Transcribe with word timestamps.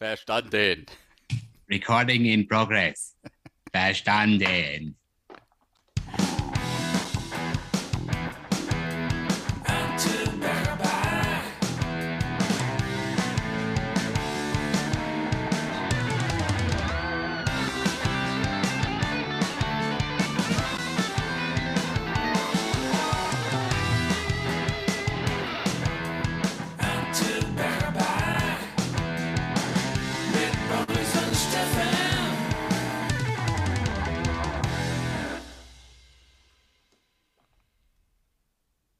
Verstanden. 0.00 0.86
Recording 1.68 2.26
in 2.26 2.46
progress. 2.46 3.16
Verstanden. 3.72 4.97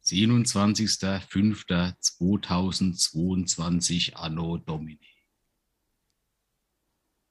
Siebenundzwanzigster 0.08 1.20
Fünfter 1.20 1.94
2022 2.00 4.16
Anno 4.16 4.56
Domini. 4.56 5.14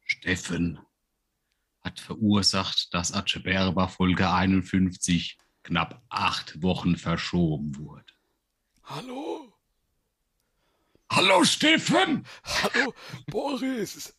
Steffen 0.05 0.79
hat 1.81 1.99
verursacht, 1.99 2.93
dass 2.93 3.13
Acheberba 3.13 3.87
Folge 3.87 4.31
51 4.31 5.39
knapp 5.63 6.05
acht 6.09 6.61
Wochen 6.61 6.97
verschoben 6.97 7.75
wurde. 7.77 8.13
Hallo? 8.83 9.51
Hallo 11.11 11.43
Steffen! 11.45 12.27
Hallo, 12.43 12.93
Boris. 13.25 14.15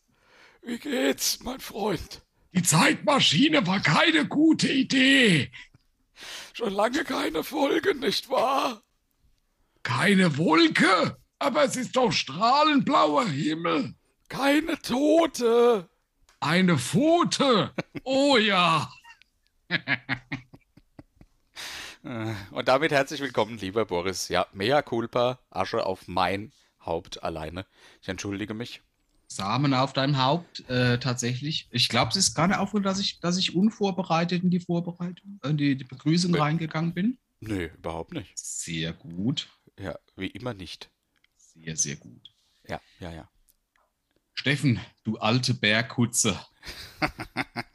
Wie 0.62 0.78
geht's, 0.78 1.38
mein 1.44 1.60
Freund? 1.60 2.26
Die 2.52 2.62
Zeitmaschine 2.62 3.64
war 3.68 3.80
keine 3.80 4.26
gute 4.26 4.72
Idee. 4.72 5.52
Schon 6.58 6.72
lange 6.72 7.04
keine 7.04 7.44
Folge, 7.44 7.94
nicht 7.94 8.30
wahr? 8.30 8.82
Keine 9.84 10.38
Wolke, 10.38 11.16
aber 11.38 11.62
es 11.62 11.76
ist 11.76 11.94
doch 11.94 12.10
strahlend 12.10 12.84
blauer 12.84 13.26
Himmel. 13.26 13.94
Keine 14.28 14.76
Tote. 14.82 15.88
Eine 16.40 16.76
Pfote. 16.76 17.72
Oh 18.02 18.36
ja. 18.38 18.90
Und 22.50 22.66
damit 22.66 22.90
herzlich 22.90 23.20
willkommen, 23.20 23.56
lieber 23.58 23.84
Boris. 23.84 24.28
Ja, 24.28 24.48
mea 24.52 24.82
culpa, 24.82 25.38
Asche 25.50 25.86
auf 25.86 26.08
mein 26.08 26.52
Haupt 26.84 27.22
alleine. 27.22 27.66
Ich 28.02 28.08
entschuldige 28.08 28.54
mich. 28.54 28.82
Samen 29.30 29.74
auf 29.74 29.92
deinem 29.92 30.16
Haupt, 30.22 30.68
äh, 30.70 30.98
tatsächlich. 30.98 31.68
Ich 31.70 31.88
glaube, 31.88 32.10
es 32.10 32.16
ist 32.16 32.34
gar 32.34 32.48
nicht 32.48 32.56
aufgefallen, 32.56 32.84
dass 32.84 32.98
ich, 32.98 33.20
dass 33.20 33.36
ich 33.36 33.54
unvorbereitet 33.54 34.42
in 34.42 34.50
die 34.50 34.60
Vorbereitung, 34.60 35.38
in 35.44 35.56
die, 35.58 35.76
die 35.76 35.84
Begrüßung 35.84 36.34
Äh. 36.34 36.38
reingegangen 36.40 36.94
bin. 36.94 37.18
Nö, 37.40 37.66
überhaupt 37.76 38.12
nicht. 38.12 38.36
Sehr 38.38 38.92
gut. 38.92 39.48
Ja, 39.78 39.98
wie 40.16 40.26
immer 40.28 40.54
nicht. 40.54 40.90
Sehr, 41.36 41.76
sehr 41.76 41.96
gut. 41.96 42.32
Ja, 42.66 42.80
ja, 43.00 43.12
ja. 43.12 43.28
Steffen, 44.34 44.80
du 45.04 45.18
alte 45.18 45.52
Berghutze. 45.52 46.38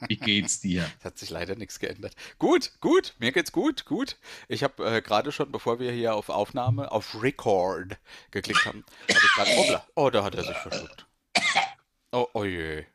Wie 0.08 0.18
geht's 0.18 0.60
dir? 0.60 0.90
Es 1.00 1.06
hat 1.06 1.18
sich 1.18 1.30
leider 1.30 1.56
nichts 1.56 1.80
geändert. 1.80 2.16
Gut, 2.40 2.72
gut, 2.80 3.16
mir 3.20 3.32
geht's 3.32 3.52
gut, 3.52 3.86
gut. 3.86 4.18
Ich 4.48 4.64
habe 4.64 4.84
äh, 4.98 5.02
gerade 5.02 5.32
schon, 5.32 5.52
bevor 5.52 5.80
wir 5.80 5.92
hier 5.92 6.16
auf 6.16 6.30
Aufnahme, 6.30 6.92
auf 6.92 7.22
Record 7.22 7.98
geklickt 8.32 8.66
haben, 8.66 8.84
habe 9.10 9.20
ich 9.24 9.34
gerade, 9.34 9.84
oh, 9.96 10.10
da 10.10 10.24
hat 10.24 10.36
er 10.36 10.44
sich 10.44 10.58
verschluckt. 10.58 11.06
Oh, 12.14 12.28
oh 12.34 12.44
je. 12.44 12.86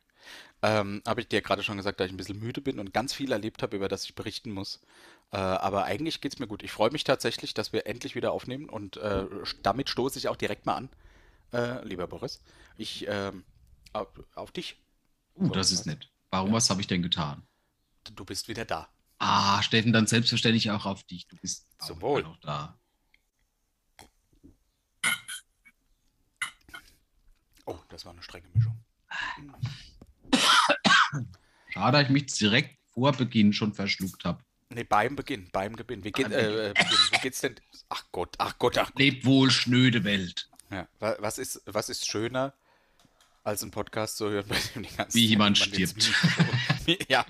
Ähm, 0.61 1.01
habe 1.05 1.19
ich 1.19 1.27
dir 1.27 1.41
gerade 1.41 1.61
schon 1.61 1.75
gesagt, 1.75 1.99
dass 1.99 2.07
ich 2.07 2.13
ein 2.13 2.17
bisschen 2.17 2.39
müde 2.39 2.61
bin 2.61 2.79
und 2.79 2.93
ganz 2.93 3.13
viel 3.13 3.33
erlebt 3.33 3.61
habe, 3.61 3.75
über 3.75 3.89
das 3.89 4.05
ich 4.05 4.15
berichten 4.15 4.51
muss. 4.51 4.79
Äh, 5.31 5.37
aber 5.37 5.83
eigentlich 5.83 6.21
geht's 6.21 6.39
mir 6.39 6.47
gut. 6.47 6.63
Ich 6.63 6.71
freue 6.71 6.89
mich 6.91 7.03
tatsächlich, 7.03 7.53
dass 7.53 7.73
wir 7.73 7.85
endlich 7.85 8.15
wieder 8.15 8.31
aufnehmen 8.31 8.69
und 8.69 8.95
äh, 8.97 9.25
damit 9.61 9.89
stoße 9.89 10.17
ich 10.17 10.29
auch 10.29 10.37
direkt 10.37 10.65
mal 10.65 10.75
an, 10.75 10.89
äh, 11.51 11.85
lieber 11.85 12.07
Boris. 12.07 12.41
Ich, 12.77 13.05
ähm, 13.09 13.43
auf, 13.91 14.07
auf 14.35 14.51
dich. 14.51 14.77
Uh, 15.35 15.49
das 15.49 15.73
ist 15.73 15.85
nett. 15.85 16.09
Warum, 16.31 16.53
was 16.53 16.69
habe 16.69 16.79
ich 16.79 16.87
denn 16.87 17.01
getan? 17.01 17.45
Du 18.15 18.23
bist 18.23 18.47
wieder 18.47 18.63
da. 18.63 18.87
Ah, 19.17 19.61
Steffen, 19.61 19.91
dann 19.91 20.07
selbstverständlich 20.07 20.71
auch 20.71 20.85
auf 20.85 21.03
dich. 21.03 21.27
Du 21.27 21.35
bist 21.35 21.67
Zum 21.79 22.01
auch 22.01 22.21
noch 22.21 22.37
da. 22.37 22.79
Oh, 27.65 27.77
das 27.89 28.05
war 28.05 28.13
eine 28.13 28.23
strenge 28.23 28.47
Mischung. 28.53 28.79
Schade, 31.69 31.97
dass 31.97 32.03
ich 32.03 32.09
mich 32.09 32.25
direkt 32.27 32.77
vor 32.93 33.11
Beginn 33.13 33.53
schon 33.53 33.73
verschluckt 33.73 34.25
habe. 34.25 34.43
Nee, 34.71 34.83
beim 34.83 35.15
Beginn, 35.15 35.49
beim 35.51 35.73
Beginn. 35.73 36.03
Wie, 36.03 36.11
geht, 36.11 36.31
äh, 36.31 36.73
Beginn. 36.75 36.87
Wie 37.11 37.17
geht's 37.21 37.41
denn? 37.41 37.55
Ach 37.89 38.03
Gott, 38.11 38.35
ach 38.37 38.57
Gott, 38.59 38.77
ach 38.77 38.87
Gott. 38.91 38.99
Leb 38.99 39.25
wohl, 39.25 39.49
schnöde 39.49 40.03
Welt. 40.03 40.47
Ja, 40.71 40.87
wa- 40.99 41.15
was, 41.19 41.39
ist, 41.39 41.61
was 41.65 41.89
ist 41.89 42.07
schöner, 42.07 42.53
als 43.43 43.63
einen 43.63 43.71
Podcast 43.71 44.17
zu 44.17 44.29
hören, 44.29 44.45
bei 44.49 44.57
dem 44.75 44.83
die 44.83 44.95
ganze 44.95 45.17
Wie 45.17 45.25
jemand 45.25 45.57
stirbt. 45.57 46.11
Ja, 47.07 47.23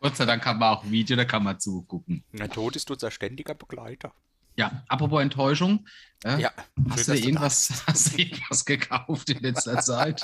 Gott 0.00 0.16
sei 0.16 0.24
Dank 0.26 0.42
kann 0.42 0.58
man 0.58 0.74
auch 0.76 0.84
Video, 0.90 1.16
da 1.16 1.24
kann 1.24 1.44
man 1.44 1.60
zugucken. 1.60 2.24
der 2.32 2.50
Tod 2.50 2.74
ist 2.74 2.90
unser 2.90 3.12
ständiger 3.12 3.54
Begleiter. 3.54 4.12
Ja, 4.60 4.84
apropos 4.88 5.22
Enttäuschung. 5.22 5.86
äh, 6.22 6.38
Ja, 6.38 6.52
hast, 6.90 7.06
schön, 7.06 7.16
du 7.16 7.22
irgendwas, 7.22 7.82
hast 7.86 8.12
du 8.12 8.22
irgendwas 8.22 8.64
gekauft 8.66 9.30
in 9.30 9.38
letzter 9.42 9.80
Zeit? 9.80 10.20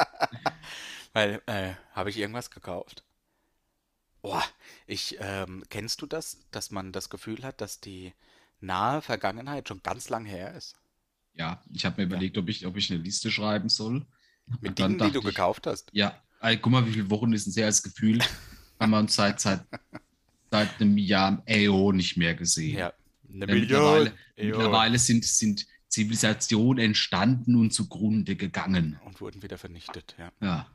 Weil, 1.15 1.41
äh, 1.47 1.73
habe 1.95 2.11
ich 2.11 2.19
irgendwas 2.19 2.51
gekauft? 2.51 3.03
Boah, 4.21 4.43
ich, 4.87 5.17
ähm, 5.21 5.65
kennst 5.71 6.03
du 6.03 6.07
das, 6.07 6.39
dass 6.51 6.71
man 6.71 6.93
das 6.93 7.09
Gefühl 7.09 7.45
hat, 7.45 7.63
dass 7.63 7.81
die 7.81 8.13
nahe 8.61 9.01
Vergangenheit 9.01 9.69
schon 9.69 9.83
ganz 9.83 10.11
lang 10.11 10.27
her 10.27 10.55
ist? 10.55 10.75
Ja, 11.35 11.63
ich 11.73 11.87
habe 11.87 12.03
mir 12.03 12.07
überlegt, 12.09 12.37
ob 12.37 12.49
ich, 12.51 12.67
ob 12.67 12.77
ich 12.77 12.91
eine 12.91 13.01
Liste 13.03 13.31
schreiben 13.31 13.71
soll. 13.71 14.05
Mit 14.61 14.79
Und 14.79 14.79
Dingen, 14.79 14.99
die 14.99 15.13
du 15.13 15.21
ich- 15.21 15.25
gekauft 15.25 15.67
hast? 15.67 15.91
Ja, 15.93 16.21
ey, 16.41 16.59
guck 16.59 16.73
mal, 16.73 16.87
wie 16.87 16.93
viele 16.93 17.09
Wochen 17.11 17.33
ist 17.33 17.47
denn 17.47 17.55
her 17.55 17.67
als 17.67 17.83
Gefühl? 17.83 18.19
haben 18.81 18.91
wir 18.91 18.99
uns 18.99 19.15
seit, 19.15 19.41
seit, 19.41 19.65
seit 20.51 20.81
einem 20.81 20.99
Jahr 20.99 21.43
EO 21.47 21.93
nicht 21.93 22.17
mehr 22.17 22.35
gesehen. 22.35 22.79
Ja, 22.79 22.93
eine 23.33 23.47
Ja, 23.47 23.55
Million. 23.55 23.61
mittlerweile, 23.61 24.07
Ja. 24.37 24.45
mittlerweile 24.45 24.99
sind, 24.99 25.25
sind 25.25 25.67
Zivilisationen 25.89 26.85
entstanden 26.85 27.57
und 27.57 27.73
zugrunde 27.73 28.37
gegangen. 28.37 28.99
Und 29.05 29.21
wurden 29.21 29.43
wieder 29.43 29.59
vernichtet, 29.59 30.15
ja. 30.19 30.33
Ja, 30.41 30.67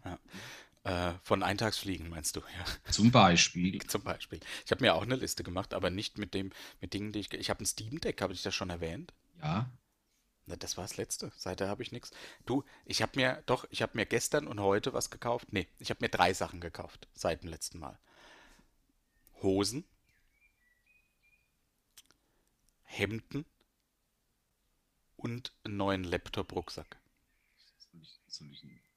Äh, 0.84 1.13
von 1.22 1.44
Eintagsfliegen 1.44 2.09
meinst 2.09 2.35
du, 2.35 2.40
ja. 2.40 2.91
zum 2.91 3.11
Beispiel. 3.11 3.79
Zum 3.88 4.01
Beispiel. 4.03 4.40
Ich 4.66 4.72
habe 4.72 4.84
mir 4.84 4.95
auch 4.95 5.03
eine 5.03 5.16
Liste 5.16 5.44
gemacht, 5.44 5.75
aber 5.75 5.91
nicht 5.91 6.17
mit 6.17 6.34
dem, 6.34 6.51
mit 6.79 6.94
Dingen, 6.95 7.11
die 7.11 7.19
ich. 7.19 7.31
Ich 7.34 7.51
habe 7.51 7.61
ein 7.63 7.67
Steam 7.67 8.00
Deck, 8.01 8.19
habe 8.22 8.34
ich 8.34 8.41
das 8.41 8.56
schon 8.56 8.72
erwähnt? 8.72 9.13
Ja, 9.44 9.69
Na, 10.47 10.56
das 10.56 10.78
war 10.78 10.84
das 10.84 10.97
letzte. 10.97 11.31
Seither 11.38 11.67
habe 11.67 11.84
ich 11.84 11.91
nichts. 11.91 12.09
Du, 12.47 12.63
ich 12.85 13.03
habe 13.03 13.11
mir, 13.16 13.44
doch, 13.45 13.66
ich 13.69 13.84
habe 13.84 13.91
mir 13.95 14.07
gestern 14.07 14.47
und 14.47 14.59
heute 14.59 14.91
was 14.91 15.11
gekauft. 15.11 15.53
Nee, 15.53 15.67
ich 15.78 15.91
habe 15.91 16.00
mir 16.03 16.09
drei 16.09 16.34
Sachen 16.34 16.59
gekauft 16.61 17.07
seit 17.13 17.44
dem 17.44 17.50
letzten 17.51 17.78
Mal. 17.78 18.00
Hosen, 19.41 19.84
Hemden 22.91 23.46
und 25.16 25.53
einen 25.63 25.78
neuen 25.78 26.03
Laptop-Rucksack. 26.03 27.00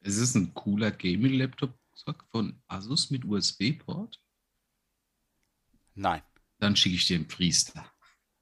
es 0.01 0.17
ist 0.17 0.35
ein 0.35 0.53
cooler 0.55 0.91
Gaming-Laptop 0.91 1.79
von 2.31 2.61
Asus 2.67 3.11
mit 3.11 3.25
USB-Port. 3.25 4.21
Nein. 5.95 6.23
Dann 6.59 6.77
schicke 6.77 6.97
ich 6.97 7.07
dir 7.07 7.17
einen 7.17 7.29
Priester. 7.29 7.91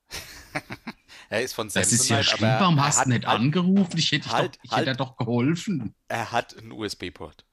Er 1.29 1.43
ist 1.43 1.55
von 1.55 1.71
Das 1.71 1.93
ist 1.93 2.11
ja 2.11 2.23
schlimm. 2.23 2.51
Warum 2.59 2.79
hast 2.83 3.07
du 3.07 3.09
nicht 3.09 3.27
halt, 3.27 3.41
angerufen? 3.41 3.97
Ich 3.97 4.13
hätte, 4.13 4.31
halt, 4.31 4.57
doch, 4.57 4.65
ich 4.65 4.71
halt. 4.71 4.87
hätte 4.87 4.99
doch 4.99 5.17
geholfen. 5.17 5.95
Er 6.07 6.31
hat 6.31 6.59
einen 6.59 6.73
USB-Port. 6.73 7.47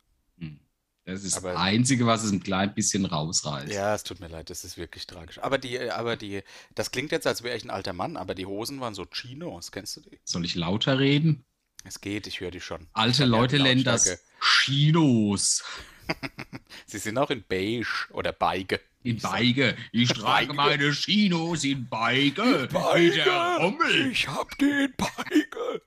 Das 1.12 1.24
ist 1.24 1.38
Aber- 1.38 1.54
das 1.54 1.62
Einzige, 1.62 2.06
was 2.06 2.24
es 2.24 2.32
ein 2.32 2.44
klein 2.44 2.74
bisschen 2.74 3.06
rausreißt. 3.06 3.72
Ja, 3.74 3.96
es 3.96 4.04
tut 4.04 4.20
mir 4.20 4.28
leid, 4.28 4.50
das 4.50 4.64
ist 4.64 4.78
wirklich 4.78 5.08
tragisch. 5.08 5.40
Aber 5.40 5.58
die, 5.58 5.80
aber 5.92 6.16
die, 6.18 6.42
das 6.76 6.92
klingt 6.92 7.12
jetzt, 7.12 7.26
als 7.26 7.42
wäre 7.44 7.58
ich 7.58 7.64
ein 7.64 7.70
alter 7.72 7.94
Mann, 7.94 8.16
aber 8.18 8.36
die 8.36 8.46
Hosen 8.46 8.80
waren 8.80 8.94
so 8.94 9.06
Chinos, 9.06 9.72
kennst 9.72 9.98
du 9.98 10.02
die? 10.02 10.20
Soll 10.24 10.46
ich 10.46 10.56
lauter 10.56 11.00
reden? 11.00 11.46
Es 11.84 12.02
geht, 12.02 12.28
ich 12.28 12.42
höre 12.42 12.52
die 12.52 12.62
schon. 12.62 12.88
Alte 12.94 13.22
ja 13.22 13.26
Leute 13.28 13.58
nennen 13.60 13.84
das. 13.84 14.20
Chinos. 14.42 15.64
Sie 16.86 16.98
sind 16.98 17.18
auch 17.18 17.30
in 17.30 17.44
beige 17.48 17.88
oder 18.12 18.32
beige. 18.34 18.80
In 19.02 19.18
Beige. 19.20 19.78
Ich 19.94 20.10
trage 20.10 20.48
Beige. 20.48 20.54
meine 20.54 20.92
Chinos 20.92 21.64
in 21.64 21.88
Beige. 21.88 22.68
Der 22.70 23.58
Rommel. 23.60 24.12
Ich 24.12 24.28
hab 24.28 24.58
die 24.58 24.66
in 24.66 24.94
beige. 24.98 25.82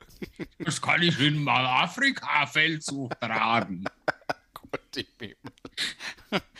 Das 0.60 0.80
kann 0.80 1.02
ich 1.02 1.20
in 1.20 1.42
mal 1.44 1.66
Afrika-Feldzug 1.84 3.20
tragen. 3.20 3.84
Bibel. 5.18 5.36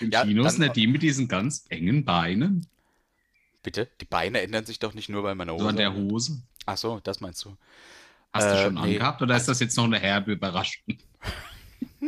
In 0.00 0.10
Ja, 0.10 0.24
dann- 0.24 0.58
nicht 0.58 0.76
die 0.76 0.86
mit 0.86 1.02
diesen 1.02 1.28
ganz 1.28 1.64
engen 1.68 2.04
Beinen. 2.04 2.66
Bitte, 3.62 3.88
die 4.00 4.04
Beine 4.06 4.40
ändern 4.40 4.66
sich 4.66 4.78
doch 4.80 4.92
nicht 4.94 5.08
nur 5.08 5.22
bei 5.22 5.34
meiner 5.34 5.52
Hose. 5.52 5.62
So 5.62 5.68
an 5.68 5.76
der 5.76 5.94
Hose. 5.94 6.42
Ach 6.66 6.76
so, 6.76 7.00
das 7.00 7.20
meinst 7.20 7.44
du. 7.44 7.56
Hast 8.32 8.46
du 8.50 8.54
Äh, 8.54 8.62
schon 8.64 8.74
nee. 8.74 8.80
angehabt 8.80 9.22
oder 9.22 9.36
ist 9.36 9.46
das 9.46 9.60
jetzt 9.60 9.76
noch 9.76 9.84
eine 9.84 9.98
herbe 9.98 10.32
Überraschung? 10.32 10.98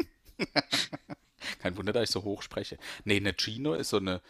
Kein 1.61 1.77
Wunder, 1.77 1.93
dass 1.93 2.05
ich 2.05 2.11
so 2.11 2.23
hoch 2.25 2.43
spreche. 2.43 2.79
Nee, 3.05 3.17
eine 3.17 3.35
Chino 3.35 3.75
ist 3.75 3.91
so 3.91 3.99
eine, 3.99 4.21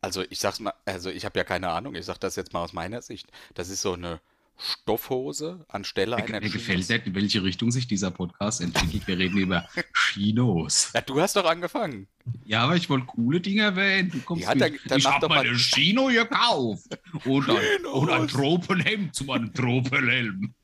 also 0.00 0.22
ich 0.30 0.38
sag's 0.38 0.60
mal, 0.60 0.74
also 0.84 1.10
ich 1.10 1.24
habe 1.24 1.38
ja 1.38 1.44
keine 1.44 1.68
Ahnung, 1.70 1.94
ich 1.94 2.04
sag 2.04 2.18
das 2.18 2.36
jetzt 2.36 2.52
mal 2.52 2.62
aus 2.62 2.72
meiner 2.72 3.02
Sicht. 3.02 3.26
Das 3.54 3.68
ist 3.70 3.82
so 3.82 3.94
eine 3.94 4.20
Stoffhose 4.58 5.64
anstelle 5.68 6.16
Mir, 6.16 6.24
einer 6.24 6.40
mir 6.40 6.50
gefällt 6.50 6.88
nicht, 6.88 7.06
in 7.06 7.14
welche 7.14 7.42
Richtung 7.42 7.70
sich 7.70 7.86
dieser 7.86 8.10
Podcast 8.10 8.60
entwickelt. 8.60 9.06
Wir 9.06 9.18
reden 9.18 9.38
über 9.38 9.68
Chinos. 9.94 10.90
Ja, 10.94 11.00
du 11.00 11.20
hast 11.20 11.36
doch 11.36 11.44
angefangen. 11.44 12.08
Ja, 12.44 12.64
aber 12.64 12.76
ich 12.76 12.90
wollte 12.90 13.06
coole 13.06 13.40
Dinge 13.40 13.62
erwähnen. 13.62 14.10
Du 14.10 14.18
kommst 14.20 14.44
Ja, 14.44 14.50
mit, 14.54 14.60
dann- 14.62 14.78
dann 14.86 14.98
ich 14.98 15.06
habe 15.06 15.20
doch 15.20 15.28
mal- 15.28 15.36
mal 15.44 15.46
eine 15.48 15.56
Chino 15.56 16.06
gekauft. 16.08 16.98
Und 17.24 17.48
ein, 17.48 17.86
und 17.92 18.10
ein 18.10 18.28
Tropenhemd 18.28 19.14
zu 19.14 19.24
meinem 19.24 19.54
Tropenhelm. 19.54 20.54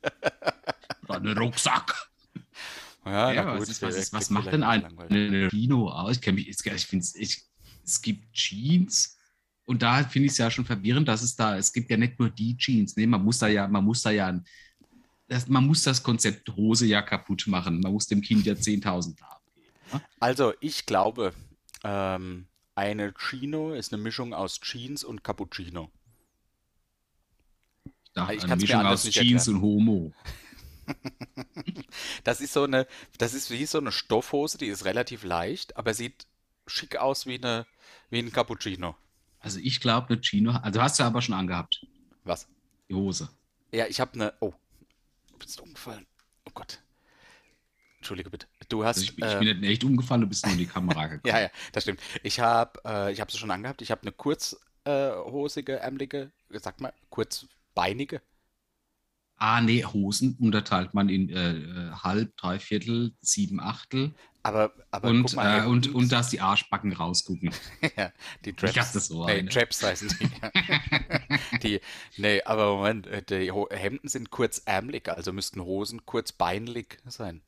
Einen 1.07 1.37
Rucksack. 1.37 2.09
Ja, 3.05 3.31
Ja, 3.31 3.59
was, 3.59 3.69
ist, 3.69 3.81
was, 3.81 3.95
ist, 3.95 4.13
was 4.13 4.29
macht 4.29 4.51
denn 4.51 4.63
ein, 4.63 5.49
Chino 5.49 5.89
aus? 5.89 6.17
Ich, 6.17 6.27
ich, 6.27 6.65
ich 6.65 6.85
finde 6.85 7.05
es 7.85 8.01
gibt 8.01 8.33
Jeans 8.33 9.14
und 9.65 9.81
da 9.81 10.03
finde 10.03 10.27
ich 10.27 10.33
es 10.33 10.37
ja 10.37 10.51
schon 10.51 10.65
verwirrend, 10.65 11.07
dass 11.07 11.21
es 11.23 11.35
da, 11.35 11.57
es 11.57 11.73
gibt 11.73 11.89
ja 11.89 11.97
nicht 11.97 12.19
nur 12.19 12.29
die 12.29 12.57
Jeans, 12.57 12.95
ne? 12.97 13.07
man 13.07 13.23
muss 13.23 13.39
da 13.39 13.47
ja, 13.47 13.67
man 13.67 13.83
muss 13.83 14.01
da 14.03 14.11
ja, 14.11 14.27
ein- 14.27 14.45
das, 15.27 15.47
man 15.47 15.65
muss 15.65 15.83
das 15.83 16.03
Konzept 16.03 16.49
Hose 16.55 16.85
ja 16.85 17.01
kaputt 17.01 17.47
machen. 17.47 17.79
Man 17.81 17.93
muss 17.93 18.07
dem 18.07 18.21
Kind 18.21 18.45
ja 18.45 18.55
10.000 18.55 19.21
haben. 19.21 19.43
Also, 20.19 20.53
ich 20.59 20.85
glaube, 20.85 21.33
ähm, 21.83 22.47
eine 22.75 23.13
Chino 23.13 23.73
ist 23.73 23.93
eine 23.93 24.01
Mischung 24.01 24.33
aus 24.33 24.59
Jeans 24.59 25.03
und 25.03 25.23
Cappuccino. 25.23 25.91
Ich 28.03 28.11
dachte, 28.13 28.33
Ich 28.33 28.43
eine 28.43 28.55
Mischung 28.55 28.85
aus 28.85 29.09
Jeans 29.09 29.47
erklären. 29.47 29.57
und 29.57 29.61
Homo. 29.61 30.13
Das 32.23 32.41
ist 32.41 32.53
so 32.53 32.63
eine, 32.63 32.87
das 33.17 33.33
ist 33.33 33.49
wie 33.51 33.65
so 33.65 33.77
eine 33.79 33.91
Stoffhose, 33.91 34.57
die 34.57 34.67
ist 34.67 34.85
relativ 34.85 35.23
leicht, 35.23 35.77
aber 35.77 35.93
sieht 35.93 36.27
schick 36.67 36.97
aus 36.97 37.25
wie 37.25 37.35
eine, 37.35 37.65
wie 38.09 38.19
ein 38.19 38.31
Cappuccino. 38.31 38.95
Also 39.45 39.59
ich 39.59 39.79
glaube, 39.79 40.07
eine 40.09 40.21
Chino, 40.21 40.53
also 40.53 40.81
hast 40.81 40.99
du 40.99 41.03
aber 41.03 41.21
schon 41.21 41.35
angehabt, 41.35 41.85
Was? 42.23 42.47
die 42.89 42.95
Hose. 42.95 43.29
Ja, 43.71 43.85
ich 43.85 43.99
habe 43.99 44.13
eine. 44.15 44.33
Oh, 44.39 44.51
du 45.31 45.37
bist 45.37 45.61
umgefallen. 45.61 46.07
Oh 46.45 46.51
Gott. 46.51 46.81
Entschuldige 47.97 48.31
bitte. 48.31 48.47
Du 48.69 48.83
hast. 48.83 48.97
Also 48.97 49.11
ich, 49.11 49.17
ich 49.19 49.23
äh, 49.23 49.37
bin 49.37 49.59
nicht 49.59 49.69
echt 49.69 49.83
umgefallen, 49.83 50.21
du 50.21 50.27
bist 50.27 50.43
nur 50.47 50.53
in 50.53 50.57
die 50.57 50.65
Kamera 50.65 51.05
gekommen. 51.09 51.31
ja, 51.31 51.41
ja, 51.41 51.49
das 51.73 51.83
stimmt. 51.83 51.99
Ich 52.23 52.39
habe, 52.39 52.79
äh, 52.85 53.11
ich 53.13 53.21
habe 53.21 53.31
sie 53.31 53.37
schon 53.37 53.51
angehabt. 53.51 53.83
Ich 53.83 53.91
habe 53.91 54.01
eine 54.01 54.13
kurzhosige, 54.13 55.77
ärmelige, 55.77 56.31
sag 56.49 56.81
mal, 56.81 56.93
kurzbeinige. 57.11 58.23
Ah, 59.37 59.61
nee, 59.61 59.83
Hosen 59.83 60.35
unterteilt 60.39 60.93
man 60.93 61.09
in 61.09 61.29
äh, 61.29 61.53
äh, 61.57 61.91
halb, 61.91 62.35
dreiviertel, 62.37 63.15
sieben 63.21 63.59
Achtel 63.59 64.15
Aber, 64.43 64.73
aber 64.91 65.09
und, 65.09 65.23
guck 65.23 65.33
mal, 65.33 65.63
äh, 65.63 65.65
und, 65.65 65.93
und 65.93 66.11
dass 66.11 66.29
die 66.29 66.41
Arschbacken 66.41 66.93
rausgucken. 66.93 67.51
ja, 67.97 68.11
die 68.45 68.55
Ich 68.61 68.73
Traps. 68.73 68.77
hab 68.77 68.91
das 68.93 69.07
so 69.07 69.25
nee, 69.25 69.39
eine. 69.39 69.49
Traps 69.49 69.83
heißen 69.83 70.09
die. 70.19 70.29
die. 71.63 71.81
Nee, 72.17 72.41
aber 72.43 72.75
Moment, 72.75 73.07
äh, 73.07 73.23
die 73.23 73.51
Hemden 73.71 74.07
sind 74.07 74.29
kurzärmelig, 74.31 75.09
also 75.09 75.33
müssten 75.33 75.61
Hosen 75.61 76.05
kurzbeinlig 76.05 76.99
sein. 77.05 77.41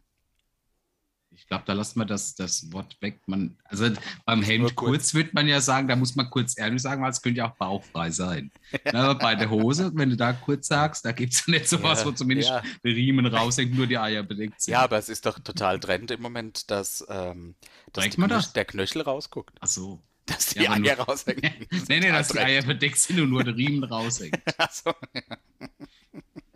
Ich 1.37 1.47
glaube, 1.47 1.63
da 1.65 1.73
lassen 1.73 1.99
wir 1.99 2.05
das, 2.05 2.35
das 2.35 2.71
Wort 2.73 2.97
weg. 3.01 3.21
Man, 3.27 3.55
also 3.65 3.89
beim 4.25 4.41
Hemd 4.43 4.75
kurz. 4.75 4.89
kurz 4.89 5.13
wird 5.13 5.33
man 5.33 5.47
ja 5.47 5.61
sagen, 5.61 5.87
da 5.87 5.95
muss 5.95 6.15
man 6.15 6.29
kurz 6.29 6.57
ehrlich 6.57 6.81
sagen, 6.81 7.01
weil 7.03 7.11
es 7.11 7.21
könnte 7.21 7.37
ja 7.37 7.49
auch 7.51 7.55
bauchfrei 7.55 8.11
sein. 8.11 8.51
Na, 8.91 9.09
aber 9.11 9.19
bei 9.19 9.35
der 9.35 9.49
Hose, 9.49 9.91
wenn 9.95 10.09
du 10.09 10.17
da 10.17 10.33
kurz 10.33 10.67
sagst, 10.67 11.05
da 11.05 11.11
gibt 11.13 11.33
es 11.33 11.45
ja 11.45 11.53
nicht 11.53 11.69
sowas, 11.69 11.99
Ja, 12.01 12.05
wo 12.07 12.11
zumindest 12.11 12.49
ja. 12.49 12.61
der 12.83 12.91
Riemen 12.95 13.25
raushängt, 13.27 13.75
nur 13.75 13.87
die 13.87 13.97
Eier 13.97 14.23
bedeckt 14.23 14.61
sind. 14.61 14.71
Ja, 14.73 14.81
aber 14.81 14.97
es 14.97 15.09
ist 15.09 15.25
doch 15.25 15.39
total 15.39 15.79
Trend 15.79 16.11
im 16.11 16.21
Moment, 16.21 16.69
dass, 16.71 17.05
ähm, 17.09 17.55
dass 17.93 18.03
Trägt 18.03 18.15
die 18.17 18.21
man 18.21 18.29
Knöch- 18.31 18.35
das? 18.43 18.53
der 18.53 18.65
Knöchel 18.65 19.01
rausguckt. 19.03 19.55
Ach 19.61 19.67
so. 19.67 20.01
Dass 20.25 20.47
die 20.47 20.59
Ja, 20.59 20.71
aber 20.71 20.79
nur- 20.79 20.89
Eier 20.89 20.99
raushängen. 20.99 21.41
Nee, 21.87 21.99
nee, 22.01 22.11
dass 22.11 22.27
die 22.27 22.39
Eier 22.39 22.61
bedeckt 22.63 22.97
sind 22.97 23.19
und 23.21 23.29
nur 23.29 23.45
der 23.45 23.55
Riemen 23.55 23.85
raushängt. 23.85 24.37
Ach 24.57 24.71
so. 24.71 24.91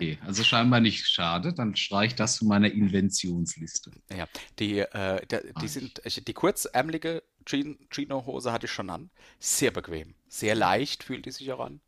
Okay, 0.01 0.17
also 0.25 0.43
scheinbar 0.43 0.79
nicht 0.79 1.07
schade, 1.07 1.53
dann 1.53 1.75
streich 1.75 2.15
das 2.15 2.39
von 2.39 2.47
meiner 2.47 2.71
Inventionsliste. 2.71 3.91
Ja, 4.11 4.27
die, 4.57 4.79
äh, 4.79 5.23
die 5.27 5.37
Ah, 5.53 5.67
sind, 5.67 6.01
ich- 6.03 6.23
die 6.25 6.33
kurzärmelige 6.33 7.21
Chino-Hose 7.45 8.51
hatte 8.51 8.65
ich 8.65 8.71
schon 8.71 8.89
an. 8.89 9.11
Sehr 9.39 9.69
bequem. 9.69 10.15
Sehr 10.27 10.55
leicht 10.55 11.03
fühlt 11.03 11.27
die 11.27 11.31
sich 11.31 11.51
auch 11.51 11.59
an. 11.59 11.81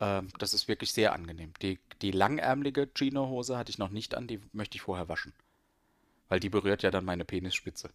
Ähm, 0.00 0.28
das 0.38 0.54
ist 0.54 0.66
wirklich 0.66 0.92
sehr 0.92 1.12
angenehm. 1.12 1.52
Die, 1.60 1.78
die 2.00 2.10
langärmelige 2.10 2.88
Chino-Hose 2.94 3.58
hatte 3.58 3.68
ich 3.70 3.76
noch 3.76 3.90
nicht 3.90 4.14
an, 4.14 4.26
die 4.26 4.40
möchte 4.52 4.76
ich 4.76 4.82
vorher 4.82 5.10
waschen. 5.10 5.34
Weil 6.30 6.40
die 6.40 6.48
berührt 6.48 6.82
ja 6.82 6.90
dann 6.90 7.04
meine 7.04 7.26
Penisspitze. 7.26 7.90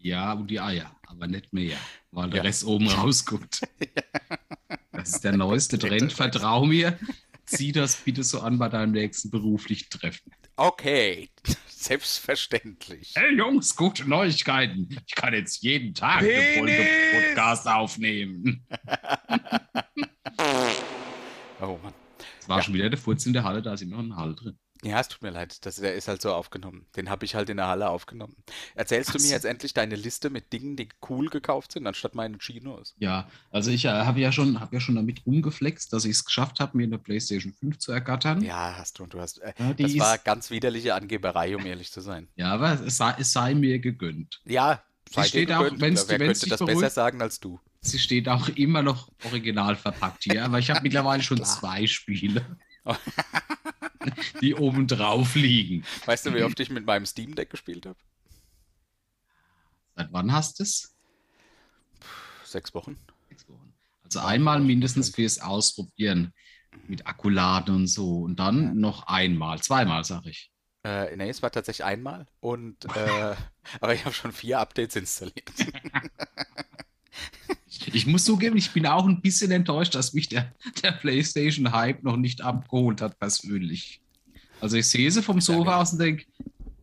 Ja, 0.00 0.34
und 0.34 0.48
die 0.48 0.60
Eier, 0.60 0.94
aber 1.08 1.26
nicht 1.26 1.52
mehr, 1.52 1.76
weil 2.12 2.30
der 2.30 2.38
Ja. 2.38 2.42
Rest 2.44 2.64
oben 2.64 2.86
rausguckt. 2.88 3.62
Das 4.94 5.08
ist 5.08 5.24
der 5.24 5.34
neueste 5.36 5.78
Trend, 5.78 6.12
vertrau 6.12 6.66
mir. 6.66 6.98
Zieh 7.46 7.72
das 7.72 7.96
bitte 7.96 8.22
so 8.24 8.40
an 8.40 8.58
bei 8.58 8.68
deinem 8.68 8.92
nächsten 8.92 9.30
beruflichen 9.30 9.88
Treffen. 9.90 10.30
Okay, 10.56 11.28
selbstverständlich. 11.68 13.12
Hey 13.16 13.34
Jungs, 13.36 13.74
gute 13.74 14.08
Neuigkeiten. 14.08 14.88
Ich 15.06 15.14
kann 15.14 15.34
jetzt 15.34 15.62
jeden 15.62 15.94
Tag 15.94 16.22
eine 16.22 16.30
Folge 16.58 16.72
Penis! 16.72 17.26
Podcast 17.28 17.66
aufnehmen. 17.68 18.66
Oh 21.60 21.78
Mann. 21.82 21.94
Es 22.40 22.48
war 22.48 22.58
Ja. 22.58 22.62
schon 22.64 22.74
wieder 22.74 22.90
der 22.90 22.98
Furz 22.98 23.24
in 23.26 23.32
der 23.32 23.44
Halle, 23.44 23.62
da 23.62 23.74
ist 23.74 23.82
immer 23.82 24.02
noch 24.02 24.02
ein 24.02 24.16
Hall 24.16 24.34
drin. 24.34 24.58
Ja, 24.84 24.98
es 24.98 25.06
tut 25.08 25.22
mir 25.22 25.30
leid. 25.30 25.64
Das, 25.64 25.76
der 25.76 25.94
ist 25.94 26.08
halt 26.08 26.20
so 26.22 26.32
aufgenommen. 26.34 26.86
Den 26.96 27.08
habe 27.08 27.24
ich 27.24 27.36
halt 27.36 27.48
in 27.48 27.56
der 27.56 27.68
Halle 27.68 27.88
aufgenommen. 27.88 28.34
Erzählst 28.74 29.10
du 29.10 29.18
Ach 29.18 29.22
mir 29.22 29.28
so. 29.28 29.34
jetzt 29.34 29.44
endlich 29.44 29.72
deine 29.74 29.94
Liste 29.94 30.28
mit 30.28 30.52
Dingen, 30.52 30.74
die 30.76 30.88
cool 31.08 31.28
gekauft 31.28 31.70
sind, 31.72 31.86
anstatt 31.86 32.16
meine 32.16 32.36
Chinos? 32.38 32.94
Ja, 32.98 33.28
also 33.52 33.70
ich 33.70 33.84
äh, 33.84 33.88
habe 33.90 34.18
ja 34.20 34.32
schon, 34.32 34.58
habe 34.58 34.74
ja 34.74 34.80
schon 34.80 34.96
damit 34.96 35.24
rumgeflext, 35.24 35.92
dass 35.92 36.04
ich 36.04 36.10
es 36.12 36.24
geschafft 36.24 36.58
habe, 36.58 36.76
mir 36.76 36.84
eine 36.84 36.98
PlayStation 36.98 37.52
5 37.52 37.78
zu 37.78 37.92
ergattern. 37.92 38.42
Ja, 38.42 38.74
hast 38.76 38.98
du. 38.98 39.04
Und 39.04 39.14
du 39.14 39.20
hast. 39.20 39.38
Äh, 39.38 39.52
Ja, 39.58 39.72
das 39.72 39.98
war 39.98 40.14
ist- 40.16 40.24
ganz 40.24 40.50
widerliche 40.50 40.94
Angeberei, 40.94 41.54
um 41.54 41.64
ehrlich 41.64 41.92
zu 41.92 42.00
sein. 42.00 42.28
Ja, 42.34 42.52
aber 42.52 42.80
es 42.84 42.96
sei, 42.96 43.14
es 43.18 43.32
sei 43.32 43.54
mir 43.54 43.78
gegönnt. 43.78 44.40
Ja, 44.46 44.82
sei 45.10 45.22
dir 45.22 45.28
steht 45.28 45.52
auch, 45.52 45.62
gegönnt. 45.62 45.80
wenn's- 45.80 46.08
Wer 46.08 46.18
könnte 46.18 46.32
das 46.48 46.58
besser 46.58 46.66
beruhigt. 46.66 46.90
sagen 46.92 47.22
als 47.22 47.38
du? 47.38 47.60
Sie 47.82 47.98
steht 48.00 48.28
auch 48.28 48.48
immer 48.48 48.82
noch 48.82 49.08
original 49.24 49.76
verpackt 49.76 50.24
hier, 50.24 50.44
aber 50.44 50.58
ich 50.58 50.70
habe 50.70 50.80
mittlerweile 50.82 51.22
schon 51.22 51.44
zwei 51.44 51.86
Spiele, 51.86 52.44
die 54.40 54.54
oben 54.54 54.86
drauf 54.86 55.34
liegen. 55.34 55.84
Weißt 56.04 56.26
du, 56.26 56.34
wie 56.34 56.42
oft 56.42 56.58
ich 56.60 56.70
mit 56.70 56.86
meinem 56.86 57.06
Steam 57.06 57.34
Deck 57.34 57.50
gespielt 57.50 57.86
habe? 57.86 57.98
Seit 59.96 60.12
wann 60.12 60.32
hast 60.32 60.58
du 60.58 60.62
es? 60.62 60.94
Sechs 62.44 62.74
Wochen. 62.74 62.98
Sechs 63.28 63.48
Wochen. 63.48 63.72
Also 64.04 64.20
einmal 64.20 64.60
mindestens 64.60 65.14
fürs 65.14 65.38
Ausprobieren 65.40 66.32
mit 66.88 67.06
Akkuladen 67.06 67.74
und 67.74 67.86
so 67.86 68.20
und 68.20 68.36
dann 68.36 68.78
noch 68.78 69.06
einmal, 69.06 69.60
zweimal, 69.60 70.04
sag 70.04 70.26
ich. 70.26 70.50
Äh, 70.84 71.14
nee, 71.16 71.28
es 71.28 71.42
war 71.42 71.50
tatsächlich 71.50 71.84
einmal. 71.84 72.26
Und, 72.40 72.84
äh, 72.96 73.36
aber 73.80 73.94
ich 73.94 74.04
habe 74.04 74.14
schon 74.14 74.32
vier 74.32 74.58
Updates 74.58 74.96
installiert. 74.96 75.52
Ich 77.92 78.06
muss 78.06 78.24
zugeben, 78.24 78.56
ich 78.56 78.70
bin 78.72 78.86
auch 78.86 79.06
ein 79.06 79.20
bisschen 79.20 79.50
enttäuscht, 79.50 79.94
dass 79.94 80.12
mich 80.12 80.28
der, 80.28 80.52
der 80.82 80.92
PlayStation-Hype 80.92 82.02
noch 82.02 82.16
nicht 82.16 82.42
abgeholt 82.42 83.00
hat, 83.00 83.18
persönlich. 83.18 84.00
Also 84.60 84.76
ich 84.76 84.86
sehe 84.86 85.10
sie 85.10 85.22
vom 85.22 85.40
Sofa 85.40 85.80
aus 85.80 85.92
und 85.92 85.98
denke, 86.00 86.24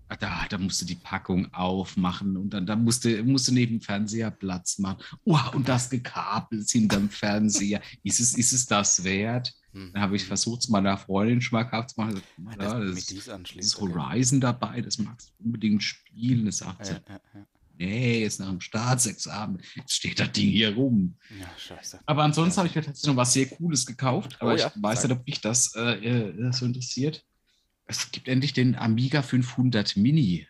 ah, 0.09 0.15
da, 0.15 0.45
da 0.49 0.57
musst 0.57 0.81
du 0.81 0.85
die 0.85 0.95
Packung 0.95 1.53
aufmachen 1.53 2.35
und 2.35 2.49
dann, 2.49 2.65
dann 2.65 2.83
musst, 2.83 3.05
du, 3.05 3.23
musst 3.23 3.47
du 3.47 3.53
neben 3.53 3.79
dem 3.79 3.81
Fernseher 3.81 4.31
Platz 4.31 4.79
machen. 4.79 5.03
Oh, 5.23 5.39
und 5.53 5.69
das 5.69 5.89
gekabelt 5.89 6.69
hinterm 6.69 7.09
Fernseher. 7.09 7.81
Ist 8.03 8.19
es, 8.19 8.35
ist 8.35 8.51
es 8.51 8.65
das 8.65 9.03
wert? 9.03 9.53
Dann 9.71 10.01
habe 10.01 10.15
ich 10.15 10.25
versucht, 10.25 10.61
es 10.61 10.69
meiner 10.69 10.97
Freundin 10.97 11.41
schmackhaft 11.41 11.91
zu 11.91 12.01
machen. 12.01 12.21
Ja, 12.59 12.79
das, 12.79 13.05
das, 13.05 13.25
das 13.25 13.51
ist 13.55 13.79
Horizon 13.79 14.41
dabei, 14.41 14.81
das 14.81 14.97
magst 14.97 15.29
du 15.29 15.45
unbedingt 15.45 15.83
spielen. 15.83 16.47
Das 16.47 16.57
sagt 16.57 16.87
sie, 16.87 16.93
ja, 16.93 17.01
ja. 17.07 17.45
Nee, 17.79 18.21
jetzt 18.21 18.39
nach 18.39 18.49
dem 18.49 18.61
Staatsexamen, 18.61 19.59
jetzt 19.75 19.93
steht 19.93 20.19
das 20.19 20.31
Ding 20.31 20.49
hier 20.49 20.75
rum. 20.75 21.15
ja, 21.39 21.49
scheiße. 21.57 21.99
Aber 22.05 22.23
ansonsten 22.23 22.51
Ja. 22.53 22.57
habe 22.57 22.67
ich 22.69 22.75
mir 22.75 22.83
tatsächlich 22.83 23.07
noch 23.07 23.15
was 23.17 23.33
sehr 23.33 23.47
Cooles 23.47 23.85
gekauft. 23.85 24.37
Aber 24.39 24.51
Oh 24.51 24.55
ich 24.55 24.61
ja, 24.61 24.71
weiß 24.75 25.01
sag. 25.01 25.09
nicht, 25.09 25.19
ob 25.19 25.25
mich 25.25 25.41
das 25.41 25.73
äh, 25.75 26.27
äh, 26.27 26.51
so 26.53 26.65
interessiert. 26.65 27.25
Es 27.85 28.11
gibt 28.11 28.27
endlich 28.27 28.53
den 28.53 28.75
Amiga 28.75 29.23
500 29.23 29.97
Mini. 29.97 30.47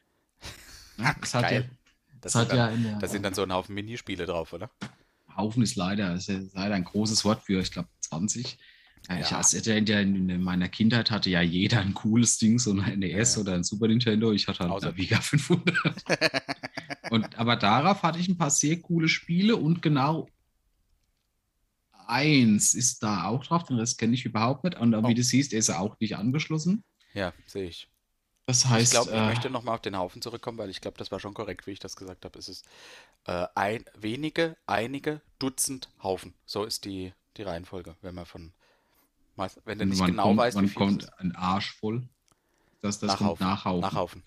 Ja, 0.98 1.16
das 1.22 1.34
hat 1.34 1.44
ja, 1.44 1.50
Geil. 1.62 1.70
das 2.20 2.34
Das, 2.34 2.36
hat 2.36 2.50
sind 2.50 2.58
ja 2.58 2.68
dann, 2.68 2.76
in 2.76 2.84
der 2.84 3.00
da 3.00 3.08
sind 3.08 3.24
dann 3.24 3.34
so 3.34 3.44
ein 3.44 3.54
Haufen 3.54 3.74
Minispiele 3.76 4.26
drauf, 4.26 4.52
oder? 4.52 4.70
Haufen 5.38 5.64
ist 5.64 5.76
leider, 5.78 6.16
ist 6.16 6.28
ja 6.28 6.40
leider 6.54 6.76
ein 6.76 6.84
großes 6.84 7.24
Wort 7.24 7.44
für, 7.46 7.62
ich 7.62 7.72
glaube, 7.72 7.88
20. 8.02 8.58
Ja, 9.08 9.20
Ich, 9.20 9.30
Ja. 9.32 9.38
als, 9.38 9.54
in, 9.54 9.86
der, 9.86 10.02
in 10.02 10.44
meiner 10.44 10.68
Kindheit 10.68 11.10
hatte 11.12 11.30
ja 11.30 11.42
jeder 11.42 11.80
ein 11.80 11.94
cooles 11.94 12.38
Ding, 12.38 12.60
so 12.60 12.74
ein 12.74 13.00
NES 13.00 13.36
Ja. 13.36 13.42
oder 13.42 13.54
ein 13.54 13.64
Super 13.64 13.88
Nintendo. 13.88 14.34
Ich 14.34 14.46
hatte 14.50 14.60
halt 14.60 14.72
Außer- 14.72 14.90
Amiga 14.90 15.22
500. 15.22 16.04
und, 17.12 17.38
aber 17.38 17.56
darauf 17.56 18.04
hatte 18.04 18.20
ich 18.20 18.28
ein 18.30 18.38
paar 18.38 18.50
sehr 18.52 18.80
coole 18.82 19.10
Spiele 19.10 19.56
und 19.58 19.82
genau 19.82 20.28
eins 22.08 22.74
ist 22.74 23.04
da 23.04 23.26
auch 23.26 23.46
drauf, 23.46 23.64
den 23.64 23.78
Rest 23.78 23.98
kenne 24.00 24.14
ich 24.16 24.26
überhaupt 24.26 24.64
nicht. 24.64 24.78
Und 24.80 24.96
Oh. 24.96 25.08
wie 25.08 25.14
du 25.14 25.24
siehst, 25.24 25.54
ist 25.54 25.70
er 25.70 25.80
auch 25.80 26.00
nicht 26.00 26.16
angeschlossen. 26.18 26.84
Ja, 27.14 27.34
sehe 27.46 27.68
ich. 27.68 27.90
Das 28.48 28.64
Ich 28.64 28.70
heißt, 28.70 28.92
glaube, 28.92 29.12
ich 29.12 29.18
äh, 29.18 29.26
möchte 29.28 29.50
nochmal 29.52 29.76
auf 29.76 29.82
den 29.82 29.96
Haufen 29.98 30.22
zurückkommen, 30.22 30.58
weil 30.58 30.70
ich 30.72 30.82
glaube, 30.82 30.98
das 30.98 31.12
war 31.12 31.20
schon 31.20 31.36
korrekt, 31.36 31.68
wie 31.68 31.72
ich 31.72 31.80
das 31.80 31.96
gesagt 31.96 32.26
habe. 32.26 32.40
Es 32.40 32.50
ist 32.50 32.66
äh, 33.26 33.46
ein, 33.56 33.86
wenige, 33.96 34.58
einige, 34.66 35.22
Dutzend 35.38 35.90
Haufen. 36.02 36.34
So 36.46 36.64
ist 36.64 36.86
die, 36.86 37.14
die 37.38 37.44
Reihenfolge, 37.44 37.96
wenn 38.02 38.16
man 38.16 38.26
von, 38.26 38.54
wenn 39.66 39.80
du 39.80 39.86
nicht 39.86 40.04
genau 40.04 40.24
kommt, 40.24 40.38
weißt, 40.40 40.58
wie 40.62 40.68
viel 40.68 40.76
kommt 40.76 41.20
ein 41.20 41.36
Arsch 41.36 41.74
voll? 41.74 42.10
Das, 42.82 43.00
das 43.00 43.18
kommt 43.18 43.40
Nachhaufen. 43.40 43.48
nach 43.48 43.66
Haufen. 43.66 43.82
Nachhaufen. 43.82 44.24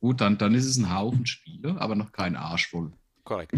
Gut, 0.00 0.20
dann, 0.20 0.38
dann 0.38 0.54
ist 0.54 0.64
es 0.64 0.76
ein 0.78 0.92
Haufen 0.94 1.26
Spiele, 1.26 1.78
aber 1.80 1.94
noch 1.94 2.10
kein 2.12 2.34
Arsch 2.36 2.68
voll. 2.68 2.92
Korrekt. 3.24 3.52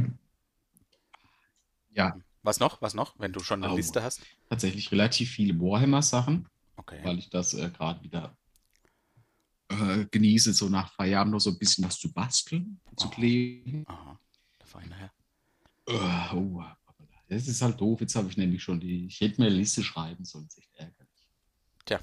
Ja, 1.91 2.17
Was 2.43 2.59
noch? 2.59 2.83
Was 2.83 2.95
noch? 2.95 3.19
Wenn 3.19 3.33
du 3.33 3.41
schon 3.41 3.63
eine 3.63 3.73
Oh. 3.73 3.77
Liste 3.77 4.03
hast? 4.03 4.21
tatsächlich 4.49 4.91
relativ 4.91 5.31
viele 5.31 5.59
Warhammer-Sachen, 5.61 6.49
Okay. 6.77 6.99
weil 7.05 7.19
ich 7.19 7.31
das 7.31 7.55
äh, 7.55 7.71
gerade 7.71 8.03
wieder 8.03 8.37
äh, 9.69 10.05
genieße, 10.11 10.53
so 10.53 10.69
nach 10.69 10.93
Feierabend 10.93 11.33
noch 11.33 11.39
so 11.41 11.51
ein 11.51 11.59
bisschen 11.59 11.85
was 11.85 11.99
zu 11.99 12.13
basteln, 12.13 12.81
zu 12.97 13.07
Oh. 13.07 13.11
kleben. 13.11 13.85
Aha. 13.87 14.19
Der 14.61 14.67
feine 14.67 14.95
Herr. 14.97 15.13
Äh, 15.87 16.35
oh, 16.35 16.65
das 17.29 17.47
ist 17.49 17.63
halt 17.63 17.81
doof. 17.81 18.01
Jetzt 18.01 18.17
habe 18.17 18.29
ich 18.29 18.37
nämlich 18.37 18.63
schon 18.63 18.81
die. 18.81 19.07
Ich 19.07 19.21
hätte 19.21 19.41
mir 19.41 19.47
eine 19.47 19.57
Liste 19.57 19.83
schreiben 19.85 20.25
sollen. 20.25 20.47
Ist 20.47 20.59
echt 20.59 20.75
ärgerlich. 20.75 21.29
Tja, 21.87 22.01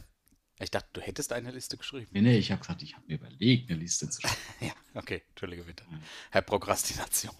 ich 0.59 0.71
dachte, 0.71 0.87
du 0.93 1.01
hättest 1.01 1.31
eine 1.33 1.51
Liste 1.51 1.77
geschrieben. 1.77 2.07
Nee, 2.11 2.21
nee, 2.21 2.37
ich 2.37 2.51
habe 2.51 2.61
gesagt, 2.61 2.81
ich 2.83 2.93
habe 2.95 3.05
mir 3.07 3.15
überlegt, 3.15 3.69
eine 3.69 3.79
Liste 3.79 4.09
zu 4.09 4.21
schreiben. 4.21 4.35
Ja, 4.61 4.73
okay. 4.93 5.21
Entschuldige 5.29 5.63
bitte. 5.63 5.83
Herr 6.31 6.41
Prokrastination. 6.41 7.33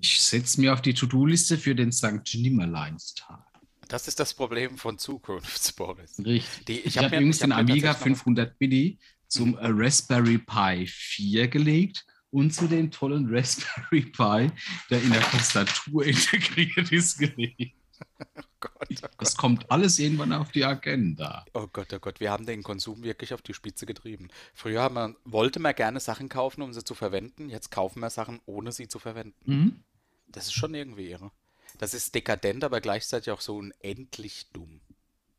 Ich 0.00 0.20
setze 0.20 0.60
mir 0.60 0.72
auf 0.72 0.80
die 0.82 0.94
To-Do-Liste 0.94 1.58
für 1.58 1.74
den 1.74 1.92
St. 1.92 2.34
Nimmerleinstag. 2.34 3.44
Das 3.88 4.08
ist 4.08 4.18
das 4.20 4.32
Problem 4.32 4.78
von 4.78 4.98
Zukunftsboris. 4.98 6.18
Richtig. 6.24 6.64
Die- 6.66 6.72
ich 6.80 6.86
ich 6.86 6.96
hab 6.98 7.04
habe 7.04 7.16
mir- 7.16 7.20
übrigens 7.20 7.40
hab 7.42 7.48
den 7.48 7.52
Amiga 7.52 7.88
tatsächlich 7.92 8.16
noch- 8.16 8.24
500 8.24 8.60
Mini 8.60 8.98
zum 9.28 9.58
äh, 9.58 9.66
Raspberry 9.66 10.38
Pi 10.38 10.86
4 10.86 11.48
gelegt 11.48 12.06
und 12.30 12.54
zu 12.54 12.68
dem 12.68 12.90
tollen 12.90 13.26
Raspberry 13.34 14.02
Pi, 14.02 14.50
der 14.88 15.02
in 15.02 15.10
der 15.12 15.20
Tastatur 15.22 16.04
integriert 16.06 16.90
ist, 16.90 17.18
gelegt. 17.18 17.76
Oh 18.62 18.68
Gott, 18.68 18.88
oh 18.90 18.94
Gott. 19.00 19.12
Das 19.18 19.36
kommt 19.36 19.70
alles 19.72 19.98
irgendwann 19.98 20.32
auf 20.32 20.52
die 20.52 20.64
Agenda. 20.64 21.44
Oh 21.52 21.66
Gott, 21.72 21.92
oh 21.92 21.98
Gott, 21.98 22.20
wir 22.20 22.30
haben 22.30 22.46
den 22.46 22.62
Konsum 22.62 23.02
wirklich 23.02 23.34
auf 23.34 23.42
die 23.42 23.54
Spitze 23.54 23.86
getrieben. 23.86 24.28
Früher 24.54 24.88
wir, 24.90 25.16
wollte 25.24 25.58
man 25.58 25.74
gerne 25.74 25.98
Sachen 25.98 26.28
kaufen, 26.28 26.62
um 26.62 26.72
sie 26.72 26.84
zu 26.84 26.94
verwenden. 26.94 27.48
Jetzt 27.48 27.72
kaufen 27.72 27.98
wir 28.00 28.10
Sachen, 28.10 28.40
ohne 28.46 28.70
sie 28.70 28.86
zu 28.86 29.00
verwenden. 29.00 29.34
Mhm. 29.44 29.84
Das 30.28 30.44
ist 30.44 30.52
schon 30.52 30.74
irgendwie 30.74 31.10
irre. 31.10 31.32
Das 31.78 31.92
ist 31.92 32.14
dekadent, 32.14 32.62
aber 32.62 32.80
gleichzeitig 32.80 33.32
auch 33.32 33.40
so 33.40 33.56
unendlich 33.56 34.46
dumm. 34.52 34.80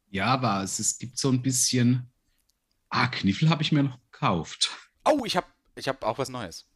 Ja, 0.10 0.26
aber 0.26 0.62
es, 0.64 0.80
es 0.80 0.98
gibt 0.98 1.18
so 1.18 1.30
ein 1.30 1.42
bisschen. 1.42 2.12
Ah, 2.90 3.08
Kniffel 3.08 3.50
habe 3.50 3.64
ich 3.64 3.72
mir 3.72 3.84
noch 3.84 4.00
gekauft. 4.12 4.70
Oh, 5.06 5.24
ich 5.26 5.38
habe 5.38 5.48
ich 5.76 5.88
hab 5.88 6.04
auch 6.04 6.18
was 6.18 6.30
Neues. 6.30 6.68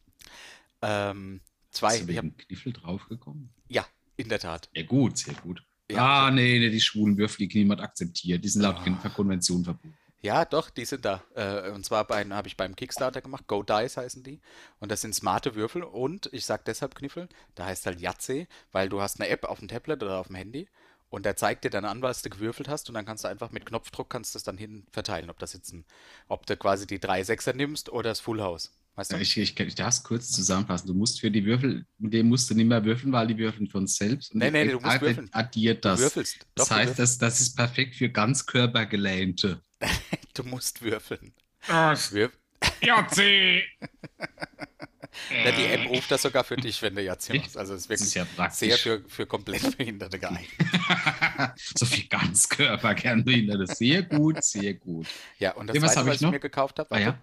Ähm, 0.82 1.40
zwei. 1.70 1.98
Du 1.98 2.10
Ich 2.10 2.16
hab, 2.16 2.24
wegen 2.24 2.36
Kniffel 2.36 2.72
draufgekommen? 2.72 3.50
ja, 3.68 3.86
in 4.16 4.28
der 4.28 4.40
Tat. 4.40 4.68
Sehr 4.74 4.84
gut, 4.84 5.18
sehr 5.18 5.34
gut. 5.34 5.62
Ja. 5.90 6.26
ah, 6.26 6.30
nee, 6.30 6.58
nee, 6.58 6.70
die 6.70 6.80
schwulen 6.80 7.16
Würfel, 7.16 7.48
die 7.48 7.58
niemand 7.58 7.80
akzeptiert. 7.80 8.44
Die 8.44 8.48
sind 8.48 8.62
laut 8.62 8.76
Ah. 8.80 8.84
Genfer 8.84 9.10
Konvention 9.10 9.64
verboten. 9.64 9.96
Ja, 10.20 10.44
doch, 10.44 10.68
die 10.68 10.84
sind 10.84 11.04
da. 11.04 11.22
Äh, 11.34 11.70
und 11.70 11.84
zwar 11.84 12.06
habe 12.08 12.48
ich 12.48 12.56
beim 12.56 12.74
Kickstarter 12.74 13.20
gemacht. 13.22 13.46
Go 13.46 13.62
Dice 13.62 13.96
heißen 13.98 14.22
die. 14.24 14.40
Und 14.80 14.90
das 14.90 15.00
sind 15.00 15.14
smarte 15.14 15.54
Würfel. 15.54 15.84
Und 15.84 16.28
ich 16.32 16.44
sage 16.44 16.64
deshalb 16.66 16.94
Kniffel, 16.96 17.28
da 17.54 17.66
heißt 17.66 17.86
halt 17.86 18.00
Yahtzee, 18.00 18.48
weil 18.72 18.88
du 18.88 19.00
hast 19.00 19.20
eine 19.20 19.28
App 19.30 19.44
auf 19.44 19.60
dem 19.60 19.68
Tablet 19.68 20.02
oder 20.02 20.18
auf 20.18 20.26
dem 20.26 20.36
Handy. 20.36 20.68
Und 21.08 21.24
der 21.24 21.36
zeigt 21.36 21.64
dir 21.64 21.70
dann 21.70 21.84
an, 21.86 22.02
was 22.02 22.20
du 22.22 22.30
gewürfelt 22.30 22.68
hast. 22.68 22.88
Und 22.88 22.94
dann 22.94 23.06
kannst 23.06 23.24
du 23.24 23.28
einfach 23.28 23.52
mit 23.52 23.64
Knopfdruck 23.64 24.10
kannst 24.10 24.34
du 24.34 24.38
es 24.38 24.42
dann 24.42 24.58
hin 24.58 24.84
verteilen. 24.90 25.30
Ob 25.30 25.38
das 25.38 25.52
jetzt 25.52 25.72
ein, 25.72 25.84
ob 26.26 26.44
du 26.46 26.56
quasi 26.56 26.86
die 26.86 26.98
drei 26.98 27.22
Sechser 27.22 27.52
nimmst 27.54 27.88
oder 27.88 28.10
das 28.10 28.20
Full 28.20 28.42
House. 28.42 28.72
Weißt 28.98 29.12
du? 29.12 29.16
Ja, 29.16 29.22
ich, 29.22 29.36
ich, 29.38 29.58
ich 29.60 29.74
darf 29.76 29.94
es 29.94 30.02
kurz 30.02 30.30
zusammenfassen. 30.32 30.88
Du 30.88 30.94
musst 30.94 31.20
für 31.20 31.30
die 31.30 31.44
Würfel, 31.44 31.86
mit 31.98 32.12
dem 32.12 32.28
musst 32.28 32.50
du 32.50 32.54
nicht 32.54 32.66
mehr 32.66 32.84
würfeln, 32.84 33.12
weil 33.12 33.28
die 33.28 33.38
würfeln 33.38 33.68
von 33.68 33.86
selbst. 33.86 34.34
Und 34.34 34.40
Nee, 34.40 34.50
nee, 34.50 34.64
du 34.72 34.80
musst 34.80 35.00
würfeln. 35.00 35.28
addiert 35.32 35.84
du 35.84 35.90
das. 35.90 36.00
würfelst. 36.00 36.46
Das 36.56 36.66
Doch, 36.68 36.68
du, 36.68 36.74
heißt, 36.74 36.88
würfelst. 36.88 36.98
das, 36.98 37.18
das 37.18 37.40
ist 37.40 37.56
perfekt 37.56 37.94
für 37.94 38.08
Ganzkörpergelähmte. 38.10 39.62
du 40.34 40.44
musst 40.44 40.82
würfeln. 40.82 41.34
Das 41.66 42.12
Würf 42.12 42.32
Jahrzeh! 42.80 43.62
ja, 45.42 45.52
die 45.52 45.66
App 45.66 45.86
ruft 45.86 46.10
das 46.10 46.22
sogar 46.22 46.44
für 46.44 46.56
dich, 46.58 46.80
wenn 46.82 46.94
du 46.94 47.02
Echt? 47.28 47.28
machst. 47.28 47.56
Also 47.56 47.74
es 47.74 47.82
ist 47.82 47.90
Das 47.90 48.00
ist 48.02 48.14
wirklich 48.14 48.14
ja 48.14 48.24
sehr 48.46 48.78
praktisch. 48.78 48.82
für, 48.82 49.04
für 49.08 49.26
komplett 49.26 49.76
Behinderte 49.76 50.18
geeignet. 50.18 50.70
so 51.74 51.86
viel 51.86 52.08
Ganzkörpergelähmte. 52.08 53.66
Sehr 53.66 54.02
gut, 54.02 54.42
sehr 54.42 54.74
gut. 54.74 55.14
Ja, 55.38 55.52
und 55.54 55.66
das 55.68 55.76
Ja, 55.76 55.82
was 55.82 55.94
zweite, 55.94 56.06
was 56.06 56.16
ich 56.16 56.22
ich 56.22 56.26
noch? 56.26 56.32
mir 56.32 56.40
gekauft 56.40 56.78
habe, 56.78 56.90
Ah 56.90 56.98
ja. 57.00 57.18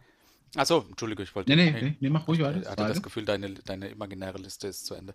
Achso, 0.56 0.86
Entschuldige, 0.88 1.24
ich 1.24 1.36
wollte. 1.36 1.54
Nee, 1.56 1.72
nee, 1.72 1.82
nee, 1.82 1.98
nee, 2.00 2.10
mach 2.10 2.28
ruhig 2.28 2.42
weiter. 2.42 2.62
Ich 2.62 2.68
hatte 2.68 2.84
das 2.84 2.88
Zweite. 2.88 3.02
Gefühl, 3.02 3.26
deine, 3.26 3.54
deine 3.54 3.90
imaginäre 3.90 4.38
Liste 4.38 4.68
ist 4.68 4.86
zu 4.86 4.94
Ende. 4.96 5.14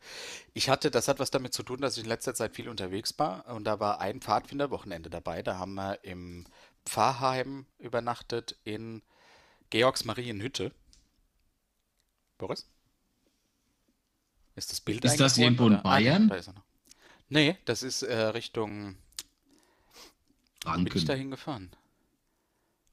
Ich 0.52 0.68
hatte, 0.68 0.90
das 0.90 1.08
hat 1.08 1.18
was 1.18 1.30
damit 1.30 1.54
zu 1.54 1.62
tun, 1.62 1.80
dass 1.80 1.96
ich 1.96 2.02
in 2.02 2.08
letzter 2.08 2.34
Zeit 2.34 2.54
viel 2.54 2.68
unterwegs 2.68 3.18
war 3.18 3.46
und 3.54 3.64
da 3.64 3.80
war 3.80 4.00
ein 4.00 4.20
Pfadfinderwochenende 4.20 5.08
dabei. 5.08 5.42
Da 5.42 5.58
haben 5.58 5.74
wir 5.74 6.04
im 6.04 6.46
Pfarrheim 6.84 7.66
übernachtet 7.78 8.58
in 8.64 9.02
Georgsmarienhütte. 9.70 10.72
Boris? 12.38 12.68
Ist 14.56 14.72
das 14.72 14.80
Bild 14.80 15.04
Ist 15.04 15.20
das 15.20 15.38
irgendwo 15.38 15.68
in? 15.68 15.74
Ah, 15.74 15.98
nee, 15.98 16.04
Bayern? 16.04 16.28
da 16.28 16.34
ist 16.34 16.48
er 16.48 16.54
noch. 16.54 16.64
Nee, 17.28 17.56
das 17.64 17.82
ist 17.82 18.02
äh, 18.02 18.14
Richtung. 18.14 18.96
Wo 20.64 20.72
bin 20.72 20.88
ich 20.94 21.04
da 21.04 21.14
hingefahren? 21.14 21.70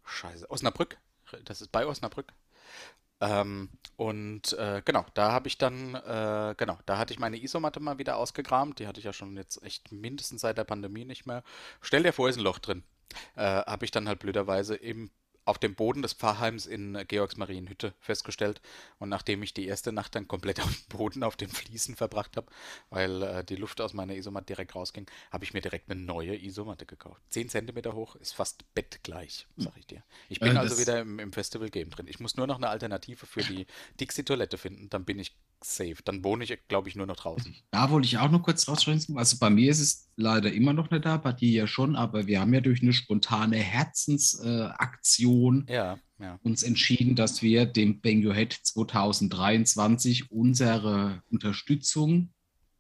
Scheiße. 0.06 0.50
Osnabrück. 0.50 0.98
Das 1.46 1.62
ist 1.62 1.72
bei 1.72 1.86
Osnabrück. 1.86 2.34
Ähm, 3.20 3.70
und 3.96 4.54
äh, 4.54 4.82
genau, 4.86 5.06
da 5.16 5.32
habe 5.32 5.48
ich 5.48 5.58
dann, 5.58 5.96
äh, 5.96 6.54
genau, 6.56 6.78
da 6.86 6.98
hatte 6.98 7.14
ich 7.14 7.20
meine 7.20 7.42
Isomatte 7.42 7.80
mal 7.80 7.98
wieder 7.98 8.18
ausgekramt. 8.18 8.80
Die 8.80 8.88
hatte 8.88 9.00
ich 9.00 9.06
ja 9.06 9.14
schon 9.14 9.36
jetzt 9.36 9.64
echt 9.64 9.92
mindestens 9.92 10.42
seit 10.42 10.58
der 10.58 10.66
Pandemie 10.66 11.06
nicht 11.06 11.26
mehr. 11.26 11.44
Stell 11.82 12.04
dir 12.04 12.14
vor, 12.14 12.30
ist 12.30 12.38
ein 12.38 12.44
Loch 12.44 12.60
drin. 12.60 12.84
Äh, 13.36 13.42
habe 13.42 13.86
ich 13.86 13.92
dann 13.92 14.08
halt 14.08 14.20
blöderweise 14.20 14.76
im, 14.76 15.10
auf 15.48 15.58
dem 15.58 15.76
Boden 15.76 16.02
des 16.02 16.12
Pfarrheims 16.14 16.66
in 16.66 16.96
äh, 16.96 17.06
Georgsmarienhütte 17.06 17.94
festgestellt. 18.02 18.62
Und 19.00 19.08
nachdem 19.08 19.42
ich 19.44 19.54
die 19.54 19.66
erste 19.66 19.94
Nacht 19.94 20.14
dann 20.14 20.28
komplett 20.28 20.60
auf 20.64 20.70
dem 20.70 20.98
Boden, 20.98 21.24
auf 21.24 21.38
den 21.38 21.48
Fliesen 21.48 21.96
verbracht 21.96 22.36
habe, 22.36 22.48
weil 22.90 23.24
äh, 23.24 23.44
die 23.46 23.56
Luft 23.56 23.80
aus 23.80 23.94
meiner 23.94 24.16
Isomatte 24.16 24.48
direkt 24.48 24.76
rausging, 24.76 25.10
habe 25.32 25.46
ich 25.46 25.54
mir 25.54 25.62
direkt 25.62 25.90
eine 25.90 26.02
neue 26.02 26.36
Isomatte 26.36 26.86
gekauft. 26.86 27.22
10 27.30 27.48
Zentimeter 27.48 27.94
hoch, 27.94 28.18
ist 28.18 28.34
fast 28.34 28.74
bettgleich, 28.74 29.48
sag 29.56 29.76
ich 29.78 29.88
dir. 29.88 30.04
Ich 30.28 30.42
bin 30.42 30.56
Äh, 30.56 30.60
also 30.60 30.78
wieder 30.78 31.00
im, 31.00 31.18
im 31.20 31.32
Festival-Game 31.32 31.92
drin. 31.92 32.08
Ich 32.10 32.20
muss 32.20 32.36
nur 32.36 32.46
noch 32.46 32.58
eine 32.58 32.68
Alternative 32.68 33.26
für 33.26 33.42
die 33.42 33.68
Dixie-Toilette 34.02 34.58
finden, 34.58 34.90
dann 34.90 35.06
bin 35.06 35.18
ich 35.18 35.34
safe. 35.64 35.98
Dann 36.04 36.24
wohne 36.24 36.44
ich, 36.44 36.58
glaube 36.68 36.90
ich, 36.90 36.96
nur 36.96 37.08
noch 37.08 37.16
draußen. 37.16 37.56
Da 37.72 37.90
wollte 37.90 38.08
ich 38.08 38.18
auch 38.18 38.32
noch 38.32 38.44
kurz 38.44 38.68
rausschreiben. 38.68 39.18
Also 39.18 39.38
bei 39.40 39.50
mir 39.50 39.72
ist 39.72 39.80
es 39.80 40.10
leider 40.16 40.52
immer 40.52 40.74
noch 40.74 40.90
nicht 40.92 41.06
da, 41.06 41.18
bei 41.18 41.34
dir 41.34 41.52
ja 41.52 41.68
schon, 41.68 41.96
aber 41.96 42.28
wir 42.28 42.40
haben 42.40 42.54
ja 42.54 42.62
durch 42.62 42.82
eine 42.82 42.94
spontane 42.94 43.58
Herzensaktion 43.58 45.68
äh, 45.68 45.74
Ja, 45.74 46.00
ja. 46.20 46.40
uns 46.44 46.64
entschieden, 46.64 47.16
dass 47.16 47.42
wir 47.42 47.66
dem 47.66 48.02
Bang 48.02 48.26
Your 48.26 48.34
Head 48.34 48.54
2023 48.54 50.32
unsere 50.32 51.22
Unterstützung 51.30 52.34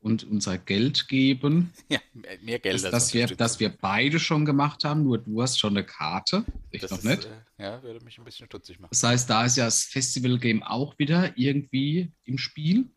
und 0.08 0.24
unser 0.24 0.58
Geld 0.58 1.08
geben. 1.08 1.72
Ja, 1.90 2.00
mehr 2.42 2.60
Geld 2.60 2.84
Das, 2.84 2.92
dass, 2.92 3.14
wir, 3.14 3.28
dass 3.28 3.60
wir 3.60 3.70
beide 3.70 4.20
schon 4.20 4.46
gemacht 4.46 4.84
haben, 4.84 5.04
nur 5.04 5.20
du 5.20 5.42
hast 5.42 5.60
schon 5.60 5.78
eine 5.78 5.86
Karte. 5.86 6.44
Ich 6.72 6.82
Das 6.82 6.92
noch 6.92 6.98
ist, 6.98 7.06
nicht. 7.06 7.26
Äh, 7.58 7.64
ja, 7.64 7.84
würde 7.84 8.04
mich 8.04 8.18
ein 8.18 8.26
bisschen 8.26 8.48
stutzig 8.48 8.80
machen. 8.80 8.90
Das 8.92 9.04
heißt, 9.04 9.30
da 9.30 9.46
ist 9.46 9.58
ja 9.58 9.66
das 9.66 9.84
Festival-Game 9.84 10.64
auch 10.64 10.98
wieder 10.98 11.38
irgendwie 11.38 12.12
im 12.24 12.38
Spiel. 12.38 12.90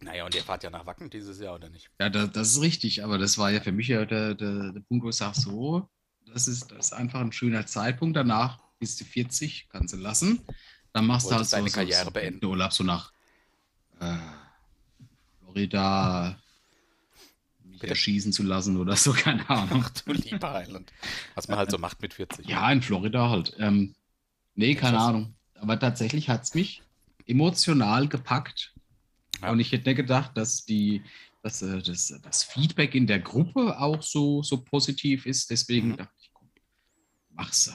Naja, 0.00 0.26
und 0.26 0.34
ihr 0.34 0.42
fahrt 0.42 0.62
ja 0.62 0.70
nach 0.70 0.84
Wacken 0.86 1.08
dieses 1.08 1.40
Jahr, 1.40 1.54
oder 1.54 1.70
nicht? 1.70 1.90
Ja, 1.98 2.10
da, 2.10 2.26
das 2.26 2.50
ist 2.50 2.60
richtig, 2.60 3.02
aber 3.02 3.18
das 3.18 3.38
war 3.38 3.50
ja 3.50 3.60
für 3.60 3.72
mich 3.72 3.88
ja 3.88 4.04
der, 4.04 4.34
der, 4.34 4.72
der 4.72 4.80
Punkt, 4.80 5.04
wo 5.04 5.08
ich 5.08 5.16
sage, 5.16 5.40
so, 5.40 5.88
das 6.26 6.48
ist, 6.48 6.70
das 6.70 6.86
ist 6.86 6.92
einfach 6.92 7.20
ein 7.20 7.32
schöner 7.32 7.66
Zeitpunkt. 7.66 8.16
Danach 8.16 8.58
bist 8.78 9.00
du 9.00 9.04
40, 9.04 9.68
kannst 9.70 9.94
du 9.94 9.98
lassen. 9.98 10.40
Dann 10.92 11.06
machst 11.06 11.30
du 11.30 11.34
halt 11.34 11.46
so, 11.46 11.56
deine 11.56 11.68
so, 11.68 11.74
Karriere 11.74 12.04
so 12.04 12.10
beenden. 12.10 12.44
Urlaub 12.44 12.72
so 12.72 12.84
nach 12.84 13.12
äh, 14.00 14.16
Florida, 15.56 16.38
mich 17.64 17.80
Bitte? 17.80 17.88
erschießen 17.90 18.30
zu 18.32 18.42
lassen 18.42 18.76
oder 18.76 18.94
so, 18.94 19.12
keine 19.14 19.48
Ahnung. 19.48 19.84
Ach 19.86 19.90
du 19.90 20.12
lieber 20.12 20.52
Heiland. 20.52 20.92
Was 21.34 21.48
man 21.48 21.56
halt 21.58 21.70
so 21.70 21.78
macht 21.78 22.02
mit 22.02 22.12
40. 22.12 22.46
Ja, 22.46 22.70
in 22.70 22.82
Florida 22.82 23.30
halt. 23.30 23.54
Ähm, 23.58 23.94
nee, 24.54 24.74
keine. 24.74 24.98
Ahnung. 24.98 25.34
Aber 25.54 25.80
tatsächlich 25.80 26.28
hat 26.28 26.42
es 26.42 26.54
mich 26.54 26.82
emotional 27.26 28.06
gepackt. 28.08 28.74
Ja. 29.40 29.50
Und 29.50 29.60
ich 29.60 29.72
hätte 29.72 29.88
nicht 29.88 29.96
gedacht, 29.96 30.36
dass 30.36 30.66
die, 30.66 31.02
dass, 31.42 31.62
äh, 31.62 31.80
das, 31.80 32.12
das 32.22 32.42
Feedback 32.44 32.94
in 32.94 33.06
der 33.06 33.20
Gruppe 33.20 33.78
auch 33.80 34.02
so, 34.02 34.42
so 34.42 34.62
positiv 34.62 35.24
ist. 35.24 35.50
Deswegen 35.50 35.88
Mhm. 35.92 35.96
dachte 35.96 36.12
ich, 36.20 36.30
komm, 36.34 36.50
mach's. 37.30 37.72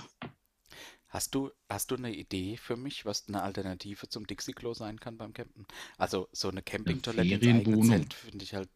Hast 1.11 1.35
du, 1.35 1.51
hast 1.69 1.91
du 1.91 1.95
eine 1.95 2.15
Idee 2.15 2.55
für 2.55 2.77
mich, 2.77 3.05
was 3.05 3.27
eine 3.27 3.43
Alternative 3.43 4.07
zum 4.07 4.25
Dixie-Klo 4.25 4.73
sein 4.73 4.97
kann 4.97 5.17
beim 5.17 5.33
Campen? 5.33 5.65
Also 5.97 6.29
so 6.31 6.49
eine 6.49 6.61
Campingtoilette 6.61 7.33
ins 7.33 7.67
eigene. 7.67 7.85
Zelt 7.85 8.13
finde 8.13 8.45
ich 8.45 8.55
halt. 8.55 8.69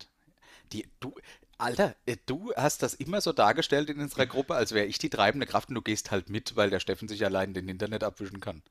Die, 0.74 0.86
du, 1.00 1.16
Alter, 1.58 1.96
äh, 2.06 2.18
du 2.26 2.54
hast 2.58 2.84
das 2.84 2.94
immer 2.94 3.22
so 3.22 3.32
dargestellt 3.32 3.90
in 3.90 4.02
unserer 4.02 4.26
Gruppe, 4.26 4.56
als 4.56 4.74
wäre 4.74 4.86
ich 4.86 4.98
die 4.98 5.10
treibende 5.10 5.48
Kraft 5.48 5.70
und 5.70 5.76
du 5.76 5.82
gehst 5.82 6.12
halt 6.12 6.30
mit, 6.30 6.58
weil 6.58 6.70
der 6.70 6.82
Steffen 6.82 7.08
sich 7.08 7.24
allein 7.24 7.54
den 7.54 7.70
Internet 7.70 8.04
abwischen 8.04 8.42
kann. 8.42 8.62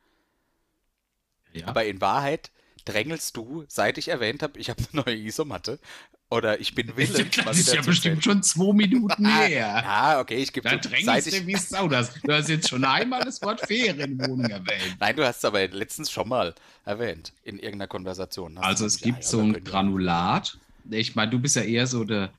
Ja. 1.54 1.66
Aber 1.66 1.86
in 1.86 2.02
Wahrheit 2.02 2.50
drängelst 2.84 3.34
du, 3.34 3.64
seit 3.68 3.96
ich 3.96 4.08
erwähnt 4.08 4.42
habe, 4.42 4.58
ich 4.58 4.68
habe 4.68 4.82
eine 4.92 5.02
neue 5.04 5.16
Isomatte 5.16 5.78
oder 6.34 6.60
ich 6.60 6.74
bin 6.74 6.96
willens, 6.96 7.30
das 7.44 7.58
ist 7.58 7.72
ja 7.72 7.80
bestimmt 7.80 8.24
schon 8.24 8.42
zwei 8.42 8.72
Minuten 8.72 9.24
her. 9.32 9.82
Ja, 9.84 10.20
okay, 10.20 10.36
ich 10.36 10.52
gebe 10.52 10.68
Da 10.68 10.76
drängst 10.76 11.26
du 11.26 11.36
ich, 11.36 11.46
wie 11.46 11.56
Sau. 11.56 11.86
Das, 11.88 12.12
du 12.22 12.32
hast 12.32 12.48
jetzt 12.48 12.68
schon 12.68 12.84
einmal 12.84 13.22
das 13.24 13.40
Wort 13.42 13.60
Ferienwohnung 13.60 14.50
erwähnt. 14.50 14.96
Nein, 14.98 15.16
du 15.16 15.24
hast 15.24 15.38
es 15.38 15.44
aber 15.44 15.66
letztens 15.68 16.10
schon 16.10 16.28
mal 16.28 16.54
erwähnt 16.84 17.32
in 17.44 17.56
irgendeiner 17.58 17.86
Konversation. 17.86 18.58
Hast 18.58 18.64
Also 18.66 18.86
es 18.86 18.94
gesagt, 18.98 19.04
gibt 19.04 19.24
ja, 19.24 19.30
so 19.30 19.40
ein 19.40 19.64
Granulat. 19.64 20.58
Ich 20.90 21.14
meine, 21.14 21.30
du 21.30 21.38
bist 21.38 21.56
ja 21.56 21.62
eher 21.62 21.86
so 21.86 22.04
der, 22.04 22.30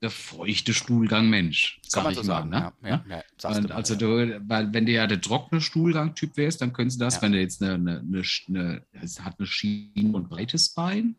der 0.00 0.10
feuchte 0.10 0.72
Stuhlgang-Mensch, 0.72 1.80
Kann 1.92 2.04
sag 2.04 2.12
ich 2.12 2.18
so 2.18 2.22
mal. 2.22 2.26
sagen, 2.26 2.50
Ne? 2.50 2.72
ja. 2.82 2.88
ja, 3.08 3.22
ja 3.42 3.48
Und 3.50 3.68
mal, 3.68 3.72
also 3.72 3.94
du, 3.94 4.40
weil 4.48 4.72
wenn 4.72 4.86
du 4.86 4.92
ja 4.92 5.06
der 5.06 5.20
trockene 5.20 5.60
Stuhlgang-Typ 5.60 6.36
wärst, 6.36 6.60
dann 6.60 6.72
könntest 6.72 7.00
du 7.00 7.04
das, 7.04 7.20
wenn 7.20 7.32
du 7.32 7.40
jetzt 7.40 7.62
eine, 7.62 7.74
eine, 7.74 8.00
eine, 8.00 8.22
eine 8.48 9.24
hat 9.24 9.34
eine 9.38 9.46
Schiene 9.46 10.16
und 10.16 10.28
breites 10.28 10.70
Bein. 10.70 11.16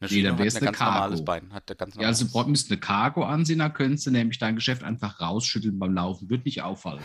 Eine 0.00 0.10
Nee, 0.12 0.22
dann 0.22 0.38
wär's 0.38 0.54
ein 0.56 0.62
eine 0.62 0.66
ganz 0.72 0.80
normales 0.80 1.18
Cargo. 1.18 1.24
Bein. 1.24 1.52
Hat 1.52 1.66
ganz 1.78 1.94
Ja, 1.96 2.06
also 2.06 2.24
du 2.24 2.28
normales- 2.28 2.32
brauch- 2.32 2.46
müsst 2.46 2.70
eine 2.70 2.78
Cargo 2.80 3.24
ansehen, 3.24 3.58
dann 3.58 3.72
könntest 3.72 4.06
du 4.06 4.10
nämlich 4.12 4.38
dein 4.38 4.54
Geschäft 4.54 4.82
einfach 4.84 5.20
rausschütteln 5.20 5.78
beim 5.78 5.94
Laufen. 5.94 6.30
Wird 6.30 6.44
nicht 6.44 6.62
auffallen. 6.62 7.02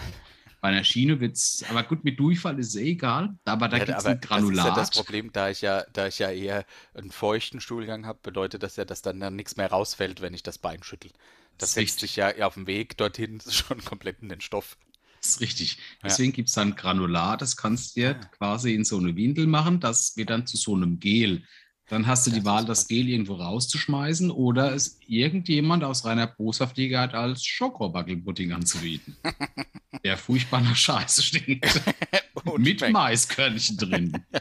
Bei 0.61 0.69
einer 0.69 0.83
Schiene 0.85 1.19
wird 1.19 1.35
es, 1.35 1.65
aber 1.69 1.83
gut, 1.83 2.03
mit 2.05 2.19
Durchfall 2.19 2.57
ist 2.59 2.69
es 2.69 2.75
eh 2.75 2.91
egal. 2.91 3.35
Aber 3.45 3.67
da 3.67 3.77
Ja, 3.77 3.85
gibt 3.85 3.97
es 3.97 4.05
ein 4.05 4.21
Granulat. 4.21 4.57
Das 4.57 4.63
ist 4.65 4.69
ja 4.69 4.75
das 4.75 4.91
Problem, 4.91 5.31
da 5.33 5.49
ich 5.49 5.61
ja, 5.61 5.83
da 5.91 6.07
ich 6.07 6.19
ja 6.19 6.29
eher 6.31 6.65
einen 6.93 7.11
feuchten 7.11 7.59
Stuhlgang 7.59 8.05
habe, 8.05 8.19
bedeutet 8.23 8.63
das 8.63 8.77
ja, 8.77 8.85
dass 8.85 9.01
dann, 9.01 9.19
dann 9.19 9.35
nichts 9.35 9.57
mehr 9.57 9.69
rausfällt, 9.71 10.21
wenn 10.21 10.33
ich 10.33 10.43
das 10.43 10.57
Bein 10.59 10.81
schüttel. 10.83 11.11
Das 11.57 11.69
ist 11.69 11.75
setzt 11.75 11.99
sich 11.99 12.15
ja 12.15 12.31
auf 12.45 12.53
dem 12.53 12.65
Weg 12.67 12.95
dorthin 12.97 13.41
schon 13.49 13.83
komplett 13.83 14.21
in 14.21 14.29
den 14.29 14.39
Stoff. 14.39 14.77
Das 15.19 15.31
ist 15.31 15.41
richtig. 15.41 15.77
Ja. 15.77 15.81
Deswegen 16.09 16.31
gibt 16.31 16.47
es 16.49 16.55
dann 16.55 16.75
Granulat, 16.75 17.41
das 17.41 17.57
kannst 17.57 17.95
du 17.97 18.01
dir 18.01 18.15
Ah. 18.21 18.25
quasi 18.37 18.73
in 18.73 18.85
so 18.85 18.97
eine 18.97 19.15
Windel 19.17 19.47
machen, 19.47 19.79
das 19.81 20.15
wird 20.15 20.29
dann 20.29 20.45
zu 20.47 20.55
so 20.57 20.75
einem 20.75 20.99
Gel. 20.99 21.43
Dann 21.87 22.07
hast 22.07 22.25
du 22.27 22.31
Ja, 22.31 22.39
die 22.39 22.43
das 22.43 22.45
Wahl, 22.45 22.65
das. 22.65 22.87
Gel 22.87 23.09
irgendwo 23.09 23.35
rauszuschmeißen 23.35 24.31
oder 24.31 24.73
es 24.73 24.99
irgendjemand 25.05 25.83
aus 25.83 26.05
reiner 26.05 26.27
Boshaftigkeit 26.27 27.13
als 27.13 27.45
Schokobackelpudding 27.45 28.53
anzubieten. 28.53 29.17
Der 30.03 30.17
furchtbar 30.17 30.61
nach 30.61 30.75
Scheiße 30.75 31.23
stinkt. 31.23 31.81
Mit 32.57 32.81
schmeckt. 32.81 32.93
Maiskörnchen 32.93 33.77
drin. 33.77 34.25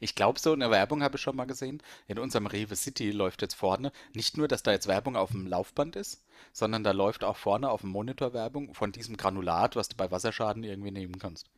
Ich 0.00 0.14
glaube, 0.14 0.38
so 0.38 0.52
eine 0.52 0.70
Werbung 0.70 1.02
habe 1.02 1.16
ich 1.16 1.22
schon 1.22 1.36
mal 1.36 1.46
gesehen. 1.46 1.82
In 2.06 2.18
unserem 2.18 2.46
Rewe 2.46 2.76
City 2.76 3.10
läuft 3.10 3.42
jetzt 3.42 3.54
vorne 3.54 3.92
nicht 4.14 4.36
nur, 4.36 4.48
dass 4.48 4.62
da 4.62 4.72
jetzt 4.72 4.86
Werbung 4.88 5.16
auf 5.16 5.30
dem 5.30 5.46
Laufband 5.46 5.96
ist, 5.96 6.24
sondern 6.52 6.84
da 6.84 6.92
läuft 6.92 7.24
auch 7.24 7.36
vorne 7.36 7.70
auf 7.70 7.80
dem 7.82 7.90
Monitor 7.90 8.32
Werbung 8.34 8.74
von 8.74 8.92
diesem 8.92 9.16
Granulat, 9.16 9.76
was 9.76 9.88
du 9.88 9.96
bei 9.96 10.10
Wasserschaden 10.10 10.64
irgendwie 10.64 10.90
nehmen 10.90 11.18
kannst. 11.18 11.50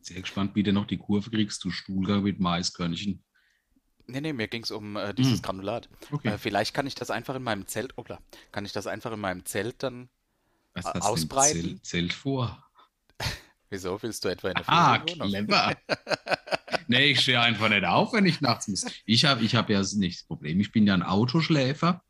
Sehr 0.00 0.20
gespannt, 0.20 0.54
wie 0.54 0.62
du 0.62 0.72
noch 0.72 0.86
die 0.86 0.98
Kurve 0.98 1.30
kriegst, 1.30 1.64
du 1.64 1.70
Stuhlgang 1.70 2.22
mit 2.22 2.38
Maiskörnchen. 2.38 3.24
Nee, 4.06 4.20
nee, 4.20 4.32
mir 4.32 4.48
ging 4.48 4.62
es 4.62 4.70
um 4.70 4.96
äh, 4.96 5.14
dieses 5.14 5.38
Hm. 5.38 5.42
Granulat. 5.42 5.88
Okay. 6.10 6.28
Äh, 6.28 6.38
vielleicht 6.38 6.74
kann 6.74 6.86
ich 6.86 6.94
das 6.94 7.10
einfach 7.10 7.34
in 7.34 7.42
meinem 7.42 7.66
Zelt, 7.66 7.96
opla, 7.96 8.18
kann 8.52 8.64
ich 8.64 8.72
das 8.72 8.86
einfach 8.86 9.12
in 9.12 9.20
meinem 9.20 9.44
Zelt 9.44 9.82
dann, 9.82 10.08
Was 10.74 10.84
hast 10.86 11.02
ausbreiten? 11.02 11.62
Zelt, 11.62 11.86
Zelt 11.86 12.12
vor? 12.12 12.62
wieso 13.70 14.00
willst 14.02 14.24
du 14.24 14.28
etwa 14.28 14.48
in 14.48 14.54
der 14.54 14.68
Ah, 14.68 14.98
clever. 14.98 15.76
nee, 16.88 17.06
ich 17.06 17.20
stehe 17.20 17.40
einfach 17.40 17.68
nicht 17.68 17.84
auf, 17.84 18.12
wenn 18.12 18.26
ich 18.26 18.40
nachts 18.40 18.68
muss. 18.68 18.86
Ich 19.04 19.24
habe 19.24 19.42
ich 19.42 19.54
hab 19.54 19.70
ja 19.70 19.80
nicht 19.80 20.20
das 20.20 20.26
Problem. 20.26 20.60
Ich 20.60 20.72
bin 20.72 20.86
ja 20.86 20.94
ein 20.94 21.02
Autoschläfer. 21.02 22.02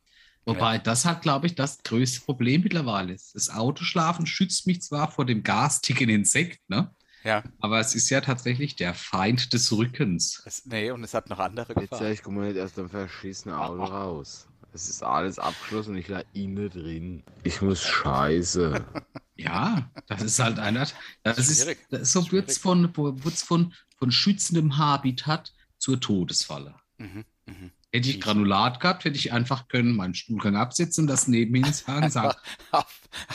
Wobei 0.46 0.76
das 0.78 1.06
halt, 1.06 1.22
glaube 1.22 1.46
ich, 1.46 1.54
das 1.54 1.82
größte 1.82 2.20
Problem 2.20 2.62
mittlerweile 2.62 3.14
ist. 3.14 3.34
Das 3.34 3.48
Autoschlafen 3.48 4.26
schützt 4.26 4.66
mich 4.66 4.82
zwar 4.82 5.10
vor 5.10 5.24
dem 5.24 5.42
garstigen 5.42 6.10
Insekt, 6.10 6.60
ne? 6.68 6.94
Ja, 7.24 7.42
aber 7.60 7.80
es 7.80 7.94
ist 7.94 8.10
ja 8.10 8.20
tatsächlich 8.20 8.76
der 8.76 8.94
Feind 8.94 9.52
des 9.54 9.72
Rückens. 9.72 10.42
es, 10.44 10.66
nee, 10.66 10.90
und 10.90 11.02
es 11.02 11.14
hat 11.14 11.30
noch 11.30 11.38
andere 11.38 11.72
Jetzt 11.72 11.90
Gefahren. 11.90 12.04
sag 12.04 12.12
ich, 12.12 12.22
komme 12.22 12.46
nicht 12.46 12.60
aus 12.60 12.74
dem 12.74 12.90
verschissenen 12.90 13.56
Auto 13.56 13.84
raus. 13.84 14.46
Es 14.74 14.88
ist 14.88 15.02
alles 15.02 15.38
abgeschlossen 15.38 15.90
und 15.92 15.98
ich 15.98 16.08
lag 16.08 16.24
innen 16.32 16.68
drin. 16.68 17.22
Ich 17.44 17.62
muss 17.62 17.82
scheiße. 17.82 18.84
Ja, 19.36 19.90
das 20.06 20.22
ist 20.22 20.38
halt 20.38 20.60
einer. 20.60 20.86
Das 21.24 21.38
ist, 21.38 21.62
Schwierig. 21.62 21.78
das 21.90 22.02
ist 22.02 22.12
so 22.12 22.30
wird 22.30 22.48
es 22.50 22.58
von, 22.58 22.96
wird's 22.96 23.42
von, 23.42 23.74
von 23.98 24.12
schützendem 24.12 24.78
Habitat 24.78 25.52
zur 25.76 25.98
Todesfalle. 26.00 26.76
Mhm, 26.98 27.24
mhm. 27.46 27.72
Hätte 27.94 28.10
ich. 28.10 28.20
Granulat 28.20 28.80
gehabt, 28.80 29.04
hätte 29.04 29.16
ich 29.16 29.32
einfach 29.32 29.68
können 29.68 29.94
meinen 29.94 30.14
Stuhlgang 30.14 30.56
absetzen, 30.56 31.06
das 31.06 31.28
neben 31.28 31.54
ihn 31.54 31.72
sagen, 31.72 32.10
sagen, 32.10 32.36
Auf, 32.72 32.86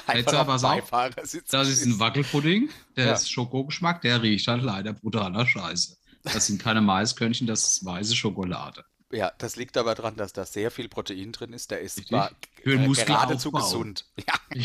einfach 0.06 0.46
pass 0.46 0.66
auf, 0.66 0.92
das 1.50 1.70
ist 1.70 1.86
ein. 1.86 1.98
Wackelpudding, 1.98 2.68
der 2.98 3.06
Ja. 3.06 3.14
ist 3.14 3.32
Schokogeschmack, 3.32 4.02
der 4.02 4.22
riecht 4.22 4.50
halt 4.50 4.62
leider 4.64 4.92
brutaler 4.92 5.48
Scheiße. 5.48 5.96
Das 6.24 6.48
sind 6.48 6.62
keine 6.62 6.82
Maiskörnchen, 6.82 7.48
das 7.48 7.64
ist 7.64 7.86
weiße 7.86 8.18
Schokolade. 8.18 8.84
Ja, 9.14 9.32
das 9.38 9.56
liegt 9.56 9.78
aber 9.78 9.96
daran, 9.96 10.18
dass 10.18 10.34
da 10.34 10.46
sehr 10.46 10.72
viel 10.72 10.90
Protein 10.90 11.32
drin 11.32 11.54
ist. 11.54 11.72
Der 11.72 11.80
ist 11.80 12.10
Für 12.10 12.30
den 12.66 12.94
äh, 12.94 12.96
geradezu 13.06 13.52
gesund. 13.52 14.04
Ja, 14.28 14.34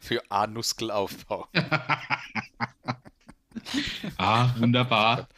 für 0.00 0.20
A-Muskelaufbau. 0.30 1.46
ah, 4.16 4.50
wunderbar. 4.58 5.28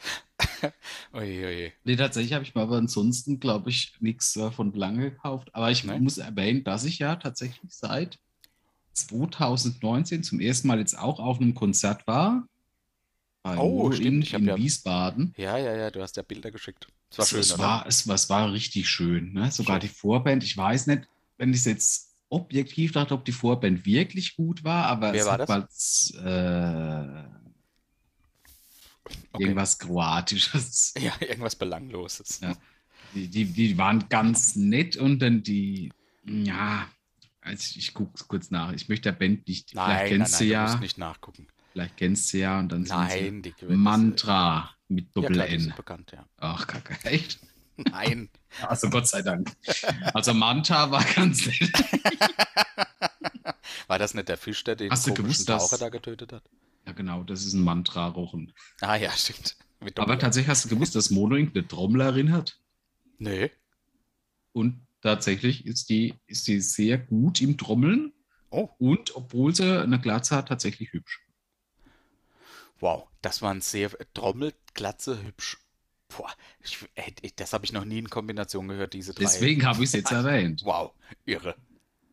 Uiui. 1.13 1.73
Nee, 1.83 1.95
tatsächlich 1.95 2.33
habe 2.33 2.43
ich 2.43 2.55
mir 2.55 2.61
aber 2.61 2.77
ansonsten, 2.77 3.39
glaube 3.39 3.69
ich, 3.69 3.93
nichts 3.99 4.35
äh, 4.37 4.51
von 4.51 4.73
lange 4.73 5.11
gekauft. 5.11 5.49
Aber 5.53 5.71
ich 5.71 5.83
Nee? 5.83 5.99
muss 5.99 6.17
erwähnen, 6.17 6.63
dass 6.63 6.83
ich 6.85 6.99
ja 6.99 7.15
tatsächlich 7.15 7.71
seit 7.73 8.19
2019 8.93 10.23
zum 10.23 10.39
ersten 10.39 10.67
Mal 10.67 10.79
jetzt 10.79 10.97
auch 10.97 11.19
auf 11.19 11.39
einem 11.39 11.53
Konzert 11.55 12.05
war. 12.07 12.47
Bei 13.43 13.57
Oh, 13.57 13.83
Mono 13.83 13.95
stimmt, 13.95 14.31
in, 14.33 14.39
in 14.41 14.45
ja- 14.47 14.57
Wiesbaden. 14.57 15.33
Ja, 15.37 15.57
ja, 15.57 15.75
ja, 15.75 15.89
du 15.91 16.01
hast 16.01 16.15
ja 16.17 16.23
Bilder 16.23 16.51
geschickt. 16.51 16.87
Es 17.09 17.17
war 17.17 17.23
Es, 17.23 17.29
schön, 17.29 17.39
es, 17.39 17.57
war, 17.57 17.85
es, 17.87 18.07
war- 18.07 18.15
es 18.15 18.29
war 18.29 18.51
richtig 18.51 18.87
schön. 18.87 19.33
Ne? 19.33 19.49
Sogar 19.51 19.75
Schön. 19.81 19.89
die 19.89 19.93
Vorband, 19.95 20.43
ich 20.43 20.55
weiß 20.55 20.87
nicht, 20.87 21.07
wenn 21.37 21.49
ich 21.51 21.57
es 21.57 21.65
jetzt 21.65 22.15
objektiv 22.29 22.91
dachte, 22.93 23.13
ob 23.15 23.25
die 23.25 23.31
Vorband 23.31 23.85
wirklich 23.85 24.35
gut 24.35 24.63
war, 24.63 24.85
aber 24.85 25.11
Wer 25.13 25.21
es 25.21 25.27
war 25.27 25.37
hat 25.39 25.49
was, 25.49 26.13
äh, 26.23 27.23
Okay. 29.33 29.43
irgendwas 29.43 29.77
Kroatisches. 29.79 30.93
Ja, 30.99 31.13
irgendwas 31.19 31.55
Belangloses. 31.55 32.39
Ja. 32.41 32.55
Die, 33.13 33.27
die, 33.27 33.45
die 33.45 33.77
waren 33.77 34.07
ganz 34.09 34.55
nett 34.55 34.95
und 34.97 35.19
dann 35.19 35.43
die, 35.43 35.91
ja, 36.25 36.87
also 37.41 37.77
ich 37.77 37.93
gucke 37.93 38.23
kurz 38.27 38.51
nach. 38.51 38.71
Ich 38.73 38.87
möchte 38.89 39.11
der 39.11 39.17
Band 39.17 39.47
nicht, 39.47 39.73
Nein, 39.75 39.85
vielleicht 39.85 40.11
nein, 40.11 40.19
kennst 40.19 40.33
nein, 40.33 40.39
du 40.39 40.45
du 40.45 40.51
ja, 40.51 40.63
musst 40.67 40.79
nicht 40.79 40.97
nachgucken. 40.97 41.47
vielleicht 41.71 41.97
kennst 41.97 42.33
du 42.33 42.37
ja 42.37 42.59
und 42.59 42.69
dann 42.71 42.85
sind 42.85 42.95
Nein, 42.95 43.41
die 43.41 43.53
sie. 43.59 43.65
Mantra 43.67 44.69
mit 44.87 45.05
Ja, 45.05 45.11
Doppel 45.13 45.35
klar, 45.35 45.47
die 45.47 45.53
N. 45.55 45.59
sind 45.61 45.75
bekannt, 45.75 46.11
ja. 46.13 46.25
Ach, 46.37 46.67
kacke, 46.67 46.97
echt? 47.09 47.39
Nein. 47.77 48.29
Also 48.61 48.89
Gott 48.89 49.07
sei 49.07 49.21
Dank. 49.23 49.51
Also 50.13 50.33
Manta 50.33 50.91
war 50.91 51.03
ganz 51.15 51.45
nett. 51.45 51.71
War 53.87 53.99
das 53.99 54.13
nicht 54.13 54.29
der 54.29 54.37
Fisch, 54.37 54.63
der 54.63 54.75
den 54.75 54.91
Hast 54.91 55.07
du 55.07 55.13
gewusst, 55.13 55.47
Taucher 55.47 55.77
da 55.77 55.89
getötet 55.89 56.31
hat? 56.31 56.43
Ja, 56.91 56.97
genau, 56.97 57.23
das 57.23 57.45
ist 57.45 57.53
ein 57.53 57.63
Mantra-Rochen. 57.63 58.51
Ah 58.81 58.97
ja, 58.97 59.11
stimmt. 59.11 59.55
Aber 59.95 60.19
tatsächlich 60.19 60.49
hast 60.49 60.65
du 60.65 60.69
gewusst, 60.69 60.93
dass 60.93 61.09
Monoink 61.09 61.55
eine 61.55 61.65
Trommlerin 61.65 62.33
hat. 62.33 62.59
Nee. 63.17 63.49
Und 64.51 64.85
tatsächlich 65.01 65.65
ist 65.65 65.89
die, 65.89 66.15
ist 66.27 66.49
die 66.49 66.59
sehr 66.59 66.97
gut 66.97 67.39
im 67.39 67.57
Trommeln. 67.57 68.11
Oh, 68.49 68.67
Und 68.77 69.15
obwohl 69.15 69.55
sie 69.55 69.81
eine 69.81 70.01
Glatze 70.01 70.35
hat, 70.35 70.49
tatsächlich 70.49 70.91
hübsch. 70.91 71.21
wow. 72.81 73.07
Das 73.21 73.41
war 73.41 73.53
ein 73.53 73.61
sehr 73.61 73.91
Trommelglatze 74.13 75.23
hübsch. 75.23 75.59
Boah, 76.09 76.29
ich, 76.59 76.85
das 77.37 77.53
habe 77.53 77.63
ich 77.63 77.71
noch 77.71 77.85
nie 77.85 77.99
in 77.99 78.09
Kombination 78.09 78.67
gehört, 78.67 78.93
diese 78.93 79.13
drei. 79.13 79.23
Deswegen 79.23 79.65
habe 79.65 79.77
ich 79.77 79.85
es 79.85 79.93
jetzt 79.93 80.11
erwähnt. 80.11 80.63
Wow, 80.65 80.91
irre. 81.23 81.55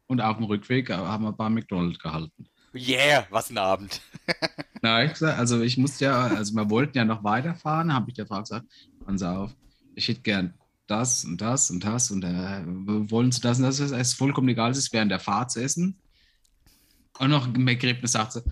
Und 0.07 0.21
auf 0.21 0.37
dem 0.37 0.45
Rückweg 0.45 0.88
haben 0.91 1.25
wir 1.25 1.33
bei 1.33 1.49
McDonald's 1.49 1.99
gehalten. 1.99 2.49
Yeah, 2.75 3.27
was 3.31 3.51
ein 3.51 3.59
Abend. 3.59 4.01
Na, 4.83 5.05
ich 5.05 5.12
gesagt, 5.12 5.38
also 5.38 5.61
ich 5.62 5.77
musste 5.77 6.07
ja, 6.07 6.27
also 6.27 6.55
wir 6.55 6.71
wollten 6.71 6.97
ja 6.97 7.05
noch 7.05 7.25
weiterfahren, 7.25 7.93
habe 7.93 8.11
ich 8.11 8.17
der 8.17 8.27
Frau 8.27 8.41
gesagt, 8.41 8.67
Sie 9.14 9.29
auf, 9.29 9.55
ich 9.95 10.09
hätte 10.09 10.21
gern 10.21 10.55
das 10.87 11.25
und 11.25 11.41
das 11.41 11.71
und 11.71 11.85
das 11.85 12.11
und 12.11 12.25
äh, 12.25 12.62
wollen 13.11 13.33
Sie 13.33 13.41
das 13.41 13.59
und 13.59 13.64
das? 13.64 13.81
Es 13.81 13.91
ist 13.91 14.14
vollkommen 14.14 14.49
egal, 14.49 14.71
es 14.71 14.79
ist 14.79 14.93
während 14.93 15.11
der 15.11 15.21
Fahrt 15.21 15.51
zu 15.51 15.62
essen. 15.62 15.99
Und 17.19 17.31
noch 17.31 17.47
im 17.53 17.67
Ergebnis 17.67 18.12
sagt 18.12 18.33
sie, 18.33 18.43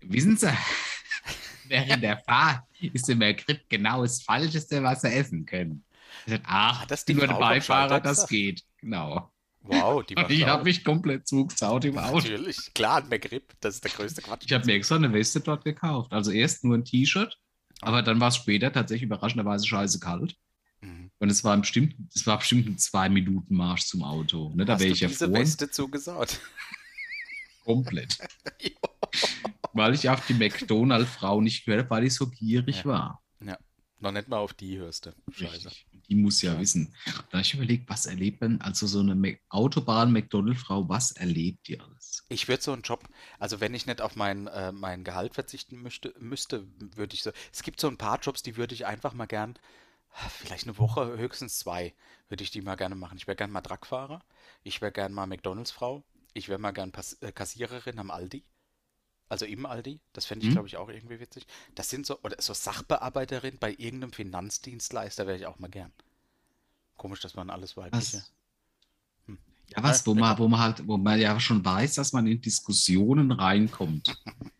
wissen 0.00 0.36
Sie, 0.36 0.48
während 1.68 2.02
der 2.02 2.18
Fahrt 2.18 2.64
ist 2.80 3.08
im 3.08 3.20
Ergebnis 3.20 3.58
genau 3.68 4.02
das 4.02 4.22
Falscheste, 4.22 4.82
was 4.82 5.02
Sie 5.02 5.08
essen 5.08 5.44
können. 5.46 5.84
Ich 6.26 6.32
sag, 6.32 6.42
ach, 6.44 6.82
Hat 6.82 6.90
das 6.90 7.04
die 7.04 7.14
nur 7.14 7.26
der 7.26 7.34
Beifahrer, 7.34 8.00
das 8.00 8.12
gesagt? 8.12 8.30
geht. 8.30 8.64
Genau. 8.78 9.31
Wow, 9.62 10.04
die 10.04 10.16
war 10.16 10.28
ich 10.30 10.46
habe 10.46 10.64
mich 10.64 10.84
komplett 10.84 11.26
zugezaut 11.28 11.84
im 11.84 11.98
Auto. 11.98 12.16
Natürlich, 12.28 12.74
klar, 12.74 13.02
ein 13.02 13.08
McRib, 13.08 13.52
das 13.60 13.76
ist 13.76 13.84
der 13.84 13.90
größte 13.90 14.22
Quatsch. 14.22 14.44
Ich 14.46 14.52
habe 14.52 14.66
mir 14.66 14.74
extra 14.74 14.96
eine 14.96 15.12
Weste 15.12 15.40
dort 15.40 15.64
gekauft. 15.64 16.12
Also 16.12 16.30
erst 16.30 16.64
nur 16.64 16.76
ein 16.76 16.84
T-Shirt, 16.84 17.38
aber 17.80 18.02
dann 18.02 18.20
war 18.20 18.28
es 18.28 18.36
später 18.36 18.72
tatsächlich 18.72 19.06
überraschenderweise 19.06 19.66
scheiße 19.66 20.00
kalt. 20.00 20.36
Mhm. 20.80 21.10
Und 21.18 21.30
es 21.30 21.44
war 21.44 21.56
bestimmt, 21.56 21.94
es 22.14 22.26
war 22.26 22.38
bestimmt 22.38 22.66
ein 22.68 22.78
zwei 22.78 23.08
Minuten 23.08 23.54
Marsch 23.54 23.84
zum 23.84 24.02
Auto. 24.02 24.52
Ne? 24.54 24.64
Da 24.64 24.80
wäre 24.80 24.90
ich 24.90 25.00
ja 25.00 25.08
diese 25.08 25.26
froh. 25.26 25.34
Weste 25.34 25.70
zugesaut? 25.70 26.40
Komplett. 27.64 28.18
weil 29.72 29.94
ich 29.94 30.08
auf 30.08 30.26
die 30.26 30.34
McDonald-Frau 30.34 31.40
nicht 31.40 31.64
gehört 31.64 31.84
habe, 31.84 31.90
weil 31.90 32.04
ich 32.04 32.14
so 32.14 32.28
gierig 32.28 32.78
Ja. 32.78 32.84
war. 32.84 33.18
Noch 34.00 34.10
nicht 34.10 34.26
mal 34.26 34.38
auf 34.38 34.52
die 34.52 34.78
hörst 34.78 35.06
du. 35.06 35.14
Scheiße. 35.30 35.68
Richtig. 35.68 35.86
Die 36.12 36.18
muss 36.18 36.42
ja 36.42 36.60
wissen. 36.60 36.94
Da 37.30 37.40
ich 37.40 37.54
überlegt, 37.54 37.88
was 37.88 38.04
erlebt 38.04 38.42
man, 38.42 38.60
also 38.60 38.86
so 38.86 39.00
eine 39.00 39.38
Autobahn-McDonald-Frau, 39.48 40.86
was 40.86 41.12
erlebt 41.12 41.68
die 41.68 41.80
alles? 41.80 42.26
Ich 42.28 42.48
würde 42.48 42.62
so 42.62 42.74
einen 42.74 42.82
Job, 42.82 43.08
also 43.38 43.60
wenn 43.60 43.72
ich 43.72 43.86
nicht 43.86 44.02
auf 44.02 44.14
mein, 44.14 44.46
äh, 44.46 44.72
mein 44.72 45.04
Gehalt 45.04 45.32
verzichten 45.32 45.80
möchte, 45.80 46.12
müsste, 46.18 46.66
würde 46.96 47.14
ich 47.14 47.22
so. 47.22 47.32
Es 47.50 47.62
gibt 47.62 47.80
so 47.80 47.88
ein 47.88 47.96
paar 47.96 48.20
Jobs, 48.20 48.42
die 48.42 48.58
würde 48.58 48.74
ich 48.74 48.84
einfach 48.84 49.14
mal 49.14 49.24
gern, 49.24 49.54
vielleicht 50.28 50.64
eine 50.64 50.76
Woche, 50.76 51.16
höchstens 51.16 51.60
zwei, 51.60 51.94
würde 52.28 52.44
ich 52.44 52.50
die 52.50 52.60
mal 52.60 52.76
gerne 52.76 52.94
machen. 52.94 53.16
Ich 53.16 53.26
wäre 53.26 53.36
gern 53.36 53.50
mal 53.50 53.62
Truckfahrer, 53.62 54.22
ich 54.64 54.82
wäre 54.82 54.92
gern 54.92 55.14
mal 55.14 55.26
McDonalds-Frau, 55.26 56.04
ich 56.34 56.50
wäre 56.50 56.58
mal 56.58 56.72
gern 56.72 56.92
Pass 56.92 57.14
äh, 57.22 57.32
Kassiererin 57.32 57.98
am 57.98 58.10
Aldi. 58.10 58.44
Also 59.32 59.46
im 59.46 59.64
Aldi, 59.64 59.98
das 60.12 60.26
fände 60.26 60.44
ich, 60.44 60.50
Mhm. 60.50 60.54
glaube 60.56 60.68
ich, 60.68 60.76
auch 60.76 60.90
irgendwie 60.90 61.18
witzig. 61.18 61.46
Das 61.74 61.88
sind 61.88 62.04
so, 62.06 62.18
oder 62.22 62.36
so 62.40 62.52
Sachbearbeiterin 62.52 63.56
bei 63.58 63.70
irgendeinem 63.78 64.12
Finanzdienstleister 64.12 65.26
wäre 65.26 65.38
ich 65.38 65.46
auch 65.46 65.58
mal 65.58 65.70
gern. 65.70 65.90
Komisch, 66.96 67.20
dass 67.20 67.34
man 67.34 67.50
alles 67.50 67.76
weibliche. 67.76 68.22
Hm. 69.26 69.38
Ja, 69.74 69.82
was, 69.82 70.06
wo 70.06 70.14
Ja, 70.14 70.20
man, 70.20 70.38
wo 70.38 70.48
man 70.48 70.60
halt, 70.60 70.86
wo 70.86 70.96
man 70.98 71.18
ja 71.20 71.38
schon 71.40 71.64
weiß, 71.64 71.94
dass 71.94 72.12
man 72.12 72.26
in 72.26 72.40
Diskussionen 72.40 73.32
reinkommt. 73.32 74.14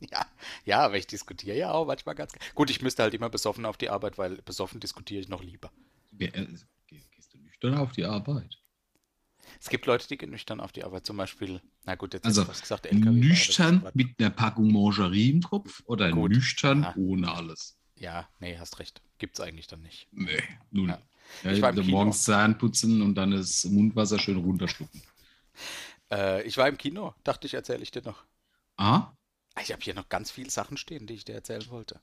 Ja, 0.00 0.26
ja, 0.64 0.80
aber 0.80 0.96
ich 0.96 1.06
diskutiere 1.06 1.56
ja 1.56 1.72
auch 1.72 1.86
manchmal 1.86 2.14
ganz. 2.14 2.32
Gut, 2.54 2.70
ich 2.70 2.80
müsste 2.82 3.02
halt 3.02 3.14
immer 3.14 3.28
besoffen 3.30 3.66
auf 3.66 3.76
die 3.76 3.90
Arbeit, 3.90 4.18
weil 4.18 4.36
besoffen 4.42 4.80
diskutiere 4.80 5.20
ich 5.20 5.28
noch 5.28 5.42
lieber. 5.42 5.70
Äh, 6.18 6.46
geh- 6.86 7.02
Gehst 7.10 7.34
du 7.34 7.38
nüchtern 7.38 7.74
auf 7.74 7.92
die 7.92 8.04
Arbeit? 8.04 8.59
Es 9.60 9.68
gibt 9.68 9.84
Leute, 9.86 10.08
die 10.08 10.16
gehen 10.16 10.30
nüchtern 10.30 10.60
auf 10.60 10.72
die 10.72 10.84
Arbeit, 10.84 11.04
zum 11.06 11.16
Beispiel, 11.18 11.60
na 11.84 11.94
gut, 11.94 12.14
jetzt 12.14 12.24
Also, 12.24 12.42
ich 12.42 12.46
fast 12.48 12.62
gesagt, 12.62 12.86
ist 12.86 12.94
Nüchtern 12.94 13.86
mit 13.94 14.18
einer 14.18 14.30
Packung 14.30 14.72
Mangerie 14.72 15.30
im 15.30 15.42
Kopf 15.42 15.82
oder 15.84 16.10
Gut. 16.10 16.30
nüchtern 16.32 16.82
Ja. 16.82 16.94
ohne 16.96 17.30
alles? 17.30 17.76
Ja, 17.96 18.28
nee, 18.40 18.56
hast 18.58 18.78
recht. 18.78 19.02
Gibt's 19.18 19.38
eigentlich 19.40 19.66
dann 19.66 19.82
nicht. 19.82 20.08
Nee, 20.12 20.42
null. 20.70 20.88
Ja. 20.88 20.98
Ja, 21.44 21.52
Ich 21.52 21.60
war 21.60 21.68
im 21.70 21.76
also 21.76 21.82
Kino. 21.82 21.96
morgens 21.98 22.22
Zahn 22.24 22.56
putzen 22.56 23.02
und 23.02 23.14
dann 23.14 23.32
das 23.32 23.64
Mundwasser 23.66 24.18
schön 24.18 24.38
runterschlucken. 24.38 25.02
Äh, 26.10 26.42
ich 26.42 26.56
war 26.56 26.66
im 26.68 26.76
Kino, 26.76 27.14
dachte 27.22 27.46
ich, 27.46 27.54
erzähle 27.54 27.82
ich 27.82 27.90
dir 27.92 28.02
noch. 28.02 28.24
Ah, 28.76 29.12
Ich 29.62 29.70
habe 29.72 29.82
hier 29.82 29.94
noch 29.94 30.08
ganz 30.08 30.30
viele 30.32 30.50
Sachen 30.50 30.76
stehen, 30.76 31.06
die 31.06 31.14
ich 31.14 31.24
dir 31.24 31.34
erzählen 31.34 31.68
wollte. 31.70 32.00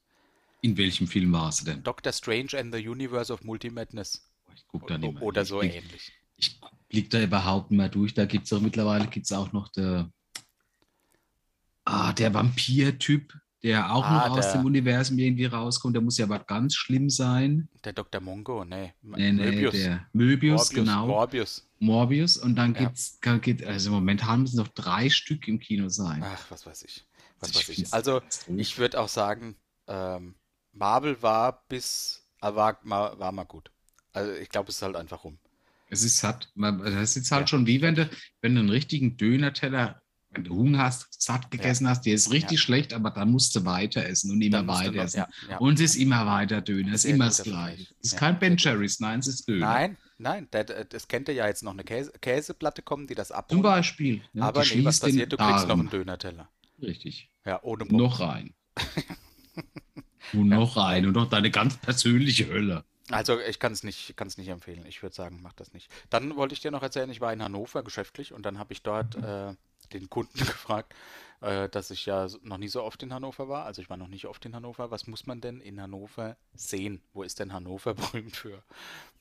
in 0.62 0.78
welchem 0.78 1.08
Film 1.08 1.32
warst 1.34 1.62
du 1.62 1.66
denn? 1.66 1.84
Doctor 1.84 2.12
Strange 2.14 2.58
and 2.58 2.74
the 2.74 2.88
Universe 2.88 3.32
of 3.34 3.44
Multimadness. 3.44 4.22
Ich 4.56 4.66
guck 4.68 4.88
da 4.88 4.98
nicht 4.98 5.14
mehr. 5.14 5.22
Oder 5.24 5.42
ich 5.42 5.48
so 5.50 5.60
blick, 5.60 5.76
ähnlich. 5.76 6.12
Ich 6.38 6.60
blick 6.90 7.10
da 7.10 7.22
überhaupt 7.22 7.72
nicht 7.72 7.78
mehr 7.78 7.90
durch. 7.90 8.14
Da 8.14 8.26
gibt 8.26 8.46
es 8.46 8.54
auch 8.54 8.62
mittlerweile 8.62 9.08
gibt's 9.08 9.32
auch 9.32 9.52
noch 9.54 9.68
der, 9.70 10.10
ah, 11.86 12.14
der 12.14 12.34
Vampir-Typ, 12.34 13.34
der 13.64 13.92
auch 13.94 14.06
Ah, 14.06 14.28
noch 14.30 14.38
aus 14.38 14.46
der- 14.52 14.58
dem 14.62 14.66
Universum 14.66 15.18
irgendwie 15.18 15.46
rauskommt. 15.46 15.96
Der 15.96 16.02
muss 16.02 16.18
ja 16.18 16.26
aber 16.26 16.40
ganz 16.40 16.76
schlimm 16.76 17.10
sein. 17.10 17.68
Der 17.84 17.94
Dr. 17.94 18.22
Mongo, 18.22 18.64
nee. 18.64 18.94
Nee, 19.02 19.32
nee, 19.32 19.52
Möbius. 19.52 19.74
der 19.74 20.08
Möbius, 20.14 20.62
Morbius, 20.62 20.70
genau. 20.70 21.08
Morbius. 21.08 21.68
Morbius. 21.80 22.38
Und 22.38 22.56
dann 22.56 22.74
Ja. 22.76 22.82
gibt's, 22.82 23.20
kann- 23.20 23.42
geht, 23.42 23.64
also 23.66 23.92
momentan 23.92 24.42
müssen 24.42 24.58
noch 24.58 24.68
drei 24.70 25.10
Stück 25.10 25.48
im 25.48 25.60
Kino 25.60 25.90
sein. 25.90 26.24
Ach, 26.24 26.46
was 26.52 26.66
weiß 26.66 26.84
ich. 26.84 27.06
Was 27.40 27.50
Ich 27.52 27.56
weiß 27.70 27.70
ich. 27.70 27.94
Also, 27.94 28.22
ich 28.56 28.78
würde 28.78 29.00
auch 29.00 29.10
sagen, 29.10 29.56
ähm, 29.88 30.36
Marvel 30.74 31.22
war 31.22 31.64
bis, 31.68 32.28
äh, 32.42 32.54
war, 32.54 32.78
war 32.84 33.32
mal 33.32 33.44
gut. 33.46 33.72
Also, 34.14 34.32
ich 34.34 34.50
glaube, 34.50 34.70
es 34.70 34.78
ist 34.78 34.82
halt 34.82 34.96
einfach 34.96 35.24
rum. 35.24 35.38
Es 35.90 36.04
ist 36.04 36.18
satt. 36.18 36.50
Man- 36.56 36.80
Das 36.80 36.94
ist 37.12 37.16
jetzt 37.16 37.32
halt 37.32 37.44
Ja. 37.44 37.48
schon 37.48 37.66
wie 37.68 37.82
wenn 37.82 37.96
du, 37.96 38.10
wenn 38.42 38.56
du 38.56 38.60
einen 38.62 38.70
richtigen 38.70 39.16
Döner-Teller, 39.18 40.02
wenn 40.32 40.44
du 40.44 40.56
Hunger 40.56 40.80
hast, 40.80 41.08
satt 41.22 41.50
gegessen 41.52 41.88
hast, 41.88 42.06
der 42.06 42.14
ist 42.14 42.32
richtig 42.32 42.60
Ja. 42.60 42.64
schlecht, 42.66 42.94
aber 42.94 43.12
dann 43.12 43.32
musst 43.32 43.56
du 43.56 43.64
weiter 43.66 44.06
essen 44.06 44.32
und 44.32 44.42
immer 44.42 44.68
weiter 44.68 44.92
noch- 44.92 45.04
essen. 45.06 45.18
ja, 45.20 45.28
ja. 45.50 45.58
Und 45.60 45.76
es 45.76 45.92
ist 45.92 45.96
immer 45.96 46.26
weiter 46.26 46.62
Döner, 46.62 46.94
es 46.94 47.06
ist 47.06 47.12
immer 47.12 47.26
das 47.26 47.42
Gleiche. 47.44 47.84
Es 48.02 48.08
ist 48.08 48.12
Ja. 48.14 48.20
kein 48.20 48.38
Ben 48.40 48.58
Cherries, 48.58 49.00
nein, 49.00 49.20
es 49.20 49.28
ist 49.28 49.48
Döner. 49.48 49.66
Nein, 49.66 49.98
nein, 50.18 50.48
das 50.90 51.08
kennt 51.08 51.30
ihr 51.30 51.34
ja 51.36 51.48
jetzt 51.48 51.64
noch 51.64 51.72
eine 51.72 51.84
Käse, 51.86 52.12
Käseplatte 52.20 52.82
kommen, 52.82 53.08
die 53.08 53.16
das 53.16 53.30
Zum 53.30 53.38
abrunden. 53.38 53.64
Beispiel. 53.64 54.22
ja, 54.34 54.44
Aber 54.44 54.64
die 54.64 54.76
nee, 54.80 54.86
was 54.86 55.00
passiert? 55.00 55.32
Du 55.32 55.38
kriegst 55.38 55.68
noch 55.68 55.80
einen 55.80 55.90
Döner-Teller. 55.90 56.50
Richtig. 56.82 57.30
Ja, 57.46 57.64
ohne 57.64 57.86
Bock. 57.86 57.98
Noch 57.98 58.20
rein. 58.20 58.54
und 60.34 60.50
noch 60.50 60.76
rein 60.78 61.06
und 61.06 61.14
noch 61.14 61.30
deine 61.30 61.50
ganz 61.52 61.78
persönliche 61.78 62.48
Hölle. 62.48 62.84
Also 63.10 63.40
ich 63.40 63.60
kann 63.60 63.72
es 63.72 63.84
nicht, 63.84 64.18
kann 64.18 64.28
es 64.28 64.38
nicht 64.38 64.50
empfehlen. 64.50 64.86
Ich 64.86 65.02
würde 65.02 65.16
sagen, 65.16 65.40
mach 65.42 65.54
das 65.54 65.74
nicht. 65.74 65.90
Dann 66.10 66.36
wollte 66.36 66.54
ich 66.54 66.60
dir 66.60 66.72
noch 66.72 66.84
erzählen, 66.84 67.10
ich 67.10 67.22
war 67.22 67.32
in 67.32 67.42
Hannover 67.42 67.84
geschäftlich 67.84 68.34
und 68.34 68.44
dann 68.46 68.60
habe 68.60 68.74
ich 68.74 68.82
dort 68.84 69.16
äh, 69.16 69.56
den 69.94 70.10
Kunden 70.10 70.38
gefragt, 70.46 70.94
äh, 71.42 71.70
dass 71.70 71.90
ich 71.92 72.06
ja 72.06 72.28
noch 72.42 72.58
nie 72.58 72.68
so 72.68 72.84
oft 72.84 73.02
in 73.04 73.14
Hannover 73.14 73.48
war. 73.48 73.66
Also 73.66 73.82
ich 73.82 73.90
war 73.90 73.98
noch 73.98 74.10
nicht 74.10 74.26
oft 74.26 74.46
in 74.46 74.56
Hannover. 74.56 74.92
Was 74.92 75.08
muss 75.08 75.26
man 75.26 75.40
denn 75.40 75.62
in 75.62 75.82
Hannover 75.82 76.36
sehen? 76.54 77.02
Wo 77.14 77.24
ist 77.24 77.40
denn 77.40 77.54
Hannover 77.54 77.94
berühmt 77.96 78.36
für? 78.36 78.64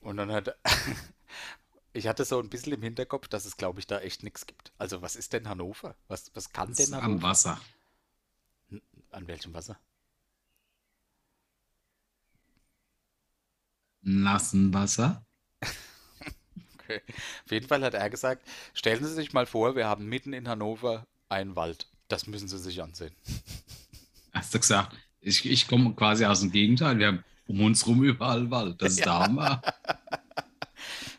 Und 0.00 0.16
dann 0.16 0.32
hat 0.32 0.56
ich 1.92 2.06
hatte 2.08 2.24
so 2.24 2.38
ein 2.40 2.50
bisschen 2.50 2.72
im 2.74 2.82
Hinterkopf, 2.82 3.28
dass 3.28 3.44
es, 3.46 3.56
glaube 3.56 3.80
ich, 3.80 3.86
da 3.86 4.00
echt 4.00 4.22
nichts 4.22 4.46
gibt. 4.46 4.72
Also 4.78 5.00
was 5.02 5.16
ist 5.16 5.32
denn 5.32 5.48
Hannover? 5.48 5.94
Was, 6.08 6.30
was 6.34 6.52
kann 6.52 6.68
Das 6.68 6.76
denn 6.76 6.86
ist 6.86 6.92
am 6.92 7.02
Hannover? 7.02 7.22
Wasser. 7.22 7.60
An 9.10 9.26
welchem 9.28 9.54
Wasser? 9.54 9.78
Nassen 14.06 14.72
Wasser. 14.72 15.26
Okay. 16.74 17.02
Auf 17.44 17.50
jeden 17.50 17.66
Fall 17.66 17.82
hat 17.82 17.94
er 17.94 18.08
gesagt, 18.08 18.46
stellen 18.72 19.04
Sie 19.04 19.12
sich 19.12 19.32
mal 19.32 19.46
vor, 19.46 19.74
wir 19.74 19.86
haben 19.88 20.06
mitten 20.06 20.32
in 20.32 20.48
Hannover 20.48 21.04
einen 21.28 21.56
Wald. 21.56 21.88
Das 22.06 22.28
müssen 22.28 22.46
Sie 22.46 22.58
sich 22.58 22.80
ansehen. 22.80 23.12
Hast 24.32 24.54
du 24.54 24.60
gesagt, 24.60 24.96
ich, 25.20 25.44
ich 25.44 25.66
komme 25.66 25.94
quasi 25.94 26.24
aus 26.24 26.40
dem 26.40 26.52
Gegenteil. 26.52 26.98
Wir 26.98 27.08
haben 27.08 27.24
um 27.48 27.60
uns 27.62 27.84
rum 27.86 28.04
überall 28.04 28.48
Wald. 28.50 28.80
Das 28.80 28.92
ist 28.92 29.04
der 29.04 29.18
Hammer. 29.18 29.60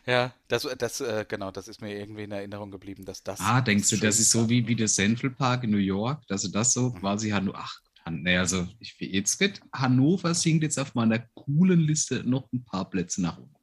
Ja, 0.06 0.32
das, 0.48 0.66
das, 0.78 1.02
äh, 1.02 1.26
genau, 1.28 1.50
das 1.50 1.68
ist 1.68 1.82
mir 1.82 1.94
irgendwie 1.94 2.22
in 2.22 2.32
Erinnerung 2.32 2.70
geblieben, 2.70 3.04
dass 3.04 3.22
das. 3.22 3.40
Ah, 3.40 3.60
denkst 3.60 3.90
du, 3.90 3.98
das 3.98 4.18
ist 4.18 4.30
so 4.30 4.48
wie, 4.48 4.66
wie 4.66 4.74
der 4.74 4.86
Central 4.86 5.28
Park 5.28 5.64
in 5.64 5.70
New 5.70 5.76
York, 5.76 6.26
dass 6.28 6.40
du 6.40 6.48
das 6.48 6.72
so 6.72 6.92
quasi 6.92 7.28
Hannover. 7.28 7.58
Ach, 7.60 7.78
Han- 8.08 8.22
nee, 8.22 8.36
also 8.36 8.66
ich, 8.80 8.96
jetzt 8.98 9.38
wird 9.40 9.60
Hannover 9.72 10.34
sinkt 10.34 10.62
jetzt 10.64 10.78
auf 10.78 10.94
meiner 10.94 11.18
coolen 11.34 11.80
Liste 11.80 12.22
noch 12.28 12.50
ein 12.52 12.64
paar 12.64 12.88
Plätze 12.88 13.22
nach 13.22 13.38
oben. 13.38 13.54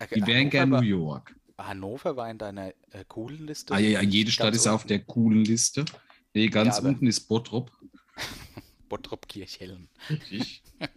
Okay, 0.00 0.16
Die 0.16 0.26
wären 0.26 0.38
Hannover 0.38 0.50
gern 0.50 0.68
New 0.70 0.80
York. 0.82 1.36
Hannover 1.58 2.16
war 2.16 2.30
in 2.30 2.38
deiner 2.38 2.68
äh, 2.90 3.04
coolen 3.06 3.46
Liste. 3.46 3.74
Ah, 3.74 3.78
ja, 3.78 3.90
ja, 3.90 4.02
jede 4.02 4.30
Stadt 4.32 4.54
ist 4.54 4.66
auf 4.66 4.82
unten. 4.82 4.88
der 4.88 5.04
coolen 5.04 5.44
Liste. 5.44 5.84
Nee, 6.34 6.48
ganz 6.48 6.78
Ja, 6.78 6.84
unten 6.84 7.06
ist 7.06 7.20
Bottrop. 7.28 7.70
Bottrop 8.88 9.28
Kirchhellen. 9.28 9.88
Richtig. 10.10 10.62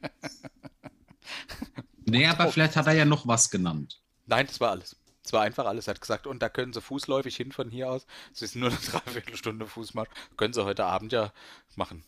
nee, 2.05 2.25
aber 2.25 2.51
vielleicht 2.51 2.75
hat 2.75 2.87
er 2.87 2.93
ja 2.93 3.05
noch 3.05 3.27
was 3.27 3.49
genannt. 3.51 4.01
Nein, 4.25 4.47
das 4.47 4.59
war 4.59 4.71
alles. 4.71 4.95
Es 5.23 5.33
war 5.33 5.41
einfach 5.41 5.65
alles. 5.65 5.87
Er 5.87 5.93
hat 5.95 6.01
gesagt, 6.01 6.25
und 6.27 6.41
da 6.41 6.49
können 6.49 6.73
Sie 6.73 6.81
fußläufig 6.81 7.35
hin 7.35 7.51
von 7.51 7.69
hier 7.69 7.91
aus. 7.91 8.05
Es 8.33 8.41
ist 8.41 8.55
nur 8.55 8.69
eine 8.69 8.77
Dreiviertelstunde 8.79 9.67
Fußmarsch. 9.67 10.09
Können 10.37 10.53
Sie 10.53 10.63
heute 10.65 10.85
Abend 10.85 11.11
ja 11.13 11.31
machen. 11.75 12.03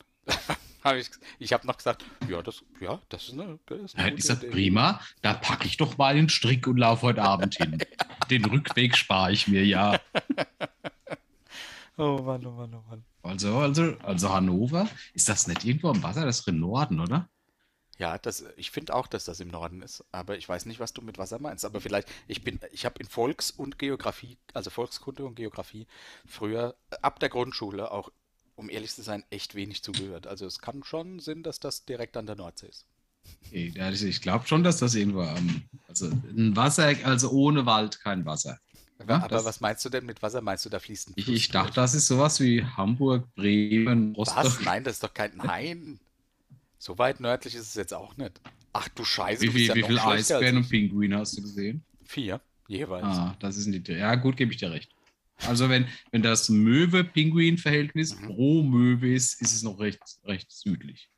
Hab 0.83 0.95
ich 0.95 1.09
ich 1.39 1.53
habe 1.53 1.65
noch 1.67 1.77
gesagt, 1.77 2.05
ja, 2.27 2.41
das, 2.41 2.63
ja, 2.79 2.99
das 3.09 3.25
ist 3.25 3.33
eine, 3.33 3.59
das 3.65 3.79
ist 3.81 3.97
eine 3.97 4.15
ich 4.15 4.23
sag, 4.23 4.37
Idee. 4.43 4.51
prima, 4.51 5.01
da 5.21 5.33
packe 5.33 5.67
ich 5.67 5.77
doch 5.77 5.97
mal 5.97 6.15
den 6.15 6.29
Strick 6.29 6.67
und 6.67 6.77
laufe 6.77 7.07
heute 7.07 7.23
Abend 7.23 7.55
hin. 7.55 7.77
Den 8.29 8.43
Rückweg 8.43 8.97
spare 8.97 9.31
ich 9.31 9.47
mir 9.47 9.65
ja. 9.65 9.99
Oh 11.99 12.19
Mann, 12.21 12.45
oh 12.45 12.51
Mann, 12.51 12.73
oh 12.75 12.83
Mann. 12.89 13.03
Also, 13.23 13.57
also, 13.57 13.97
also 14.03 14.31
Hannover, 14.31 14.87
ist 15.13 15.29
das 15.29 15.47
nicht 15.47 15.65
irgendwo 15.65 15.89
am 15.89 16.03
Wasser? 16.03 16.25
Das 16.25 16.39
ist 16.41 16.47
im 16.47 16.59
Norden, 16.59 16.99
oder? 16.99 17.27
Ja, 17.97 18.19
das, 18.19 18.45
ich 18.57 18.69
finde 18.69 18.93
auch, 18.93 19.07
dass 19.07 19.25
das 19.25 19.39
im 19.39 19.47
Norden 19.47 19.81
ist, 19.81 20.05
aber 20.11 20.37
ich 20.37 20.47
weiß 20.47 20.67
nicht, 20.67 20.79
was 20.79 20.93
du 20.93 21.01
mit 21.01 21.17
Wasser 21.17 21.39
meinst. 21.39 21.65
Aber 21.65 21.81
vielleicht, 21.81 22.07
ich 22.27 22.43
bin, 22.43 22.59
ich 22.71 22.85
habe 22.85 22.99
in 22.99 23.07
Volks- 23.07 23.49
und 23.49 23.79
Geografie, 23.79 24.37
also 24.53 24.69
Volkskunde 24.69 25.25
und 25.25 25.35
Geografie, 25.35 25.87
früher 26.27 26.75
ab 27.01 27.19
der 27.19 27.29
Grundschule 27.29 27.89
auch, 27.91 28.11
um 28.57 28.69
ehrlich 28.69 28.91
zu 28.93 29.03
sein, 29.03 29.23
echt 29.29 29.55
wenig 29.55 29.81
zugehört. 29.83 30.27
Also 30.27 30.45
es 30.45 30.59
kann 30.59 30.83
schon 30.83 31.19
Sinn, 31.19 31.43
dass 31.43 31.59
das 31.59 31.85
direkt 31.85 32.17
an 32.17 32.25
der 32.25 32.35
Nordsee 32.35 32.67
ist. 32.67 32.85
Okay, 33.47 34.07
ich 34.07 34.21
glaube 34.21 34.47
schon, 34.47 34.63
dass 34.63 34.77
das 34.77 34.95
irgendwo 34.95 35.21
am. 35.21 35.63
Also 35.87 36.07
ein 36.07 36.55
Wasser, 36.55 36.93
also 37.03 37.29
ohne 37.31 37.65
Wald 37.65 37.99
kein 38.01 38.25
Wasser. 38.25 38.59
Aber, 38.99 39.13
Ja, 39.13 39.17
aber 39.19 39.27
das- 39.29 39.45
was 39.45 39.59
meinst 39.61 39.85
du 39.85 39.89
denn 39.89 40.05
mit 40.05 40.21
Wasser? 40.21 40.41
Meinst 40.41 40.65
du, 40.65 40.69
da 40.69 40.79
fließt 40.79 41.09
ein 41.09 41.13
Ich, 41.17 41.27
ich 41.29 41.49
dachte, 41.49 41.73
das 41.73 41.93
ist 41.93 42.07
sowas 42.07 42.39
wie 42.39 42.63
Hamburg, 42.63 43.27
Bremen, 43.35 44.15
Was? 44.17 44.35
Rostock. 44.35 44.65
Nein, 44.65 44.83
das 44.83 44.95
ist 44.95 45.03
doch 45.03 45.13
kein. 45.13 45.35
Nein! 45.37 45.99
So 46.79 46.97
weit 46.97 47.19
nördlich 47.19 47.55
ist 47.55 47.67
es 47.67 47.75
jetzt 47.75 47.93
auch 47.93 48.15
nicht. 48.17 48.39
Ach 48.73 48.87
du 48.89 49.03
Scheiße, 49.03 49.41
Wie 49.43 49.49
viel, 49.49 49.67
ja 49.67 49.75
wie 49.75 49.81
noch 49.81 49.87
viel 49.87 49.97
schlechter 49.99 50.13
als 50.15 50.31
Eisbären 50.31 50.57
und. 50.57 50.69
Pinguine 50.69 51.17
hast 51.19 51.37
du 51.37 51.41
gesehen? 51.41 51.83
Vier, 52.05 52.39
jeweils. 52.67 53.03
Ah, 53.05 53.35
das 53.39 53.57
ist 53.57 53.67
nicht. 53.67 53.87
Ja, 53.89 54.15
gut, 54.15 54.37
gebe 54.37 54.51
ich 54.51 54.57
dir 54.57 54.71
recht. 54.71 54.89
Also, 55.45 55.69
wenn, 55.69 55.87
wenn 56.11 56.23
das 56.23 56.49
Möwe-Pinguin-Verhältnis 56.49 58.15
Mhm. 58.15 58.25
pro 58.27 58.63
Möwe 58.63 59.13
ist, 59.13 59.41
ist 59.41 59.53
es 59.53 59.63
noch 59.63 59.79
recht, 59.79 60.01
recht 60.25 60.51
südlich. 60.51 61.09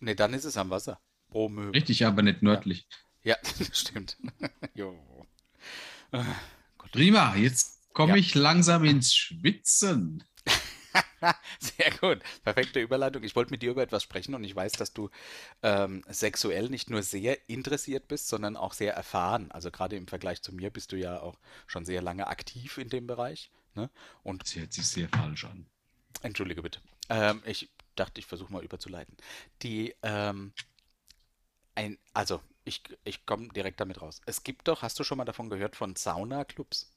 Ne, 0.00 0.14
dann 0.14 0.32
ist 0.34 0.44
es 0.44 0.56
am 0.56 0.70
Wasser. 0.70 1.00
Pro 1.28 1.48
Möwe. 1.48 1.74
Richtig, 1.74 2.06
aber 2.06 2.22
nicht 2.22 2.42
nördlich. 2.42 2.88
Ja, 3.22 3.36
stimmt. 3.72 4.16
jo. 4.74 5.26
Prima, 6.92 7.36
jetzt 7.36 7.92
komme 7.92 8.12
Ja. 8.12 8.18
ich 8.18 8.34
langsam 8.34 8.84
ins 8.84 9.14
Schwitzen. 9.14 10.24
Sehr 11.60 11.90
gut. 12.00 12.20
Perfekte 12.44 12.80
Überleitung. 12.80 13.22
Ich 13.22 13.36
wollte 13.36 13.50
mit 13.50 13.62
dir 13.62 13.70
über 13.70 13.82
etwas 13.82 14.02
sprechen 14.02 14.34
und 14.34 14.44
ich 14.44 14.54
weiß, 14.54 14.72
dass 14.72 14.92
du 14.92 15.10
ähm, 15.62 16.04
sexuell 16.08 16.68
nicht 16.68 16.90
nur 16.90 17.02
sehr 17.02 17.48
interessiert 17.48 18.08
bist, 18.08 18.28
sondern 18.28 18.56
auch 18.56 18.72
sehr 18.72 18.94
erfahren. 18.94 19.50
Also 19.50 19.70
gerade 19.70 19.96
im 19.96 20.06
Vergleich 20.08 20.42
zu 20.42 20.52
mir 20.54 20.70
bist 20.70 20.92
du 20.92 20.96
ja 20.96 21.20
auch 21.20 21.38
schon 21.66 21.84
sehr 21.84 22.02
lange 22.02 22.26
aktiv 22.28 22.78
in 22.78 22.88
dem 22.88 23.06
Bereich. 23.06 23.50
Ne? 23.74 23.90
Und 24.22 24.42
Das 24.42 24.56
hört 24.56 24.72
sich 24.72 24.86
sehr 24.86 25.08
falsch 25.08 25.44
an. 25.44 25.66
entschuldige 26.22 26.62
bitte. 26.62 26.80
Ähm, 27.08 27.42
ich 27.44 27.70
dachte, 27.96 28.20
ich 28.20 28.26
versuche 28.26 28.52
mal 28.52 28.64
überzuleiten. 28.64 29.16
Die, 29.62 29.94
ähm, 30.02 30.52
ein, 31.74 31.98
also 32.12 32.42
ich, 32.64 32.82
ich 33.04 33.24
komme 33.26 33.48
direkt 33.48 33.80
damit 33.80 34.02
raus. 34.02 34.20
Es 34.26 34.42
gibt 34.44 34.68
doch, 34.68 34.82
hast 34.82 34.98
du 34.98 35.04
schon 35.04 35.18
mal 35.18 35.24
davon 35.24 35.48
gehört, 35.50 35.76
von 35.76 35.96
Sauna-Clubs? 35.96 36.90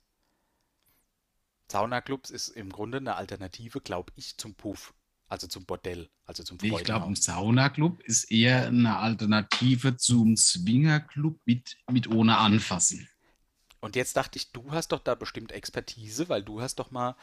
Sauna-Clubs 1.71 2.29
ist 2.29 2.49
im 2.49 2.69
Grunde 2.69 2.97
eine 2.97 3.15
Alternative, 3.15 3.81
glaube 3.81 4.11
ich, 4.15 4.37
zum 4.37 4.55
Puff, 4.55 4.93
also 5.27 5.47
zum 5.47 5.65
Bordell, 5.65 6.09
also 6.25 6.43
zum 6.43 6.57
Nee, 6.61 6.69
ich 6.69 6.83
glaube, 6.83 7.05
ein 7.05 7.15
Freudenhaus. 7.15 7.23
Saunaclub 7.23 8.01
ist 8.03 8.31
eher 8.31 8.67
eine 8.67 8.97
Alternative 8.97 9.97
zum 9.97 10.37
Swingerclub 10.37 11.39
mit, 11.45 11.77
mit 11.89 12.07
ohne 12.07 12.37
Anfassen. 12.37 13.07
Und 13.79 13.95
jetzt 13.95 14.15
dachte 14.15 14.37
ich, 14.37 14.51
du 14.51 14.71
hast 14.71 14.89
doch 14.89 14.99
da 14.99 15.15
bestimmt 15.15 15.51
Expertise, 15.51 16.29
weil 16.29 16.43
du 16.43 16.61
hast 16.61 16.75
doch 16.75 16.91
mal 16.91 17.15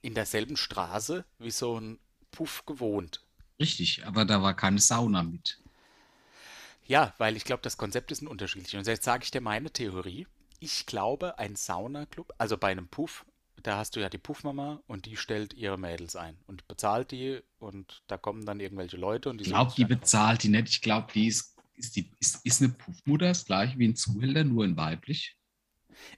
in 0.00 0.14
derselben 0.14 0.56
Straße 0.56 1.24
wie 1.38 1.50
so 1.50 1.80
ein 1.80 1.98
Puff 2.30 2.66
gewohnt. 2.66 3.24
Richtig, 3.58 4.06
aber 4.06 4.24
da 4.24 4.42
war 4.42 4.54
keine 4.54 4.78
Sauna 4.78 5.22
mit. 5.22 5.58
Ja, 6.86 7.14
weil 7.18 7.36
ich 7.36 7.44
glaube, 7.44 7.62
das 7.62 7.76
Konzept 7.76 8.12
ist 8.12 8.22
ein 8.22 8.28
unterschiedlich. 8.28 8.76
Und 8.76 8.86
jetzt 8.86 9.04
sage 9.04 9.24
ich 9.24 9.30
dir 9.30 9.40
meine 9.40 9.70
Theorie. 9.70 10.26
Ich 10.60 10.86
glaube, 10.86 11.38
ein 11.38 11.56
Saunaclub, 11.56 12.32
also 12.38 12.58
bei 12.58 12.70
einem 12.70 12.88
Puff, 12.88 13.24
da 13.64 13.78
hast 13.78 13.96
du 13.96 14.00
ja 14.00 14.08
die 14.10 14.18
Puffmama 14.18 14.82
und 14.86 15.06
die 15.06 15.16
stellt 15.16 15.54
ihre 15.54 15.78
Mädels 15.78 16.14
ein 16.16 16.36
und 16.46 16.68
bezahlt 16.68 17.10
die 17.10 17.40
und 17.58 18.02
da 18.06 18.18
kommen 18.18 18.44
dann 18.46 18.60
irgendwelche 18.60 18.96
Leute 18.98 19.30
und 19.30 19.38
die 19.38 19.44
Ich 19.44 19.48
glaube, 19.48 19.72
die 19.76 19.86
bezahlt 19.86 20.42
die 20.42 20.50
nicht. 20.50 20.68
Ich 20.68 20.82
glaube, 20.82 21.10
die 21.12 21.26
ist, 21.26 21.56
ist, 21.74 21.96
die, 21.96 22.10
ist, 22.20 22.44
ist 22.44 22.60
eine 22.62 22.72
Puffmutter, 22.72 23.28
das 23.28 23.46
gleiche 23.46 23.78
wie 23.78 23.88
ein 23.88 23.96
Zuhälter, 23.96 24.44
nur 24.44 24.64
in 24.66 24.76
weiblich. 24.76 25.36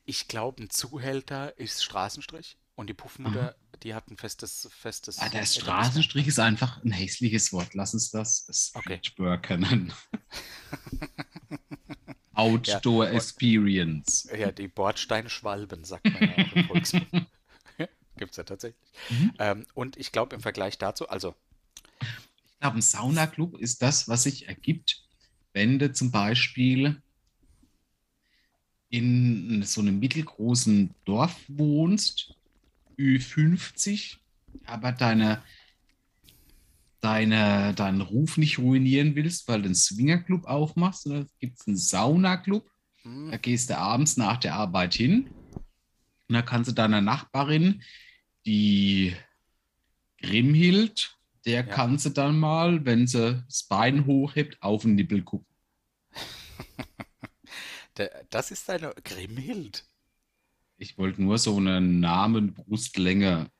Ich 0.04 0.26
glaube, 0.26 0.64
ein 0.64 0.70
Zuhälter 0.70 1.56
ist 1.56 1.84
Straßenstrich 1.84 2.58
und 2.74 2.88
die 2.90 2.94
Puffmutter, 2.94 3.54
die 3.84 3.94
hat 3.94 4.10
ein 4.10 4.16
festes, 4.16 4.68
festes. 4.72 5.20
Ah, 5.20 5.28
der. 5.28 5.46
Straßenstrich 5.46 6.26
ist 6.26 6.40
einfach 6.40 6.82
ein 6.82 6.90
hässliches 6.90 7.52
Wort. 7.52 7.74
Lass 7.74 7.94
uns 7.94 8.10
das 8.10 8.72
Okay. 8.74 8.98
Streetworker 8.98 9.56
nennen. 9.56 9.92
Outdoor 12.34 13.06
und- 13.06 13.14
Experience. 13.14 14.28
Ja, 14.36 14.52
die 14.52 14.68
Bordsteinschwalben, 14.68 15.84
sagt 15.84 16.04
man 16.04 16.22
ja 16.22 16.44
auch 16.44 16.52
im 16.52 16.64
Volksmund. 16.64 17.06
Gibt 18.16 18.32
es 18.32 18.36
ja 18.36 18.44
tatsächlich. 18.44 18.90
Mhm. 19.10 19.32
Ähm, 19.38 19.66
und 19.74 19.96
ich 19.96 20.12
glaube, 20.12 20.34
im 20.34 20.42
Vergleich 20.42 20.78
dazu, 20.78 21.08
also, 21.08 21.34
Ich 22.00 22.60
glaube, 22.60 22.78
ein 22.78 22.82
Saunaclub 22.82 23.58
ist 23.58 23.82
das, 23.82 24.08
was 24.08 24.22
sich 24.22 24.48
ergibt, 24.48 25.02
wenn 25.52 25.78
du 25.78 25.92
zum 25.92 26.10
Beispiel 26.10 27.00
in 28.88 29.62
so 29.62 29.80
einem 29.80 29.98
mittelgroßen 29.98 30.94
Dorf 31.04 31.36
wohnst, 31.48 32.34
Ü50, 32.98 34.16
aber 34.64 34.92
deine, 34.92 35.42
deine, 37.00 37.74
deinen 37.74 38.00
Ruf 38.00 38.38
nicht 38.38 38.58
ruinieren 38.58 39.14
willst, 39.14 39.48
weil 39.48 39.60
du 39.60 39.66
einen 39.66 39.74
Swingerclub 39.74 40.44
aufmachst, 40.46 41.02
sondern 41.02 41.28
gibt 41.40 41.60
es 41.60 41.66
einen 41.66 41.76
Saunaclub, 41.76 42.68
hm, 43.02 43.30
da 43.30 43.36
gehst 43.36 43.70
du 43.70 43.76
abends 43.76 44.16
nach 44.16 44.38
der 44.38 44.54
Arbeit 44.54 44.94
hin 44.94 45.30
und 46.28 46.34
da 46.34 46.42
kannst 46.42 46.70
du 46.70 46.74
deiner 46.74 47.00
Nachbarin, 47.00 47.82
die 48.46 49.14
Grimhild, 50.20 51.16
der 51.44 51.56
Ja. 51.56 51.62
kannst 51.62 52.06
du 52.06 52.10
dann 52.10 52.38
mal, 52.38 52.84
wenn 52.84 53.06
sie 53.06 53.42
das 53.46 53.64
Bein 53.64 54.06
hochhebt, 54.06 54.62
auf 54.62 54.82
den 54.82 54.94
Nippel 54.94 55.22
gucken. 55.22 55.46
das 58.30 58.50
ist 58.50 58.68
deine 58.68 58.92
Grimhild. 59.04 59.84
Ich 60.78 60.98
wollte 60.98 61.22
nur 61.22 61.38
so 61.38 61.56
einen 61.56 62.00
Namen 62.00 62.54
Brustlänge 62.54 63.50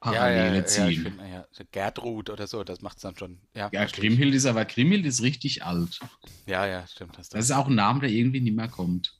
Parallele 0.00 0.56
ja, 0.56 0.60
ich 0.60 0.66
ziehen. 0.66 1.02
find, 1.02 1.20
ja, 1.20 1.46
Gertrud 1.70 2.30
oder 2.30 2.46
so, 2.46 2.62
das 2.64 2.80
macht 2.80 2.96
es 2.98 3.02
dann 3.02 3.16
schon. 3.16 3.40
Ja, 3.54 3.70
Ja. 3.72 3.84
Grimhild 3.86 4.34
ist 4.34 4.46
aber 4.46 4.64
Grimhild 4.64 5.06
ist 5.06 5.22
richtig 5.22 5.64
alt. 5.64 5.98
Ja, 6.46 6.66
ja, 6.66 6.86
stimmt. 6.86 7.14
Du 7.16 7.18
Das 7.18 7.32
ist 7.32 7.50
auch 7.50 7.68
ein 7.68 7.74
Name, 7.74 8.00
der 8.00 8.10
irgendwie 8.10 8.40
nicht 8.40 8.54
mehr 8.54 8.68
kommt. 8.68 9.15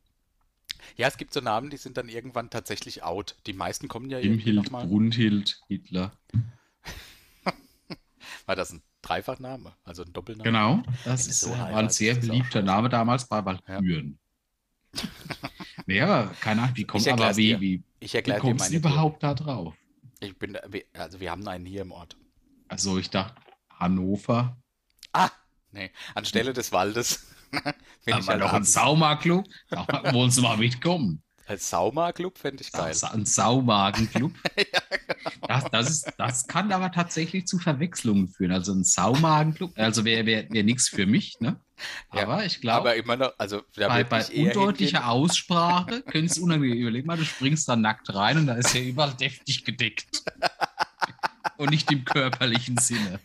Ja, 0.96 1.08
es 1.08 1.16
gibt 1.16 1.32
so 1.32 1.40
Namen, 1.40 1.70
die 1.70 1.76
sind 1.76 1.96
dann 1.96 2.08
irgendwann 2.08 2.50
tatsächlich 2.50 3.02
out. 3.02 3.36
Die 3.46 3.52
meisten 3.52 3.88
kommen 3.88 4.08
ja 4.10 4.20
nochmal. 4.52 4.86
Brunhild, 4.86 5.60
Hitler. 5.68 6.12
War 8.46 8.56
das 8.56 8.72
ein 8.72 8.82
Dreifachname? 9.02 9.74
Also 9.84 10.02
ein 10.02 10.12
Doppelname? 10.12 10.44
Genau, 10.50 10.82
das 11.04 11.26
ist 11.26 11.40
so 11.40 11.50
war 11.50 11.56
ein 11.56 11.74
heiratest, 11.74 11.98
sehr 11.98 12.14
beliebter. 12.14 12.62
Name 12.62 12.88
damals 12.88 13.26
bei 13.26 13.44
Walküren. 13.44 14.18
nee, 15.86 16.00
aber 16.00 16.32
keine 16.40 16.62
Ahnung, 16.62 16.76
wie 16.76 16.84
kommt 16.84 17.06
aber 17.08 17.36
wie, 17.36 17.60
wie, 17.60 17.82
Ich 18.00 18.14
wie 18.14 18.22
kommst 18.38 18.72
du 18.72 18.76
überhaupt 18.76 19.22
da 19.22 19.34
drauf? 19.34 19.74
Ich 20.20 20.36
bin, 20.38 20.56
also 20.94 21.20
wir 21.20 21.30
haben 21.30 21.46
einen 21.46 21.66
hier 21.66 21.82
im 21.82 21.92
Ort. 21.92 22.16
Also 22.68 22.98
ich 22.98 23.10
dachte, 23.10 23.34
Hannover. 23.70 24.56
Ah, 25.12 25.30
nee, 25.72 25.90
anstelle 26.14 26.52
des 26.52 26.72
Waldes. 26.72 27.26
Wenn 28.04 28.14
Da 28.14 28.18
ich 28.18 28.26
war 28.26 28.34
halt 28.34 28.42
doch 28.42 28.52
ein 28.52 28.64
Saumaklub. 28.64 29.46
Da 29.70 29.86
wollen 30.14 30.30
Sie 30.30 30.40
mal 30.42 30.56
mitkommen. 30.56 31.22
Als 31.48 31.70
Sauma-Club 31.70 32.38
fände 32.38 32.60
ich 32.64 32.72
geil. 32.72 32.92
Sa- 32.92 33.12
Ein 33.12 33.24
Saumagenclub. 33.24 34.32
das, 35.48 35.64
das, 35.70 35.90
ist, 35.90 36.12
das 36.18 36.46
kann 36.48 36.72
aber 36.72 36.90
tatsächlich 36.90 37.46
zu 37.46 37.58
Verwechslungen 37.60 38.26
führen. 38.26 38.50
Also 38.50 38.72
ein 38.72 38.82
Saumagenclub, 38.82 39.70
also 39.78 40.04
wäre 40.04 40.26
wär, 40.26 40.50
wär 40.50 40.64
nichts 40.64 40.88
für 40.88 41.06
mich, 41.06 41.36
ne? 41.38 41.60
Ja, 42.12 42.22
Aber 42.22 42.44
ich 42.44 42.60
glaube, 42.60 42.88
Aber 42.90 42.96
immer 42.96 43.16
noch, 43.16 43.32
also 43.38 43.62
bei, 43.76 44.02
bei 44.02 44.24
undeutlicher 44.26 44.98
hingehen. 44.98 45.10
Aussprache 45.10 46.02
könnte 46.02 46.26
es 46.32 46.38
unangenehm. 46.38 46.78
Überleg 46.78 47.06
mal, 47.06 47.16
du 47.16 47.24
springst 47.24 47.68
da 47.68 47.76
nackt 47.76 48.12
rein 48.12 48.38
und 48.38 48.46
da 48.48 48.54
ist 48.54 48.74
ja 48.74 48.80
überall 48.80 49.14
deftig 49.14 49.64
gedeckt. 49.64 50.06
und 51.58 51.70
nicht 51.70 51.92
im 51.92 52.04
körperlichen 52.04 52.76
Sinne. 52.78 53.20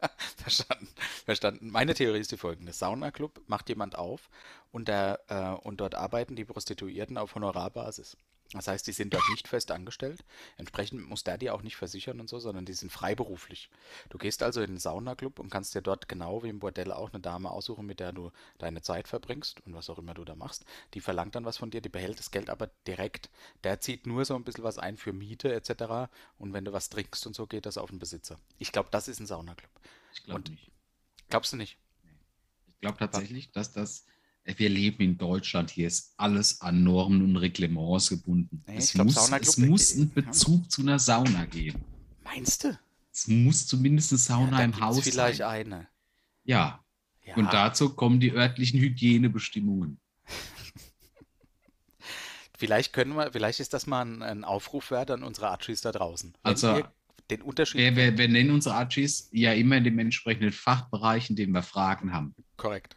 Verstanden, 0.36 0.88
verstanden. 1.24 1.70
Meine 1.70 1.94
Theorie 1.94 2.20
ist 2.20 2.30
die 2.30 2.36
folgende. 2.36 2.72
Sauna-Club 2.72 3.40
macht 3.46 3.68
jemand 3.68 3.96
auf 3.96 4.30
und, 4.70 4.88
der, 4.88 5.20
äh, 5.28 5.66
und 5.66 5.80
dort 5.80 5.94
arbeiten 5.94 6.36
die 6.36 6.44
Prostituierten 6.44 7.18
auf 7.18 7.34
Honorarbasis. 7.34 8.16
Das 8.52 8.66
heißt, 8.66 8.86
die 8.86 8.92
sind 8.92 9.12
dort 9.12 9.28
nicht 9.30 9.46
fest 9.46 9.70
angestellt. 9.70 10.24
Entsprechend 10.56 11.06
muss 11.06 11.22
der 11.22 11.36
die 11.36 11.50
auch 11.50 11.62
nicht 11.62 11.76
versichern 11.76 12.18
und 12.18 12.30
so, 12.30 12.38
sondern 12.38 12.64
die 12.64 12.72
sind 12.72 12.90
freiberuflich. 12.90 13.68
Du 14.08 14.16
gehst 14.16 14.42
also 14.42 14.62
in 14.62 14.72
den 14.72 14.78
Saunaclub 14.78 15.38
und 15.38 15.50
kannst 15.50 15.74
dir 15.74 15.82
dort 15.82 16.08
genau 16.08 16.42
wie 16.42 16.48
im 16.48 16.58
Bordell 16.58 16.92
auch 16.92 17.12
eine 17.12 17.20
Dame 17.20 17.50
aussuchen, 17.50 17.84
mit 17.84 18.00
der 18.00 18.12
du 18.12 18.32
deine 18.56 18.80
Zeit 18.80 19.06
verbringst 19.06 19.60
und 19.66 19.74
was 19.74 19.90
auch 19.90 19.98
immer 19.98 20.14
du 20.14 20.24
da 20.24 20.34
machst. 20.34 20.64
Die 20.94 21.00
verlangt 21.00 21.34
dann 21.34 21.44
was 21.44 21.58
von 21.58 21.70
dir, 21.70 21.82
die 21.82 21.90
behält 21.90 22.18
das 22.18 22.30
Geld 22.30 22.48
aber 22.48 22.70
direkt. 22.86 23.28
Der 23.64 23.80
zieht 23.80 24.06
nur 24.06 24.24
so 24.24 24.34
ein 24.34 24.44
bisschen 24.44 24.64
was 24.64 24.78
ein 24.78 24.96
für 24.96 25.12
Miete 25.12 25.52
etc. 25.52 26.10
Und 26.38 26.54
wenn 26.54 26.64
du 26.64 26.72
was 26.72 26.88
trinkst 26.88 27.26
und 27.26 27.36
so, 27.36 27.46
geht 27.46 27.66
das 27.66 27.76
auf 27.76 27.90
den 27.90 27.98
Besitzer. 27.98 28.38
Ich 28.58 28.72
glaube, 28.72 28.88
das 28.90 29.08
ist 29.08 29.20
ein 29.20 29.26
Saunaclub. 29.26 29.70
Ich 30.14 30.24
glaube 30.24 30.50
nicht. 30.50 30.70
Glaubst 31.28 31.52
du 31.52 31.56
nicht? 31.56 31.76
Ich 32.68 32.80
glaube 32.80 32.98
tatsächlich, 32.98 33.50
dass 33.52 33.72
das. 33.72 34.06
Wir 34.56 34.68
leben 34.70 35.02
in 35.02 35.18
Deutschland, 35.18 35.70
hier 35.70 35.86
ist 35.86 36.14
alles 36.16 36.60
an 36.62 36.82
Normen 36.82 37.22
und 37.22 37.36
Reglements 37.36 38.08
gebunden. 38.08 38.62
Nee, 38.66 38.76
es 38.76 38.92
glaub, 38.94 39.06
muss, 39.06 39.30
es 39.30 39.58
muss 39.58 39.94
einen 39.94 40.12
Ja. 40.14 40.22
Bezug 40.22 40.70
zu 40.70 40.82
einer 40.82 40.98
Sauna 40.98 41.44
geben. 41.44 41.84
Meinst 42.24 42.64
du? 42.64 42.78
Es 43.12 43.28
muss 43.28 43.66
zumindest 43.66 44.12
eine 44.12 44.18
Sauna 44.18 44.56
da 44.58 44.64
im 44.64 44.80
Haus 44.80 45.00
vielleicht 45.00 45.38
sein. 45.38 45.72
eine. 45.72 45.88
Ja, 46.44 46.82
Ja, 47.26 47.34
und 47.36 47.52
dazu 47.52 47.90
kommen 47.94 48.20
die 48.20 48.32
örtlichen 48.32 48.80
Hygienebestimmungen. 48.80 49.98
vielleicht 52.56 52.92
können 52.92 53.14
wir, 53.14 53.30
vielleicht 53.32 53.60
ist 53.60 53.74
das 53.74 53.86
mal 53.86 54.02
ein, 54.02 54.22
ein 54.22 54.44
Aufruf 54.44 54.90
wert 54.90 55.10
an 55.10 55.22
unsere 55.22 55.48
Archies 55.48 55.80
da 55.82 55.92
draußen. 55.92 56.32
Wenn 56.42 56.50
Also, 56.50 56.82
den 57.30 57.42
Unterschied 57.42 57.80
Wir, 57.80 57.96
wir, 57.96 58.16
wir 58.16 58.28
nennen 58.28 58.50
unsere 58.50 58.74
Archis 58.76 59.28
ja 59.32 59.52
immer 59.52 59.76
in 59.76 59.84
dem 59.84 59.98
entsprechenden 59.98 60.52
Fachbereich, 60.52 61.28
in 61.28 61.36
dem 61.36 61.52
wir 61.52 61.62
Fragen 61.62 62.12
haben. 62.12 62.34
korrekt. 62.56 62.96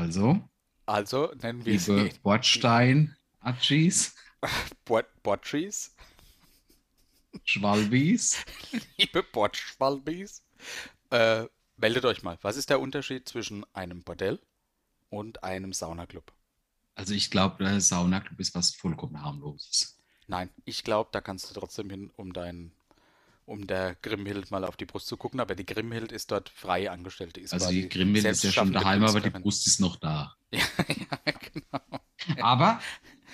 Also, 0.00 0.48
Also 0.86 1.32
nennen 1.42 1.64
wir 1.66 1.74
liebe 1.74 1.78
sie 1.78 2.12
Bordstein-Archis, 2.22 4.14
Bord 4.86 5.06
Bordtrees, 5.22 5.94
Schwalbis. 7.44 8.42
liebe 8.96 9.22
Bordschwalbis. 9.22 10.42
Äh, 11.10 11.46
meldet 11.76 12.04
euch 12.06 12.22
mal. 12.22 12.38
Was 12.42 12.56
ist 12.56 12.70
der 12.70 12.80
Unterschied 12.80 13.28
zwischen 13.28 13.64
einem 13.74 14.02
Bordell 14.02 14.40
und 15.10 15.44
einem 15.44 15.72
Saunaclub? 15.72 16.32
Also 16.94 17.14
ich 17.14 17.30
glaube, 17.30 17.64
der 17.64 17.80
Saunaclub 17.80 18.40
ist 18.40 18.54
was 18.54 18.74
vollkommen 18.74 19.22
harmloses. 19.22 20.00
Nein, 20.26 20.50
ich 20.64 20.84
glaube, 20.84 21.10
da 21.12 21.20
kannst 21.20 21.50
du 21.50 21.54
trotzdem 21.60 21.90
hin, 21.90 22.10
um 22.16 22.32
deinen 22.32 22.72
um 23.50 23.66
der 23.66 23.96
Grimhild 24.00 24.50
mal 24.52 24.64
auf 24.64 24.76
die 24.76 24.86
Brust 24.86 25.08
zu 25.08 25.16
gucken, 25.16 25.40
aber 25.40 25.56
die 25.56 25.66
Grimhild 25.66 26.12
ist 26.12 26.30
dort 26.30 26.48
frei 26.50 26.88
angestellt. 26.88 27.34
Die 27.36 27.40
ist 27.40 27.52
Also 27.52 27.70
die 27.70 27.88
Grimmel 27.88 28.24
ist 28.24 28.44
ja 28.44 28.52
schon 28.52 28.72
daheim, 28.72 29.02
aber 29.02 29.20
die. 29.20 29.30
Brust 29.30 29.66
ist 29.66 29.80
noch 29.80 29.96
da. 29.96 30.34
Ja, 30.52 30.62
ja, 30.88 31.32
genau. 31.52 32.44
Aber 32.44 32.80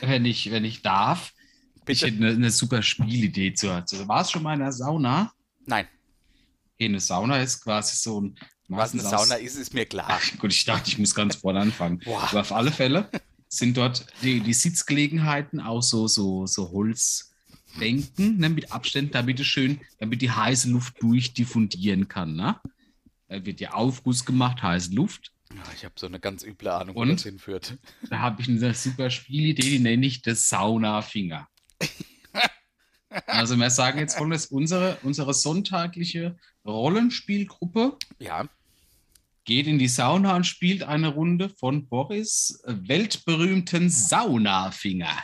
wenn 0.01 0.25
ich, 0.25 0.51
wenn 0.51 0.65
ich 0.65 0.83
darf, 0.83 1.33
ich 1.77 1.85
Bitte. 1.85 2.07
hätte 2.07 2.17
eine, 2.17 2.31
eine 2.31 2.51
super 2.51 2.83
Spielidee 2.83 3.55
zu. 3.55 3.85
zu 3.85 4.09
war 4.09 4.23
es 4.23 4.31
schon 4.31 4.43
mal 4.43 4.55
in 4.55 4.63
einer 4.63 4.73
Sauna? 4.73 5.33
Nein, 5.65 5.87
Okay, 6.75 6.87
eine 6.87 7.01
Sauna 7.01 7.39
ist 7.41 7.63
quasi 7.63 7.97
so 7.97 8.21
ein. 8.21 8.39
was 8.69 8.93
eine 8.93 9.03
Sauna 9.03 9.37
ist, 9.37 9.57
ist 9.57 9.73
mir 9.73 9.87
klar. 9.87 10.07
Ach 10.09 10.39
gut, 10.39 10.53
ich 10.53 10.65
dachte, 10.67 10.91
ich 10.91 10.99
muss 10.99 11.15
ganz 11.15 11.37
vorne 11.37 11.61
anfangen. 11.61 12.01
Boah. 12.05 12.23
Aber 12.23 12.41
auf 12.41 12.53
alle 12.53 12.71
Fälle 12.71 13.11
sind 13.49 13.79
dort 13.79 14.07
die, 14.23 14.41
die 14.41 14.53
Sitzgelegenheiten 14.53 15.61
auch 15.61 15.83
so, 15.83 16.07
so, 16.07 16.47
so 16.47 16.71
Holzbänken, 17.77 18.39
ne, 18.39 18.49
mit 18.49 18.73
Abständen, 18.73 19.13
damit 19.13 19.41
es 19.41 19.47
schön, 19.47 19.81
damit 19.99 20.23
die 20.23 20.31
heiße 20.31 20.71
Luft 20.71 21.03
durchdiffundieren 21.03 22.09
kann. 22.09 22.35
Ne? 22.37 22.61
Da 23.29 23.45
wird 23.45 23.61
ja 23.61 23.73
Aufguss 23.73 24.25
gemacht, 24.25 24.63
heiße 24.63 24.93
Luft. 24.95 25.33
Ja, 25.55 25.63
Ich 25.75 25.85
habe 25.85 25.95
so 25.97 26.07
eine 26.07 26.19
ganz 26.19 26.43
üble 26.43 26.69
Ahnung, 26.69 26.97
wo 26.97 27.01
Und? 27.01 27.13
das 27.13 27.23
hinführt. 27.23 27.79
Da 28.11 28.19
habe 28.19 28.43
ich 28.43 28.49
eine 28.49 28.75
super 28.75 29.11
Spielidee, 29.11 29.71
die 29.71 29.79
nenne 29.79 30.07
ich 30.07 30.23
das 30.23 30.49
Saunafinger. 30.49 31.49
Also 33.27 33.57
wir 33.57 33.71
sagen 33.71 33.99
jetzt 33.99 34.17
folgendes, 34.17 34.47
unsere, 34.47 34.99
unsere 35.03 35.33
sonntagliche 35.33 36.37
Rollenspielgruppe 36.67 37.97
Ja, 38.19 38.47
geht 39.45 39.67
in 39.69 39.79
die 39.79 39.89
Sauna 39.89 40.37
und 40.37 40.45
spielt 40.45 40.83
eine 40.83 41.09
Runde 41.09 41.49
von 41.49 41.89
Boris 41.89 42.61
weltberühmten 42.67 43.89
Saunafinger. 43.89 45.17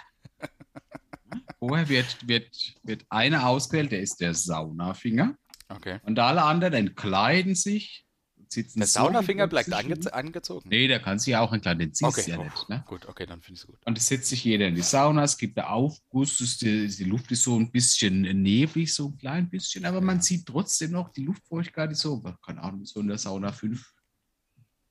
Vorher 1.59 1.88
wird, 1.88 2.29
wird, 2.29 2.75
wird 2.83 3.05
einer 3.09 3.47
ausgewählt, 3.47 3.92
der 3.92 4.01
ist 4.01 4.21
der 4.21 4.35
Saunafinger. 4.35 5.37
okay. 5.68 6.01
Und 6.05 6.18
alle 6.18 6.42
anderen 6.42 6.75
entkleiden 6.75 7.55
sich. 7.55 8.05
Sitzen 8.49 8.81
Der 8.81 8.87
Saunafinger 8.87 9.47
bleibt 9.47 9.73
ange 9.73 9.97
angezogen. 10.12 10.68
Nee, 10.68 10.87
der 10.87 11.01
kann 11.01 11.18
sich 11.18 11.35
auch 11.37 11.55
entkleiden, 11.55 11.79
den 11.79 11.95
siehst 11.95 12.03
du 12.03 12.07
okay, 12.21 12.31
ja 12.33 12.38
oh, 12.38 12.45
nicht. 12.45 12.68
Ne? 12.68 12.85
gut, 12.87 13.07
okay, 13.09 13.25
dann 13.25 13.40
finde 13.40 13.55
ich 13.57 13.61
es 13.62 13.66
gut. 13.66 13.79
Und 13.87 13.97
es 13.97 14.07
setzt 14.09 14.29
sich 14.29 14.45
jeder 14.45 14.68
in 14.68 14.75
die 14.75 14.83
Sauna, 14.83 15.23
es 15.25 15.38
gibt 15.38 15.57
einen 15.57 15.68
Aufguss, 15.68 16.38
es- 16.38 16.59
die, 16.59 16.87
die 16.87 17.05
Luft 17.05 17.33
ist 17.33 17.45
so 17.45 17.59
ein 17.59 17.71
bisschen 17.73 18.21
neblig, 18.42 18.92
so 18.92 19.07
ein 19.09 19.16
klein 19.16 19.49
bisschen, 19.49 19.87
aber 19.87 20.03
man 20.03 20.16
Ja. 20.16 20.23
sieht 20.23 20.45
trotzdem 20.45 20.90
noch, 20.90 21.09
die 21.14 21.25
Luftfeuchtigkeit 21.25 21.92
ist 21.92 22.01
so, 22.01 22.21
keine 22.45 22.62
Ahnung, 22.62 22.85
so 22.85 23.01
in 23.01 23.09
der 23.09 23.16
Sauna 23.16 23.53
5 23.53 23.90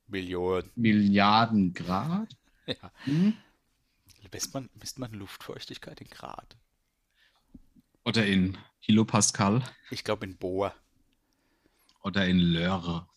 Millionen. 0.08 0.69
Milliarden 0.75 1.71
Grad. 1.73 2.36
Ja. 2.65 2.91
Hm? 3.04 3.34
Misst 4.31 4.53
man, 4.53 4.69
misst 4.79 4.99
man 4.99 5.11
Luftfeuchtigkeit 5.13 5.99
in 6.01 6.07
Grad? 6.09 6.57
Oder 8.05 8.25
in 8.25 8.57
Kilopascal 8.81 9.63
Ich 9.91 10.03
glaube 10.03 10.25
in 10.25 10.37
Bohr. 10.37 10.73
oder 12.03 12.25
in 12.27 12.39
Löre. 12.39 13.07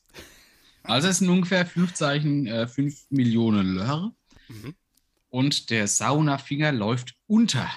Also 0.82 1.08
es 1.08 1.18
sind 1.18 1.30
ungefähr 1.30 1.64
5 1.64 1.94
Zeichen, 1.94 2.46
äh, 2.46 2.66
5 2.68 3.06
Millionen 3.10 3.74
Löre. 3.74 4.12
Mhm. 4.48 4.74
Und 5.30 5.70
der 5.70 5.88
Saunafinger 5.88 6.70
läuft 6.72 7.14
unter 7.26 7.70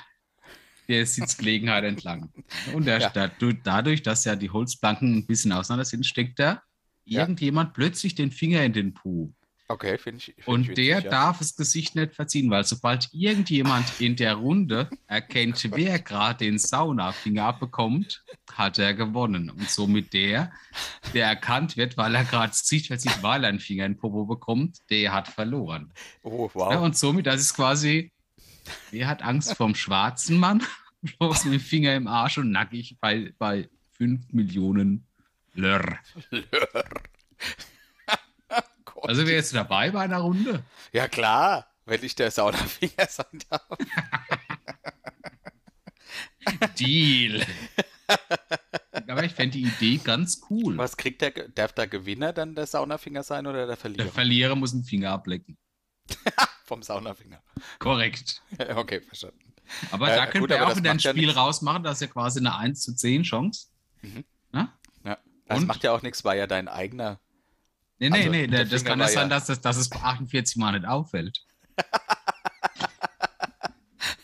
der 0.90 1.06
Sitzgelegenheit 1.06 1.86
entlang. 1.86 2.32
Und 2.74 2.86
der, 2.86 3.00
Ja. 3.00 3.10
dadurch, 3.10 3.58
dadurch, 3.64 4.04
dass 4.04 4.26
ja 4.26 4.36
die 4.36 4.50
Holzplanken 4.50 5.16
ein 5.20 5.26
bisschen 5.28 5.54
auseinander 5.54 5.86
sind, 5.86 6.06
steckt 6.06 6.40
da 6.40 6.62
Ja. 7.06 7.22
irgendjemand 7.22 7.74
plötzlich 7.74 8.16
den 8.16 8.32
Finger 8.32 8.64
in 8.64 8.74
den 8.74 8.94
Po. 8.94 9.34
Okay, 9.70 9.98
finde 9.98 10.20
ich. 10.20 10.26
Find 10.26 10.48
Und 10.48 10.70
ich 10.70 10.76
der 10.76 11.02
ja. 11.02 11.10
darf 11.10 11.40
das 11.40 11.56
Gesicht 11.56 11.96
nicht 11.96 12.16
verziehen, 12.16 12.50
weil 12.50 12.64
sobald 12.64 13.10
irgendjemand 13.12 14.00
in 14.00 14.16
der 14.16 14.36
Runde 14.36 14.90
erkennt, 15.08 15.70
wer 15.76 16.00
gerade 16.00 16.46
den 16.46 16.58
Saunafinger 16.58 17.44
abbekommt, 17.44 18.24
hat 18.54 18.80
er 18.80 18.94
gewonnen. 18.94 19.50
Und 19.50 19.70
somit 19.70 20.14
der, 20.14 20.52
der 21.14 21.28
erkannt 21.28 21.76
wird, 21.76 21.98
weil 21.98 22.16
er 22.16 22.24
gerade 22.24 22.50
das 22.50 22.62
Gesicht 22.62 22.88
verzieht, 22.88 23.22
weil 23.22 23.44
er 23.44 23.50
einen 23.50 23.60
Finger 23.60 23.86
in 23.86 23.94
den 23.94 24.00
Popo 24.00 24.26
bekommt, 24.26 24.78
der 24.90 25.14
hat 25.14 25.28
verloren. 25.28 25.92
Oh, 26.24 26.50
Ja, 26.54 26.60
wow. 26.60 26.82
und 26.84 26.98
somit, 26.98 27.26
das 27.26 27.42
ist 27.42 27.54
quasi, 27.54 28.12
wer 28.92 29.08
hat 29.08 29.22
Angst 29.22 29.56
vom 29.56 29.76
schwarzen 29.76 30.38
Mann? 30.38 30.64
Bloß 31.20 31.44
mit 31.46 31.56
dem 31.56 31.60
Finger 31.60 31.94
im 31.94 32.08
Arsch 32.08 32.38
und 32.38 32.52
nackig 32.52 32.98
bei, 33.02 33.34
bei 33.38 33.70
5 33.98 34.32
Millionen 34.32 35.06
Lörr. 35.54 36.00
Gott. 39.02 39.10
Also 39.10 39.26
wer 39.26 39.36
jetzt 39.36 39.54
dabei 39.54 39.92
bei 39.92 40.02
einer 40.02 40.18
Runde? 40.20 40.64
ja, 40.92 41.08
klar, 41.08 41.68
wenn 41.86 42.04
ich 42.04 42.16
der 42.16 42.32
Saunafinger 42.32 43.08
sein 43.08 43.40
darf. 43.50 43.68
Deal. 46.80 47.46
Aber 49.08 49.24
ich 49.24 49.34
fände 49.34 49.58
die 49.58 49.64
Idee 49.64 49.98
ganz 49.98 50.42
cool. 50.50 50.78
Was 50.78 50.98
kriegt 50.98 51.22
der, 51.22 51.32
darf 51.32 51.74
der 51.74 51.88
Gewinner 51.88 52.34
dann 52.34 52.56
der 52.56 52.66
Saunafinger 52.68 53.24
sein 53.24 53.48
oder 53.48 53.60
der 53.60 53.68
Der 53.68 53.78
Verlierer? 53.78 54.08
Verlierer 54.10 54.56
muss 54.56 54.74
einen 54.74 54.84
Finger 54.84 55.12
ablecken. 55.12 55.58
Vom 56.66 56.84
Saunafinger. 56.84 57.42
Korrekt. 57.80 58.42
okay, 58.76 59.02
verstanden. 59.02 59.40
Aber 59.92 60.10
Äh, 60.12 60.16
da 60.16 60.26
gut, 60.40 60.50
wir 60.50 60.62
aber 60.62 60.72
auch 60.72 60.78
wieder 60.78 60.92
ein 60.92 61.00
ja 61.00 61.12
Spiel 61.12 61.26
nichts. 61.28 61.38
rausmachen, 61.38 61.84
das 61.84 61.96
ist 61.98 62.02
ja 62.02 62.08
quasi 62.08 62.40
eine 62.40 62.56
1 62.56 62.82
zu 62.82 62.96
10 62.96 63.24
Chance. 63.24 63.68
Mhm. 64.02 64.24
Ja. 64.54 64.74
Das 65.46 65.60
Und? 65.60 65.68
macht 65.68 65.84
ja 65.84 65.92
auch 65.94 66.02
nichts, 66.02 66.24
weil 66.26 66.38
ja 66.38 66.48
dein 66.48 66.68
eigener. 66.68 67.20
Nee, 68.00 68.10
nee, 68.10 68.18
Also, 68.18 68.30
nee, 68.30 68.48
das 68.48 68.70
Finger 68.70 68.84
kann 68.84 69.00
ja 69.00 69.08
sein, 69.08 69.30
dass, 69.30 69.46
das, 69.48 69.62
dass 69.62 69.78
es 69.78 69.90
bei 69.90 70.00
48 70.00 70.58
Mal 70.58 70.74
nicht 70.74 70.86
auffällt. 70.88 71.44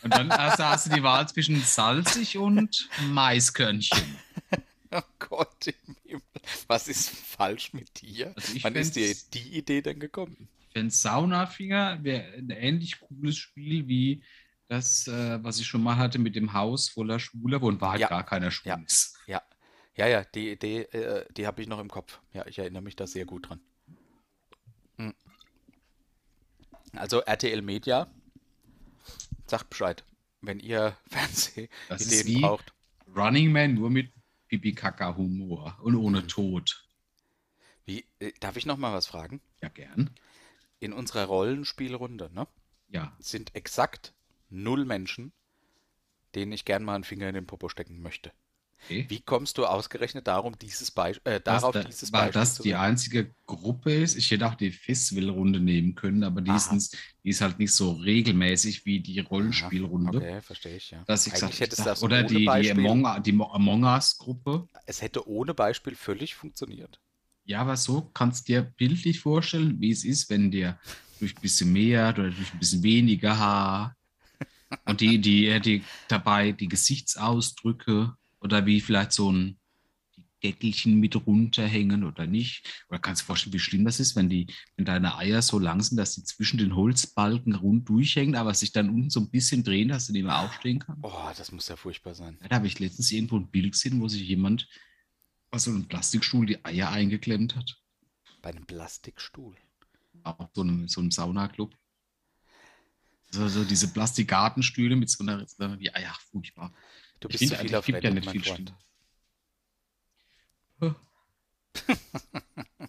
und 0.02 0.12
dann 0.14 0.30
hast, 0.30 0.58
du- 0.58 0.64
hast 0.64 0.86
du 0.86 0.90
die 0.94 1.02
Wahl 1.02 1.28
zwischen 1.28 1.60
salzig 1.62 2.36
und 2.38 2.88
Maiskörnchen. 3.08 4.16
Oh 4.92 5.00
Gott 5.18 5.66
im 5.66 5.96
Himmel. 6.04 6.22
Was 6.68 6.88
ist 6.88 7.10
falsch 7.10 7.72
mit 7.72 8.00
dir? 8.00 8.32
Also 8.36 8.54
Wann 8.62 8.74
ist 8.76 8.94
dir 8.96 9.14
die 9.32 9.56
Idee 9.58 9.82
denn 9.82 9.98
gekommen? 9.98 10.48
Ein 10.76 10.90
Saunafinger 10.90 12.02
wäre 12.02 12.32
ein 12.34 12.50
ähnlich 12.50 13.00
cooles 13.00 13.36
Spiel 13.36 13.88
wie 13.88 14.22
das, 14.68 15.06
äh, 15.08 15.42
was 15.42 15.58
ich 15.58 15.66
schon 15.66 15.82
mal 15.82 15.96
hatte 15.96 16.18
mit 16.18 16.36
dem 16.36 16.52
Haus 16.52 16.88
voller 16.88 17.18
Schwuler, 17.18 17.60
wo 17.60 17.70
in 17.70 17.80
Wahrheit 17.80 18.00
Ja. 18.00 18.08
gar 18.08 18.24
keiner 18.24 18.50
schwul 18.50 18.70
Ja. 18.70 18.80
ist. 18.86 19.16
Ja, 19.26 19.42
ja, 19.96 20.06
ja, 20.06 20.24
die 20.24 20.50
Idee, 20.52 20.82
äh, 20.82 21.26
die 21.34 21.46
habe 21.46 21.62
ich 21.62 21.68
noch 21.68 21.78
im 21.80 21.90
Kopf. 21.90 22.20
Ja, 22.32 22.46
ich 22.46 22.58
erinnere 22.58 22.82
mich 22.82 22.96
da 22.96 23.06
sehr 23.06 23.24
gut 23.24 23.48
dran. 23.48 23.60
Hm. 24.96 25.14
Also 26.92 27.20
RTL 27.20 27.62
Media, 27.62 28.06
sagt 29.46 29.70
Bescheid, 29.70 30.04
wenn 30.40 30.60
ihr 30.60 30.96
Das 31.10 31.48
ist 31.48 31.68
Fernsehideen 31.86 32.26
wie- 32.36 32.40
braucht. 32.42 32.72
Running 33.14 33.52
Man 33.52 33.74
nur 33.74 33.90
mit 33.90 34.12
Pipi-Kaka-Humor 34.48 35.78
und 35.82 35.94
ohne 35.94 36.22
Mhm. 36.22 36.28
Tod. 36.28 36.84
Wie, 37.84 38.04
äh, 38.18 38.32
darf 38.40 38.56
ich 38.56 38.66
noch 38.66 38.76
mal 38.78 38.92
was 38.94 39.06
fragen? 39.06 39.40
Ja, 39.60 39.68
gern. 39.68 40.10
In 40.80 40.92
unserer 40.92 41.24
Rollenspielrunde 41.26 42.30
ne, 42.32 42.48
Ja. 42.88 43.14
sind 43.20 43.54
exakt 43.54 44.14
null 44.50 44.84
Menschen, 44.84 45.32
denen 46.34 46.52
ich 46.52 46.64
gern 46.64 46.82
mal 46.82 46.94
einen 46.94 47.04
Finger 47.04 47.28
in 47.28 47.34
den 47.34 47.46
Popo 47.46 47.68
stecken 47.68 48.00
möchte. 48.00 48.32
Okay. 48.84 49.06
Wie 49.08 49.20
kommst 49.20 49.56
du 49.58 49.66
ausgerechnet 49.66 50.26
darum, 50.26 50.58
dieses 50.58 50.90
Beis 50.90 51.18
äh, 51.24 51.40
darauf 51.40 51.72
da, 51.72 51.84
dieses 51.84 52.12
weil 52.12 52.26
Beispiel 52.26 52.40
das 52.40 52.54
zu 52.56 52.62
die 52.62 52.74
einzige 52.74 53.34
Gruppe 53.46 53.92
ist. 53.94 54.16
Ich 54.16 54.30
hätte 54.30 54.46
auch 54.46 54.54
die 54.54 54.70
Festivalrunde 54.70 55.60
nehmen 55.60 55.94
können, 55.94 56.22
aber 56.22 56.40
die 56.42 56.50
ist, 56.50 56.96
die 57.24 57.30
ist 57.30 57.40
halt 57.40 57.58
nicht 57.58 57.72
so 57.72 57.92
regelmäßig 57.92 58.84
wie 58.84 59.00
die 59.00 59.20
Rollenspielrunde. 59.20 60.18
Okay, 60.18 60.42
verstehe 60.42 60.76
ich, 60.76 60.90
ja. 60.90 61.02
Dass 61.06 61.26
ich 61.26 61.32
Eigentlich 61.34 61.70
gesagt, 61.70 61.78
du 61.78 61.82
das 61.84 62.02
oder 62.02 62.22
die, 62.22 62.44
die 62.44 62.70
Among, 62.70 63.22
die 63.22 63.32
Mo- 63.32 63.50
Among 63.52 63.84
Us-Gruppe. 63.84 64.68
Es 64.86 65.00
hätte 65.02 65.26
ohne 65.28 65.54
Beispiel 65.54 65.94
völlig 65.94 66.34
funktioniert. 66.34 67.00
Ja, 67.46 67.60
aber 67.60 67.76
so 67.76 68.02
kannst 68.14 68.48
du 68.48 68.52
dir 68.52 68.62
bildlich 68.62 69.20
vorstellen, 69.20 69.80
wie 69.80 69.90
es 69.90 70.04
ist, 70.04 70.30
wenn 70.30 70.50
dir 70.50 70.78
durch 71.20 71.36
ein 71.36 71.42
bisschen 71.42 71.72
mehr 71.72 72.10
oder 72.10 72.24
durch 72.30 72.52
ein 72.52 72.58
bisschen 72.58 72.82
weniger 72.82 73.38
Haar 73.38 73.96
und 74.86 75.00
die, 75.00 75.20
die, 75.20 75.60
die 75.60 75.84
dabei 76.08 76.52
die 76.52 76.68
Gesichtsausdrücke 76.68 78.14
oder 78.44 78.66
wie 78.66 78.80
vielleicht 78.80 79.12
so 79.12 79.32
ein 79.32 79.58
Deckelchen 80.44 81.00
mit 81.00 81.16
runterhängen 81.26 82.04
oder 82.04 82.26
nicht. 82.26 82.84
Oder 82.90 82.98
kannst 82.98 83.22
du 83.22 83.24
dir 83.24 83.26
vorstellen, 83.28 83.54
wie 83.54 83.58
schlimm 83.58 83.84
das 83.86 83.98
ist, 83.98 84.14
wenn 84.14 84.28
die, 84.28 84.46
wenn 84.76 84.84
deine 84.84 85.16
Eier 85.16 85.40
so 85.40 85.58
lang 85.58 85.80
sind, 85.80 85.96
dass 85.96 86.14
die 86.14 86.22
zwischen 86.22 86.58
den 86.58 86.76
Holzbalken 86.76 87.54
rund 87.54 87.88
durchhängen, 87.88 88.36
aber 88.36 88.52
sich 88.52 88.70
dann 88.70 88.90
unten 88.90 89.08
so 89.08 89.20
ein 89.20 89.30
bisschen 89.30 89.64
drehen, 89.64 89.88
dass 89.88 90.06
du 90.06 90.12
nicht 90.12 90.24
mehr 90.24 90.38
aufstehen 90.38 90.80
kannst. 90.80 91.02
Oh, 91.02 91.30
das 91.36 91.50
muss 91.50 91.68
ja 91.68 91.76
furchtbar 91.76 92.14
sein. 92.14 92.36
Ja, 92.42 92.48
da 92.48 92.56
habe 92.56 92.66
ich 92.66 92.78
letztens 92.78 93.10
irgendwo 93.10 93.38
ein 93.38 93.50
Bild 93.50 93.72
gesehen, 93.72 94.00
wo 94.00 94.08
sich 94.08 94.28
jemand 94.28 94.68
aus 95.50 95.64
so 95.64 95.70
einem 95.70 95.86
Plastikstuhl 95.86 96.44
die 96.44 96.62
Eier 96.62 96.90
eingeklemmt 96.90 97.56
hat. 97.56 97.80
Bei 98.42 98.50
einem 98.50 98.66
Plastikstuhl. 98.66 99.56
Auch 100.24 100.50
so 100.52 100.60
einem, 100.60 100.88
so 100.88 101.00
einem 101.00 101.10
Saunaclub. 101.10 101.74
So, 103.34 103.48
so 103.48 103.64
diese 103.64 103.88
Plastikgartenstühle 103.92 104.94
mit 104.94 105.10
so 105.10 105.24
einer, 105.24 105.44
so 105.46 105.64
einer 105.64 105.76
die 105.76 105.92
Eier, 105.92 106.14
furchtbar. 106.30 106.72
Du 107.18 107.28
Ich 107.28 107.32
bist 107.38 107.50
finde, 107.50 107.56
zu 107.56 107.62
viel 107.66 107.74
auf 107.76 107.84
gibt 107.86 108.04
ja 108.04 108.10
nicht 108.10 108.30
viel 108.30 108.44
Freund. 108.44 108.72
Stimmen. 110.80 110.96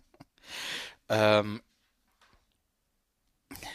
Ähm, 1.07 1.61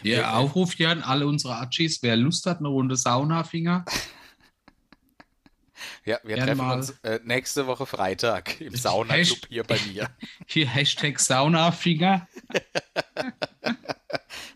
Wir 0.03 0.19
Wer- 0.19 0.37
Aufruf 0.37 0.73
hier 0.73 0.91
an 0.91 1.03
alle 1.03 1.27
unsere 1.29 1.57
Achis, 1.57 2.03
wer 2.03 2.17
Lust 2.17 2.45
hat, 2.47 2.59
eine 2.59 2.69
Runde 2.69 2.97
Saunafinger. 2.97 3.85
Ja, 6.05 6.19
wir 6.25 6.37
treffen 6.37 6.57
mal. 6.59 6.77
uns 6.77 6.91
äh, 7.03 7.21
nächste 7.25 7.67
Woche 7.67 7.87
Freitag 7.87 8.61
im 8.61 8.75
Saunaclub 8.75 9.47
hier 9.49 9.65
bei 9.65 9.79
mir. 9.93 10.11
Hier 10.47 10.67
Hashtag 10.69 11.19
Saunafinger. 11.21 12.27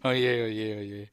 Oje, 0.02 0.44
oje, 0.44 0.76
oje. 0.78 1.08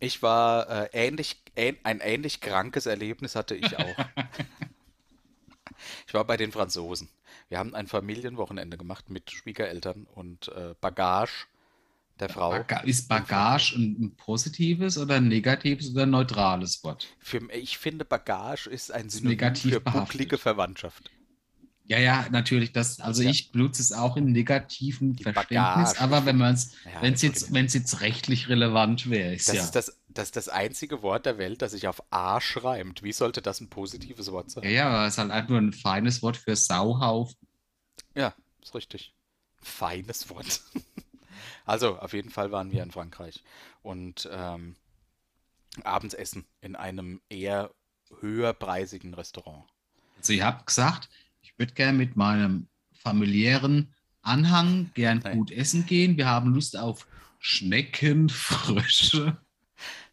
Ich 0.00 0.22
war 0.22 0.68
äh, 0.68 0.88
ähnlich, 0.92 1.42
ähn, 1.54 1.76
ein 1.84 2.00
ähnlich 2.00 2.40
krankes 2.40 2.86
Erlebnis 2.86 3.36
hatte 3.36 3.54
ich 3.54 3.78
auch. 3.78 3.96
Ich 6.06 6.12
war 6.12 6.24
bei 6.24 6.36
den 6.36 6.52
Franzosen. 6.52 7.08
Wir 7.48 7.58
haben 7.58 7.74
ein 7.74 7.86
Familienwochenende 7.86 8.76
gemacht 8.76 9.08
mit 9.08 9.30
Schwiegereltern 9.30 10.06
und 10.14 10.48
äh, 10.48 10.74
Bagage 10.80 11.46
der 12.18 12.28
Frau. 12.28 12.50
Baga 12.50 12.80
ist 12.80 13.08
Bagage 13.08 13.76
ein, 13.76 14.14
positives 14.16 14.98
oder 14.98 15.16
ein 15.16 15.28
negatives 15.28 15.90
oder 15.90 16.02
ein 16.02 16.10
neutrales 16.10 16.84
Wort? 16.84 17.08
Für, 17.18 17.50
ich 17.52 17.78
finde, 17.78 18.04
Bagage 18.04 18.68
ist 18.68 18.92
ein 18.92 19.08
Synonym 19.08 19.30
negativ 19.30 19.72
für 19.72 19.80
bucklige 19.80 20.38
Verwandtschaft. 20.38 21.10
Ja, 21.90 21.98
ja, 21.98 22.26
natürlich. 22.30 22.70
Das, 22.72 23.00
also 23.00 23.22
Ja. 23.22 23.30
ich 23.30 23.50
benutze 23.50 23.82
es 23.82 23.90
auch 23.92 24.16
im 24.16 24.30
negativen 24.30 25.14
Die 25.16 25.24
Verständnis, 25.24 25.56
Bagage. 25.94 26.00
aber 26.00 26.24
wenn 26.24 26.38
man 26.38 26.54
es, 26.54 26.72
Ja, 26.84 27.02
wenn 27.02 27.14
es 27.14 27.22
jetzt, 27.22 27.52
wenn 27.52 27.66
es 27.66 27.74
jetzt 27.74 28.00
rechtlich 28.00 28.48
relevant 28.48 29.10
wäre, 29.10 29.34
ist 29.34 29.48
Das 29.48 29.56
ja. 29.56 29.64
ist 29.64 29.72
das, 29.74 29.98
das 30.08 30.26
ist 30.26 30.36
das 30.36 30.48
einzige 30.48 31.02
Wort 31.02 31.26
der 31.26 31.36
Welt, 31.36 31.62
das 31.62 31.72
sich 31.72 31.88
auf 31.88 32.00
A 32.12 32.40
schreibt. 32.40 33.02
Wie 33.02 33.10
sollte 33.12 33.42
das 33.42 33.60
ein 33.60 33.70
positives 33.70 34.30
Wort 34.30 34.52
sein? 34.52 34.62
ja, 34.62 34.70
ja, 34.70 34.86
aber 34.88 35.06
es 35.06 35.14
ist 35.14 35.18
halt 35.18 35.32
einfach 35.32 35.48
nur 35.50 35.58
ein 35.58 35.72
feines 35.72 36.22
Wort 36.22 36.36
für 36.36 36.54
Sauhaufen. 36.54 37.36
Ja, 38.14 38.34
ist 38.62 38.74
richtig. 38.76 39.12
Feines 39.60 40.30
Wort. 40.30 40.60
Also, 41.66 41.98
auf 41.98 42.12
jeden 42.14 42.30
Fall 42.30 42.50
waren 42.52 42.72
wir 42.72 42.82
in 42.82 42.90
Frankreich 42.90 43.42
und 43.82 44.28
ähm, 44.32 44.74
abends 45.84 46.14
essen 46.14 46.44
in 46.60 46.74
einem 46.74 47.20
eher 47.28 47.70
höherpreisigen 48.20 49.14
Restaurant. 49.14 49.64
Also 50.18 50.32
ich 50.32 50.42
habe 50.42 50.64
gesagt, 50.64 51.08
ich 51.42 51.58
würde 51.58 51.72
gerne 51.74 51.96
mit 51.98 52.16
meinem 52.16 52.68
familiären 52.92 53.94
Anhang 54.22 54.90
gern 54.94 55.20
Nee. 55.24 55.34
gut 55.34 55.50
essen 55.50 55.86
gehen. 55.86 56.16
Wir 56.16 56.26
haben 56.26 56.52
Lust 56.54 56.76
auf 56.76 57.06
Schnecken, 57.38 58.28
Frösche. 58.28 59.38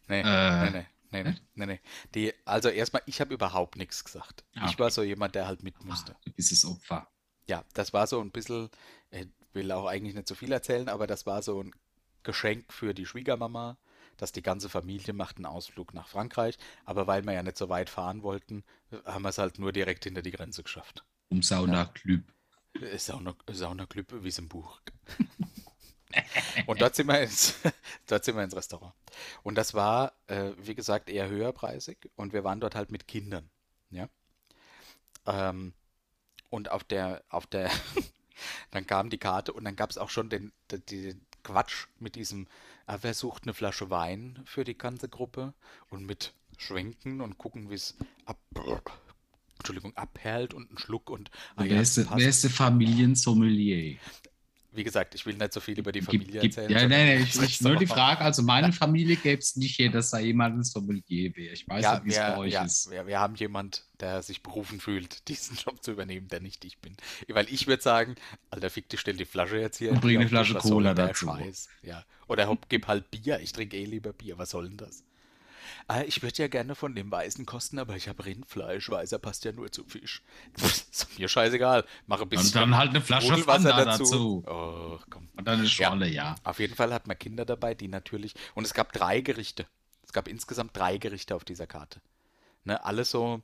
Nee, 0.08 0.22
Äh, 0.22 0.70
nee, 0.70 0.86
nee, 1.12 1.22
nee, 1.22 1.34
nee, 1.54 1.66
nee. 1.66 1.80
Die, 2.14 2.32
also 2.46 2.70
erstmal, 2.70 3.02
ich 3.06 3.20
habe 3.20 3.34
überhaupt 3.34 3.76
nichts 3.76 4.02
gesagt. 4.04 4.44
Ah, 4.54 4.66
Ich 4.70 4.78
war 4.78 4.90
so 4.90 5.02
jemand, 5.02 5.34
der 5.34 5.46
halt 5.46 5.62
mit 5.62 5.84
musste. 5.84 6.14
Ah, 6.14 6.30
bist 6.34 6.52
das 6.52 6.64
Opfer. 6.64 7.06
Ja, 7.46 7.64
das 7.74 7.92
war 7.92 8.06
so 8.06 8.20
ein 8.20 8.30
bisschen, 8.30 8.70
ich 9.10 9.26
will 9.52 9.70
auch 9.72 9.86
eigentlich 9.86 10.14
nicht 10.14 10.28
so 10.28 10.34
viel 10.34 10.52
erzählen, 10.52 10.88
aber 10.88 11.06
das 11.06 11.26
war 11.26 11.42
so 11.42 11.62
ein 11.62 11.72
Geschenk 12.22 12.72
für 12.72 12.94
die 12.94 13.06
Schwiegermama, 13.06 13.76
dass 14.16 14.32
die 14.32 14.42
ganze 14.42 14.68
Familie 14.68 15.12
macht 15.12 15.36
einen 15.36 15.46
Ausflug 15.46 15.92
nach 15.94 16.08
Frankreich. 16.08 16.56
Aber 16.86 17.06
weil 17.06 17.24
wir 17.24 17.32
ja 17.34 17.42
nicht 17.42 17.58
so 17.58 17.68
weit 17.68 17.90
fahren 17.90 18.22
wollten, 18.22 18.64
haben 19.04 19.22
wir 19.22 19.28
es 19.30 19.38
halt 19.38 19.58
nur 19.58 19.72
direkt 19.72 20.04
hinter 20.04 20.22
die 20.22 20.30
Grenze 20.32 20.62
geschafft. 20.62 21.04
Um 21.28 21.42
Sauna 21.42 21.86
Klüb. 21.86 22.24
Äh, 22.80 22.98
Sauna, 22.98 23.34
Saunaclub, 23.50 24.22
wie 24.22 24.28
es 24.28 24.38
im 24.38 24.48
Buch. 24.48 24.80
Und 26.66 26.80
dort 26.80 26.94
sind, 26.94 27.06
wir 27.06 27.20
ins, 27.20 27.54
dort 28.06 28.24
sind 28.24 28.36
wir 28.36 28.44
ins 28.44 28.56
Restaurant. 28.56 28.94
Und 29.42 29.56
das 29.56 29.74
war, 29.74 30.12
äh, 30.26 30.52
wie 30.58 30.74
gesagt, 30.74 31.10
eher 31.10 31.28
höherpreisig. 31.28 32.10
Und 32.16 32.32
wir 32.32 32.44
waren 32.44 32.60
dort 32.60 32.74
halt 32.74 32.90
mit 32.90 33.06
Kindern. 33.06 33.50
Ja. 33.90 34.08
Ähm, 35.26 35.74
und 36.50 36.70
auf 36.70 36.84
der, 36.84 37.22
auf 37.28 37.46
der, 37.46 37.70
dann 38.70 38.86
kam 38.86 39.10
die 39.10 39.18
Karte 39.18 39.52
und 39.52 39.64
dann 39.64 39.76
gab 39.76 39.90
es 39.90 39.98
auch 39.98 40.10
schon 40.10 40.30
den, 40.30 40.52
den, 40.70 40.84
den 40.86 41.26
Quatsch 41.44 41.86
mit 41.98 42.14
diesem, 42.14 42.46
ah, 42.86 42.98
wer 43.02 43.14
sucht 43.14 43.42
eine 43.44 43.54
Flasche 43.54 43.90
Wein 43.90 44.40
für 44.44 44.64
die 44.64 44.76
ganze 44.76 45.08
Gruppe 45.08 45.52
und 45.90 46.04
mit 46.04 46.32
Schwenken 46.56 47.20
und 47.20 47.38
gucken, 47.38 47.70
wie 47.70 47.74
es 47.74 47.96
ab, 48.24 48.38
Entschuldigung, 49.58 49.96
abperlt 49.96 50.54
und 50.54 50.68
einen 50.68 50.78
Schluck 50.78 51.10
und 51.10 51.30
ah 51.56 51.64
ja, 51.64 51.70
wer, 51.70 51.78
das 51.80 51.96
ist, 51.98 52.08
wer 52.14 52.28
ist 52.28 52.44
der 52.44 52.50
Familiensommelier? 52.50 53.98
Wie 54.70 54.84
gesagt, 54.84 55.14
ich 55.14 55.24
will 55.26 55.34
nicht 55.34 55.52
so 55.52 55.60
viel 55.60 55.78
über 55.78 55.90
die 55.92 56.02
Familie 56.02 56.40
gibt- 56.40 56.56
erzählen. 56.58 56.70
ja, 56.70 56.86
nein, 56.86 57.18
nein, 57.18 57.22
ich, 57.28 57.40
ich, 57.42 57.60
nur 57.62 57.76
die. 57.76 57.86
Frage, 57.86 58.20
also 58.20 58.42
meine 58.42 58.72
Familie 58.72 59.16
gäbe 59.16 59.40
es 59.40 59.56
nicht 59.56 59.74
hier, 59.76 59.90
dass 59.90 60.10
da 60.10 60.18
jemand 60.18 60.58
ein 60.58 60.62
Sommelier 60.62 61.34
wäre. 61.34 61.54
Ich 61.54 61.66
weiß 61.66 61.82
Ja, 61.82 61.94
nicht, 61.94 62.04
wie 62.04 62.10
es 62.10 62.16
bei 62.18 62.36
euch 62.36 62.52
ja, 62.52 62.64
ist. 62.64 62.90
wir, 62.90 63.06
wir 63.06 63.18
haben 63.18 63.34
jemand, 63.34 63.86
der 63.98 64.22
sich 64.22 64.42
berufen 64.42 64.78
fühlt, 64.78 65.26
diesen 65.28 65.56
Job 65.56 65.82
zu 65.82 65.90
übernehmen, 65.90 66.28
der 66.28 66.40
nicht 66.40 66.64
ich 66.64 66.78
bin. 66.78 66.96
Weil 67.28 67.48
ich 67.52 67.66
würde 67.66 67.82
sagen, 67.82 68.14
Alter, 68.50 68.70
fick 68.70 68.88
dich, 68.88 69.00
stell 69.00 69.16
die 69.16 69.24
Flasche 69.24 69.56
jetzt 69.58 69.78
hier. 69.78 69.90
Und 69.90 70.00
bring 70.02 70.18
eine 70.18 70.28
Flasche 70.28 70.54
Cola 70.54 70.94
dazu. 70.94 71.32
Ja. 71.82 72.04
Oder 72.28 72.56
gib 72.68 72.86
halt 72.86 73.10
Bier. 73.10 73.40
Ich 73.40 73.52
trinke 73.52 73.76
eh 73.76 73.86
lieber 73.86 74.12
Bier. 74.12 74.36
Was 74.38 74.50
soll 74.50 74.68
denn 74.68 74.76
das? 74.76 75.02
Ah, 75.86 76.02
ich 76.02 76.22
würde 76.22 76.42
ja 76.42 76.48
gerne 76.48 76.74
von 76.74 76.94
dem 76.94 77.10
Weißen 77.10 77.46
kosten, 77.46 77.78
aber 77.78 77.96
ich 77.96 78.08
habe 78.08 78.24
Rindfleisch. 78.24 78.90
Weißer 78.90 79.18
passt 79.18 79.44
ja 79.44 79.52
nur 79.52 79.70
zu 79.72 79.84
Fisch. 79.84 80.22
ist 80.56 81.18
mir 81.18 81.28
scheißegal. 81.28 81.84
Mache 82.06 82.22
ein 82.22 82.28
bisschen 82.28 82.48
Und 82.48 82.54
dann 82.54 82.76
halt 82.76 82.90
eine 82.90 83.00
Flasche 83.00 83.36
Fanta 83.38 83.84
dazu. 83.84 84.04
dazu. 84.04 84.44
Oh. 84.46 84.98
Und 85.36 85.46
dann 85.46 85.60
eine 85.60 85.68
Schorle, 85.68 86.08
ja. 86.08 86.34
Auf 86.44 86.58
jeden 86.58 86.74
Fall 86.74 86.92
hat 86.92 87.06
man 87.06 87.18
Kinder 87.18 87.44
dabei, 87.44 87.74
die 87.74 87.88
natürlich. 87.88 88.34
Und 88.54 88.64
es 88.64 88.74
gab 88.74 88.92
drei 88.92 89.20
Gerichte. 89.20 89.66
Es 90.02 90.12
gab 90.12 90.28
insgesamt 90.28 90.76
drei 90.76 90.98
Gerichte 90.98 91.34
auf 91.34 91.44
dieser 91.44 91.66
Karte. 91.66 92.00
Ne, 92.64 92.82
alles 92.84 93.10
so 93.10 93.42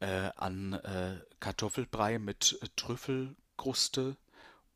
äh, 0.00 0.30
an 0.36 0.74
äh, 0.74 1.20
Kartoffelbrei 1.40 2.18
mit 2.18 2.58
äh, 2.60 2.66
Trüffelkruste 2.76 4.16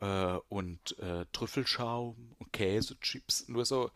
äh, 0.00 0.36
und 0.48 0.98
äh, 0.98 1.26
Trüffelschaum 1.32 2.34
und 2.38 2.52
Käsechips. 2.52 3.48
Nur 3.48 3.64
so. 3.64 3.90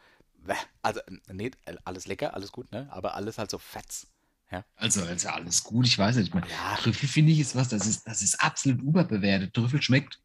Also, 0.82 1.00
äh, 1.00 1.32
nee, 1.32 1.50
alles 1.84 2.06
lecker, 2.06 2.34
alles 2.34 2.52
gut, 2.52 2.70
ne? 2.72 2.88
Aber 2.90 3.14
alles 3.14 3.38
halt 3.38 3.50
so 3.50 3.58
fetz. 3.58 4.06
Ja. 4.50 4.64
Also, 4.76 5.02
also 5.04 5.28
alles 5.28 5.62
gut, 5.62 5.86
ich 5.86 5.96
weiß 5.96 6.16
nicht. 6.16 6.34
Ja. 6.34 6.76
Trüffel 6.76 7.08
finde 7.08 7.32
ich 7.32 7.40
ist 7.40 7.54
was, 7.54 7.68
das 7.68 7.86
ist, 7.86 8.06
das 8.06 8.22
ist 8.22 8.42
absolut 8.42 8.82
überbewertet. 8.82 9.54
Trüffel 9.54 9.80
schmeckt 9.80 10.18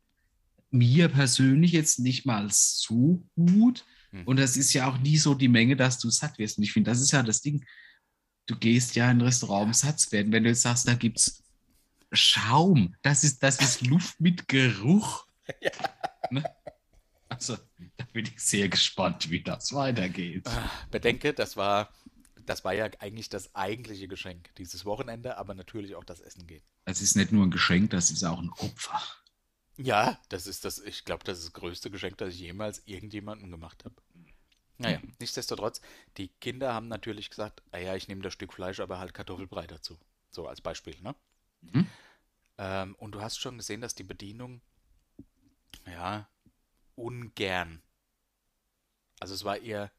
mir 0.71 1.09
persönlich 1.09 1.71
jetzt 1.71 1.99
nicht 1.99 2.25
mal 2.25 2.47
so 2.51 3.23
gut. 3.35 3.85
Hm. 4.11 4.23
Und 4.25 4.37
das 4.37 4.57
ist 4.57 4.73
ja 4.73 4.89
auch 4.89 4.97
nie 4.97 5.17
so 5.17 5.35
die 5.35 5.47
Menge, 5.47 5.75
dass 5.75 5.99
du 5.99 6.09
satt 6.09 6.39
wirst. 6.39 6.57
Und 6.57 6.63
ich 6.63 6.73
finde, 6.73 6.91
das 6.91 7.01
ist 7.01 7.11
ja 7.11 7.21
das 7.21 7.41
Ding. 7.41 7.65
Du 8.47 8.55
gehst 8.55 8.95
ja 8.95 9.09
in 9.11 9.17
ein 9.17 9.21
Restaurant, 9.21 9.67
um 9.67 9.73
satt 9.73 9.99
zu 9.99 10.11
werden. 10.11 10.31
Wenn 10.31 10.43
du 10.43 10.49
jetzt 10.49 10.61
sagst, 10.61 10.87
da 10.87 10.95
gibt 10.95 11.19
es 11.19 11.43
Schaum, 12.11 12.95
das 13.01 13.23
ist, 13.23 13.43
das 13.43 13.59
ist 13.59 13.85
Luft 13.85 14.19
mit 14.19 14.47
Geruch. 14.47 15.25
Ne? 16.31 16.43
Also, 17.29 17.57
da 17.97 18.05
bin 18.13 18.25
ich 18.25 18.39
sehr 18.39 18.69
gespannt, 18.69 19.29
wie 19.29 19.41
das 19.41 19.73
weitergeht. 19.73 20.47
Ah, 20.47 20.69
Bedenke, 20.91 21.33
das 21.33 21.57
war, 21.57 21.91
das 22.45 22.63
war 22.63 22.73
ja 22.73 22.89
eigentlich 22.99 23.29
das 23.29 23.53
eigentliche 23.55 24.07
Geschenk 24.07 24.53
dieses 24.55 24.85
Wochenende, 24.85 25.37
aber 25.37 25.55
natürlich 25.55 25.95
auch 25.95 26.03
das 26.03 26.21
Essen 26.21 26.45
geht. 26.47 26.63
Das 26.85 27.01
ist 27.01 27.15
nicht 27.15 27.31
nur 27.31 27.45
ein 27.45 27.51
Geschenk, 27.51 27.89
das 27.89 28.11
ist 28.11 28.23
auch 28.23 28.39
ein 28.39 28.51
Opfer. 28.51 29.01
Ja, 29.77 30.19
das 30.29 30.47
ist 30.47 30.63
das, 30.63 30.79
ich 30.79 31.03
glaube, 31.03 31.23
das 31.23 31.39
ist 31.39 31.47
das 31.47 31.53
größte 31.53 31.91
Geschenk, 31.91 32.17
das 32.17 32.33
ich 32.33 32.39
jemals 32.39 32.83
irgendjemandem 32.85 33.51
gemacht 33.51 33.83
habe. 33.83 33.95
Naja, 34.77 34.99
nichtsdestotrotz, 35.19 35.81
die 36.17 36.27
Kinder 36.27 36.73
haben 36.73 36.87
natürlich 36.89 37.29
gesagt, 37.29 37.63
ah 37.71 37.77
ja, 37.77 37.95
ich 37.95 38.07
nehme 38.07 38.21
das 38.21 38.33
Stück 38.33 38.53
Fleisch, 38.53 38.79
aber 38.79 38.99
halt 38.99 39.13
Kartoffelbrei 39.13 39.67
dazu. 39.67 39.97
So 40.29 40.47
als 40.47 40.61
Beispiel, 40.61 40.95
ne? 41.01 41.15
Mhm. 41.61 41.87
Ähm, 42.57 42.95
und 42.95 43.13
du 43.13 43.21
hast 43.21 43.39
schon 43.39 43.57
gesehen, 43.57 43.81
dass 43.81 43.95
die 43.95 44.03
Bedienung, 44.03 44.61
ja, 45.85 46.27
ungern. 46.95 47.81
Also 49.19 49.33
es 49.33 49.43
war 49.43 49.57
ihr, 49.57 49.91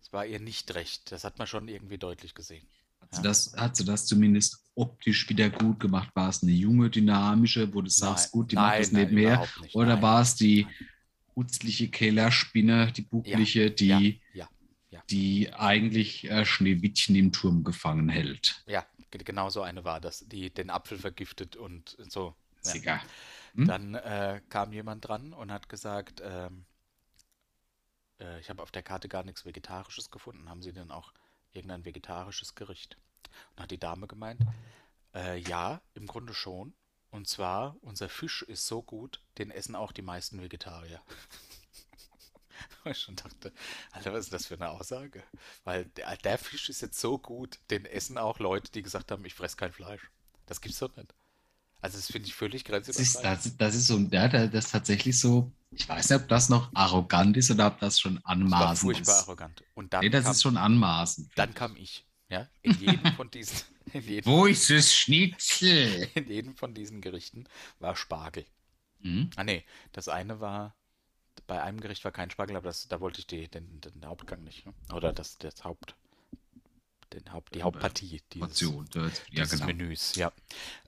es 0.00 0.12
war 0.12 0.26
ihr 0.26 0.40
nicht 0.40 0.74
recht. 0.74 1.12
Das 1.12 1.24
hat 1.24 1.38
man 1.38 1.46
schon 1.46 1.68
irgendwie 1.68 1.98
deutlich 1.98 2.34
gesehen. 2.34 2.66
Hat 3.00 3.14
sie, 3.14 3.22
das, 3.22 3.54
hat 3.56 3.76
sie 3.76 3.84
das 3.84 4.06
zumindest 4.06 4.64
optisch 4.74 5.28
wieder 5.28 5.50
gut 5.50 5.78
gemacht? 5.80 6.10
War 6.14 6.28
es 6.30 6.42
eine 6.42 6.52
junge, 6.52 6.90
dynamische, 6.90 7.72
wo 7.74 7.82
du 7.82 7.90
sagst, 7.90 8.32
gut, 8.32 8.52
die 8.52 8.56
macht 8.56 8.80
das 8.80 8.92
nicht 8.92 9.12
mehr? 9.12 9.34
überhaupt 9.34 9.60
nicht. 9.60 9.74
Oder 9.74 9.94
Nein, 9.94 10.02
war 10.02 10.22
es 10.22 10.34
die 10.36 10.64
nein. 10.64 10.74
putzliche 11.34 11.88
Kellerspinne, 11.90 12.92
die 12.92 13.02
bucklige, 13.02 13.70
die, 13.70 14.20
Ja, 14.32 14.48
ja. 14.90 15.02
die 15.10 15.52
eigentlich 15.52 16.24
äh, 16.30 16.44
Schneewittchen 16.44 17.14
im 17.16 17.32
Turm 17.32 17.62
gefangen 17.62 18.08
hält? 18.08 18.62
Ja, 18.66 18.86
ge- 19.10 19.22
genau 19.22 19.50
so 19.50 19.62
eine 19.62 19.84
war 19.84 20.00
das, 20.00 20.26
die 20.26 20.50
den 20.52 20.70
Apfel 20.70 20.98
vergiftet 20.98 21.56
und 21.56 21.96
so. 22.08 22.34
Ja. 22.64 22.70
Sicher. 22.72 23.02
Hm? 23.54 23.66
Dann 23.66 23.94
äh, 23.94 24.40
kam 24.48 24.72
jemand 24.72 25.06
dran 25.06 25.32
und 25.32 25.52
hat 25.52 25.68
gesagt, 25.68 26.20
ähm, 26.24 26.66
äh, 28.20 28.40
ich 28.40 28.50
habe 28.50 28.62
auf 28.62 28.70
der 28.70 28.82
Karte 28.82 29.08
gar 29.08 29.22
nichts 29.22 29.44
Vegetarisches 29.44 30.10
gefunden. 30.10 30.48
Haben 30.48 30.62
Sie 30.62 30.72
denn 30.72 30.90
auch 30.90 31.12
irgendein 31.52 31.84
vegetarisches 31.84 32.54
Gericht? 32.54 32.96
Und 33.54 33.62
hat 33.62 33.70
die 33.70 33.78
Dame 33.78 34.06
gemeint, 34.06 34.40
äh, 35.14 35.38
ja, 35.38 35.80
im 35.94 36.06
Grunde 36.06 36.34
schon. 36.34 36.74
Und 37.10 37.28
zwar, 37.28 37.76
unser 37.82 38.08
Fisch 38.08 38.42
ist 38.42 38.66
so 38.66 38.82
gut, 38.82 39.20
den 39.38 39.52
essen 39.52 39.76
auch 39.76 39.92
die 39.92 40.02
meisten 40.02 40.42
Vegetarier. 40.42 41.00
Und 42.84 42.92
ich 42.92 43.00
schon 43.00 43.16
dachte, 43.16 43.52
Alter, 43.92 44.12
was 44.12 44.26
ist 44.26 44.32
das 44.32 44.46
für 44.46 44.54
eine 44.54 44.70
Aussage? 44.70 45.22
Weil 45.64 45.84
der, 45.86 46.16
der 46.16 46.38
Fisch 46.38 46.68
ist 46.68 46.80
jetzt 46.82 47.00
so 47.00 47.18
gut, 47.18 47.60
den 47.70 47.84
essen 47.84 48.18
auch 48.18 48.38
Leute, 48.40 48.70
die 48.72 48.82
gesagt 48.82 49.12
haben, 49.12 49.24
ich 49.24 49.34
fresse 49.34 49.56
kein 49.56 49.72
Fleisch. 49.72 50.10
Das 50.46 50.60
gibt's 50.60 50.80
doch 50.80 50.94
nicht. 50.96 51.14
Also 51.84 51.98
das 51.98 52.06
finde 52.10 52.28
ich 52.28 52.34
völlig 52.34 52.64
Das 52.86 52.98
ist, 52.98 53.22
grenzüberschreitend. 53.22 53.44
das, 53.44 53.56
das 53.58 53.74
ist 53.74 53.86
so, 53.88 53.98
ja, 54.10 54.28
da- 54.28 54.46
das 54.46 54.66
ist 54.66 54.70
tatsächlich 54.72 55.18
so, 55.20 55.52
ich 55.70 55.88
weiß 55.88 56.10
nicht, 56.10 56.20
ob 56.22 56.28
das 56.28 56.48
noch 56.48 56.70
arrogant 56.74 57.36
ist 57.36 57.50
oder 57.50 57.66
ob 57.68 57.78
das 57.80 58.00
schon 58.00 58.16
Das 58.16 58.24
anmaßend 58.24 58.80
furchtbar 58.80 59.20
ist. 59.20 59.28
arrogant. 59.28 59.64
Und 59.74 59.92
dann 59.92 60.00
Nee, 60.00 60.10
das 60.10 60.24
kam, 60.24 60.32
ist 60.32 60.42
schon 60.42 60.56
anmaßend. 60.56 61.30
dann 61.36 61.54
kam 61.54 61.76
ich. 61.76 62.06
Ja, 62.30 62.48
in 62.62 62.72
jedem 62.80 63.12
von 63.12 63.30
diesen, 63.30 63.58
in, 63.92 64.02
jedem, 64.02 64.32
Wo 64.32 64.46
ist 64.46 64.70
das 64.70 64.94
Schnitzel? 64.94 66.08
in 66.14 66.26
jedem 66.28 66.56
von 66.56 66.74
diesen 66.74 67.00
Gerichten 67.02 67.44
war 67.80 67.96
Spargel. 67.96 68.46
Hm? 69.02 69.30
Ah 69.36 69.44
nee, 69.44 69.64
das 69.92 70.08
eine 70.08 70.40
war, 70.40 70.74
bei 71.46 71.62
einem 71.62 71.80
Gericht 71.80 72.04
war 72.04 72.12
kein 72.12 72.30
Spargel, 72.30 72.56
aber 72.56 72.68
das, 72.68 72.88
da 72.88 73.00
wollte 73.00 73.20
ich 73.20 73.26
die, 73.26 73.48
den, 73.48 73.80
den 73.82 74.06
Hauptgang 74.06 74.42
nicht. 74.42 74.64
Ne? 74.66 74.72
Oder 74.94 75.12
das, 75.12 75.36
das 75.38 75.64
Haupt, 75.64 75.96
den 77.12 77.32
Haupt, 77.32 77.54
die 77.54 77.62
Hauptpartie 77.62 78.22
dieses, 78.32 78.38
Portion. 78.40 78.88
Das, 78.92 79.12
ja, 79.30 79.44
dieses 79.44 79.50
genau. 79.60 79.66
Menüs, 79.66 80.14
ja. 80.16 80.32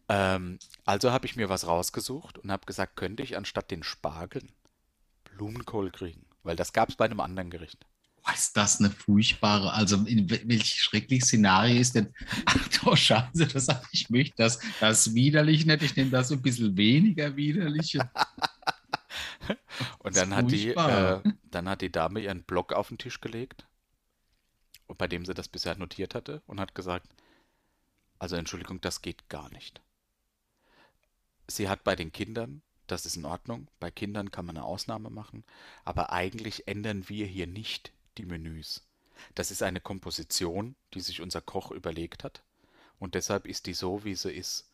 Ähm, 0.09 0.59
also 0.85 1.11
habe 1.13 1.27
ich 1.27 1.37
mir 1.37 1.49
was 1.49 1.67
rausgesucht 1.67 2.39
und 2.39 2.51
habe 2.53 2.67
gesagt, 2.67 2.97
könnte 2.97 3.23
ich 3.23 3.37
anstatt 3.37 3.71
den 3.71 3.83
Spargeln 3.83 4.53
Blumenkohl 5.25 5.91
kriegen? 5.91 6.27
Weil 6.45 6.57
das 6.57 6.73
gab 6.73 6.91
es 6.91 6.97
bei 6.97 7.07
einem 7.07 7.21
anderen 7.21 7.51
Gericht. 7.51 7.87
Boah, 8.23 8.33
ist 8.35 8.57
das 8.57 8.81
eine 8.81 8.91
furchtbare, 8.91 9.73
also 9.73 9.97
in 10.05 10.29
wel- 10.29 10.49
welch 10.49 10.75
schreckliches 10.83 11.29
Szenario 11.29 11.81
ist 11.81 11.95
denn, 11.95 12.13
ach 12.47 12.69
du 12.69 12.97
Scheiße, 12.97 13.47
das 13.47 13.67
sag 13.67 13.85
ich 13.93 14.11
möchte 14.11 14.35
das, 14.39 14.59
das 14.81 15.15
widerlich 15.15 15.67
nicht, 15.67 15.83
ich 15.83 15.97
nehme 15.97 16.11
das 16.11 16.29
so 16.29 16.35
ein 16.35 16.43
bisschen 16.43 16.77
weniger 16.77 17.37
widerliche. 17.37 18.11
Und 19.99 20.17
dann 20.17 20.35
hat 20.35 20.51
die, 20.53 20.71
äh, 20.71 21.21
dann 21.51 21.69
hat 21.69 21.83
die 21.83 21.93
Dame 21.93 22.21
ihren 22.21 22.45
Block 22.45 22.73
auf 22.73 22.89
den 22.89 22.99
Tisch 22.99 23.21
gelegt, 23.21 23.67
bei 24.99 25.07
dem 25.07 25.25
sie 25.25 25.33
das 25.33 25.47
bisher 25.47 25.77
notiert 25.77 26.17
hatte, 26.17 26.43
und 26.49 26.59
hat 26.59 26.75
gesagt, 26.75 27.07
also 28.19 28.37
Entschuldigung, 28.37 28.79
das 28.83 29.01
geht 29.01 29.31
gar 29.31 29.49
nicht. 29.51 29.81
Sie 31.49 31.69
hat 31.69 31.85
bei 31.85 31.97
den 31.97 32.13
Kindern, 32.13 32.63
das 32.87 33.07
ist 33.07 33.17
in 33.17 33.25
Ordnung, 33.25 33.69
bei 33.81 33.91
Kindern 33.91 34.31
kann 34.31 34.47
man 34.47 34.57
eine 34.57 34.65
Ausnahme 34.67 35.11
machen, 35.11 35.45
aber 35.85 36.13
eigentlich 36.13 36.69
ändern 36.69 37.09
wir 37.09 37.27
hier 37.27 37.47
nicht 37.47 37.93
die 38.19 38.25
Menüs. 38.27 38.87
Das 39.35 39.51
ist 39.51 39.63
eine 39.63 39.81
Komposition, 39.81 40.77
die 40.95 41.01
sich 41.01 41.21
unser 41.21 41.41
Koch 41.41 41.71
überlegt 41.71 42.25
hat, 42.25 42.43
und 42.99 43.15
deshalb 43.15 43.47
ist 43.47 43.67
die 43.67 43.75
so, 43.75 44.05
wie 44.05 44.15
sie 44.15 44.33
ist, 44.33 44.71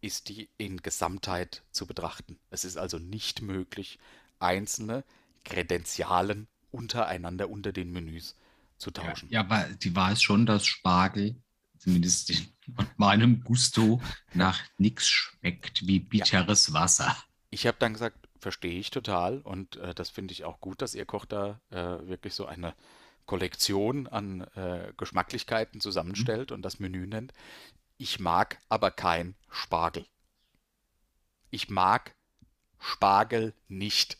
ist 0.00 0.28
die 0.28 0.48
in 0.58 0.78
Gesamtheit 0.82 1.62
zu 1.72 1.86
betrachten. 1.86 2.38
Es 2.50 2.64
ist 2.64 2.76
also 2.76 2.98
nicht 2.98 3.42
möglich, 3.42 3.98
einzelne 4.40 5.04
Kredenzialen 5.44 6.48
untereinander 6.72 7.50
unter 7.50 7.72
den 7.72 7.92
Menüs 7.92 8.36
zu 8.78 8.90
Ja, 8.96 9.02
tauschen. 9.04 9.28
ja, 9.28 9.40
aber 9.40 9.64
die 9.74 9.94
weiß 9.94 10.22
schon, 10.22 10.46
dass 10.46 10.66
Spargel, 10.66 11.36
zumindest 11.84 12.30
in 12.30 12.48
meinem 12.96 13.44
Gusto, 13.44 14.00
nach 14.32 14.60
nichts 14.78 15.08
schmeckt 15.08 15.86
wie 15.86 16.00
bitteres 16.00 16.72
Wasser. 16.72 17.14
Ich 17.50 17.66
habe 17.66 17.76
dann 17.78 17.92
gesagt, 17.92 18.28
verstehe 18.38 18.78
ich 18.78 18.90
total 18.90 19.40
und 19.40 19.76
äh, 19.76 19.94
das 19.94 20.10
finde 20.10 20.32
ich 20.32 20.44
auch 20.44 20.60
gut, 20.60 20.82
dass 20.82 20.94
Ihr 20.94 21.04
Koch 21.04 21.26
da 21.26 21.60
äh, 21.70 22.06
wirklich 22.08 22.34
so 22.34 22.46
eine 22.46 22.74
Kollektion 23.26 24.06
an 24.06 24.42
äh, 24.54 24.92
Geschmacklichkeiten 24.96 25.80
zusammenstellt 25.80 26.52
und 26.52 26.62
das 26.62 26.80
Menü 26.80 27.06
nennt. 27.06 27.32
Ich 27.96 28.18
mag 28.18 28.58
aber 28.68 28.90
kein 28.90 29.34
Spargel. 29.50 30.06
Ich 31.50 31.68
mag 31.68 32.14
Spargel 32.78 33.54
nicht. 33.68 34.18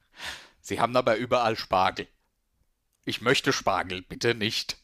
Sie 0.60 0.80
haben 0.80 0.96
aber 0.96 1.16
überall 1.16 1.56
Spargel. 1.56 2.08
Ich 3.04 3.20
möchte 3.20 3.52
Spargel, 3.52 4.02
bitte 4.02 4.34
nicht. 4.34 4.78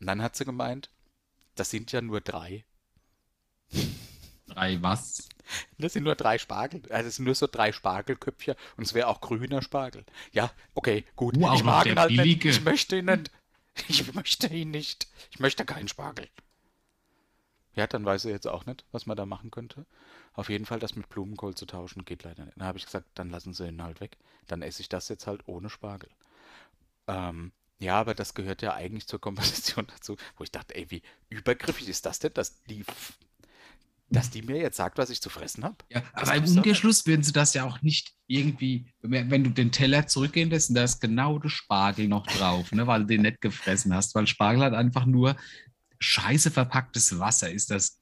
Und 0.00 0.06
dann 0.06 0.22
hat 0.22 0.34
sie 0.34 0.44
gemeint, 0.44 0.90
das 1.54 1.70
sind 1.70 1.92
ja 1.92 2.00
nur 2.00 2.20
drei. 2.20 2.64
Drei 4.46 4.82
was? 4.82 5.28
Das 5.78 5.92
sind 5.92 6.04
nur 6.04 6.14
drei 6.14 6.38
Spargel. 6.38 6.82
Also 6.90 7.08
es 7.08 7.16
sind 7.16 7.24
nur 7.24 7.34
so 7.34 7.46
drei 7.46 7.72
Spargelköpfchen 7.72 8.54
und 8.76 8.84
es 8.84 8.94
wäre 8.94 9.08
auch 9.08 9.20
grüner 9.20 9.62
Spargel. 9.62 10.04
Ja, 10.32 10.52
okay, 10.74 11.04
gut. 11.16 11.36
Uh, 11.36 11.52
ich 11.54 11.64
mag 11.64 11.86
ihn 11.86 11.98
halt 11.98 12.10
nicht. 12.10 12.18
billige. 12.18 12.50
Ich 12.50 12.62
möchte 12.62 12.98
ihn 12.98 13.06
nicht. 13.06 13.30
Ich 13.88 14.12
möchte 14.14 14.48
ihn 14.48 14.70
nicht. 14.70 15.08
Ich 15.30 15.38
möchte 15.38 15.64
keinen 15.64 15.88
Spargel. 15.88 16.28
Ja, 17.74 17.86
dann 17.86 18.04
weiß 18.04 18.24
er 18.24 18.32
jetzt 18.32 18.48
auch 18.48 18.66
nicht, 18.66 18.84
was 18.90 19.06
man 19.06 19.16
da 19.16 19.26
machen 19.26 19.50
könnte. 19.50 19.86
Auf 20.34 20.48
jeden 20.48 20.66
Fall, 20.66 20.80
das 20.80 20.96
mit 20.96 21.08
Blumenkohl 21.08 21.54
zu 21.54 21.66
tauschen, 21.66 22.04
geht 22.04 22.24
leider 22.24 22.44
nicht. 22.44 22.56
Dann 22.56 22.66
habe 22.66 22.78
ich 22.78 22.84
gesagt, 22.84 23.06
dann 23.14 23.30
lassen 23.30 23.54
Sie 23.54 23.68
ihn 23.68 23.82
halt 23.82 24.00
weg. 24.00 24.18
Dann 24.48 24.62
esse 24.62 24.82
ich 24.82 24.88
das 24.88 25.08
jetzt 25.08 25.26
halt 25.26 25.46
ohne 25.46 25.70
Spargel. 25.70 26.10
Ähm, 27.06 27.52
ja, 27.80 27.98
aber 27.98 28.14
das 28.14 28.34
gehört 28.34 28.62
ja 28.62 28.74
eigentlich 28.74 29.06
zur 29.06 29.20
Komposition 29.20 29.86
dazu, 29.94 30.16
wo 30.36 30.44
ich 30.44 30.52
dachte, 30.52 30.76
ey, 30.76 30.86
wie 30.90 31.02
übergriffig 31.30 31.88
ist 31.88 32.06
das 32.06 32.18
denn, 32.18 32.32
dass 32.34 32.62
die, 32.64 32.84
dass 34.10 34.30
die 34.30 34.42
mir 34.42 34.58
jetzt 34.58 34.76
sagt, 34.76 34.98
was 34.98 35.08
ich 35.08 35.22
zu 35.22 35.30
fressen 35.30 35.64
habe? 35.64 35.76
Ja, 35.88 36.02
Das 36.14 36.28
aber 36.28 36.36
im 36.36 36.56
Umkehrschluss 36.56 37.06
würden 37.06 37.22
sie 37.22 37.32
das 37.32 37.54
ja 37.54 37.64
auch 37.64 37.80
nicht 37.80 38.14
irgendwie, 38.26 38.86
wenn 39.00 39.44
du 39.44 39.50
den 39.50 39.72
Teller 39.72 40.06
zurückgehen 40.06 40.50
lässt, 40.50 40.68
und 40.68 40.76
da 40.76 40.84
ist 40.84 41.00
genau 41.00 41.38
der 41.38 41.48
Spargel 41.48 42.06
noch 42.06 42.26
drauf, 42.26 42.70
ne, 42.72 42.86
weil 42.86 43.00
du 43.00 43.06
den 43.06 43.22
nicht 43.22 43.40
gefressen 43.40 43.94
hast, 43.94 44.14
weil 44.14 44.26
Spargel 44.26 44.62
hat 44.62 44.74
einfach 44.74 45.06
nur 45.06 45.36
scheiße 46.00 46.50
verpacktes 46.50 47.18
Wasser, 47.18 47.50
ist 47.50 47.70
das 47.70 47.98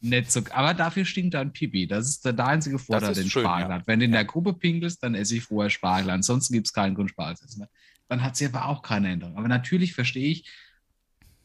nicht 0.00 0.32
so. 0.32 0.40
Aber 0.50 0.74
dafür 0.74 1.04
stinkt 1.04 1.34
dann 1.34 1.52
Pipi. 1.52 1.86
Das 1.86 2.08
ist 2.08 2.24
der, 2.24 2.32
der 2.32 2.46
einzige 2.46 2.78
Vorteil, 2.78 3.14
den 3.14 3.30
schön, 3.30 3.42
Spargel 3.42 3.68
ja. 3.68 3.74
hat. 3.76 3.86
Wenn 3.86 4.00
du 4.00 4.06
in 4.06 4.12
der 4.12 4.24
Gruppe 4.24 4.54
pinkelst, 4.54 5.02
dann 5.02 5.14
esse 5.14 5.36
ich 5.36 5.44
vorher 5.44 5.70
Spargel. 5.70 6.10
Ansonsten 6.10 6.54
gibt 6.54 6.66
es 6.66 6.72
keinen 6.72 6.94
Grund, 6.94 7.10
Spargel 7.10 7.36
zu 7.36 7.44
essen. 7.44 7.60
Ne? 7.60 7.68
Dann 8.08 8.22
hat 8.22 8.36
sie 8.36 8.46
aber 8.46 8.66
auch 8.66 8.82
keine 8.82 9.10
Änderung. 9.12 9.36
Aber 9.36 9.48
natürlich 9.48 9.94
verstehe 9.94 10.28
ich, 10.28 10.50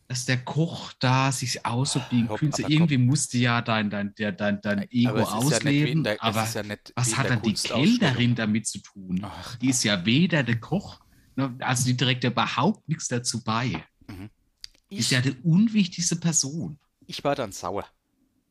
dass 0.09 0.25
der 0.25 0.37
Koch 0.43 0.93
da 0.99 1.31
sich 1.33 1.65
Hopp, 2.29 2.39
fühlt. 2.39 2.59
aber 2.59 2.69
Irgendwie 2.69 2.97
musste 2.97 3.37
ja 3.37 3.61
dein, 3.61 3.89
dein, 3.89 4.15
der, 4.15 4.31
dein, 4.31 4.61
dein 4.61 4.89
Ego 4.89 5.09
Aber 5.09 5.19
ja 5.21 5.25
ausleben. 5.57 5.91
in 5.99 6.03
der, 6.03 6.13
es 6.15 6.21
aber 6.21 6.43
ist 6.43 6.55
ja 6.55 6.63
was 6.95 7.17
hat 7.17 7.29
dann 7.29 7.41
die. 7.41 7.53
Kellnerin 7.53 8.35
damit 8.35 8.67
zu 8.67 8.79
tun? 8.79 9.21
Ach, 9.23 9.55
Die 9.57 9.69
ist 9.69 9.83
ja 9.83 10.05
weder 10.05 10.43
der 10.43 10.59
Koch, 10.59 11.01
ne, 11.35 11.55
also 11.59 11.85
die 11.85 11.97
trägt 11.97 12.23
ja 12.23 12.31
überhaupt 12.31 12.87
nichts 12.87 13.07
dazu 13.09 13.43
bei. 13.43 13.83
Die 14.89 14.95
ist 14.97 15.11
ja 15.11 15.19
die 15.19 15.35
unwichtigste 15.43 16.15
Person. 16.15 16.79
ich 17.05 17.23
war 17.25 17.35
dann 17.35 17.51
sauer. 17.51 17.85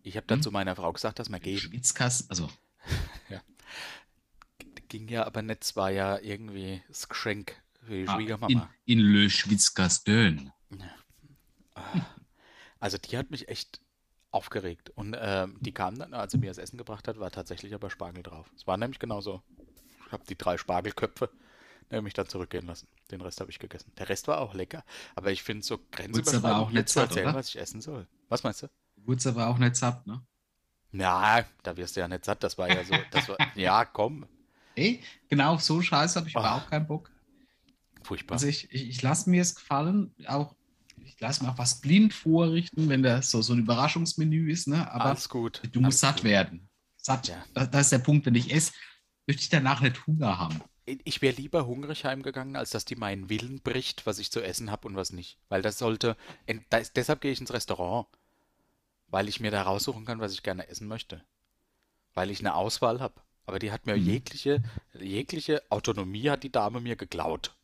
Ich 0.02 0.16
habe 0.16 0.26
dann 0.26 0.38
Hm? 0.38 0.42
zu 0.42 0.50
meiner 0.52 0.76
Frau 0.76 0.92
gesagt, 0.92 1.18
dass 1.18 1.30
wir 1.30 1.40
gehen. 1.40 1.58
Schwitzkasten, 1.58 2.28
also 2.30 2.48
Ging 4.88 5.08
ja 5.08 5.26
aber 5.26 5.42
nicht, 5.42 5.64
es 5.64 5.74
war 5.74 5.90
ja 5.90 6.18
irgendwie 6.18 6.80
das 6.88 7.08
Geschenk 7.08 7.60
ah, 7.88 7.92
in, 7.94 8.08
Schwiegermama. 8.08 8.70
in 8.84 8.98
Le 8.98 9.30
Schwitzkasten. 9.30 10.52
Also 12.80 12.98
die 12.98 13.16
hat 13.16 13.30
mich 13.30 13.48
echt 13.48 13.80
aufgeregt. 14.30 14.90
Und 14.90 15.16
ähm, 15.18 15.56
die 15.60 15.72
kam 15.72 15.98
dann, 15.98 16.14
als 16.14 16.32
sie 16.32 16.38
mir 16.38 16.48
das 16.50 16.58
Essen 16.58 16.76
gebracht 16.78 17.08
hat, 17.08 17.18
war 17.18 17.30
tatsächlich 17.30 17.74
aber 17.74 17.90
Spargel 17.90 18.22
drauf. 18.22 18.50
Es 18.56 18.66
war 18.66 18.76
nämlich 18.76 18.98
genauso. 18.98 19.42
Ich 20.06 20.12
habe 20.12 20.24
die 20.28 20.36
drei 20.36 20.56
Spargelköpfe 20.58 21.30
nämlich 21.90 22.14
dann 22.14 22.28
zurückgehen 22.28 22.66
lassen. 22.66 22.88
Den 23.10 23.20
Rest 23.20 23.40
habe 23.40 23.50
ich 23.50 23.58
gegessen. 23.58 23.92
Der 23.98 24.08
Rest 24.08 24.28
war 24.28 24.40
auch 24.40 24.54
lecker. 24.54 24.84
Aber 25.14 25.30
ich 25.32 25.42
finde 25.42 25.60
es 25.60 25.66
so 25.66 25.78
grenzüberschreitend, 25.92 26.44
auch 26.52 26.68
mir 26.70 26.80
nicht 26.80 26.88
satt, 26.88 27.08
erzählen, 27.10 27.28
oder? 27.28 27.36
was 27.38 27.48
ich 27.48 27.58
essen 27.58 27.80
soll. 27.80 28.06
Was 28.28 28.42
meinst 28.42 28.62
du? 28.62 28.68
Wurde 28.96 29.28
aber 29.28 29.46
auch 29.46 29.58
nicht 29.58 29.76
satt, 29.76 30.06
ne? 30.06 30.20
Na, 30.90 31.44
da 31.62 31.76
wirst 31.76 31.96
du 31.96 32.00
ja 32.00 32.08
nicht 32.08 32.24
satt. 32.24 32.42
Das 32.42 32.58
war 32.58 32.68
ja 32.68 32.82
so. 32.84 32.94
Das 33.10 33.28
war, 33.28 33.36
ja, 33.54 33.84
komm. 33.84 34.26
Ey, 34.74 35.02
genau 35.28 35.54
auf 35.54 35.62
so 35.62 35.80
Scheiße 35.80 36.18
habe 36.18 36.28
ich 36.28 36.36
Ah. 36.36 36.40
überhaupt 36.40 36.70
keinen 36.70 36.86
Bock. 36.86 37.10
Furchtbar. 38.06 38.34
Also 38.36 38.46
ich, 38.46 38.72
ich, 38.72 38.88
ich 38.88 39.02
lasse 39.02 39.28
mir 39.30 39.42
es 39.42 39.54
gefallen, 39.54 40.14
auch 40.26 40.54
ich 41.04 41.20
lasse 41.20 41.42
mir 41.44 41.50
auch 41.50 41.58
was 41.58 41.80
blind 41.80 42.12
vorrichten, 42.14 42.88
wenn 42.88 43.02
das 43.02 43.30
so, 43.30 43.42
so 43.42 43.52
ein 43.52 43.60
Überraschungsmenü 43.60 44.50
ist, 44.50 44.68
ne? 44.68 44.90
Aber 44.92 45.06
Alles 45.06 45.28
gut. 45.28 45.60
du 45.72 45.80
musst 45.80 45.82
alles 45.82 46.00
satt 46.00 46.16
gut. 46.16 46.24
werden. 46.24 46.68
Satt. 46.96 47.28
Ja. 47.28 47.44
Das, 47.54 47.70
das 47.70 47.82
ist 47.82 47.92
der 47.92 47.98
Punkt, 47.98 48.26
wenn 48.26 48.34
ich 48.34 48.52
esse, 48.52 48.72
möchte 49.26 49.42
ich 49.42 49.48
danach 49.48 49.80
nicht 49.80 50.06
Hunger 50.06 50.38
haben. 50.38 50.60
Ich 50.84 51.20
wäre 51.20 51.34
lieber 51.34 51.66
hungrig 51.66 52.04
heimgegangen, 52.04 52.54
als 52.54 52.70
dass 52.70 52.84
die 52.84 52.94
meinen 52.94 53.28
Willen 53.28 53.60
bricht, 53.60 54.06
was 54.06 54.20
ich 54.20 54.30
zu 54.30 54.40
essen 54.40 54.70
habe 54.70 54.86
und 54.86 54.94
was 54.94 55.10
nicht. 55.12 55.36
Weil 55.48 55.60
das 55.62 55.78
sollte. 55.78 56.16
en- 56.46 56.64
da 56.70 56.78
ist- 56.78 56.96
Deshalb 56.96 57.20
gehe 57.20 57.32
ich 57.32 57.40
ins 57.40 57.52
Restaurant. 57.52 58.06
Weil 59.08 59.28
ich 59.28 59.40
mir 59.40 59.50
da 59.50 59.62
raussuchen 59.62 60.04
kann, 60.04 60.20
was 60.20 60.32
ich 60.32 60.42
gerne 60.44 60.68
essen 60.68 60.86
möchte. 60.86 61.22
Weil 62.14 62.30
ich 62.30 62.38
eine 62.40 62.54
Auswahl 62.54 63.00
habe. 63.00 63.14
Aber 63.46 63.58
die 63.58 63.72
hat 63.72 63.86
mir 63.86 63.96
Mhm. 63.96 64.04
jegliche, 64.04 64.62
jegliche 64.98 65.62
Autonomie 65.70 66.30
hat 66.30 66.42
die 66.44 66.52
Dame 66.52 66.80
mir 66.80 66.94
geklaut. 66.96 67.55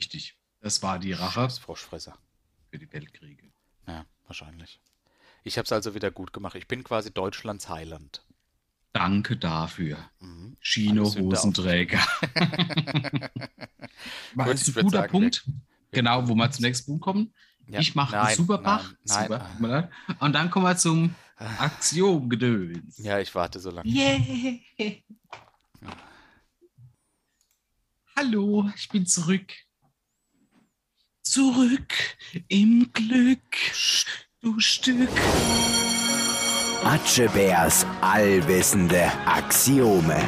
Richtig. 0.00 0.36
Das 0.60 0.82
war 0.82 0.98
die 0.98 1.12
Rache 1.12 1.32
Scheiß 1.32 1.58
Froschfresser. 1.58 2.18
für 2.70 2.78
die 2.78 2.90
Weltkriege. 2.92 3.50
Ja, 3.86 4.06
wahrscheinlich. 4.26 4.80
Ich 5.44 5.58
habe 5.58 5.64
es 5.66 5.72
also 5.72 5.94
wieder 5.94 6.10
gut 6.10 6.32
gemacht. 6.32 6.54
Ich 6.54 6.66
bin 6.66 6.84
quasi 6.84 7.12
Deutschlands 7.12 7.68
Heiland. 7.68 8.24
Danke 8.92 9.36
dafür. 9.36 9.98
Mhm. 10.20 10.56
Chino-Hosenträger. 10.60 12.00
Das 14.34 14.66
ich 14.66 14.76
ein 14.76 14.84
guter 14.84 14.98
sagen, 15.00 15.10
Punkt? 15.10 15.44
Genau, 15.90 16.26
wo 16.26 16.34
wir 16.34 16.50
zum 16.50 16.62
nächsten 16.62 16.86
Punkt 16.86 17.02
kommen. 17.02 17.34
Ja, 17.66 17.80
ich 17.80 17.94
mache 17.94 18.18
einen 18.18 18.34
Superbach. 18.34 18.94
nein. 19.04 19.28
Super. 19.28 19.90
Und 20.20 20.32
dann 20.32 20.50
kommen 20.50 20.64
wir 20.64 20.76
zum 20.76 21.14
Axiomgedöns. 21.36 22.96
Ja, 22.98 23.18
ich 23.18 23.34
warte 23.34 23.60
so 23.60 23.70
lange. 23.70 23.90
Yeah. 23.90 24.96
Hallo, 28.16 28.70
ich 28.74 28.88
bin 28.88 29.06
zurück. 29.06 29.52
Zurück 31.32 31.94
im 32.48 32.92
Glück, 32.92 33.54
du 34.40 34.58
Stück. 34.58 35.08
Atschebärs 36.82 37.86
allwissende 38.00 39.04
Axiome. 39.26 40.18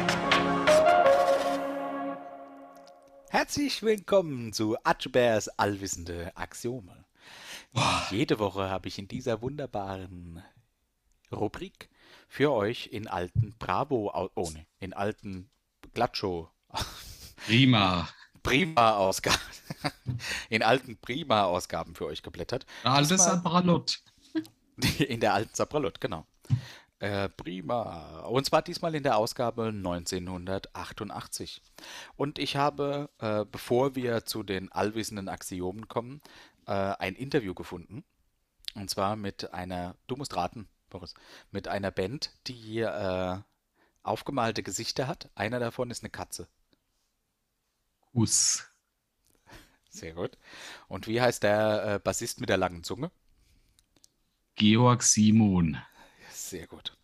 Herzlich 3.29 3.83
willkommen 3.83 4.53
zu 4.53 4.77
Atschbärs 4.85 5.49
allwissende 5.49 6.31
Axiome. 6.37 7.03
Jede 8.09 8.39
Woche 8.39 8.69
habe 8.69 8.87
ich 8.87 8.97
in 8.97 9.09
dieser 9.09 9.41
wunderbaren 9.41 10.41
Rubrik 11.33 11.89
für 12.29 12.53
euch 12.53 12.87
in 12.93 13.09
alten 13.09 13.53
Bravo, 13.59 14.09
oh 14.35 14.49
ne, 14.51 14.65
in 14.79 14.93
alten 14.93 15.49
Glatschow 15.93 16.47
Prima. 17.45 18.07
Prima-Ausgaben, 18.43 19.39
in 20.49 20.61
alten 20.63 20.97
Prima-Ausgaben 20.97 21.95
für 21.95 22.05
euch 22.05 22.21
geblättert. 22.21 22.65
Diesmal- 23.15 23.35
Sabralot. 23.35 23.99
In 24.99 25.19
der 25.19 25.33
alten 25.33 25.53
Sabralot, 25.53 26.01
genau. 26.01 26.25
Äh, 26.99 27.29
prima. 27.29 28.21
Und 28.21 28.45
zwar 28.45 28.61
diesmal 28.61 28.95
in 28.95 29.03
der 29.03 29.17
Ausgabe 29.17 29.65
1988. 29.67 31.61
Und 32.15 32.39
ich 32.39 32.55
habe, 32.55 33.09
äh, 33.19 33.45
bevor 33.45 33.95
wir 33.95 34.25
zu 34.25 34.41
den 34.41 34.71
allwissenden 34.71 35.29
Axiomen 35.29 35.87
kommen, 35.87 36.21
äh, 36.65 36.71
ein 36.71 37.15
Interview 37.15 37.53
gefunden. 37.53 38.03
Und 38.75 38.89
zwar 38.89 39.15
mit 39.15 39.53
einer, 39.53 39.95
du 40.07 40.15
musst 40.15 40.35
raten, 40.35 40.67
Boris, 40.89 41.13
mit 41.51 41.67
einer 41.67 41.91
Band, 41.91 42.31
die 42.47 42.79
äh, 42.79 43.37
aufgemalte 44.01 44.63
Gesichter 44.63 45.07
hat. 45.07 45.29
Einer 45.35 45.59
davon 45.59 45.91
ist 45.91 46.03
eine 46.03 46.09
Katze. 46.09 46.47
Kuss. 48.13 48.65
Sehr 49.89 50.13
gut. 50.13 50.37
Und 50.87 51.07
wie 51.07 51.21
heißt 51.21 51.43
der 51.43 51.95
äh, 51.95 51.99
Bassist 51.99 52.39
mit 52.39 52.49
der 52.49 52.57
langen 52.57 52.83
Zunge? 52.83 53.11
Georg 54.55 55.03
Simon. 55.03 55.77
Sehr 56.31 56.67
gut. 56.67 56.97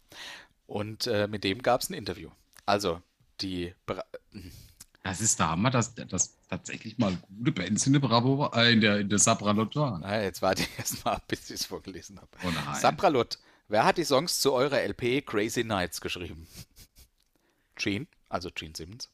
Und 0.66 1.08
äh, 1.08 1.28
mit 1.28 1.44
dem 1.44 1.62
gab 1.62 1.82
es 1.82 1.90
ein 1.90 1.96
Interview. 1.96 2.30
Also, 2.66 3.02
die. 3.42 3.74
Bra 3.86 4.04
Das 5.04 5.22
ist 5.22 5.40
der 5.40 5.50
Hammer, 5.50 5.72
dass, 5.72 5.96
dass 5.96 6.38
tatsächlich 6.48 6.98
mal 6.98 7.18
gute 7.38 7.52
Bands 7.52 7.88
in 7.88 7.94
der 7.94 8.00
Bravo, 8.00 8.52
äh, 8.54 8.74
in 8.74 8.82
der, 8.82 9.00
in 9.00 9.10
der 9.10 9.20
Sabralot 9.20 9.76
waren. 9.76 10.02
Na, 10.02 10.22
jetzt 10.22 10.42
warte 10.42 10.64
ich 10.64 10.70
erst 10.78 11.06
mal, 11.06 11.20
bis 11.28 11.50
ich 11.50 11.62
es 11.62 11.66
vorgelesen 11.66 12.20
habe. 12.20 12.30
Oh 12.44 12.52
nein. 12.52 12.76
Sapralot, 12.76 13.40
wer 13.68 13.86
hat 13.86 13.98
die 13.98 14.04
Songs 14.04 14.40
zu 14.40 14.54
eurer 14.54 14.82
LP 14.82 15.26
Crazy 15.26 15.64
Nights 15.64 16.02
geschrieben? 16.02 16.48
Gene, 17.76 18.08
also 18.30 18.50
Gene 18.54 18.74
Simmons. 18.76 19.10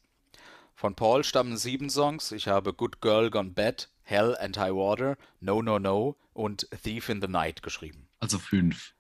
Von 0.76 0.94
Paul 0.96 1.24
stammen 1.24 1.58
sieben 1.58 1.90
Songs. 1.90 2.32
Ich 2.32 2.48
habe 2.48 2.74
Good 2.74 3.02
Girl 3.02 3.32
Gone 3.32 3.52
Bad, 3.52 3.90
Hell 4.04 4.36
and 4.38 4.58
High 4.58 4.74
Water, 4.74 5.18
No 5.40 5.62
No 5.62 5.80
No 5.80 6.18
und 6.34 6.68
Thief 6.84 7.10
in 7.10 7.22
the 7.22 7.28
Night 7.28 7.64
geschrieben. 7.64 8.08
Also 8.20 8.38
fünf. 8.38 8.94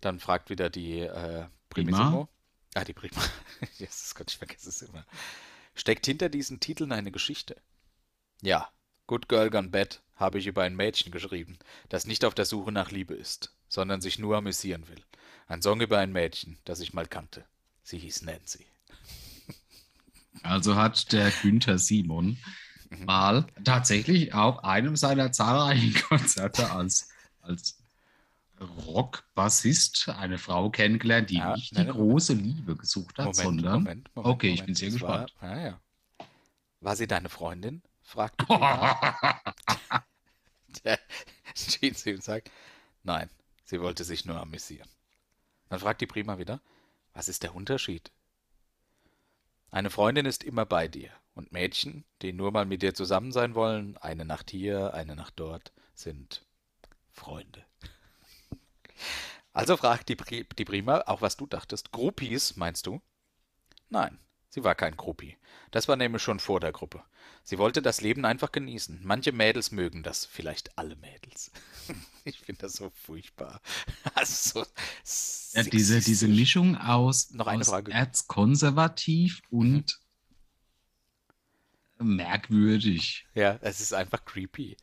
Dann 0.00 0.18
fragt 0.20 0.50
wieder 0.50 0.70
die 0.70 1.00
äh, 1.00 1.46
Prima. 1.68 2.28
Ah, 2.74 2.84
die 2.84 2.92
Prima. 2.92 3.20
Jesus 3.78 4.14
Gott, 4.14 4.30
ich 4.30 4.38
vergesse 4.38 4.68
es 4.68 4.82
immer. 4.82 5.04
Steckt 5.74 6.06
hinter 6.06 6.28
diesen 6.28 6.60
Titeln 6.60 6.92
eine 6.92 7.10
Geschichte? 7.10 7.56
Ja, 8.42 8.70
Good 9.06 9.28
Girl 9.28 9.50
Gone 9.50 9.68
Bad 9.68 10.02
habe 10.14 10.38
ich 10.38 10.46
über 10.46 10.62
ein 10.62 10.76
Mädchen 10.76 11.10
geschrieben, 11.10 11.58
das 11.88 12.06
nicht 12.06 12.24
auf 12.24 12.34
der 12.34 12.44
Suche 12.44 12.72
nach 12.72 12.90
Liebe 12.90 13.14
ist, 13.14 13.54
sondern 13.68 14.00
sich 14.00 14.18
nur 14.18 14.36
amüsieren 14.36 14.88
will. 14.88 15.02
Ein 15.48 15.62
Song 15.62 15.80
über 15.80 15.98
ein 15.98 16.12
Mädchen, 16.12 16.58
das 16.64 16.80
ich 16.80 16.92
mal 16.92 17.06
kannte. 17.06 17.44
Sie 17.82 17.98
hieß 17.98 18.22
Nancy. 18.22 18.66
Also 20.42 20.76
hat 20.76 21.12
der 21.12 21.30
Günther 21.30 21.78
Simon 21.78 22.38
mal 23.04 23.46
tatsächlich 23.64 24.34
auf 24.34 24.64
einem 24.64 24.96
seiner 24.96 25.32
zahlreichen 25.32 25.94
Konzerte 26.08 26.70
als, 26.70 27.08
als 27.42 27.78
Rockbassist 28.60 30.08
eine 30.10 30.38
Frau 30.38 30.70
kennengelernt, 30.70 31.30
die 31.30 31.36
Ja, 31.36 31.54
nicht 31.54 31.76
die 31.76 31.86
große 31.86 32.34
Liebe 32.34 32.76
gesucht 32.76 33.18
hat, 33.18 33.26
Moment, 33.26 33.36
sondern. 33.36 33.72
Moment, 33.82 34.10
Moment. 34.14 34.34
okay, 34.34 34.48
ich 34.48 34.60
Moment. 34.60 34.66
bin 34.66 34.74
sehr 34.74 34.88
Es 34.88 34.94
gespannt. 34.94 35.34
War, 35.40 35.56
ja, 35.56 35.66
ja. 35.68 35.80
war 36.80 36.96
sie 36.96 37.06
deine 37.06 37.28
Freundin? 37.28 37.82
fragt 38.02 38.40
die 38.40 38.46
Prima. 38.46 38.98
Der 40.84 40.98
Gene 41.54 41.94
Simmons 41.94 42.24
sagt, 42.24 42.50
nein, 43.02 43.28
sie 43.64 43.80
wollte 43.80 44.04
sich 44.04 44.24
nur 44.24 44.40
amüsieren. 44.40 44.88
Dann 45.68 45.80
fragt 45.80 46.00
die 46.00 46.06
Prima 46.06 46.38
wieder, 46.38 46.60
was 47.14 47.28
ist 47.28 47.42
der 47.42 47.54
Unterschied? 47.54 48.10
Eine 49.70 49.90
Freundin 49.90 50.26
ist 50.26 50.42
immer 50.42 50.66
bei 50.66 50.88
dir 50.88 51.10
und 51.34 51.52
Mädchen, 51.52 52.04
die 52.22 52.32
nur 52.32 52.50
mal 52.50 52.66
mit 52.66 52.82
dir 52.82 52.94
zusammen 52.94 53.30
sein 53.30 53.54
wollen, 53.54 53.96
eine 53.98 54.24
Nacht 54.24 54.50
hier, 54.50 54.94
eine 54.94 55.14
Nacht 55.14 55.34
dort, 55.36 55.72
sind 55.94 56.44
Freunde. 57.10 57.64
Also 59.52 59.76
fragt 59.76 60.08
die, 60.08 60.16
Pri 60.16 60.44
die 60.58 60.64
Prima, 60.64 61.02
auch 61.06 61.22
was 61.22 61.36
du 61.36 61.46
dachtest, 61.46 61.92
Groupies, 61.92 62.56
meinst 62.56 62.86
du? 62.86 63.00
Nein, 63.88 64.18
sie 64.50 64.62
war 64.64 64.74
kein 64.74 64.96
Groupie. 64.96 65.36
Das 65.70 65.88
war 65.88 65.96
nämlich 65.96 66.22
schon 66.22 66.40
vor 66.40 66.60
der 66.60 66.72
Gruppe. 66.72 67.02
Sie 67.42 67.58
wollte 67.58 67.80
das 67.82 68.00
Leben 68.02 68.24
einfach 68.26 68.52
genießen. 68.52 69.00
Manche 69.02 69.32
Mädels 69.32 69.70
mögen 69.70 70.02
das, 70.02 70.26
vielleicht 70.26 70.76
alle 70.78 70.96
Mädels. 70.96 71.50
Ich 72.24 72.38
finde 72.40 72.62
das 72.62 72.74
so 72.74 72.90
furchtbar. 72.90 73.62
Also 74.14 74.64
so 75.02 75.58
Ja, 75.58 75.62
diese, 75.62 76.00
diese. 76.00 76.28
Mischung 76.28 76.76
aus, 76.76 77.30
Noch 77.30 77.46
eine 77.46 77.62
aus 77.62 77.68
Frage. 77.68 77.92
erzkonservativ 77.92 79.40
und 79.50 79.98
merkwürdig. 81.98 83.26
Ja, 83.34 83.58
es 83.62 83.80
ist 83.80 83.92
einfach 83.92 84.24
creepy. 84.24 84.76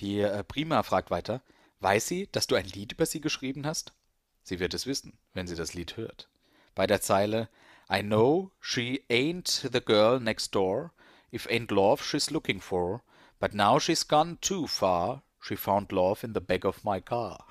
Die 0.00 0.20
äh, 0.20 0.44
Prima 0.44 0.82
fragt 0.82 1.10
weiter, 1.10 1.42
weiß 1.80 2.06
sie, 2.06 2.28
dass 2.32 2.46
du 2.46 2.54
ein 2.54 2.66
Lied 2.66 2.92
über 2.92 3.06
sie 3.06 3.20
geschrieben 3.20 3.66
hast? 3.66 3.94
Sie 4.42 4.60
wird 4.60 4.74
es 4.74 4.86
wissen, 4.86 5.18
wenn 5.34 5.46
sie 5.46 5.56
das 5.56 5.74
Lied 5.74 5.96
hört. 5.96 6.28
Bei 6.74 6.86
der 6.86 7.00
Zeile 7.00 7.48
I 7.88 8.02
know 8.02 8.52
she 8.60 9.00
ain't 9.10 9.62
the 9.70 9.80
girl 9.80 10.18
next 10.18 10.52
door, 10.52 10.92
if 11.30 11.46
ain't 11.48 11.70
love 11.70 12.02
she's 12.02 12.30
looking 12.30 12.60
for, 12.60 13.02
but 13.38 13.54
now 13.54 13.78
she's 13.78 14.02
gone 14.02 14.38
too 14.40 14.66
far, 14.66 15.22
she 15.40 15.54
found 15.54 15.92
love 15.92 16.24
in 16.24 16.32
the 16.32 16.40
back 16.40 16.64
of 16.64 16.84
my 16.84 17.00
car. 17.00 17.44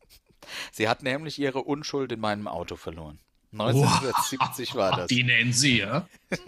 sie 0.72 0.88
hat 0.88 1.02
nämlich 1.02 1.38
ihre 1.38 1.60
Unschuld 1.60 2.12
in 2.12 2.20
meinem 2.20 2.48
Auto 2.48 2.76
verloren. 2.76 3.20
1970 3.52 4.74
war 4.74 4.96
das. 4.96 5.06
Die 5.08 5.22
nennen 5.24 5.52
sie, 5.52 5.78
ja. 5.78 6.06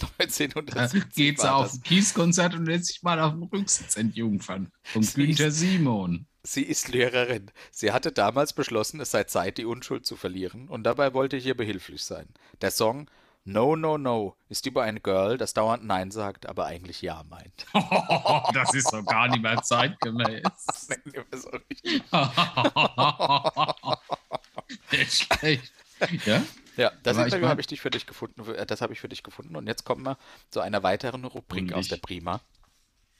Da 0.00 0.06
1970 0.18 1.14
geht 1.14 1.38
sie 1.40 1.44
war 1.46 1.56
auf 1.56 1.66
das. 1.66 1.74
ein 1.74 1.82
Kieskonzert 1.82 2.54
und 2.54 2.64
lässt 2.66 2.86
sich 2.86 3.02
mal 3.02 3.20
auf 3.20 3.32
dem 3.32 3.42
Rücksitz 3.42 3.96
entjungfern. 3.96 4.70
Von 4.82 5.02
Sie 5.02 5.26
Günther 5.26 5.48
ist- 5.48 5.58
Simon. 5.58 6.26
Sie 6.42 6.62
ist 6.62 6.88
Lehrerin. 6.88 7.50
Sie 7.70 7.90
hatte 7.92 8.12
damals 8.12 8.52
beschlossen, 8.52 9.00
es 9.00 9.10
sei 9.10 9.24
Zeit, 9.24 9.56
die 9.58 9.64
Unschuld 9.64 10.04
zu 10.06 10.14
verlieren, 10.16 10.68
und 10.68 10.84
dabei 10.84 11.14
wollte 11.14 11.36
ich 11.36 11.46
ihr 11.46 11.56
behilflich 11.56 12.02
sein. 12.04 12.28
Der 12.60 12.70
Song 12.70 13.10
No, 13.46 13.76
No, 13.76 13.98
No 13.98 14.36
ist 14.48 14.64
über 14.66 14.82
ein 14.84 15.02
Girl, 15.02 15.36
das 15.38 15.52
dauernd 15.54 15.84
Nein 15.84 16.10
sagt, 16.10 16.46
aber 16.46 16.64
eigentlich 16.66 17.02
Ja 17.02 17.24
meint. 17.28 17.66
das 18.54 18.72
ist 18.74 18.90
doch 18.92 19.04
gar 19.04 19.28
nicht 19.28 19.42
mehr 19.42 19.60
zeitgemäß. 19.62 20.42
So 21.32 21.50
richtig. 21.50 22.02
Nicht 24.92 25.12
schlecht. 25.12 25.72
Ja? 26.26 26.42
ja, 26.76 26.92
das 27.02 27.16
Interview 27.16 27.46
habe 27.48 27.60
ich 27.60 27.66
dich 27.66 27.80
für 27.80 27.90
dich 27.90 28.06
gefunden. 28.06 28.44
äh, 28.54 28.66
Das 28.66 28.80
habe 28.80 28.92
ich 28.92 29.00
für 29.00 29.08
dich 29.08 29.22
gefunden. 29.22 29.56
Und 29.56 29.66
jetzt 29.66 29.84
kommen 29.84 30.02
wir 30.04 30.18
zu 30.50 30.60
einer 30.60 30.82
weiteren 30.82 31.24
Rubrik 31.24 31.72
aus 31.72 31.88
der 31.88 31.96
Prima. 31.96 32.40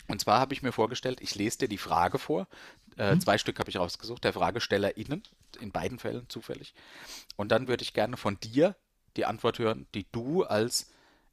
Und 0.07 0.21
zwar 0.21 0.39
habe 0.39 0.53
ich 0.53 0.63
mir 0.63 0.73
vorgestellt, 0.73 1.21
ich 1.23 1.35
lese 1.35 1.59
dir 1.59 1.69
die 1.69 1.79
Frage 1.79 2.19
vor. 2.19 2.47
Äh, 2.97 3.19
Zwei 3.19 3.39
Stück 3.39 3.59
habe 3.59 3.71
ich 3.71 3.79
rausgesucht, 3.79 4.23
der 4.23 4.35
FragestellerInnen, 4.35 5.23
in 5.61 5.73
beiden 5.73 5.99
Fällen 5.99 6.29
zufällig. 6.29 6.75
Und 7.37 7.51
dann 7.51 7.69
würde 7.69 7.83
ich 7.83 7.95
gerne 7.95 8.17
von 8.17 8.39
dir 8.41 8.77
die 9.17 9.25
Antwort 9.25 9.59
hören, 9.59 9.87
die 9.95 10.07
du 10.13 10.43
als, 10.45 10.91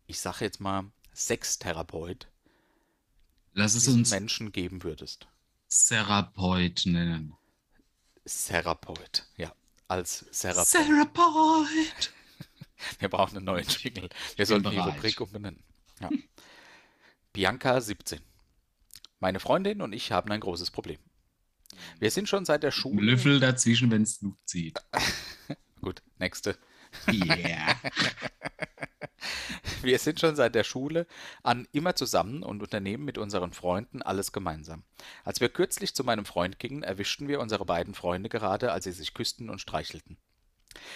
ich 0.08 0.20
sage 0.20 0.46
jetzt 0.46 0.62
mal, 0.62 0.86
Sextherapeut 1.14 2.28
Lass 3.54 3.76
es 3.76 3.84
diesen 3.84 4.00
uns 4.00 4.12
Menschen 4.12 4.52
geben 4.52 4.84
würdest. 4.84 5.28
Therapeut 5.70 6.84
nennen. 6.86 7.34
Therapeut, 8.26 9.26
ja, 9.36 9.52
als 9.92 10.26
Therapeut. 10.32 10.70
Therapeut! 10.70 12.14
Wir 13.00 13.10
brauchen 13.10 13.38
einen 13.38 13.46
neuen 13.46 13.68
Jingle. 13.68 14.10
Wir 14.36 14.46
sollten 14.46 14.72
die. 14.72 14.78
Rubrik 14.78 15.20
umbenennen. 15.22 15.64
Ja. 16.00 16.10
Bianca 17.34 17.80
17. 17.80 18.20
Meine 19.20 19.40
Freundin 19.40 19.82
und 19.82 19.94
ich 19.94 20.12
haben 20.12 20.32
ein 20.32 20.40
großes 20.40 20.72
Problem. 20.72 20.98
Wir 22.00 22.10
sind 22.10 22.28
schon 22.28 22.46
seit 22.46 22.64
der 22.64 22.72
Schule. 22.72 23.02
Löffel 23.12 23.40
dazwischen, 23.40 23.92
wenn 23.92 24.04
es 24.04 24.20
zieht. 24.46 24.80
Gut, 25.82 26.02
nächste. 26.18 26.58
Yeah. 27.08 27.76
Wir 29.82 30.00
sind 30.00 30.20
schon 30.20 30.36
seit 30.36 30.56
der 30.56 30.64
Schule 30.64 31.08
an 31.44 31.68
immer 31.72 31.96
zusammen 31.96 32.44
und 32.44 32.62
unternehmen 32.62 33.06
mit 33.06 33.18
unseren 33.18 33.54
Freunden 33.54 34.02
alles 34.02 34.32
gemeinsam. 34.32 34.84
Als 35.24 35.42
wir 35.42 35.50
kürzlich 35.50 35.94
zu 35.94 36.04
meinem 36.04 36.26
Freund 36.26 36.60
gingen, 36.60 36.84
erwischten 36.84 37.28
wir 37.28 37.40
unsere 37.40 37.66
beiden 37.66 37.94
Freunde 37.94 38.30
gerade, 38.30 38.72
als 38.72 38.86
sie 38.86 38.92
sich 38.92 39.14
küssten 39.14 39.50
und 39.50 39.60
streichelten. 39.60 40.18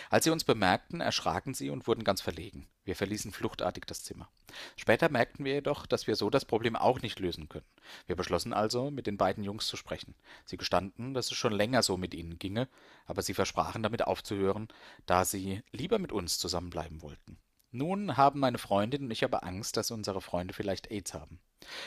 Als 0.10 0.24
sie 0.24 0.30
uns 0.30 0.44
bemerkten, 0.44 1.02
erschraken 1.02 1.54
sie 1.54 1.70
und 1.70 1.88
wurden 1.88 2.04
ganz 2.04 2.22
verlegen. 2.22 2.68
Wir 2.86 2.96
verließen 2.96 3.32
fluchtartig 3.32 3.86
das 3.86 4.04
Zimmer. 4.04 4.30
Später 4.78 5.10
merkten 5.10 5.44
wir 5.44 5.56
jedoch, 5.56 5.86
dass 5.86 6.08
wir 6.08 6.16
so 6.16 6.30
das 6.30 6.46
Problem 6.46 6.76
auch 6.76 7.02
nicht 7.02 7.20
lösen 7.20 7.50
können. 7.50 7.66
Wir 8.08 8.16
beschlossen 8.16 8.54
also, 8.54 8.90
mit 8.92 9.08
den 9.08 9.18
beiden 9.18 9.44
Jungs 9.44 9.68
zu 9.68 9.76
sprechen. 9.76 10.16
Sie 10.46 10.58
gestanden, 10.58 11.14
dass 11.14 11.32
es 11.32 11.38
schon 11.38 11.54
länger 11.54 11.84
so 11.84 11.98
mit 11.98 12.14
ihnen 12.14 12.40
ginge, 12.40 12.70
aber 13.06 13.22
sie 13.22 13.34
versprachen 13.34 13.84
damit 13.84 14.04
aufzuhören, 14.06 14.70
da 15.06 15.26
sie 15.26 15.62
lieber 15.72 16.00
mit 16.00 16.12
uns 16.12 16.38
zusammenbleiben 16.40 17.02
wollten. 17.02 17.38
Nun 17.76 18.16
haben 18.16 18.40
meine 18.40 18.58
Freundin 18.58 19.04
und 19.04 19.12
ich 19.12 19.26
aber 19.26 19.44
Angst, 19.44 19.76
dass 19.76 19.92
unsere 19.92 20.22
Freunde 20.22 20.54
vielleicht 20.54 20.90
AIDS 20.92 21.14
haben. 21.14 21.42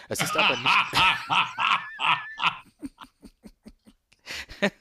Es 0.09 0.21
ist 0.21 0.37
aber 0.37 0.57
nicht. 0.59 0.71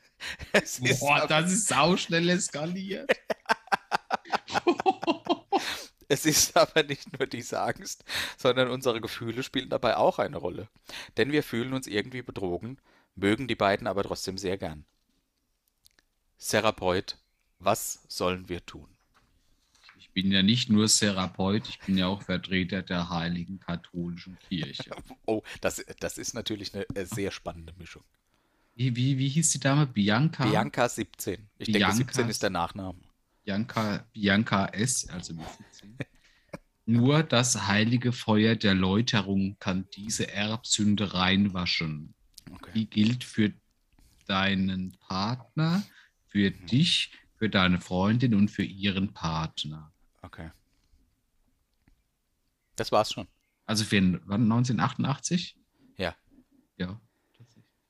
es 0.51 0.79
ist 0.79 0.99
Boah, 0.99 1.21
aber... 1.21 1.27
das 1.27 1.51
ist 1.53 1.67
sauschnell 1.67 2.29
eskaliert. 2.29 3.09
Es 6.09 6.25
ist 6.25 6.55
aber 6.55 6.83
nicht 6.83 7.19
nur 7.19 7.27
diese 7.27 7.59
Angst, 7.59 8.05
sondern 8.37 8.69
unsere 8.69 9.01
Gefühle 9.01 9.43
spielen 9.43 9.67
dabei 9.67 9.97
auch 9.97 10.19
eine 10.19 10.37
Rolle. 10.37 10.69
Denn 11.17 11.33
wir 11.33 11.43
fühlen 11.43 11.73
uns 11.73 11.85
irgendwie 11.85 12.21
betrogen, 12.21 12.77
mögen 13.15 13.49
die 13.49 13.55
beiden 13.55 13.87
aber 13.87 14.03
trotzdem 14.03 14.37
sehr 14.37 14.57
gern. 14.57 14.85
Therapeut, 16.39 17.17
was 17.59 18.05
sollen 18.07 18.47
wir 18.47 18.65
tun? 18.65 18.96
Ich 20.17 20.23
bin 20.23 20.31
ja 20.31 20.41
nicht 20.41 20.71
nur 20.71 20.87
Therapeut, 20.87 21.69
ich 21.69 21.77
bin 21.77 21.95
ja 21.95 22.07
auch 22.07 22.23
Vertreter 22.23 22.81
der 22.81 23.07
Heiligen 23.11 23.59
Katholischen 23.59 24.35
Kirche. 24.39 24.89
Oh, 25.27 25.43
das, 25.61 25.85
das 25.99 26.17
ist 26.17 26.33
natürlich 26.33 26.73
eine 26.73 26.89
äh, 26.95 27.05
sehr 27.05 27.29
spannende 27.29 27.71
Mischung. 27.77 28.03
Wie, 28.73 28.95
wie, 28.95 29.19
wie 29.19 29.29
hieß 29.29 29.51
die 29.51 29.59
Dame? 29.59 29.85
Bianca? 29.85 30.49
Bianca 30.49 30.89
17. 30.89 31.47
Ich 31.59 31.65
denke, 31.67 31.79
Bianca 31.79 31.95
17 31.97 32.29
ist 32.29 32.41
der 32.41 32.49
Nachname. 32.49 32.99
Bianca, 33.43 34.07
Bianca 34.11 34.65
S., 34.69 35.07
also 35.07 35.35
mit 35.35 35.45
17. 35.71 35.97
Nur 36.87 37.21
das 37.21 37.67
heilige 37.67 38.11
Feuer 38.11 38.55
der 38.55 38.73
Läuterung 38.73 39.57
kann 39.59 39.87
diese 39.95 40.31
Erbsünde 40.31 41.13
reinwaschen. 41.13 42.15
Okay. 42.51 42.71
Die 42.73 42.89
gilt 42.89 43.23
für 43.23 43.53
deinen 44.25 44.97
Partner, 44.99 45.83
für 46.25 46.49
Mhm. 46.49 46.65
dich, 46.65 47.11
für 47.35 47.49
deine 47.49 47.79
Freundin 47.79 48.33
und 48.33 48.49
für 48.49 48.63
ihren 48.63 49.13
Partner. 49.13 49.93
Okay. 50.21 50.51
Das 52.75 52.91
war's 52.91 53.11
schon. 53.11 53.27
Also 53.65 53.83
für 53.83 54.01
wann, 54.25 54.43
1988? 54.43 55.57
Ja. 55.97 56.15
Ja. 56.77 56.99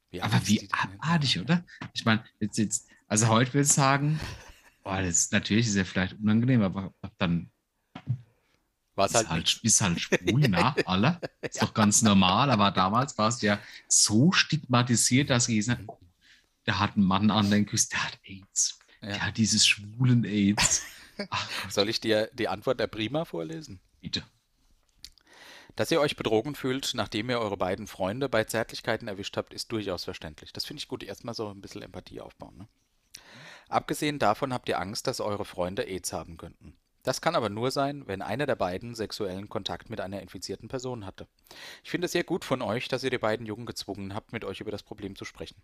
Wie 0.09 0.21
Aber 0.21 0.37
ist 0.37 0.47
wie 0.47 0.69
abartig, 0.71 1.39
oder? 1.39 1.65
Ich 1.93 2.05
meine, 2.05 2.23
jetzt, 2.39 2.57
jetzt, 2.57 2.89
also 3.07 3.27
heute 3.27 3.53
würde 3.53 3.65
ich 3.65 3.73
sagen, 3.73 4.19
boah, 4.83 5.01
das 5.01 5.19
ist 5.19 5.33
natürlich 5.33 5.71
sehr 5.71 5.85
vielleicht 5.85 6.13
unangenehm, 6.13 6.61
aber 6.61 6.93
dann 7.17 7.51
War's 8.95 9.11
ist 9.11 9.17
halt, 9.17 9.29
halt, 9.29 9.59
ist 9.61 9.81
halt 9.81 10.01
schwul, 10.01 10.47
na, 10.47 10.75
alle. 10.85 11.19
Ist 11.41 11.61
doch 11.61 11.73
ganz 11.73 12.01
normal, 12.01 12.49
aber 12.49 12.71
damals 12.71 13.15
war 13.17 13.29
es 13.29 13.41
ja 13.41 13.59
so 13.87 14.31
stigmatisiert, 14.31 15.29
dass 15.29 15.47
jeder, 15.47 15.63
sagt, 15.63 15.83
oh, 15.85 15.99
der 16.65 16.79
hat 16.79 16.95
einen 16.95 17.05
Mann 17.05 17.29
an 17.29 17.51
den 17.51 17.67
Küsten, 17.67 17.97
der 17.97 18.07
hat 18.07 18.19
AIDS. 18.23 18.79
Ja. 19.01 19.07
Der 19.09 19.27
hat 19.27 19.37
dieses 19.37 19.67
schwulen 19.67 20.25
AIDS. 20.25 20.83
Ach 21.29 21.49
Soll 21.71 21.89
ich 21.89 21.99
dir 21.99 22.29
die 22.33 22.47
Antwort 22.47 22.79
der 22.79 22.87
Prima 22.87 23.25
vorlesen? 23.25 23.79
bitte. 24.17 24.23
Dass 25.75 25.91
ihr 25.91 26.01
euch 26.01 26.15
betrogen 26.15 26.55
fühlt, 26.55 26.93
nachdem 26.95 27.29
ihr 27.29 27.39
eure 27.39 27.57
beiden 27.57 27.85
Freunde 27.85 28.29
bei 28.29 28.43
Zärtlichkeiten 28.43 29.07
erwischt 29.07 29.37
habt, 29.37 29.53
ist 29.53 29.71
durchaus 29.71 30.05
verständlich. 30.05 30.51
Das 30.51 30.65
finde 30.65 30.79
ich 30.79 30.87
gut. 30.87 31.03
Erstmal 31.03 31.35
so 31.35 31.49
ein 31.49 31.61
bisschen 31.61 31.83
Empathie 31.83 32.19
aufbauen. 32.19 32.57
Ne? 32.57 32.67
Abgesehen 33.69 34.17
davon 34.17 34.53
habt 34.53 34.69
ihr 34.69 34.79
Angst, 34.79 35.05
dass 35.05 35.19
eure 35.19 35.45
Freunde 35.45 35.83
AIDS 35.83 36.13
haben 36.13 36.37
könnten. 36.37 36.75
Das 37.07 37.21
kann 37.21 37.35
aber 37.35 37.47
nur 37.47 37.71
sein, 37.71 38.05
wenn 38.05 38.21
einer 38.21 38.45
der 38.45 38.57
beiden 38.57 38.93
sexuellen 38.93 39.47
Kontakt 39.47 39.89
mit 39.89 40.01
einer 40.01 40.21
infizierten 40.21 40.67
Person 40.67 41.05
hatte. 41.05 41.25
Ich 41.81 41.89
finde 41.89 42.03
es 42.07 42.11
sehr 42.11 42.25
gut 42.25 42.43
von 42.43 42.61
euch, 42.61 42.89
dass 42.89 43.01
ihr 43.01 43.09
die 43.09 43.17
beiden 43.17 43.45
Jungen 43.45 43.65
gezwungen 43.65 44.13
habt, 44.13 44.33
mit 44.33 44.43
euch 44.43 44.59
über 44.59 44.71
das 44.71 44.83
Problem 44.83 45.15
zu 45.15 45.23
sprechen. 45.23 45.55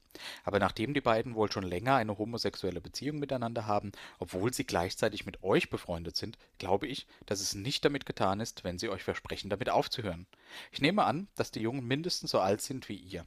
Aber 0.46 0.60
nachdem 0.60 0.94
die 0.94 1.02
beiden 1.02 1.36
wohl 1.36 1.52
schon 1.52 1.66
länger 1.66 1.96
eine 1.96 2.18
homosexuelle 2.18 2.80
Beziehung 2.80 3.20
miteinander 3.20 3.68
haben, 3.68 3.92
obwohl 4.20 4.54
sie 4.54 4.64
gleichzeitig 4.64 5.26
mit 5.26 5.44
euch 5.44 5.70
befreundet 5.70 6.16
sind, 6.16 6.38
glaube 6.60 6.88
ich, 6.88 7.08
dass 7.26 7.42
es 7.42 7.56
nicht 7.56 7.84
damit 7.84 8.06
getan 8.06 8.40
ist, 8.40 8.64
wenn 8.64 8.80
sie 8.80 8.88
euch 8.88 9.04
versprechen, 9.04 9.50
damit 9.50 9.70
aufzuhören. 9.70 10.28
Ich 10.72 10.80
nehme 10.80 11.04
an, 11.04 11.28
dass 11.36 11.52
die 11.52 11.60
Jungen 11.60 11.86
mindestens 11.86 12.32
so 12.32 12.40
alt 12.40 12.62
sind 12.62 12.88
wie 12.88 12.96
ihr. 12.96 13.26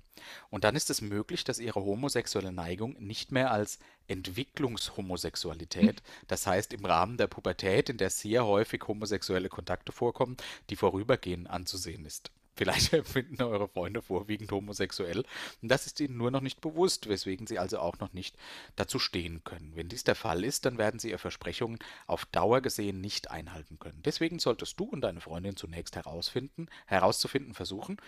Und 0.48 0.64
dann 0.64 0.74
ist 0.74 0.88
es 0.88 1.02
möglich, 1.02 1.44
dass 1.44 1.58
ihre 1.58 1.84
homosexuelle 1.84 2.52
Neigung 2.52 2.96
nicht 2.98 3.30
mehr 3.30 3.50
als 3.50 3.78
Entwicklungshomosexualität, 4.08 6.02
das 6.28 6.46
heißt 6.46 6.72
im 6.72 6.84
Rahmen 6.84 7.16
der 7.16 7.26
Pubertät, 7.26 7.88
in 7.88 7.98
der 7.98 8.10
sehr 8.10 8.46
häufig 8.46 8.82
homosexuelle 8.86 9.48
Kontakte 9.48 9.92
vorkommen, 9.92 10.36
die 10.70 10.76
vorübergehend 10.76 11.48
anzusehen 11.50 12.04
ist. 12.04 12.30
Vielleicht 12.56 12.92
empfinden 12.94 13.42
eure 13.42 13.68
Freunde 13.68 14.02
vorwiegend 14.02 14.50
homosexuell 14.50 15.24
und 15.62 15.68
das 15.68 15.86
ist 15.86 16.00
ihnen 16.00 16.16
nur 16.16 16.30
noch 16.30 16.40
nicht 16.40 16.60
bewusst, 16.60 17.08
weswegen 17.08 17.46
sie 17.46 17.58
also 17.58 17.78
auch 17.78 17.98
noch 17.98 18.12
nicht 18.12 18.36
dazu 18.76 18.98
stehen 18.98 19.44
können. 19.44 19.72
Wenn 19.74 19.88
dies 19.88 20.04
der 20.04 20.14
Fall 20.14 20.42
ist, 20.42 20.64
dann 20.64 20.78
werden 20.78 20.98
sie 20.98 21.10
ihre 21.10 21.18
Versprechungen 21.18 21.78
auf 22.06 22.24
Dauer 22.26 22.62
gesehen 22.62 23.00
nicht 23.00 23.30
einhalten 23.30 23.78
können. 23.78 24.02
Deswegen 24.04 24.38
solltest 24.38 24.80
du 24.80 24.84
und 24.84 25.02
deine 25.02 25.20
Freundin 25.20 25.56
zunächst 25.56 25.96
herausfinden, 25.96 26.68
herauszufinden 26.86 27.54
versuchen, 27.54 27.98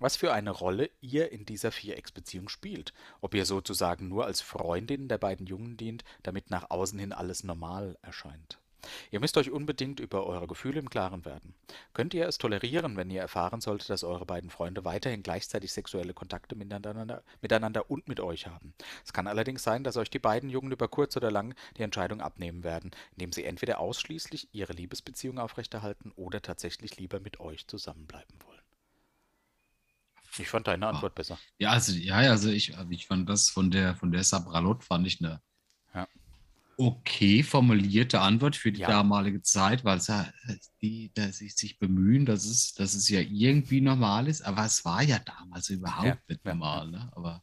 was 0.00 0.16
für 0.16 0.32
eine 0.32 0.50
Rolle 0.50 0.90
ihr 1.00 1.30
in 1.30 1.44
dieser 1.44 1.72
Vierecksbeziehung 1.72 2.48
spielt. 2.48 2.92
Ob 3.20 3.34
ihr 3.34 3.44
sozusagen 3.44 4.08
nur 4.08 4.24
als 4.24 4.40
Freundin 4.40 5.08
der 5.08 5.18
beiden 5.18 5.46
Jungen 5.46 5.76
dient, 5.76 6.04
damit 6.22 6.50
nach 6.50 6.70
außen 6.70 6.98
hin 6.98 7.12
alles 7.12 7.44
normal 7.44 7.98
erscheint. 8.02 8.58
Ihr 9.10 9.20
müsst 9.20 9.36
euch 9.36 9.50
unbedingt 9.50 10.00
über 10.00 10.26
eure 10.26 10.46
Gefühle 10.46 10.78
im 10.78 10.90
Klaren 10.90 11.24
werden. 11.24 11.54
Könnt 11.92 12.14
ihr 12.14 12.26
es 12.26 12.38
tolerieren, 12.38 12.96
wenn 12.96 13.10
ihr 13.10 13.20
erfahren 13.20 13.60
solltet, 13.60 13.90
dass 13.90 14.04
eure 14.04 14.26
beiden 14.26 14.50
Freunde 14.50 14.84
weiterhin 14.84 15.22
gleichzeitig 15.22 15.72
sexuelle 15.72 16.14
Kontakte 16.14 16.54
miteinander, 16.54 17.22
miteinander 17.40 17.90
und 17.90 18.08
mit 18.08 18.20
euch 18.20 18.46
haben? 18.46 18.74
Es 19.04 19.12
kann 19.12 19.26
allerdings 19.26 19.62
sein, 19.62 19.84
dass 19.84 19.96
euch 19.96 20.10
die 20.10 20.18
beiden 20.18 20.50
Jungen 20.50 20.72
über 20.72 20.88
kurz 20.88 21.16
oder 21.16 21.30
lang 21.30 21.54
die 21.76 21.82
Entscheidung 21.82 22.20
abnehmen 22.20 22.64
werden, 22.64 22.90
indem 23.12 23.32
sie 23.32 23.44
entweder 23.44 23.80
ausschließlich 23.80 24.48
ihre 24.52 24.72
Liebesbeziehung 24.72 25.38
aufrechterhalten 25.38 26.12
oder 26.16 26.42
tatsächlich 26.42 26.96
lieber 26.98 27.20
mit 27.20 27.40
euch 27.40 27.66
zusammenbleiben 27.66 28.36
wollen. 28.44 28.58
Ich 30.38 30.48
fand 30.48 30.68
deine 30.68 30.86
Antwort 30.86 31.14
besser. 31.14 31.38
Ja, 31.58 31.70
also, 31.70 31.92
ja, 31.92 32.16
also 32.16 32.50
ich, 32.50 32.76
also 32.76 32.90
ich 32.90 33.06
fand 33.06 33.28
das 33.28 33.50
von 33.50 33.70
der, 33.70 33.96
von 33.96 34.12
der 34.12 34.22
Sabralot 34.22 34.84
fand 34.84 35.06
ich 35.06 35.20
eine. 35.20 35.40
Okay 36.78 37.42
formulierte 37.42 38.20
Antwort 38.20 38.56
für 38.56 38.70
die 38.72 38.80
Ja. 38.80 38.86
damalige 38.88 39.42
Zeit, 39.42 39.84
weil 39.84 39.98
es 39.98 40.06
ja, 40.06 40.32
die, 40.80 41.10
dass 41.12 41.38
sie 41.38 41.48
sich 41.50 41.78
bemühen, 41.78 42.24
dass 42.24 42.44
es, 42.46 42.72
dass 42.74 42.94
es 42.94 43.08
ja 43.08 43.20
irgendwie 43.20 43.80
normal 43.80 44.28
ist, 44.28 44.42
aber 44.42 44.64
es 44.64 44.84
war 44.84 45.02
ja 45.02 45.18
damals 45.18 45.68
überhaupt 45.70 46.06
Ja, 46.06 46.16
nicht 46.28 46.44
normal, 46.44 46.90
ne? 46.90 47.10
Aber 47.14 47.42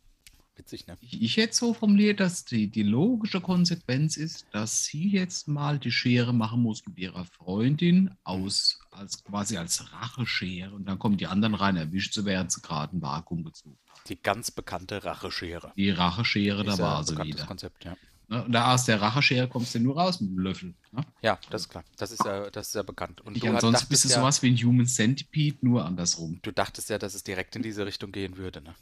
Witzig, 0.58 0.88
ne? 0.88 0.98
ich, 1.02 1.22
ich 1.22 1.36
hätte 1.36 1.54
so 1.54 1.74
formuliert, 1.74 2.22
dass 2.22 2.46
die, 2.46 2.70
die 2.72 2.84
logische 2.84 3.42
Konsequenz 3.42 4.16
ist, 4.16 4.48
dass 4.52 4.86
sie 4.86 5.10
jetzt 5.10 5.50
mal 5.50 5.80
die 5.80 5.92
Schere 5.92 6.34
machen 6.34 6.62
muss 6.62 6.86
mit 6.86 6.98
ihrer 6.98 7.26
Freundin 7.26 8.16
aus, 8.24 8.80
als 8.90 9.22
quasi 9.26 9.58
als 9.58 9.92
Racheschere 9.92 10.74
und 10.74 10.86
dann 10.86 10.98
kommen 10.98 11.18
die 11.18 11.28
anderen 11.28 11.56
rein, 11.56 11.76
erwischt 11.76 12.14
sie, 12.14 12.24
während 12.24 12.54
sie 12.54 12.62
gerade 12.62 12.96
ein 12.96 13.02
Vakuum 13.02 13.44
gezogen. 13.44 13.78
Die 14.08 14.22
ganz 14.22 14.50
bekannte 14.50 15.04
Racheschere. 15.04 15.74
Die 15.76 15.90
Racheschere, 15.90 16.64
da 16.64 16.78
war 16.80 17.04
sie 17.04 17.12
bekanntes 17.12 17.36
wieder. 17.36 17.48
Konzept, 17.48 17.84
ja. 17.84 17.98
Ne? 18.28 18.44
Und 18.44 18.52
da 18.52 18.74
aus 18.74 18.86
der 18.86 19.02
Racheschere 19.02 19.48
kommst 19.48 19.76
du 19.76 19.80
nur 19.80 19.98
raus 19.98 20.20
mit 20.20 20.32
dem 20.32 20.40
Löffel. 20.40 20.74
Ne? 20.92 21.06
Ja, 21.22 21.40
das 21.50 21.64
ist 21.64 21.70
klar. 21.70 21.84
Das 21.98 22.12
ist 22.12 22.24
ja, 22.26 22.50
das 22.50 22.68
ist 22.70 22.76
ja 22.76 22.84
bekannt. 22.84 23.22
Und 23.22 23.42
du 23.42 23.48
ansonsten 23.48 23.88
bist 23.90 24.06
du 24.06 24.10
ja, 24.10 24.16
sowas 24.16 24.42
wie 24.42 24.52
ein 24.52 24.58
Human 24.58 24.88
Centipede, 24.88 25.58
nur 25.62 25.86
andersrum. 25.86 26.40
du 26.42 26.52
dachtest 26.52 26.90
ja, 26.90 26.98
dass 26.98 27.14
es 27.14 27.24
direkt 27.24 27.56
in 27.56 27.62
diese 27.62 27.86
Richtung 27.86 28.12
gehen 28.12 28.38
würde, 28.38 28.62
ne? 28.62 28.76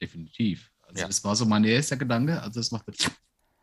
Definitiv. 0.00 0.70
Also 0.82 1.00
Ja. 1.00 1.06
das 1.06 1.22
war 1.24 1.36
so 1.36 1.44
mein 1.44 1.64
erster 1.64 1.96
Gedanke. 1.96 2.40
Also 2.40 2.60
das 2.60 2.70
macht 2.70 2.86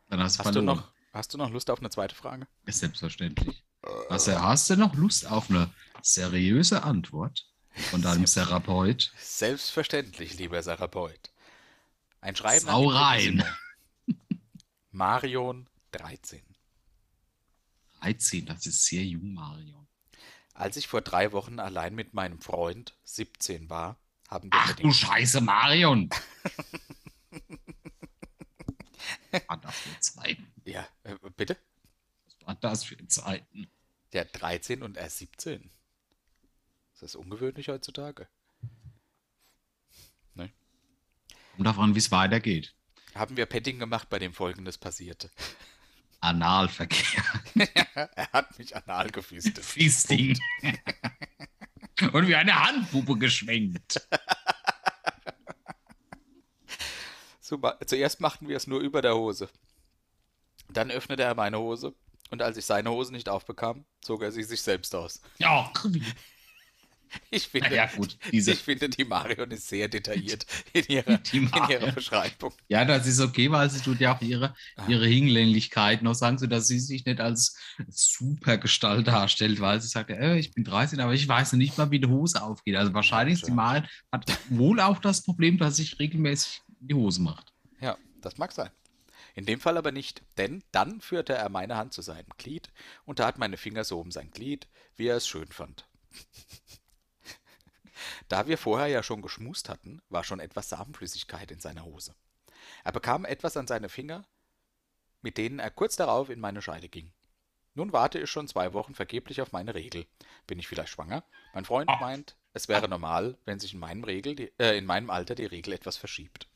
dann 0.08 0.20
hast 0.20 0.38
du 0.38 0.44
Hast 0.44 0.56
du 0.56 0.62
noch, 0.62 0.92
hast 1.12 1.34
du 1.34 1.38
noch 1.38 1.50
Lust 1.50 1.70
auf 1.70 1.78
eine 1.80 1.90
zweite 1.90 2.14
Frage? 2.14 2.46
Ja, 2.66 2.72
Selbstverständlich. 2.72 3.64
Was, 4.08 4.28
hast 4.28 4.70
du 4.70 4.76
noch 4.76 4.94
Lust 4.94 5.26
auf 5.26 5.50
eine 5.50 5.70
seriöse 6.02 6.82
Antwort 6.82 7.46
von 7.90 8.02
deinem 8.02 8.24
Therapeut? 8.24 9.12
Selbstverständlich, 9.18 10.36
lieber 10.38 10.60
Therapeut. 10.62 11.29
Ein 12.20 12.36
Schreiben 12.36 12.66
Sau 12.66 12.88
rein. 12.88 13.44
Marion 14.90 15.68
13. 15.92 16.42
13, 18.00 18.46
das 18.46 18.66
ist 18.66 18.84
sehr 18.84 19.04
jung, 19.04 19.34
Marion. 19.34 19.86
Als 20.54 20.76
ich 20.76 20.88
vor 20.88 21.00
drei 21.00 21.32
Wochen 21.32 21.58
allein 21.58 21.94
mit 21.94 22.12
meinem 22.14 22.40
Freund 22.40 22.94
17 23.04 23.70
war, 23.70 23.98
haben 24.28 24.52
wir 24.52 24.58
Ach 24.60 24.74
du 24.74 24.92
Scheiße, 24.92 25.40
Marion! 25.40 26.10
Was 29.32 29.48
war 29.48 29.56
das 29.58 29.76
für 29.76 30.00
Zeiten? 30.00 30.52
Ja, 30.64 30.86
äh, 31.04 31.16
bitte? 31.36 31.56
Was 32.26 32.46
war 32.46 32.54
das 32.56 32.84
für 32.84 33.06
Zeiten? 33.08 33.70
Der 34.12 34.24
13 34.24 34.82
und 34.82 34.96
er 34.96 35.08
17. 35.08 35.70
Das 36.94 37.02
ist 37.02 37.14
ungewöhnlich 37.14 37.68
heutzutage. 37.68 38.28
Ne? 40.34 40.52
Kommt 41.60 41.76
davon, 41.76 41.94
wie 41.94 41.98
es 41.98 42.10
weitergeht. 42.10 42.74
Haben 43.14 43.36
wir 43.36 43.44
Petting 43.44 43.78
gemacht, 43.78 44.08
bei 44.08 44.18
dem 44.18 44.32
folgendes 44.32 44.78
passierte. 44.78 45.30
Analverkehr. 46.20 47.22
er 48.16 48.32
hat 48.32 48.58
mich 48.58 48.74
anal 48.74 49.10
gefistet. 49.10 49.62
Fisting. 49.62 50.38
Und 52.14 52.28
wie 52.28 52.34
eine 52.34 52.64
Handpuppe 52.64 53.18
geschwenkt. 53.18 54.08
Super. 57.42 57.78
Zuerst 57.84 58.22
machten 58.22 58.48
wir 58.48 58.56
es 58.56 58.66
nur 58.66 58.80
über 58.80 59.02
der 59.02 59.14
Hose. 59.14 59.50
Dann 60.70 60.90
öffnete 60.90 61.24
er 61.24 61.34
meine 61.34 61.58
Hose 61.58 61.94
und 62.30 62.40
als 62.40 62.56
ich 62.56 62.64
seine 62.64 62.90
Hose 62.90 63.12
nicht 63.12 63.28
aufbekam, 63.28 63.84
zog 64.00 64.22
er 64.22 64.32
sie 64.32 64.44
sich 64.44 64.62
selbst 64.62 64.94
aus. 64.94 65.20
Ja, 65.36 65.70
Ich 67.30 67.48
finde, 67.48 67.74
Ja, 67.74 67.86
gut, 67.86 68.16
diese- 68.30 68.52
ich 68.52 68.60
finde, 68.60 68.88
die 68.88 69.04
Marion 69.04 69.50
ist 69.50 69.68
sehr 69.68 69.88
detailliert 69.88 70.46
in 70.72 70.84
ihrer, 70.88 71.20
in 71.32 71.42
ihrer 71.44 71.58
Marion. 71.58 71.94
Beschreibung. 71.94 72.52
Ja, 72.68 72.84
das 72.84 73.06
ist 73.06 73.20
okay, 73.20 73.50
weil 73.50 73.68
sie 73.70 73.80
tut 73.80 74.00
ja 74.00 74.16
auch 74.16 74.20
ihre, 74.22 74.54
Ah. 74.76 74.86
ihre 74.88 75.06
Hinlänglichkeit 75.06 76.02
noch 76.02 76.14
sagen, 76.14 76.38
so 76.38 76.46
dass 76.46 76.68
sie 76.68 76.78
sich 76.78 77.04
nicht 77.04 77.20
als 77.20 77.56
super 77.88 78.58
Gestalt 78.58 79.06
darstellt, 79.08 79.60
weil 79.60 79.80
sie 79.80 79.88
sagt, 79.88 80.10
äh, 80.10 80.36
ich 80.38 80.52
bin 80.52 80.64
13, 80.64 81.00
aber 81.00 81.14
ich 81.14 81.26
weiß 81.26 81.52
nicht 81.54 81.76
mal, 81.78 81.90
wie 81.90 82.00
die 82.00 82.08
Hose 82.08 82.42
aufgeht. 82.42 82.76
Also 82.76 82.94
wahrscheinlich 82.94 83.34
ist 83.40 83.46
die. 83.48 83.52
Mal 83.52 83.88
hat 84.12 84.26
wohl 84.48 84.80
auch 84.80 84.98
das 85.00 85.22
Problem, 85.22 85.58
dass 85.58 85.76
sich 85.76 85.98
regelmäßig 85.98 86.62
die 86.80 86.94
Hose 86.94 87.20
macht. 87.22 87.52
Ja, 87.80 87.98
das 88.20 88.38
mag 88.38 88.52
sein. 88.52 88.70
In 89.34 89.46
dem 89.46 89.60
Fall 89.60 89.76
aber 89.76 89.92
nicht, 89.92 90.22
denn 90.38 90.62
dann 90.72 91.00
führte 91.00 91.34
er 91.34 91.48
meine 91.48 91.76
Hand 91.76 91.92
zu 91.92 92.02
seinem 92.02 92.26
Glied 92.38 92.68
und 93.04 93.16
tat 93.16 93.38
meine 93.38 93.56
Finger 93.56 93.84
so 93.84 94.00
um 94.00 94.10
sein 94.10 94.30
Glied, 94.30 94.66
wie 94.96 95.06
er 95.06 95.16
es 95.16 95.26
schön 95.28 95.46
fand. 95.48 95.86
Da 98.28 98.46
wir 98.46 98.58
vorher 98.58 98.86
ja 98.88 99.02
schon 99.02 99.22
geschmust 99.22 99.68
hatten, 99.68 100.00
war 100.08 100.24
schon 100.24 100.40
etwas 100.40 100.68
Samenflüssigkeit 100.68 101.50
in 101.50 101.60
seiner 101.60 101.84
Hose. 101.84 102.14
Er 102.84 102.92
bekam 102.92 103.24
etwas 103.24 103.56
an 103.56 103.66
seine 103.66 103.88
Finger, 103.88 104.24
mit 105.22 105.36
denen 105.38 105.58
er 105.58 105.70
kurz 105.70 105.96
darauf 105.96 106.30
in 106.30 106.40
meine 106.40 106.62
Scheide 106.62 106.88
ging. 106.88 107.12
Nun 107.74 107.92
warte 107.92 108.18
ich 108.18 108.30
schon 108.30 108.48
zwei 108.48 108.72
Wochen 108.72 108.94
vergeblich 108.94 109.40
auf 109.40 109.52
meine 109.52 109.74
Regel. 109.74 110.06
Bin 110.46 110.58
ich 110.58 110.66
vielleicht 110.68 110.90
schwanger? 110.92 111.22
Mein 111.54 111.64
Freund 111.64 111.88
Ah. 111.88 111.98
meint, 112.00 112.36
es 112.52 112.68
wäre 112.68 112.88
normal, 112.88 113.38
wenn 113.44 113.60
sich 113.60 113.74
in 113.74 113.78
meinem, 113.80 114.02
Regel 114.04 114.34
die, 114.34 114.52
äh, 114.58 114.76
in 114.76 114.86
meinem 114.86 115.08
Alter 115.10 115.34
die 115.34 115.46
Regel 115.46 115.72
etwas 115.72 115.96
verschiebt. 115.96 116.48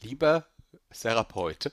Lieber 0.00 0.46
Therapeut, 0.90 1.70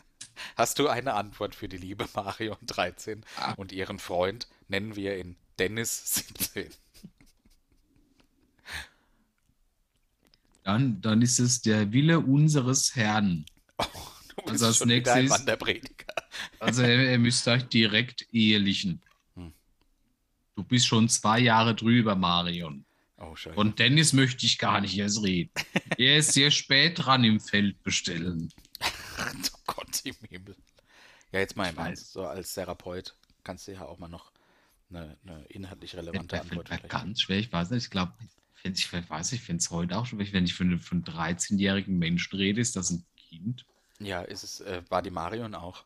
hast 0.56 0.78
du 0.78 0.88
eine 0.88 1.14
Antwort 1.14 1.54
für 1.54 1.68
die 1.68 1.76
liebe 1.76 2.08
Marion 2.14 2.56
13 2.62 3.24
Ah. 3.36 3.52
und 3.52 3.72
ihren 3.72 3.98
Freund, 3.98 4.48
nennen 4.68 4.96
wir 4.96 5.18
ihn 5.18 5.36
Dennis 5.58 6.14
17? 6.14 6.72
Dann, 10.66 11.00
dann 11.00 11.22
ist 11.22 11.38
es 11.38 11.62
der 11.62 11.92
Wille 11.92 12.18
unseres 12.18 12.96
Herrn. 12.96 13.46
Oh, 13.78 13.84
du 13.84 14.34
bist 14.34 14.48
Also 14.50 14.66
als 14.66 14.76
schon 14.78 14.88
wieder 14.88 15.12
ein 15.14 15.20
nächstes- 15.20 15.38
Wanderprediger. 15.40 16.06
Also 16.58 16.82
er, 16.82 17.08
er 17.08 17.18
müsste 17.18 17.52
euch 17.52 17.62
direkt 17.68 18.26
ehelichen. 18.32 19.00
Hm. 19.36 19.52
Du 20.56 20.64
bist 20.64 20.88
schon 20.88 21.08
zwei 21.08 21.38
Jahre 21.38 21.76
drüber, 21.76 22.16
Marion. 22.16 22.84
Oh. 23.18 23.36
Von 23.54 23.76
Dennis 23.76 24.12
möchte 24.12 24.44
ich 24.44 24.58
gar 24.58 24.80
nicht 24.80 24.98
erst 24.98 25.22
reden. 25.22 25.52
Er 25.98 26.18
ist 26.18 26.32
sehr 26.32 26.50
spät 26.50 26.94
dran 26.98 27.22
im 27.22 27.38
Feld 27.38 27.80
bestellen. 27.84 28.52
oh 28.82 29.58
Gott 29.66 30.00
im 30.02 30.16
Himmel. 30.28 30.56
Ja, 31.30 31.38
jetzt 31.38 31.56
mal 31.56 31.70
im. 31.70 31.78
Ernst, 31.78 32.12
so 32.12 32.26
als 32.26 32.52
Therapeut 32.54 33.14
kannst 33.44 33.68
du 33.68 33.72
ja 33.72 33.82
auch 33.86 33.98
mal 33.98 34.08
noch 34.08 34.32
eine, 34.90 35.16
eine 35.24 35.44
inhaltlich 35.44 35.94
relevante 35.94 36.40
Antwort 36.40 36.68
ganz 36.88 37.20
schwer, 37.20 37.38
ich 37.38 37.52
weiß 37.52 37.70
nicht, 37.70 37.84
ich 37.84 37.90
glaube, 37.90 38.12
ich, 38.62 38.92
weiß 38.92 39.32
nicht, 39.32 39.40
ich 39.42 39.46
finde 39.46 39.60
es 39.60 39.70
heute 39.70 39.96
auch 39.96 40.06
schon, 40.06 40.18
wenn 40.18 40.44
ich 40.44 40.54
von, 40.54 40.78
von 40.78 41.04
13-jährigen 41.04 41.98
Menschen 41.98 42.36
rede, 42.36 42.60
ist 42.60 42.76
das 42.76 42.90
ein 42.90 43.04
Kind. 43.16 43.64
Ja, 44.00 44.22
ist 44.22 44.42
es, 44.42 44.60
äh, 44.60 44.82
war 44.88 45.02
die 45.02 45.10
Marion 45.10 45.54
auch. 45.54 45.84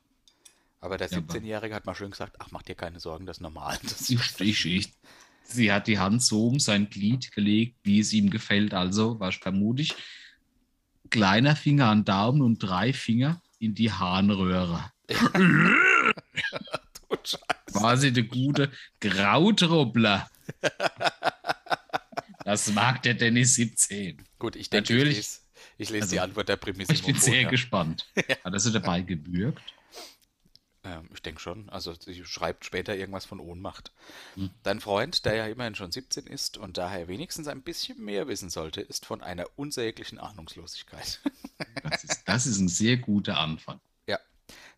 Aber 0.80 0.96
der 0.96 1.08
Ja, 1.10 1.18
aber- 1.18 1.34
17-Jährige 1.34 1.74
hat 1.74 1.84
mal 1.86 1.94
schön 1.94 2.10
gesagt, 2.10 2.36
ach, 2.38 2.48
mach 2.50 2.62
dir 2.62 2.74
keine 2.74 3.00
Sorgen, 3.00 3.26
das 3.26 3.36
ist 3.38 3.42
normal. 3.42 3.78
Das 3.82 4.08
Ich, 4.08 4.40
ich, 4.40 4.66
ich, 4.66 4.92
sie 5.44 5.70
hat 5.72 5.86
die 5.86 5.98
Hand 5.98 6.22
so 6.22 6.46
um 6.48 6.58
sein 6.58 6.88
Glied 6.88 7.32
gelegt, 7.32 7.76
wie 7.82 8.00
es 8.00 8.12
ihm 8.12 8.30
gefällt. 8.30 8.72
Also 8.74 9.20
war 9.20 9.28
ich 9.28 9.38
vermutlich 9.38 9.94
kleiner 11.10 11.54
Finger 11.56 11.88
an 11.88 12.04
Daumen 12.04 12.40
und 12.40 12.58
drei 12.58 12.92
Finger 12.92 13.42
in 13.58 13.74
die 13.74 13.92
Harnröhre. 13.92 14.90
Du 17.10 17.16
Scheiße. 17.24 17.38
Quasi 17.72 18.12
der 18.12 18.22
gute 18.22 18.70
Grautroppler. 19.00 20.30
Das 22.44 22.70
mag 22.72 23.02
der 23.02 23.14
Dennis 23.14 23.54
17. 23.54 24.24
Gut, 24.38 24.56
ich 24.56 24.70
denke, 24.70 24.92
Natürlich. 24.94 25.18
ich 25.18 25.24
lese, 25.24 25.40
ich 25.78 25.90
lese 25.90 26.02
Also, 26.04 26.14
die 26.16 26.20
Antwort 26.20 26.48
der 26.48 26.56
Primissimo 26.56 26.94
Ich 26.98 27.04
bin 27.04 27.14
sehr 27.16 27.32
vorher. 27.34 27.50
gespannt. 27.50 28.10
Hat 28.16 28.52
er 28.52 28.60
sie 28.60 28.72
dabei 28.72 29.02
gewürgt? 29.02 29.74
Ähm, 30.82 31.08
ich 31.12 31.20
denke 31.20 31.40
schon. 31.40 31.68
Also 31.68 31.94
sie 31.94 32.24
schreibt 32.24 32.64
später 32.64 32.96
irgendwas 32.96 33.26
von 33.26 33.38
Ohnmacht. 33.40 33.92
Hm. 34.34 34.50
Dein 34.62 34.80
Freund, 34.80 35.24
der 35.26 35.34
ja 35.34 35.46
immerhin 35.46 35.74
schon 35.74 35.92
17 35.92 36.26
ist 36.26 36.56
und 36.56 36.78
daher 36.78 37.08
wenigstens 37.08 37.48
ein 37.48 37.62
bisschen 37.62 38.02
mehr 38.02 38.28
wissen 38.28 38.48
sollte, 38.48 38.80
ist 38.80 39.04
von 39.04 39.20
einer 39.22 39.44
unsäglichen 39.56 40.18
Ahnungslosigkeit. 40.18 41.20
Das 41.82 42.04
ist, 42.04 42.22
das 42.26 42.46
ist 42.46 42.58
ein 42.58 42.68
sehr 42.68 42.96
guter 42.96 43.38
Anfang. 43.38 43.80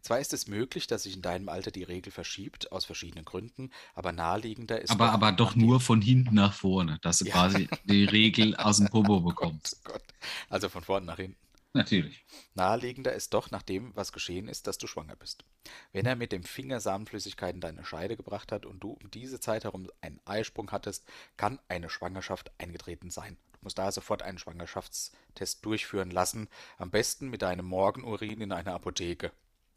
Zwar 0.03 0.19
ist 0.21 0.33
es 0.33 0.49
möglich, 0.49 0.87
dass 0.89 1.05
sich 1.05 1.15
in 1.15 1.23
deinem 1.23 1.49
Alter 1.49 1.71
die 1.71 1.85
Regel 1.85 2.11
verschiebt, 2.13 2.73
aus 2.73 2.85
verschiedenen 2.85 3.25
Gründen, 3.25 3.71
aber 3.95 4.13
naheliegender 4.13 4.81
ist 4.81 4.91
Aber, 4.91 5.13
aber 5.13 5.33
doch 5.33 5.55
nur 5.55 5.81
von 5.81 6.03
hinten 6.03 6.35
nach 6.35 6.53
vorne, 6.55 6.99
dass 7.03 7.19
du 7.21 7.27
Ja. 7.27 7.33
quasi 7.33 7.69
die 7.85 8.05
Regel 8.05 8.57
aus 8.57 8.79
dem 8.79 8.89
Popo 8.89 9.17
Oh 9.17 9.21
bekommst. 9.21 9.85
Gott. 9.85 10.03
Also 10.49 10.69
von 10.69 10.83
vorn 10.83 11.05
nach 11.05 11.17
hinten. 11.17 11.37
Natürlich. 11.75 12.23
Naheliegender 12.55 13.15
ist 13.15 13.33
doch 13.33 13.51
nach 13.51 13.63
dem, 13.63 13.97
was 13.97 14.13
geschehen 14.13 14.47
ist, 14.49 14.67
dass 14.67 14.77
du 14.77 14.87
schwanger 14.87 15.17
bist. 15.17 15.45
Wenn 15.93 16.05
er 16.05 16.17
mit 16.17 16.31
dem 16.33 16.43
Finger 16.43 16.81
Samenflüssigkeit 16.81 17.55
in 17.55 17.63
deine 17.63 17.85
Scheide 17.87 18.17
gebracht 18.17 18.53
hat 18.53 18.67
und 18.67 18.81
du 18.81 18.91
um 19.03 19.11
diese 19.11 19.41
Zeit 19.41 19.65
herum 19.65 19.89
einen 20.03 20.21
Eisprung 20.27 20.71
hattest, 20.71 21.07
kann 21.39 21.59
eine 21.69 21.89
Schwangerschaft 21.89 22.51
eingetreten 22.59 23.11
sein. 23.11 23.39
Du 23.53 23.59
musst 23.63 23.79
daher 23.79 23.93
sofort 23.93 24.23
einen 24.23 24.37
Schwangerschaftstest 24.39 25.65
durchführen 25.65 26.11
lassen, 26.11 26.49
am 26.77 26.91
besten 26.91 27.29
mit 27.31 27.41
deinem 27.41 27.65
Morgenurin 27.67 28.43
in 28.43 28.53
einer 28.53 28.75
Apotheke, 28.75 29.33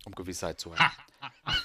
um 0.05 0.15
Gewissheit 0.15 0.59
zu 0.59 0.75
haben. 0.75 0.95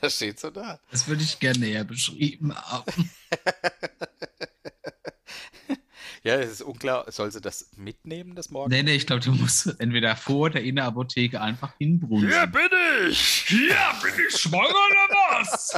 das 0.00 0.16
steht 0.16 0.40
so 0.40 0.50
da. 0.50 0.80
Das 0.90 1.06
würde 1.06 1.22
ich 1.22 1.38
gerne 1.38 1.58
näher 1.60 1.84
beschrieben 1.84 2.54
haben. 2.54 3.10
Ja, 6.24 6.36
es 6.36 6.52
ist 6.52 6.62
unklar, 6.62 7.10
soll 7.10 7.32
sie 7.32 7.40
das 7.40 7.70
mitnehmen, 7.76 8.36
das 8.36 8.50
Morgen? 8.50 8.70
Nee, 8.70 8.84
nee, 8.84 8.94
ich 8.94 9.08
glaube, 9.08 9.22
du 9.22 9.32
musst 9.32 9.66
entweder 9.80 10.14
vor 10.14 10.50
der 10.50 10.62
Innerapotheke 10.62 11.40
einfach 11.40 11.74
hinbrunzen. 11.78 12.28
bin 12.46 12.70
ich! 13.08 13.50
Ja, 13.50 13.98
bin 14.00 14.12
ich 14.28 14.36
schwanger 14.36 14.68
oder 14.68 15.08
was? 15.32 15.76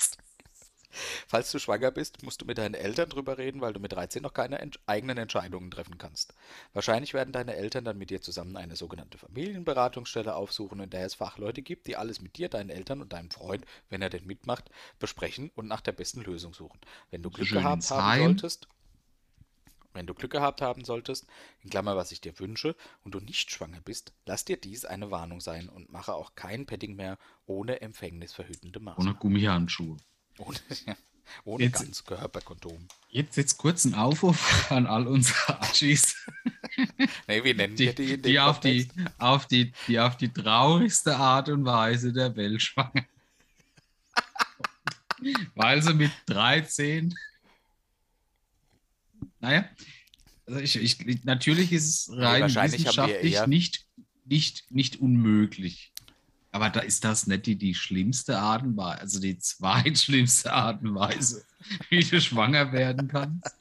Falls 1.31 1.49
du 1.49 1.59
schwanger 1.59 1.91
bist, 1.91 2.23
musst 2.23 2.41
du 2.41 2.45
mit 2.45 2.57
deinen 2.57 2.73
Eltern 2.73 3.07
drüber 3.07 3.37
reden, 3.37 3.61
weil 3.61 3.71
du 3.71 3.79
mit 3.79 3.93
13 3.93 4.21
noch 4.21 4.33
keine 4.33 4.59
ent 4.59 4.81
eigenen 4.85 5.17
Entscheidungen 5.17 5.71
treffen 5.71 5.97
kannst. 5.97 6.33
Wahrscheinlich 6.73 7.13
werden 7.13 7.31
deine 7.31 7.55
Eltern 7.55 7.85
dann 7.85 7.97
mit 7.97 8.09
dir 8.09 8.21
zusammen 8.21 8.57
eine 8.57 8.75
sogenannte 8.75 9.17
Familienberatungsstelle 9.17 10.35
aufsuchen, 10.35 10.81
in 10.81 10.89
der 10.89 11.05
es 11.05 11.13
Fachleute 11.13 11.61
gibt, 11.61 11.87
die 11.87 11.95
alles 11.95 12.19
mit 12.19 12.35
dir, 12.35 12.49
deinen 12.49 12.69
Eltern 12.69 12.99
und 12.99 13.13
deinem 13.13 13.31
Freund, 13.31 13.63
wenn 13.87 14.01
er 14.01 14.09
denn 14.09 14.27
mitmacht, 14.27 14.71
besprechen 14.99 15.51
und 15.55 15.69
nach 15.69 15.79
der 15.79 15.93
besten 15.93 16.21
Lösung 16.21 16.53
suchen. 16.53 16.81
Wenn 17.11 17.23
du 17.23 17.29
Glück 17.29 17.47
Schön 17.47 17.59
gehabt 17.59 17.89
haben 17.89 18.19
solltest, 18.19 18.67
wenn 19.93 20.07
du 20.07 20.13
Glück 20.13 20.31
gehabt 20.33 20.61
haben 20.61 20.83
solltest, 20.83 21.27
in 21.61 21.69
Klammer, 21.69 21.95
was 21.95 22.11
ich 22.11 22.19
dir 22.19 22.37
wünsche, 22.39 22.75
und 23.05 23.15
du 23.15 23.21
nicht 23.21 23.51
schwanger 23.51 23.79
bist, 23.79 24.11
lass 24.25 24.43
dir 24.43 24.57
dies 24.57 24.83
eine 24.83 25.11
Warnung 25.11 25.39
sein 25.39 25.69
und 25.69 25.93
mache 25.93 26.13
auch 26.13 26.35
kein 26.35 26.65
Petting 26.65 26.97
mehr 26.97 27.17
ohne 27.45 27.79
empfängnisverhütende 27.79 28.79
Ohne 28.79 28.85
Maßnahmen. 28.85 29.19
Gummihandschuhe. 29.19 29.95
Ohne, 30.37 30.57
ohne 31.43 31.63
Jetzt- 31.65 31.79
ganz 31.81 32.03
Körperkondom. 32.03 32.87
Jetzt, 33.09 33.35
jetzt 33.37 33.57
kurz 33.57 33.85
ein 33.85 33.93
Aufruf 33.93 34.71
an 34.71 34.87
all 34.87 35.07
unsere 35.07 35.59
Archis, 35.59 36.15
Nee, 37.27 37.43
wie 37.43 37.53
nennen 37.53 37.75
die, 37.75 37.87
wir 37.87 37.93
die 37.93 38.21
die, 38.21 38.39
auf 38.39 38.59
die, 38.59 38.87
auf 39.17 39.45
die, 39.47 39.73
die 39.87 39.99
auf 39.99 40.17
die 40.17 40.29
traurigste 40.29 41.15
Art 41.15 41.49
und 41.49 41.65
Weise 41.65 42.13
der 42.13 42.35
Welt 42.35 42.61
schwanger. 42.61 43.05
Weil 45.55 45.81
sie 45.81 45.93
mit 45.93 46.11
13. 46.27 47.13
Naja, 49.39 49.69
also 50.45 50.59
ich, 50.59 50.75
ich, 50.75 51.23
natürlich 51.23 51.71
ist 51.71 51.87
es 51.87 52.17
rein 52.17 52.43
wissenschaftlich 52.43 53.45
nicht, 53.47 53.85
nicht, 54.25 54.71
nicht 54.71 54.99
unmöglich. 54.99 55.90
Aber 56.51 56.69
da 56.69 56.81
ist 56.81 57.03
das 57.05 57.27
nicht 57.27 57.45
die, 57.45 57.55
die 57.57 57.73
schlimmste 57.75 58.37
Art 58.37 58.63
und 58.63 58.75
Weise, 58.77 59.01
also 59.01 59.19
die 59.19 59.37
zweitschlimmste 59.39 60.51
Art 60.51 60.81
und 60.81 60.95
Weise, 60.95 61.45
wie 61.89 62.03
du 62.03 62.19
schwanger 62.19 62.71
werden 62.71 63.07
kannst. 63.07 63.55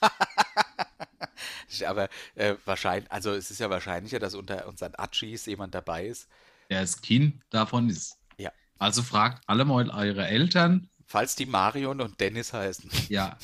Aber 1.86 2.08
äh, 2.36 2.54
wahrscheinlich, 2.64 3.10
also 3.12 3.32
es 3.32 3.50
ist 3.50 3.60
ja 3.60 3.68
wahrscheinlicher, 3.68 4.18
dass 4.18 4.34
unter 4.34 4.66
unseren 4.66 4.92
Atschis 4.96 5.44
jemand 5.46 5.74
dabei 5.74 6.06
ist. 6.06 6.28
der 6.70 6.80
das 6.80 7.02
Kind 7.02 7.42
davon 7.50 7.90
ist. 7.90 8.16
Ja. 8.38 8.50
Also 8.78 9.02
fragt 9.02 9.42
alle 9.46 9.64
mal 9.66 9.90
eure 9.90 10.26
Eltern. 10.26 10.88
Falls 11.06 11.36
die 11.36 11.44
Marion 11.46 12.00
und 12.00 12.18
Dennis 12.20 12.52
heißen, 12.52 12.90
Ja, 13.08 13.36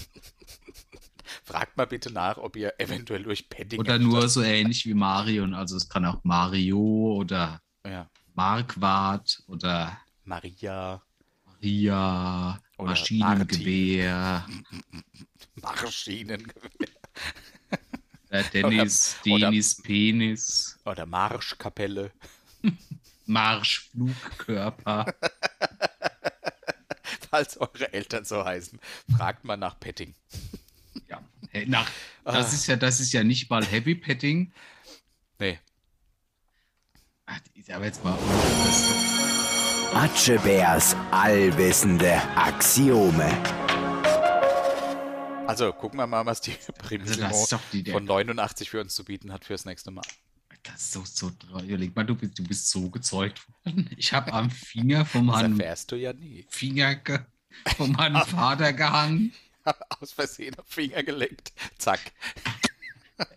fragt 1.44 1.76
mal 1.76 1.86
bitte 1.86 2.10
nach, 2.10 2.38
ob 2.38 2.56
ihr 2.56 2.74
eventuell 2.78 3.22
durch 3.22 3.48
Petting 3.48 3.78
oder 3.80 3.98
nur 3.98 4.28
so 4.28 4.42
ähnlich 4.42 4.86
wie 4.86 4.94
Marion. 4.94 5.54
Also 5.54 5.76
es 5.76 5.88
kann 5.88 6.04
auch 6.04 6.24
Mario 6.24 6.78
oder 7.16 7.60
ja, 7.86 8.08
Marquardt 8.34 9.42
oder 9.46 9.98
Maria, 10.24 11.02
Maria, 11.44 12.60
Oder 12.78 12.90
Maschinengewehr, 12.90 14.46
Maschinengewehr 15.60 16.88
Dennis, 18.54 19.16
Oder- 19.26 19.50
Dennis 19.50 19.82
Penis, 19.82 20.78
oder 20.84 21.04
Marschkapelle. 21.06 22.10
Marschflugkörper. 23.26 25.06
Falls 27.30 27.56
eure 27.58 27.92
Eltern 27.92 28.24
so 28.24 28.44
heißen, 28.44 28.78
fragt 29.16 29.44
mal 29.44 29.56
nach 29.56 29.78
Petting. 29.78 30.14
Ja. 31.08 31.20
Nach, 31.66 31.88
das, 32.24 32.34
Ah. 32.52 32.54
ist 32.54 32.66
ja, 32.66 32.76
das 32.76 33.00
ist 33.00 33.12
ja 33.12 33.22
nicht 33.24 33.50
mal 33.50 33.64
Heavy 33.64 33.94
Petting. 33.94 34.52
Nee, 35.38 35.58
Ach, 37.26 37.38
Aber 37.74 37.84
jetzt 37.84 38.02
mal. 38.04 38.16
Das, 38.64 39.94
Atschebärs 39.94 40.96
allwissende 41.10 42.14
Axiome. 42.36 43.30
also 45.46 45.72
gucken 45.72 45.98
wir 45.98 46.06
mal, 46.06 46.24
was 46.24 46.40
die 46.40 46.52
also 46.52 47.20
das 47.20 47.52
ist 47.52 47.58
die, 47.72 47.82
der, 47.82 47.94
von 47.94 48.04
89 48.04 48.70
für 48.70 48.80
uns 48.80 48.94
zu 48.94 49.04
bieten 49.04 49.32
hat 49.32 49.44
fürs 49.44 49.64
nächste 49.66 49.90
Mal. 49.90 50.02
das 50.62 50.74
ist 50.82 50.92
so, 50.92 51.04
so. 51.04 51.30
Überleg 51.60 51.94
mal, 51.94 52.04
du 52.06 52.14
bist, 52.14 52.38
du 52.38 52.42
bist 52.44 52.70
so 52.70 52.88
gezeugt 52.88 53.42
worden. 53.48 53.90
Ich 53.96 54.12
habe 54.12 54.32
am 54.32 54.50
Finger 54.50 55.04
von 55.04 55.26
Das 55.26 55.36
meinem 55.36 55.60
erfährst 55.60 55.92
du 55.92 55.96
ja 55.96 56.12
nie. 56.14 56.46
Finger 56.48 56.94
ge 56.96 57.18
von 57.76 57.92
meinem 57.92 58.22
Vater 58.22 58.72
gehangen. 58.72 59.32
Aus 60.00 60.12
Versehen 60.12 60.58
auf 60.58 60.66
Finger 60.66 61.02
gelenkt. 61.04 61.52
Zack. 61.78 62.12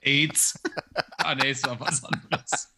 AIDS. 0.01 0.59
Ah, 1.17 1.35
nee, 1.35 1.51
es 1.51 1.61
war 1.63 1.79
was 1.79 2.03
anderes. 2.03 2.73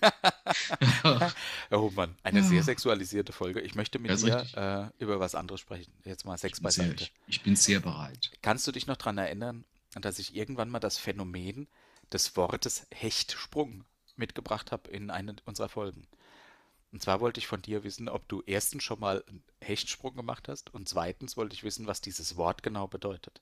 Oh 1.70 1.90
Mann, 1.94 2.14
eine 2.22 2.42
sehr 2.42 2.58
Ja. 2.58 2.62
sexualisierte 2.62 3.32
Folge. 3.32 3.60
Ich 3.60 3.74
möchte 3.74 3.98
mit 3.98 4.10
dir 4.22 4.92
äh, 4.98 5.02
über 5.02 5.20
was 5.20 5.34
anderes 5.34 5.60
sprechen. 5.60 5.92
Jetzt 6.04 6.24
mal 6.24 6.36
Sex 6.38 6.58
Ich 6.58 6.62
bin, 6.62 6.70
sehr, 6.70 6.84
beiseite. 6.86 7.10
ich, 7.26 7.42
bin 7.42 7.56
sehr 7.56 7.80
bereit. 7.80 8.30
Kannst 8.42 8.66
du 8.66 8.72
dich 8.72 8.86
noch 8.86 8.96
daran 8.96 9.18
erinnern, 9.18 9.64
dass 9.94 10.18
ich 10.18 10.34
irgendwann 10.34 10.68
mal 10.70 10.80
das 10.80 10.98
Phänomen 10.98 11.68
des 12.12 12.36
Wortes 12.36 12.86
Hechtsprung 12.92 13.84
mitgebracht 14.16 14.72
habe 14.72 14.90
in 14.90 15.10
eine 15.10 15.36
unserer 15.44 15.68
Folgen? 15.68 16.06
Und 16.92 17.00
zwar 17.02 17.20
wollte 17.20 17.38
ich 17.38 17.46
von 17.46 17.62
dir 17.62 17.84
wissen, 17.84 18.08
ob 18.08 18.28
du 18.28 18.42
erstens 18.46 18.82
schon 18.82 18.98
mal 18.98 19.22
einen 19.28 19.44
Hechtsprung 19.60 20.16
gemacht 20.16 20.48
hast 20.48 20.74
und 20.74 20.88
zweitens 20.88 21.36
wollte 21.36 21.54
ich 21.54 21.62
wissen, 21.62 21.86
was 21.86 22.00
dieses 22.00 22.36
Wort 22.36 22.64
genau 22.64 22.88
bedeutet. 22.88 23.40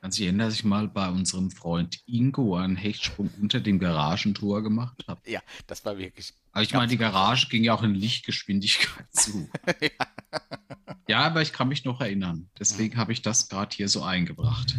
Kannst 0.00 0.16
du 0.16 0.20
dich 0.20 0.28
erinnern, 0.28 0.48
dass 0.48 0.54
ich 0.54 0.64
mal 0.64 0.86
bei 0.86 1.08
unserem 1.08 1.50
Freund 1.50 2.00
Ingo 2.06 2.56
einen 2.56 2.76
Hechtsprung 2.76 3.30
unter 3.40 3.58
dem 3.58 3.80
Garagentor 3.80 4.62
gemacht 4.62 5.04
habe? 5.08 5.20
Ja, 5.28 5.40
das 5.66 5.84
war 5.84 5.98
wirklich. 5.98 6.34
Aber 6.52 6.62
ich 6.62 6.72
meine, 6.72 6.86
die 6.86 6.98
Garage 6.98 7.48
ging 7.48 7.64
ja 7.64 7.74
auch 7.74 7.82
in 7.82 7.94
Lichtgeschwindigkeit 7.94 9.06
zu. 9.12 9.50
ja, 11.08 11.18
aber 11.18 11.42
ich 11.42 11.52
kann 11.52 11.68
mich 11.68 11.84
noch 11.84 12.00
erinnern. 12.00 12.48
Deswegen 12.58 12.96
habe 12.96 13.12
ich 13.12 13.22
das 13.22 13.48
gerade 13.48 13.74
hier 13.74 13.88
so 13.88 14.02
eingebracht. 14.02 14.76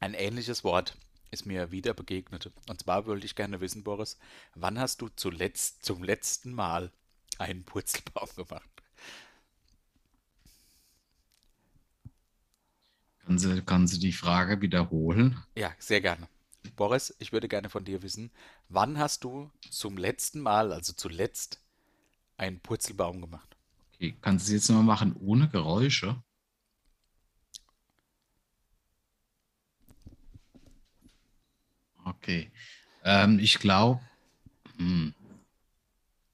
Ein 0.00 0.14
ähnliches 0.14 0.64
Wort 0.64 0.96
ist 1.30 1.44
mir 1.44 1.70
wieder 1.70 1.92
begegnet. 1.92 2.50
Und 2.68 2.80
zwar 2.80 3.06
wollte 3.06 3.26
ich 3.26 3.34
gerne 3.34 3.60
wissen, 3.60 3.84
Boris, 3.84 4.18
wann 4.54 4.78
hast 4.78 5.02
du 5.02 5.08
zuletzt 5.14 5.84
zum 5.84 6.02
letzten 6.02 6.52
Mal 6.52 6.90
einen 7.38 7.64
Purzelbaum 7.64 8.28
gemacht? 8.34 8.77
Kannst 13.28 13.44
du, 13.44 13.62
kannst 13.62 13.94
du 13.94 13.98
die 14.00 14.14
Frage 14.14 14.62
wiederholen? 14.62 15.36
Ja, 15.54 15.74
sehr 15.78 16.00
gerne. 16.00 16.26
Boris, 16.76 17.14
ich 17.18 17.30
würde 17.30 17.46
gerne 17.46 17.68
von 17.68 17.84
dir 17.84 18.02
wissen, 18.02 18.30
wann 18.70 18.98
hast 18.98 19.22
du 19.22 19.50
zum 19.68 19.98
letzten 19.98 20.40
Mal, 20.40 20.72
also 20.72 20.94
zuletzt, 20.94 21.60
einen 22.38 22.58
Purzelbaum 22.58 23.20
gemacht? 23.20 23.54
Okay, 23.94 24.16
kannst 24.22 24.48
du 24.48 24.54
es 24.54 24.62
jetzt 24.62 24.70
mal 24.70 24.82
machen 24.82 25.14
ohne 25.20 25.46
Geräusche? 25.46 26.22
Okay. 32.06 32.50
Ähm, 33.04 33.40
ich 33.40 33.58
glaube, 33.58 34.00
hm, 34.78 35.12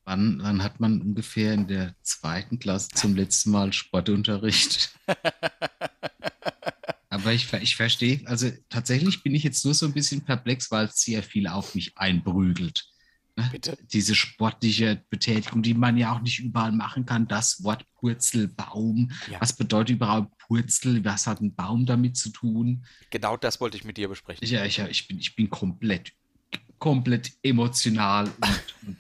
wann, 0.04 0.38
wann 0.40 0.62
hat 0.62 0.78
man 0.78 1.00
ungefähr 1.00 1.54
in 1.54 1.66
der 1.66 1.96
zweiten 2.02 2.60
Klasse 2.60 2.90
zum 2.90 3.16
letzten 3.16 3.50
Mal 3.50 3.72
Sportunterricht? 3.72 4.96
Aber 7.24 7.32
ich, 7.32 7.50
ich 7.54 7.74
verstehe, 7.74 8.20
also 8.26 8.50
tatsächlich 8.68 9.22
bin 9.22 9.34
ich 9.34 9.44
jetzt 9.44 9.64
nur 9.64 9.72
so 9.72 9.86
ein 9.86 9.94
bisschen 9.94 10.20
perplex, 10.20 10.70
weil 10.70 10.88
es 10.88 10.96
sehr 10.96 11.22
viel 11.22 11.46
auf 11.46 11.74
mich 11.74 11.96
einprügelt. 11.96 12.84
Ne? 13.34 13.48
Bitte? 13.50 13.78
Diese 13.94 14.14
sportliche 14.14 15.02
Betätigung, 15.08 15.62
die 15.62 15.72
man 15.72 15.96
ja 15.96 16.14
auch 16.14 16.20
nicht 16.20 16.40
überall 16.40 16.72
machen 16.72 17.06
kann. 17.06 17.26
Das 17.26 17.64
Wort 17.64 17.86
Purzelbaum. 17.94 19.10
Ja. 19.32 19.40
Was 19.40 19.54
bedeutet 19.54 19.96
überhaupt 19.96 20.36
Purzel? 20.36 21.02
Was 21.02 21.26
hat 21.26 21.40
ein 21.40 21.54
Baum 21.54 21.86
damit 21.86 22.18
zu 22.18 22.28
tun? 22.28 22.84
Genau 23.08 23.38
das 23.38 23.58
wollte 23.58 23.78
ich 23.78 23.84
mit 23.84 23.96
dir 23.96 24.08
besprechen. 24.08 24.44
Ich, 24.44 24.50
ja, 24.50 24.66
ich, 24.66 24.78
ich, 24.78 25.08
bin, 25.08 25.18
ich 25.18 25.34
bin 25.34 25.48
komplett, 25.48 26.12
komplett 26.78 27.32
emotional 27.42 28.26
und, 28.26 28.74
und 28.86 28.96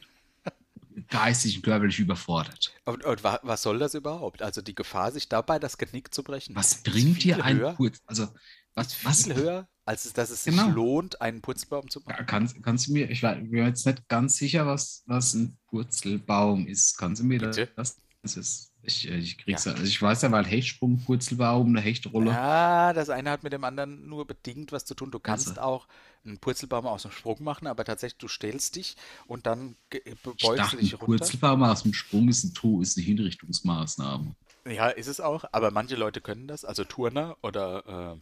geistig 1.08 1.56
und 1.56 1.62
körperlich 1.62 1.98
überfordert. 1.98 2.72
Und, 2.84 3.04
und 3.04 3.24
wa- 3.24 3.40
was 3.42 3.62
soll 3.62 3.78
das 3.78 3.94
überhaupt? 3.94 4.42
Also 4.42 4.62
die 4.62 4.74
Gefahr, 4.74 5.12
sich 5.12 5.28
dabei 5.28 5.58
das 5.58 5.78
Genick 5.78 6.14
zu 6.14 6.22
brechen, 6.22 6.54
Was 6.56 6.82
bringt 6.82 7.22
dir 7.24 7.44
ein 7.44 7.58
höher, 7.58 7.72
Purzel? 7.74 8.00
Also, 8.06 8.28
was, 8.74 8.94
viel 8.94 9.34
höher, 9.34 9.68
als 9.84 10.12
dass 10.12 10.30
es 10.30 10.44
sich 10.44 10.56
Genau. 10.56 10.68
lohnt, 10.70 11.20
einen 11.20 11.40
Purzelbaum 11.42 11.88
zu 11.90 12.00
machen. 12.00 12.14
Ja, 12.18 12.24
Kannst, 12.24 12.62
kannst 12.62 12.88
du 12.88 12.92
mir, 12.92 13.10
ich 13.10 13.22
war- 13.22 13.34
bin 13.36 13.50
mir 13.50 13.66
jetzt 13.66 13.86
nicht 13.86 14.08
ganz 14.08 14.36
sicher, 14.36 14.66
was, 14.66 15.02
was 15.06 15.34
ein 15.34 15.56
Purzelbaum 15.68 16.66
ist. 16.66 16.96
Kannst 16.98 17.22
du 17.22 17.26
mir 17.26 17.38
Bitte? 17.38 17.68
das? 17.76 18.00
Ist, 18.24 18.72
ich, 18.82 19.08
äh, 19.08 19.16
ich 19.16 19.38
krieg's 19.38 19.64
ja. 19.64 19.72
Also 19.72 19.84
ich 19.84 20.00
weiß 20.00 20.22
ja, 20.22 20.32
weil 20.32 20.44
Hechtsprung, 20.44 20.98
Purzelbaum, 21.04 21.68
eine 21.68 21.80
Hechtrolle. 21.80 22.30
Ja, 22.30 22.92
das 22.92 23.10
eine 23.10 23.30
hat 23.30 23.42
mit 23.42 23.52
dem 23.52 23.64
anderen 23.64 24.08
nur 24.08 24.26
bedingt 24.26 24.72
was 24.72 24.84
zu 24.84 24.94
tun. 24.94 25.10
Du 25.10 25.20
kannst 25.20 25.48
Also. 25.48 25.60
auch 25.60 25.88
einen 26.24 26.38
Purzelbaum 26.38 26.86
aus 26.86 27.02
dem 27.02 27.10
Sprung 27.10 27.42
machen, 27.42 27.66
aber 27.66 27.84
tatsächlich, 27.84 28.18
du 28.18 28.28
stellst 28.28 28.76
dich 28.76 28.96
und 29.26 29.46
dann 29.46 29.76
Ich 29.90 30.14
beugst 30.22 30.44
dachte, 30.44 30.76
du 30.76 30.78
ein 30.78 30.84
dich 30.84 30.94
runter. 30.94 31.06
Purzelbaum 31.06 31.62
aus 31.62 31.82
dem 31.82 31.92
Sprung 31.92 32.28
ist, 32.28 32.44
ein 32.44 32.54
To 32.54 32.80
ist 32.80 32.96
eine 32.96 33.04
Hinrichtungsmaßnahme. 33.06 34.34
Ja, 34.66 34.88
ist 34.88 35.08
es 35.08 35.20
auch, 35.20 35.44
aber 35.52 35.70
manche 35.70 35.96
Leute 35.96 36.22
können 36.22 36.48
das, 36.48 36.64
also 36.64 36.84
Turner 36.84 37.36
oder 37.42 38.20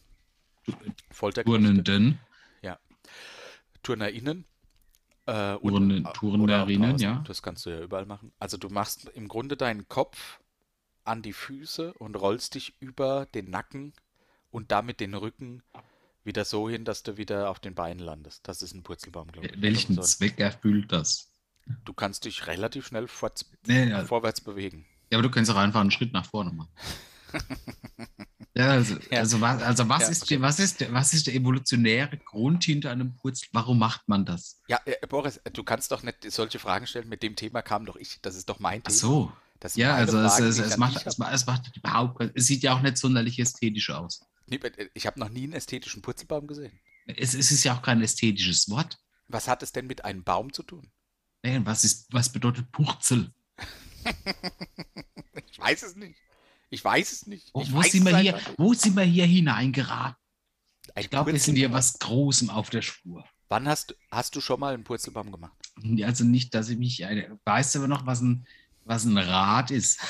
äh, 0.66 0.72
Folterknechte, 1.12 1.62
Turnenden, 1.62 2.18
TurnerInnen. 3.82 4.44
Äh, 5.26 5.54
und- 5.54 5.70
Turnen- 5.72 6.04
äh, 6.06 6.12
Turnerinnen, 6.12 6.84
auch 6.84 6.90
draußen. 6.92 7.04
ja. 7.04 7.24
Das 7.26 7.42
kannst 7.42 7.64
du 7.66 7.70
ja 7.70 7.80
überall 7.80 8.06
machen. 8.06 8.32
Also 8.38 8.56
du 8.56 8.68
machst 8.68 9.08
im 9.14 9.28
Grunde 9.28 9.56
deinen 9.56 9.88
Kopf 9.88 10.40
an 11.04 11.22
die 11.22 11.32
Füße 11.32 11.92
und 11.94 12.16
rollst 12.16 12.54
dich 12.54 12.74
über 12.80 13.26
den 13.26 13.50
Nacken 13.50 13.92
und 14.50 14.70
damit 14.72 15.00
den 15.00 15.14
Rücken 15.14 15.62
wieder 16.24 16.44
so 16.44 16.68
hin, 16.68 16.84
dass 16.84 17.02
du 17.02 17.16
wieder 17.16 17.50
auf 17.50 17.58
den 17.60 17.74
Beinen 17.74 17.98
landest. 17.98 18.46
Das 18.46 18.62
ist 18.62 18.74
ein 18.74 18.82
Purzelbaum, 18.82 19.30
glaube 19.32 19.48
ich. 19.48 19.60
welchen 19.62 19.98
Also 19.98 20.02
so 20.02 20.16
Zweck 20.18 20.38
erfüllt 20.38 20.92
das? 20.92 21.28
Du 21.84 21.92
kannst 21.92 22.24
dich 22.24 22.46
relativ 22.46 22.86
schnell 22.88 23.06
forts- 23.08 23.50
Nee, 23.66 23.88
ja, 23.90 24.04
vorwärts 24.04 24.40
bewegen. 24.40 24.86
ja, 25.10 25.18
aber 25.18 25.22
du 25.28 25.30
kannst 25.30 25.50
auch 25.50 25.56
einfach 25.56 25.80
einen 25.80 25.90
Schritt 25.92 26.12
nach 26.12 26.26
vorne 26.26 26.52
machen. 26.52 26.70
Ja, 28.54 28.68
also, 28.72 28.96
Ja. 29.10 29.20
also, 29.20 29.40
was, 29.40 29.62
also 29.62 29.88
was, 29.88 30.02
Ja, 30.02 30.08
ist, 30.08 30.22
okay. 30.24 30.34
der- 30.34 30.42
was, 30.42 30.58
ist, 30.60 30.80
der- 30.80 30.92
was 30.92 31.14
ist 31.14 31.26
der 31.26 31.34
evolutionäre 31.34 32.18
Grund 32.18 32.64
hinter 32.64 32.90
einem 32.90 33.16
Purzel? 33.16 33.48
Warum 33.52 33.78
macht 33.78 34.06
man 34.08 34.26
das? 34.26 34.60
Ja, 34.68 34.78
äh, 34.84 35.06
Boris, 35.06 35.40
du 35.54 35.64
kannst 35.64 35.90
doch 35.90 36.02
nicht 36.02 36.30
solche 36.30 36.58
Fragen 36.58 36.86
stellen. 36.86 37.08
Mit 37.08 37.22
dem 37.22 37.34
Thema 37.34 37.62
kam 37.62 37.86
doch 37.86 37.96
ich. 37.96 38.20
Das 38.20 38.34
ist 38.34 38.48
doch 38.50 38.58
mein 38.60 38.82
Ach 38.84 38.88
Thema. 38.88 38.98
so. 38.98 39.32
Das 39.58 39.76
Ja, 39.76 39.94
also 39.94 40.18
es, 40.18 40.32
Frage, 40.34 40.46
es, 40.48 40.58
es, 40.58 40.72
an 40.72 40.80
macht, 40.80 41.06
es, 41.06 41.18
macht, 41.18 41.32
es 41.34 41.46
macht 41.46 41.76
überhaupt 41.76 42.20
es 42.34 42.46
sieht 42.46 42.62
ja 42.62 42.74
auch 42.74 42.82
nicht 42.82 42.98
sonderlich 42.98 43.38
ästhetisch 43.38 43.88
aus. 43.90 44.20
Äh, 44.50 44.88
Ich 44.92 45.06
habe 45.06 45.18
noch 45.20 45.28
nie 45.30 45.44
einen 45.44 45.52
ästhetischen 45.54 46.02
Purzelbaum 46.02 46.46
gesehen. 46.46 46.78
Es, 47.06 47.32
es 47.34 47.50
ist 47.52 47.64
ja 47.64 47.74
auch 47.76 47.80
kein 47.82 48.02
ästhetisches 48.02 48.68
Wort. 48.68 48.98
Was 49.28 49.48
hat 49.48 49.62
es 49.62 49.72
denn 49.72 49.86
mit 49.86 50.04
einem 50.04 50.24
Baum 50.24 50.52
zu 50.52 50.62
tun? 50.62 50.90
Nee, 51.42 51.60
was, 51.64 51.84
ist, 51.84 52.06
was 52.12 52.30
bedeutet 52.30 52.70
Purzel? 52.70 53.32
Ich 55.50 55.58
weiß 55.58 55.82
es 55.84 55.96
nicht. 55.96 56.18
Ich 56.72 56.82
weiß 56.82 57.12
es 57.12 57.26
nicht. 57.26 57.50
Wo, 57.52 57.60
Ich 57.60 57.70
wo, 57.72 57.82
sind 57.82 58.04
wir 58.04 58.16
hier, 58.16 58.34
einfach 58.36 58.52
wo 58.56 58.72
sind 58.72 58.96
wir 58.96 59.02
hier 59.04 59.26
hineingeraten? 59.26 60.16
Ein 60.94 61.02
Ich 61.04 61.10
glaube, 61.10 61.30
wir 61.32 61.38
sind 61.38 61.56
hier 61.56 61.70
was 61.70 61.98
Großem 61.98 62.48
auf 62.48 62.70
der 62.70 62.80
Spur. 62.80 63.24
Wann 63.50 63.68
hast, 63.68 63.94
hast 64.10 64.34
du 64.34 64.40
schon 64.40 64.58
mal 64.58 64.72
einen 64.72 64.82
Purzelbaum 64.82 65.30
gemacht? 65.30 65.52
Also 66.02 66.24
nicht, 66.24 66.54
dass 66.54 66.70
ich 66.70 66.78
mich. 66.78 67.04
eine- 67.04 67.38
Weißt 67.44 67.74
du 67.74 67.80
aber 67.80 67.88
noch, 67.88 68.06
was 68.06 68.22
ein, 68.22 68.46
was 68.86 69.04
ein 69.04 69.18
Rad 69.18 69.70
ist? 69.70 70.00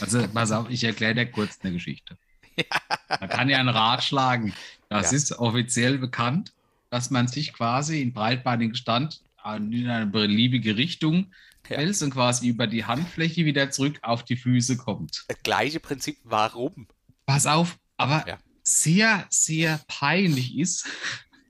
Also, 0.00 0.26
pass 0.32 0.52
auf, 0.52 0.70
ich 0.70 0.84
erkläre 0.84 1.14
dir 1.16 1.26
kurz 1.26 1.58
eine 1.62 1.72
Geschichte. 1.72 2.16
Man 3.20 3.28
kann 3.28 3.48
ja 3.48 3.58
ein 3.58 3.68
Rad 3.68 4.04
schlagen. 4.04 4.54
Das 4.88 5.10
Ja. 5.10 5.16
ist 5.16 5.32
offiziell 5.32 5.98
bekannt, 5.98 6.52
dass 6.90 7.10
man 7.10 7.26
sich 7.26 7.52
quasi 7.52 8.02
in 8.02 8.12
breitbeinigen 8.12 8.76
Stand 8.76 9.20
in 9.44 9.88
eine 9.90 10.06
beliebige 10.06 10.76
Richtung 10.76 11.32
Ja. 11.72 11.78
wälzt 11.78 12.02
und 12.02 12.10
quasi 12.12 12.48
über 12.48 12.66
die 12.66 12.84
Handfläche 12.84 13.44
wieder 13.44 13.70
zurück 13.70 13.98
auf 14.02 14.24
die 14.24 14.36
Füße 14.36 14.76
kommt. 14.76 15.24
Das 15.28 15.38
gleiche 15.42 15.80
Prinzip, 15.80 16.18
warum? 16.24 16.86
Pass 17.26 17.46
auf, 17.46 17.78
aber 17.96 18.24
Ja. 18.26 18.38
sehr, 18.62 19.26
sehr 19.30 19.80
peinlich 19.88 20.58
ist, 20.58 20.86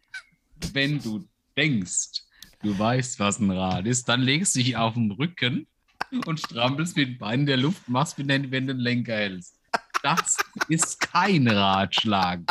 wenn 0.72 1.00
du 1.02 1.28
denkst, 1.56 2.22
du 2.62 2.78
weißt, 2.78 3.18
was 3.18 3.38
ein 3.38 3.50
Rad 3.50 3.86
ist, 3.86 4.08
dann 4.08 4.20
legst 4.20 4.54
du 4.54 4.60
dich 4.60 4.76
auf 4.76 4.94
den 4.94 5.10
Rücken 5.10 5.66
und 6.26 6.40
strampelst 6.40 6.96
mit 6.96 7.08
den 7.08 7.18
Beinen 7.18 7.40
in 7.40 7.46
der 7.46 7.56
Luft, 7.56 7.88
machst 7.88 8.18
du 8.18 8.22
den 8.22 8.50
Lenker 8.78 9.14
hältst. 9.14 9.56
Das 10.02 10.36
ist 10.68 11.00
kein 11.00 11.46
Ratschlagen. 11.48 12.46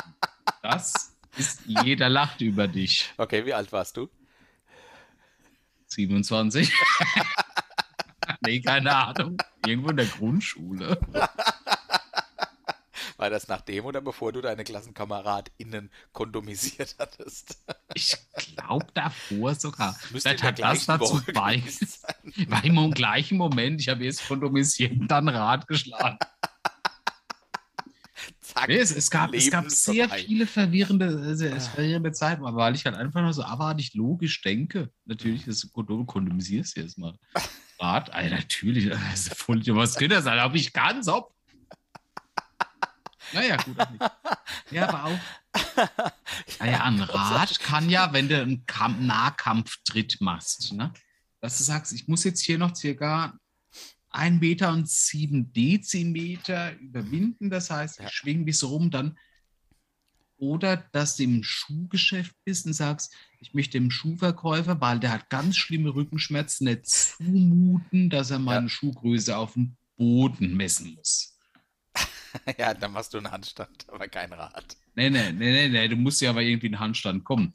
Das 0.62 1.18
ist, 1.38 1.62
jeder 1.66 2.10
lacht 2.10 2.42
über 2.42 2.68
dich. 2.68 3.14
Okay, 3.18 3.46
wie 3.46 3.54
alt 3.54 3.72
warst 3.72 3.98
du? 3.98 4.10
27. 5.88 6.72
nee, 8.46 8.62
keine 8.62 8.96
Ahnung. 8.96 9.38
Irgendwo 9.66 9.90
in 9.90 9.98
der 9.98 10.06
Grundschule. 10.06 11.00
War 13.18 13.30
das 13.30 13.48
nachdem 13.48 13.86
oder 13.86 14.02
bevor 14.02 14.32
du 14.32 14.42
deine 14.42 14.64
KlassenkameradInnen 14.64 15.92
kondomisiert 16.12 16.96
hattest? 16.98 17.58
Ich 17.94 18.16
glaube 18.38 18.88
davor 18.94 19.54
sogar. 19.54 19.94
Vielleicht 19.94 20.42
hat 20.44 20.60
das 20.60 20.86
dazu 20.86 21.16
Woche 21.16 21.34
bei. 21.34 21.58
gewesen 21.58 21.88
sein. 21.88 22.50
War 22.50 22.64
im 22.64 22.92
gleichen 22.94 23.38
Moment, 23.38 23.82
ich 23.82 23.90
habe 23.90 24.06
erst 24.06 24.26
kondomisiert 24.26 24.94
und 24.94 25.10
dann 25.10 25.28
Rad 25.28 25.68
geschlagen. 25.68 26.18
Zack, 28.40 28.70
Nee, 28.70 28.78
es, 28.78 28.96
es, 28.96 29.12
gab, 29.12 29.34
es 29.34 29.52
gab 29.52 29.70
sehr 29.70 30.08
vorbei. 30.08 30.24
viele 30.24 30.48
verwirrende, 30.48 31.36
sehr 31.36 31.60
verwirrende 31.60 32.12
Zeiten, 32.14 32.46
aber 32.46 32.58
weil 32.58 32.76
ich 32.76 32.86
halt 32.86 32.96
einfach 32.96 33.22
nur 33.22 33.34
so 33.34 33.44
abartig 33.44 33.94
logisch 33.94 34.42
denke. 34.42 34.90
Natürlich, 35.06 35.46
das 35.46 35.62
du 35.62 36.06
kondomisierst 36.06 36.78
jetzt 36.78 36.98
mal. 36.98 37.18
Rad, 37.82 38.12
Alter, 38.14 38.36
natürlich, 38.36 38.90
das 38.90 39.28
ist 39.28 39.36
voll, 39.36 39.62
was 39.68 39.96
könnte 39.96 40.16
das 40.16 40.24
sein? 40.26 40.40
Ob 40.40 40.56
ich 40.56 40.72
ganz 40.72 41.08
ob. 41.08 41.34
Naja, 43.34 43.56
gut. 43.58 43.80
auch 43.80 43.90
nicht. 43.90 44.04
Ja, 44.72 44.90
aber 44.90 45.06
auch. 45.06 45.20
Naja, 46.60 46.84
ein 46.84 47.00
Rad 47.02 47.60
kann 47.60 47.90
ja, 47.90 48.12
wenn 48.14 48.28
du 48.28 48.42
einen 48.42 48.66
Kamp 48.66 49.00
Nahkampftritt 49.02 50.20
machst, 50.20 50.74
ne? 50.74 50.92
dass 51.40 51.58
du 51.58 51.64
sagst, 51.64 51.94
ich 51.94 52.08
muss 52.08 52.24
jetzt 52.24 52.42
hier 52.42 52.58
noch 52.58 52.76
circa 52.76 53.34
1 54.10 54.42
Meter 54.42 54.70
und 54.72 54.90
7 54.90 55.54
Dezimeter 55.54 56.74
überwinden. 56.78 57.50
Das 57.50 57.70
heißt, 57.72 58.00
ich 58.00 58.06
Ja. 58.06 58.12
schwinge 58.12 58.44
bis 58.44 58.64
rum, 58.64 58.92
dann. 58.92 59.18
Oder 60.42 60.78
dass 60.92 61.18
du 61.18 61.24
im 61.24 61.44
Schuhgeschäft 61.44 62.36
bist 62.46 62.66
und 62.66 62.74
sagst, 62.74 63.14
ich 63.40 63.54
möchte 63.54 63.78
dem 63.80 63.92
Schuhverkäufer, 63.92 64.82
weil 64.82 65.00
der 65.00 65.12
hat 65.12 65.30
ganz 65.30 65.56
schlimme 65.56 65.94
Rückenschmerzen, 65.94 66.66
nicht 66.66 66.88
zumuten, 66.88 68.10
dass 68.10 68.32
er 68.32 68.40
meine 68.40 68.68
Schuhgröße 68.68 69.38
auf 69.38 69.54
dem 69.54 69.76
Boden 69.98 70.56
messen 70.58 70.96
muss. 70.96 71.38
Ja, 72.58 72.74
dann 72.74 72.94
machst 72.94 73.14
du 73.14 73.18
einen 73.18 73.30
Handstand, 73.30 73.86
aber 73.90 74.08
kein 74.08 74.32
Rad. 74.32 74.78
Nee, 74.96 75.10
nee, 75.10 75.34
nee, 75.34 75.52
nee, 75.52 75.68
nee, 75.68 75.88
du 75.90 75.98
musst 75.98 76.22
ja 76.22 76.30
aber 76.30 76.42
irgendwie 76.42 76.68
in 76.68 76.72
den 76.74 76.80
Handstand 76.80 77.26
kommen. 77.26 77.54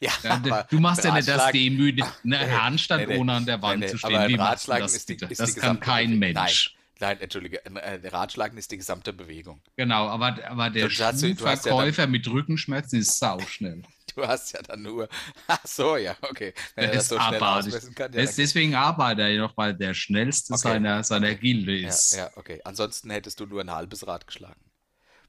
Ja, 0.00 0.10
Ja, 0.24 0.62
du 0.62 0.80
machst 0.80 1.04
ja 1.04 1.12
nicht 1.14 1.28
das 1.28 1.52
Demütig, 1.52 2.04
ne, 2.24 2.38
Nee, 2.38 2.50
Handstand 2.52 3.06
nee, 3.06 3.14
nee, 3.14 3.20
ohne 3.20 3.34
an 3.34 3.44
der 3.44 3.60
Wand 3.60 3.80
nee, 3.80 3.88
zu 3.88 3.98
stehen. 3.98 4.14
aber 4.14 4.24
ein 4.24 4.30
Wie 4.30 4.34
Ratschlagen 4.36 4.82
das, 4.82 4.94
ist 4.94 5.08
die- 5.10 5.14
ist 5.14 5.38
das 5.38 5.54
die 5.54 5.60
kann 5.60 5.78
kein. 5.78 6.18
Mensch. 6.18 6.34
Nein, 6.34 6.77
entschuldige, 7.00 7.64
ein, 7.64 7.76
Ratschlagen 8.06 8.58
ist 8.58 8.70
die 8.70 8.76
gesamte 8.76 9.12
Bewegung. 9.12 9.62
Genau, 9.76 10.08
aber, 10.08 10.36
aber 10.46 10.70
der 10.70 10.88
hast 10.88 11.96
ja 11.96 12.06
mit 12.06 12.28
Rückenschmerzen 12.28 12.98
ist 13.00 13.18
sauschnell. 13.18 13.82
Du 14.16 14.26
hast 14.26 14.52
ja 14.52 14.62
dann 14.62 14.82
nur. 14.82 15.08
Ach 15.46 15.64
so, 15.64 15.96
ja, 15.96 16.16
okay. 16.22 16.52
Wenn 16.74 16.82
Der 16.84 16.90
er 16.90 16.94
das 16.96 17.04
ist 17.04 17.08
so 17.10 17.20
schnell 17.20 17.40
ausmessen 17.40 17.94
kann, 17.94 18.12
ja, 18.12 18.22
Das- 18.22 18.34
deswegen 18.34 18.74
arbeitet 18.74 19.26
er 19.26 19.38
noch, 19.38 19.56
weil 19.56 19.74
der 19.74 19.94
schnellste 19.94 20.54
Okay. 20.54 20.62
seiner, 20.62 21.04
seiner 21.04 21.34
Gilde 21.36 21.76
ja, 21.76 21.88
ist. 21.88 22.16
ja, 22.16 22.30
okay. 22.34 22.60
Ansonsten 22.64 23.10
hättest 23.10 23.38
du 23.38 23.46
nur 23.46 23.60
ein 23.60 23.70
halbes 23.70 24.06
Rad 24.08 24.26
geschlagen. 24.26 24.60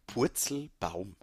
Purzelbaum. 0.07 1.17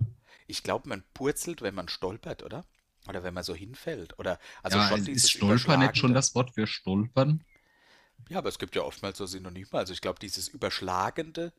Ich 0.47 0.62
glaube, 0.62 0.88
man 0.88 1.03
purzelt, 1.12 1.61
wenn 1.62 1.74
man 1.74 1.88
stolpert, 1.88 2.44
oder? 2.44 2.64
Oder 3.09 3.22
wenn 3.24 3.34
man 3.34 3.42
so 3.42 3.55
hinfällt. 3.55 4.18
Oder 4.18 4.38
also 4.62 4.78
ja, 4.78 4.88
schon 4.88 5.07
ist 5.07 5.30
Stolpern 5.30 5.80
nicht 5.80 5.97
schon 5.97 6.14
das 6.14 6.34
Wort 6.34 6.55
für 6.55 6.66
Stolpern? 6.66 7.42
Ja, 8.28 8.38
aber 8.38 8.48
es 8.48 8.58
gibt 8.58 8.74
ja 8.76 8.82
oftmals 8.82 9.18
so 9.18 9.26
Synonyme. 9.26 9.68
Also 9.72 9.92
ich 9.92 10.00
glaube, 10.00 10.18
dieses 10.18 10.48
Überschlagende 10.48 11.52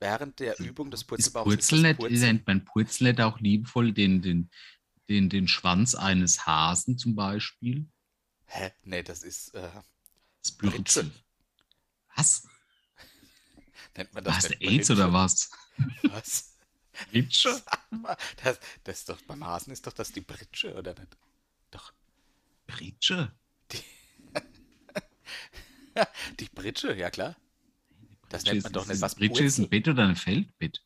während 0.00 0.40
der 0.40 0.58
Übung 0.60 0.90
des 0.90 1.02
Ist 1.02 1.08
Purzelbaums 1.08 1.44
Purzel 1.44 1.82
nicht, 1.82 1.98
Purzeln. 1.98 2.20
nennt 2.20 2.46
man 2.46 2.64
Purzel 2.64 3.08
nicht 3.08 3.20
auch 3.20 3.38
liebevoll 3.40 3.92
den, 3.92 4.22
den, 4.22 4.50
den, 5.08 5.28
den 5.28 5.48
Schwanz 5.48 5.94
eines 5.94 6.46
Hasen 6.46 6.98
zum 6.98 7.14
Beispiel? 7.14 7.86
Hä? 8.46 8.72
Nee, 8.82 9.02
das 9.02 9.22
ist, 9.22 9.54
äh, 9.54 9.70
Das. 10.42 10.52
Bürzel. 10.56 11.10
Was? 12.16 12.48
nennt 13.96 14.14
man 14.14 14.24
das 14.24 14.36
Hast 14.36 14.50
du 14.50 14.54
AIDS 14.60 14.90
oder 14.90 15.08
Britsche? 15.08 15.12
was? 15.12 15.50
Was? 16.02 16.56
Britsche? 17.10 17.62
Das, 18.42 18.58
das 18.84 18.98
ist 19.00 19.08
doch, 19.08 19.20
beim 19.22 19.44
Hasen 19.44 19.72
ist 19.72 19.86
doch 19.86 19.92
das 19.92 20.12
die 20.12 20.20
Britsche, 20.20 20.74
oder 20.76 20.94
nicht? 20.98 21.16
Doch. 21.70 21.92
Britsche? 22.66 23.32
Die 23.72 23.84
Britsche, 26.54 26.94
ja 26.94 27.10
klar. 27.10 27.36
Das 28.28 28.44
nennt 28.44 28.62
man 28.62 28.70
ist- 28.70 28.76
doch 28.76 28.82
ist- 28.82 28.88
nicht 28.88 29.00
was 29.02 29.14
Britsche 29.14 29.44
ist 29.44 29.58
ein 29.58 29.64
Purzel. 29.64 29.80
Bett 29.80 29.88
oder 29.88 30.06
ein 30.08 30.16
Feldbett? 30.16 30.82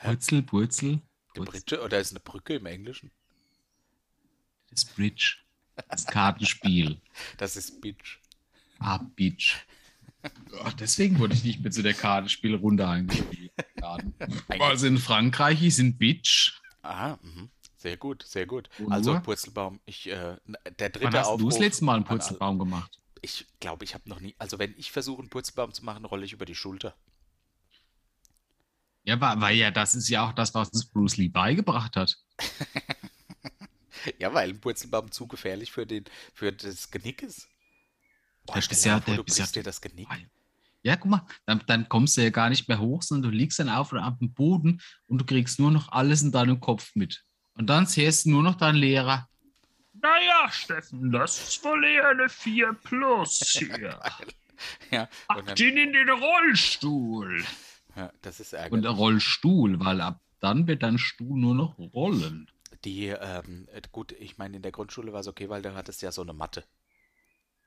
Purzel, 0.00 0.42
Purzel. 0.42 0.90
Die 1.34 1.38
Purzel. 1.38 1.44
Britsche 1.52 1.82
oder 1.82 1.98
ist 2.00 2.10
eine 2.12 2.20
Brücke 2.20 2.54
im 2.56 2.66
Englischen? 2.66 3.10
Das 4.70 4.84
Bridge. 4.84 5.36
Das 5.88 6.06
Kartenspiel. 6.06 7.00
Das 7.38 7.56
ist 7.56 7.80
Bitch. 7.80 8.18
Ah, 8.78 8.98
Beach. 9.16 9.56
Ach, 10.62 10.72
deswegen 10.74 11.18
wurde 11.18 11.34
ich 11.34 11.44
nicht 11.44 11.60
mehr 11.60 11.70
zu 11.70 11.82
der 11.82 11.94
Kartenspielrunde 11.94 12.86
eingespielt. 12.86 13.52
Also 14.48 14.86
in 14.86 14.98
Frankreich 14.98 15.62
ist 15.62 15.78
ein 15.78 15.96
Bitch. 15.96 16.60
Aha, 16.82 17.18
mhm. 17.22 17.50
sehr 17.76 17.96
gut, 17.96 18.22
sehr 18.22 18.46
gut. 18.46 18.68
Also? 18.90 19.18
Purzelbaum, 19.20 19.80
ich, 19.86 20.06
äh, 20.08 20.36
der 20.78 20.90
dritte 20.90 21.04
Wann 21.06 21.14
hast 21.14 21.40
du 21.40 21.48
das 21.48 21.58
letzte 21.58 21.84
Mal 21.84 21.96
einen 21.96 22.04
Purzelbaum 22.04 22.58
gemacht? 22.58 22.99
Ich 23.22 23.46
glaube, 23.60 23.84
ich 23.84 23.94
habe 23.94 24.08
noch 24.08 24.20
nie, 24.20 24.34
also 24.38 24.58
wenn 24.58 24.74
ich 24.78 24.92
versuche, 24.92 25.20
einen 25.20 25.28
Purzelbaum 25.30 25.72
zu 25.72 25.84
machen, 25.84 26.04
rolle 26.04 26.24
ich 26.24 26.32
über 26.32 26.46
die 26.46 26.54
Schulter. 26.54 26.94
Ja, 29.04 29.20
weil, 29.20 29.40
weil 29.40 29.56
ja, 29.56 29.70
das 29.70 29.94
ist 29.94 30.08
ja 30.08 30.26
auch 30.28 30.32
das, 30.32 30.54
was 30.54 30.68
uns 30.70 30.86
Bruce 30.86 31.16
Lee 31.16 31.28
beigebracht 31.28 31.96
hat. 31.96 32.16
Ja, 34.18 34.32
weil 34.32 34.48
ein 34.48 34.60
Purzelbaum 34.60 35.10
zu 35.10 35.26
gefährlich 35.26 35.72
für, 35.72 35.84
den, 35.86 36.04
für 36.32 36.52
das 36.52 36.90
Genick 36.90 37.22
ist. 37.22 37.48
Boah, 38.46 38.54
Der 38.54 38.62
ist 38.70 38.84
ja- 38.84 38.98
der 39.00 39.16
du 39.16 39.24
brichst 39.24 39.54
dir 39.54 39.62
das 39.62 39.80
Genick. 39.80 40.08
Ja, 40.82 40.96
guck 40.96 41.10
mal, 41.10 41.26
dann, 41.44 41.62
dann 41.66 41.86
kommst 41.88 42.16
du 42.16 42.22
ja 42.22 42.30
gar 42.30 42.48
nicht 42.48 42.66
mehr 42.66 42.78
hoch, 42.80 43.02
sondern 43.02 43.30
du 43.30 43.36
liegst 43.36 43.58
dann 43.58 43.68
auf 43.68 43.92
oder 43.92 44.02
ab 44.04 44.18
dem 44.18 44.32
Boden 44.32 44.80
und 45.06 45.18
du 45.18 45.26
kriegst 45.26 45.58
nur 45.60 45.70
noch 45.70 45.90
alles 45.92 46.22
in 46.22 46.32
deinem 46.32 46.60
Kopf 46.60 46.92
mit. 46.94 47.22
Und 47.54 47.66
dann 47.66 47.84
siehst 47.84 48.24
du 48.24 48.30
nur 48.30 48.42
noch 48.42 48.54
deinen 48.54 48.76
Lehrer. 48.76 49.28
Naja, 50.02 50.50
Steffen, 50.50 51.12
das 51.12 51.38
ist 51.48 51.64
wohl 51.64 51.84
eher 51.84 52.08
eine 52.08 52.28
4 52.28 52.72
plus 52.74 53.38
hier. 53.58 54.00
Ja, 54.90 55.08
und 55.28 55.48
dann, 55.48 55.56
ihn 55.56 55.76
in 55.76 55.92
den 55.92 56.10
Rollstuhl. 56.10 57.44
ja, 57.96 58.12
das 58.22 58.40
ist 58.40 58.52
Und 58.52 58.58
ärgerlich. 58.60 58.82
der 58.82 58.90
Rollstuhl, 58.92 59.80
weil 59.80 60.00
ab 60.00 60.20
dann 60.40 60.66
wird 60.66 60.82
dein 60.82 60.98
Stuhl 60.98 61.38
nur 61.38 61.54
noch 61.54 61.78
rollen. 61.78 62.50
Die, 62.84 63.08
ähm, 63.08 63.68
äh, 63.72 63.82
gut, 63.92 64.12
ich 64.12 64.38
meine, 64.38 64.56
in 64.56 64.62
der 64.62 64.72
Grundschule 64.72 65.12
war 65.12 65.20
es 65.20 65.28
okay, 65.28 65.48
weil 65.50 65.60
da 65.60 65.74
hattest 65.74 66.00
du 66.00 66.06
ja 66.06 66.12
so 66.12 66.22
eine 66.22 66.32
Matte. 66.32 66.64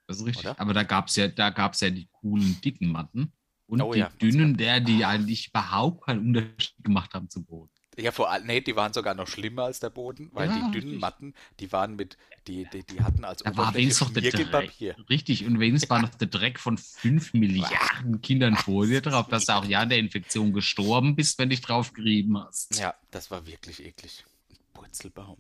Das 0.07 0.17
ist 0.17 0.25
richtig. 0.25 0.45
Oder? 0.45 0.59
Aber 0.59 0.73
da 0.73 0.83
gab 0.83 1.07
es 1.07 1.15
ja, 1.15 1.27
da 1.27 1.49
gab's 1.51 1.81
ja 1.81 1.89
die 1.91 2.09
coolen, 2.11 2.59
dicken 2.61 2.91
Matten. 2.91 3.31
Und 3.67 3.81
Oh 3.81 3.93
die 3.93 3.99
ja, 3.99 4.09
dünnen, 4.09 4.57
der, 4.57 4.79
die 4.81 5.05
eigentlich 5.05 5.49
überhaupt 5.49 6.05
keinen 6.05 6.19
Unterschied 6.35 6.83
gemacht 6.83 7.13
haben 7.13 7.29
zum 7.29 7.45
Boden. 7.45 7.71
Ja, 7.97 8.11
vor 8.11 8.31
allem, 8.31 8.47
nee, 8.47 8.61
die 8.61 8.75
waren 8.75 8.91
sogar 8.93 9.13
noch 9.13 9.27
schlimmer 9.27 9.63
als 9.65 9.79
der 9.79 9.89
Boden, 9.89 10.29
weil 10.33 10.49
Ja, 10.49 10.69
die 10.71 10.79
dünnen. 10.79 10.99
Matten, 10.99 11.33
die 11.59 11.71
waren 11.71 11.95
mit, 11.95 12.17
die, 12.47 12.65
die, 12.71 12.83
die 12.83 13.01
hatten 13.01 13.23
als 13.23 13.43
Da 13.43 13.55
war 13.55 13.73
wenigstens 13.73 14.07
noch 14.07 14.13
der 14.13 14.23
Dreck. 14.23 14.33
Schmiergelpapier. 14.33 14.95
Richtig, 15.09 15.45
und 15.45 15.59
wenigstens 15.59 15.89
war 15.89 16.01
noch 16.01 16.09
der 16.09 16.27
Dreck 16.27 16.59
von 16.59 16.77
fünf 16.77 17.33
Milliarden 17.33 18.21
Kindern 18.21 18.55
vor 18.55 18.85
dir 18.85 19.01
drauf, 19.01 19.27
dass 19.27 19.45
du 19.45 19.53
auch 19.55 19.65
ja 19.65 19.81
an 19.81 19.89
der 19.89 19.99
Infektion 19.99 20.53
gestorben 20.53 21.15
bist, 21.15 21.37
wenn 21.39 21.49
dich 21.49 21.61
drauf 21.61 21.93
gerieben 21.93 22.37
hast. 22.37 22.79
Ja, 22.79 22.95
das 23.11 23.29
war 23.29 23.45
wirklich 23.45 23.83
eklig. 23.85 24.25
Ein 24.49 24.57
Purzelbaum. 24.73 25.37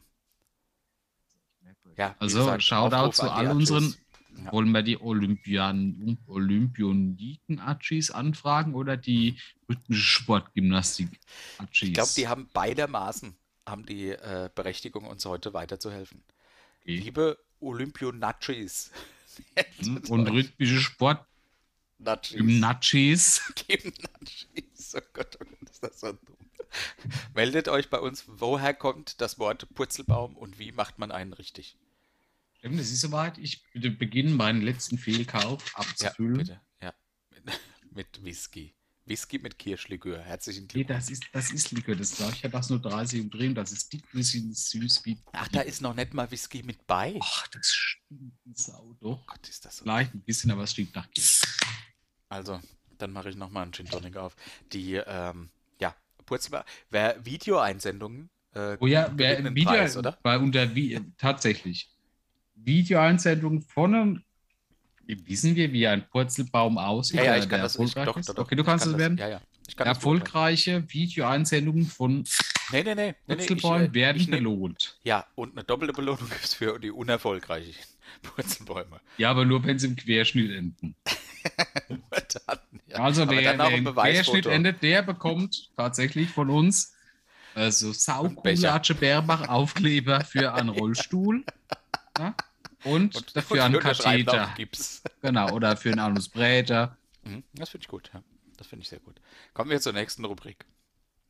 Ja, 1.97 2.15
Also, 2.19 2.39
gesagt, 2.39 2.63
Shoutout 2.63 3.11
zu 3.13 3.31
all 3.31 3.51
unseren. 3.51 3.95
Achis. 4.33 4.45
Ja. 4.45 4.51
Wollen 4.51 4.71
wir 4.71 4.83
die 4.83 4.99
Olympian, 4.99 6.17
Olympioniken-Achis 6.27 8.11
anfragen 8.11 8.75
oder 8.75 8.97
die 8.97 9.39
rhythmische 9.69 10.01
Sportgymnastik-Achis? 10.01 11.89
Ich 11.89 11.93
glaube, 11.93 12.11
die 12.15 12.27
haben 12.27 12.49
beidermaßen 12.53 13.35
haben 13.65 13.85
die 13.85 14.09
äh, 14.09 14.49
Berechtigung, 14.53 15.05
uns 15.05 15.23
heute 15.25 15.53
weiterzuhelfen. 15.53 16.21
Okay. 16.81 16.97
Liebe 16.97 17.37
Olympionachis. 17.59 18.91
Und 20.09 20.29
rhythmische 20.29 20.79
Sportgymnachis. 20.79 23.41
Gymnachis. 23.67 24.95
Oh 24.95 24.99
Gott, 25.13 25.37
oh 25.41 25.45
Gott, 25.45 25.69
ist 25.69 25.83
das 25.83 25.99
so 25.99 26.11
dumm. 26.11 26.37
Meldet 27.33 27.67
euch 27.67 27.89
bei 27.89 27.99
uns, 27.99 28.25
woher 28.27 28.73
kommt 28.73 29.19
das 29.21 29.39
Wort 29.39 29.67
Purzelbaum 29.75 30.35
und 30.35 30.59
wie 30.59 30.71
macht 30.71 30.99
man 30.99 31.11
einen 31.11 31.33
richtig? 31.33 31.77
Es 32.63 32.91
ist 32.91 33.01
soweit. 33.01 33.37
Ich 33.37 33.63
bitte 33.71 33.91
beginne 33.91 34.31
meinen 34.31 34.61
letzten 34.61 34.97
Fehlkauf 34.97 35.63
Ja, 35.73 35.79
abzufüllen. 35.79 36.37
bitte. 36.37 36.61
Ja. 36.81 36.93
Mit, 37.43 37.59
mit 37.91 38.23
Whisky. 38.25 38.73
Whisky 39.05 39.37
mit 39.37 39.59
Kirschlikör. 39.59 40.21
Herzlichen 40.21 40.61
Nee, 40.73 40.85
Glückwunsch. 40.85 40.97
das 40.97 41.09
ist, 41.09 41.23
das 41.33 41.51
ist 41.51 41.71
Likör. 41.71 41.95
Das 41.97 42.15
darf 42.15 42.33
ich 42.33 42.41
ja 42.41 42.47
das 42.49 42.69
nur 42.69 42.79
30 42.79 43.19
umdrehen. 43.19 43.53
Das 43.53 43.73
ist 43.73 43.91
dick, 43.91 44.09
bisschen 44.13 44.53
süß 44.53 45.01
wie. 45.03 45.19
Ach, 45.33 45.49
da 45.49 45.59
ist 45.59 45.81
noch 45.81 45.93
nicht 45.93 46.13
mal 46.13 46.31
Whisky 46.31 46.63
mit 46.63 46.87
bei. 46.87 47.19
Ach, 47.21 47.47
das 47.49 47.67
stinkt 47.73 48.37
wie 48.45 48.53
Sau, 48.55 48.95
doch. 49.01 49.27
Gott, 49.27 49.49
ist 49.49 49.65
das 49.65 49.77
so. 49.77 49.83
Vielleicht 49.83 50.13
ein 50.13 50.21
bisschen, 50.21 50.51
aber 50.51 50.63
es 50.63 50.71
stinkt 50.71 50.95
nach 50.95 51.11
Kirsch. 51.11 51.41
Also, 52.29 52.61
dann 52.97 53.11
mache 53.11 53.29
ich 53.29 53.35
nochmal 53.35 53.63
einen 53.63 53.73
Gin 53.73 53.87
Tonic 53.87 54.15
auf. 54.15 54.37
Die, 54.71 54.93
ähm, 54.93 55.49
ja, 55.81 55.93
Purzelbaum. 56.25 56.63
Wer 56.89 57.25
Videoeinsendungen, 57.25 58.29
äh, 58.53 58.77
Oh 58.79 58.87
ja, 58.87 59.11
wer 59.15 59.43
Video, 59.53 59.69
Preis, 59.69 59.97
oder? 59.97 60.17
Bei 60.23 60.39
unter 60.39 60.73
Vi 60.73 60.97
tatsächlich. 61.17 61.89
Videoeinsendung 62.65 63.61
von 63.61 63.95
einem 63.95 64.23
Wissen 65.05 65.55
wir, 65.55 65.73
wie 65.73 65.85
ein 65.85 66.07
Purzelbaum 66.07 66.77
aussieht? 66.77 67.17
Ja, 67.17 67.25
ja, 67.25 67.37
ich 67.37 67.49
kann 67.49 67.61
das. 67.61 67.77
Ich, 67.77 67.93
doch, 67.93 68.05
doch, 68.05 68.21
doch, 68.21 68.37
okay, 68.37 68.55
du 68.55 68.63
kannst 68.63 68.85
kann 68.85 68.93
es 68.93 68.97
das, 68.97 68.99
werden. 68.99 69.17
Ja, 69.17 69.27
ja. 69.27 69.41
Erfolgreiche 69.77 70.83
Videoeinsendungen 70.87 71.85
von 71.85 72.23
Nee, 72.71 72.83
nee, 72.83 72.95
nee. 72.95 73.15
nee 73.27 73.35
ich, 73.35 73.47
Purzelbäumen 73.47 73.91
äh, 73.91 73.93
werden 73.93 74.21
ich 74.21 74.29
belohnt. 74.29 74.97
Ja, 75.03 75.25
und 75.35 75.51
eine 75.51 75.63
doppelte 75.63 75.93
Belohnung 75.93 76.29
gibt 76.29 76.43
es 76.43 76.53
für 76.53 76.79
die 76.79 76.91
unerfolgreichen 76.91 77.75
Purzelbäume. 78.23 79.01
Ja, 79.17 79.31
aber 79.31 79.45
nur, 79.45 79.63
wenn 79.63 79.77
sie 79.77 79.87
im 79.87 79.95
Querschnitt 79.95 80.51
enden. 80.51 80.95
Dann, 82.47 82.59
ja. 82.87 82.97
Also 82.97 83.23
Aber 83.23 83.31
wer, 83.31 83.57
wer 83.57 83.71
im. 83.71 83.85
Querschnitt 83.85 84.45
endet, 84.45 84.81
der 84.81 85.01
bekommt 85.01 85.71
tatsächlich 85.75 86.29
von 86.29 86.49
uns 86.49 86.93
also 87.55 87.91
saucoole 87.91 88.41
Becher. 88.41 88.73
Atsche 88.73 88.95
Bärbach 88.95 89.47
Aufkleber 89.49 90.21
für 90.21 90.53
einen 90.53 90.69
Rollstuhl. 90.69 91.43
Ja? 92.17 92.35
Und, 92.83 93.15
Und 93.15 93.35
dafür 93.35 93.63
einen 93.63 93.73
wir 93.73 93.79
unterschreiben 93.79 94.25
Katheter. 94.25 94.53
Gips. 94.55 95.01
Genau, 95.21 95.51
oder 95.51 95.77
für 95.77 95.89
einen 95.89 95.99
Anusbräter. 95.99 96.97
Mhm, 97.23 97.43
Das 97.53 97.69
finde 97.69 97.83
ich 97.83 97.87
gut, 97.87 98.11
ja. 98.13 98.21
Das 98.57 98.67
finde 98.67 98.83
ich 98.83 98.89
sehr 98.89 98.99
gut. 98.99 99.15
Kommen 99.53 99.69
wir 99.71 99.79
zur 99.81 99.93
nächsten 99.93 100.25
Rubrik. 100.25 100.65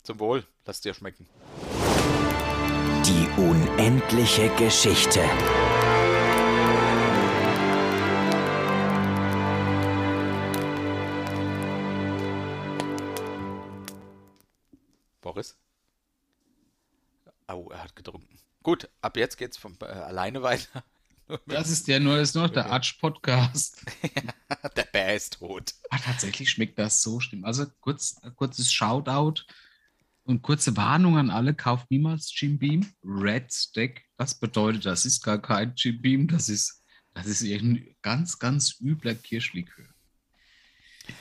Zum 0.02 0.20
Wohl, 0.20 0.46
lass 0.66 0.82
dir 0.82 0.94
schmecken. 0.94 1.28
Die 3.06 3.28
unendliche 3.40 4.50
Geschichte. 4.56 5.22
Boris? 15.22 15.58
Oh, 17.48 17.70
er 17.72 17.84
hat 17.84 17.96
getrunken. 17.96 18.40
Gut, 18.62 18.90
ab 19.02 19.18
jetzt 19.18 19.38
geht's 19.38 19.58
von 19.58 19.78
äh, 19.82 19.86
alleine 19.86 20.42
weiter. 20.42 20.84
Das 21.48 21.70
ist 21.70 21.88
ja 21.88 22.00
nur, 22.00 22.18
das 22.18 22.30
ist 22.30 22.36
nur 22.36 22.46
noch 22.46 22.54
der 22.54 22.72
Atsch-Podcast. 22.72 23.86
Der 24.76 24.84
Bär 24.84 25.16
ist 25.16 25.34
tot. 25.40 25.74
Ah, 25.90 25.98
tatsächlich 25.98 26.50
schmeckt 26.50 26.78
das 26.80 27.02
so 27.02 27.20
schlimm. 27.20 27.44
Also 27.46 27.66
kurz, 27.82 28.20
kurzes 28.36 28.72
Shoutout 28.72 29.42
und 30.24 30.42
kurze 30.42 30.76
Warnung 30.78 31.18
an 31.18 31.30
alle, 31.30 31.54
kauft 31.54 31.90
niemals 31.92 32.32
Jim 32.40 32.58
Beam. 32.58 32.86
Red 33.04 33.52
Stack, 33.52 34.04
das 34.18 34.40
bedeutet, 34.40 34.86
das 34.86 35.06
ist 35.06 35.22
gar 35.24 35.42
kein 35.42 35.74
Jim 35.76 36.02
Beam, 36.02 36.28
das 36.28 36.50
ist, 36.50 36.82
das 37.14 37.28
ist 37.28 37.42
irgendein 37.42 37.96
ganz, 38.02 38.40
ganz 38.40 38.80
übler 38.80 39.16
Kirschlikör. 39.16 39.86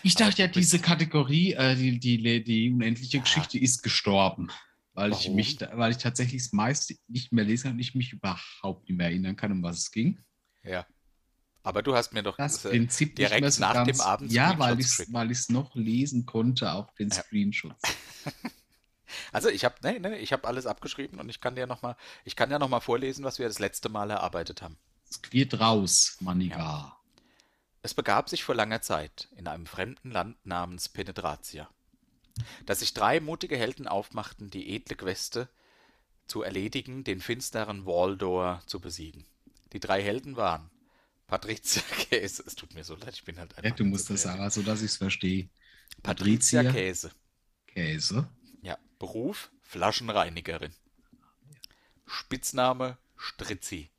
Ich 0.02 0.16
Aber 0.16 0.26
dachte 0.26 0.42
ja, 0.42 0.48
diese 0.48 0.78
Kategorie, 0.78 1.54
äh, 1.54 1.74
die, 1.74 1.98
die, 1.98 2.44
die 2.44 2.70
unendliche 2.70 3.16
Ja. 3.18 3.22
Geschichte 3.22 3.58
ist 3.58 3.82
gestorben. 3.82 4.50
Weil 4.94 5.12
ich 5.12 5.30
mich, 5.30 5.58
weil 5.72 5.90
ich 5.92 5.98
tatsächlich 5.98 6.42
das 6.42 6.52
meiste 6.52 6.94
nicht 7.08 7.32
mehr 7.32 7.44
lesen 7.44 7.64
kann 7.64 7.72
und 7.72 7.78
ich 7.80 7.94
mich 7.94 8.12
überhaupt 8.12 8.88
nicht 8.88 8.96
mehr 8.98 9.06
erinnern 9.06 9.36
kann, 9.36 9.52
um 9.52 9.62
was 9.62 9.78
es 9.78 9.90
ging. 9.90 10.22
Ja. 10.62 10.86
Aber 11.62 11.82
du 11.82 11.94
hast 11.94 12.12
mir 12.12 12.22
doch 12.22 12.36
Das 12.36 12.62
Prinzip 12.62 13.16
direkt 13.16 13.52
so 13.52 13.60
nach 13.60 13.72
dem 13.72 13.86
ganz, 13.86 14.00
Abend 14.00 14.32
Ja, 14.32 14.58
weil 14.58 14.80
ich 14.80 14.98
es 14.98 15.48
noch 15.48 15.74
lesen 15.74 16.26
konnte 16.26 16.72
auf 16.72 16.92
den 16.94 17.08
Ja. 17.10 17.22
Screenshots. 17.22 17.82
Also 19.30 19.50
ich 19.50 19.66
habe 19.66 19.74
nee, 19.82 19.98
nee, 19.98 20.16
ich 20.16 20.32
habe 20.32 20.48
alles 20.48 20.66
abgeschrieben 20.66 21.20
und 21.20 21.28
ich 21.28 21.40
kann 21.42 21.54
dir 21.54 21.66
noch 21.66 21.82
mal 21.82 21.96
ich 22.24 22.34
kann 22.34 22.50
ja 22.50 22.58
noch 22.58 22.70
mal 22.70 22.80
vorlesen, 22.80 23.24
was 23.24 23.38
wir 23.38 23.46
das 23.46 23.58
letzte 23.58 23.90
Mal 23.90 24.08
erarbeitet 24.08 24.62
haben. 24.62 24.78
Es 25.10 25.20
quirlt 25.20 25.60
raus, 25.60 26.16
Maniga. 26.20 26.96
Es 27.82 27.92
begab 27.92 28.30
sich 28.30 28.42
vor 28.42 28.54
langer 28.54 28.80
Zeit 28.80 29.28
in 29.36 29.48
einem 29.48 29.66
fremden 29.66 30.10
Land 30.10 30.38
namens 30.46 30.88
Penetratia, 30.88 31.68
dass 32.66 32.80
sich 32.80 32.94
drei 32.94 33.20
mutige 33.20 33.56
Helden 33.56 33.86
aufmachten, 33.88 34.50
die 34.50 34.74
edle 34.74 34.96
Queste 34.96 35.48
zu 36.26 36.42
erledigen, 36.42 37.04
den 37.04 37.20
finsteren 37.20 37.86
Waldor 37.86 38.62
zu 38.66 38.80
besiegen. 38.80 39.24
Die 39.72 39.80
drei 39.80 40.02
Helden 40.02 40.36
waren 40.36 40.70
Patricia 41.26 41.82
Käse, 42.10 42.42
es 42.46 42.54
tut 42.54 42.74
mir 42.74 42.84
so 42.84 42.94
leid, 42.94 43.14
ich 43.14 43.24
bin 43.24 43.38
halt 43.38 43.56
einfach 43.56 43.70
Ja, 43.70 43.74
du 43.74 43.84
musst 43.84 44.06
so 44.06 44.14
das 44.14 44.22
sagen, 44.22 44.50
so 44.50 44.62
dass 44.62 44.80
ich 44.80 44.90
es 44.90 44.96
verstehe. 44.96 45.48
Patricia. 46.02 46.62
Käse. 46.70 47.10
Käse. 47.66 48.28
Ja, 48.62 48.78
Beruf 48.98 49.50
Flaschenreinigerin. 49.62 50.72
Spitzname 52.06 52.98
Stritzi. 53.16 53.90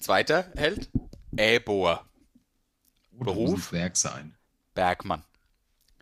Zweiter 0.00 0.50
Held 0.56 0.90
das 1.32 3.24
Beruf? 3.24 3.68
Zwerg 3.68 3.96
sein. 3.96 4.35
Bergmann. 4.76 5.24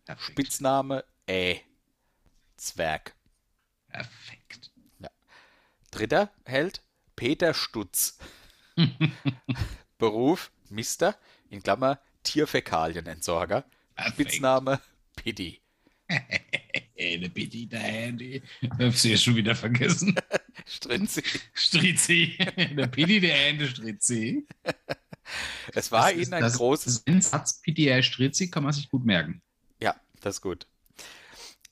Perfekt. 0.05 0.27
Spitzname 0.33 1.05
Ä. 1.31 1.61
Zwerg. 2.59 3.15
Perfekt. 3.89 4.71
Dritter 5.91 6.29
Held 6.45 6.83
Peter 7.17 7.55
Stutz. 7.55 8.19
Beruf 9.99 10.51
Mister, 10.69 11.17
in 11.49 11.63
Klammer 11.63 12.01
Tierfäkalienentsorger. 12.25 13.65
Perfekt. 13.95 14.15
Spitzname 14.15 14.81
Piddy. 15.17 15.61
Eine 16.99 17.31
Bitte, 17.31 17.67
der 17.67 17.81
Handy. 17.81 18.43
Hab's 18.79 19.05
ja 19.05 19.17
schon 19.17 19.37
wieder 19.37 19.55
vergessen. 19.55 20.17
Stritzi. 20.67 21.23
Strizzi. 21.55 22.37
Der 22.77 22.89
Pidi, 22.89 23.21
der 23.21 23.35
Hände 23.35 23.69
Strizzi. 23.69 24.47
Es 25.75 25.91
war 25.93 26.05
Das 26.05 26.13
ihnen 26.15 26.23
ist- 26.23 26.33
ein 26.33 26.43
das, 26.43 26.57
großes. 26.57 26.97
Ist 26.99 27.09
ein 27.09 27.23
Satz 27.23 27.61
PDR 27.61 28.03
Strizzi 28.03 28.51
kann 28.51 28.63
man 28.65 28.73
sich 28.73 28.89
gut 28.91 29.05
merken. 29.05 29.43
Ja, 29.81 29.95
das 30.21 30.37
ist 30.37 30.41
gut. 30.41 30.67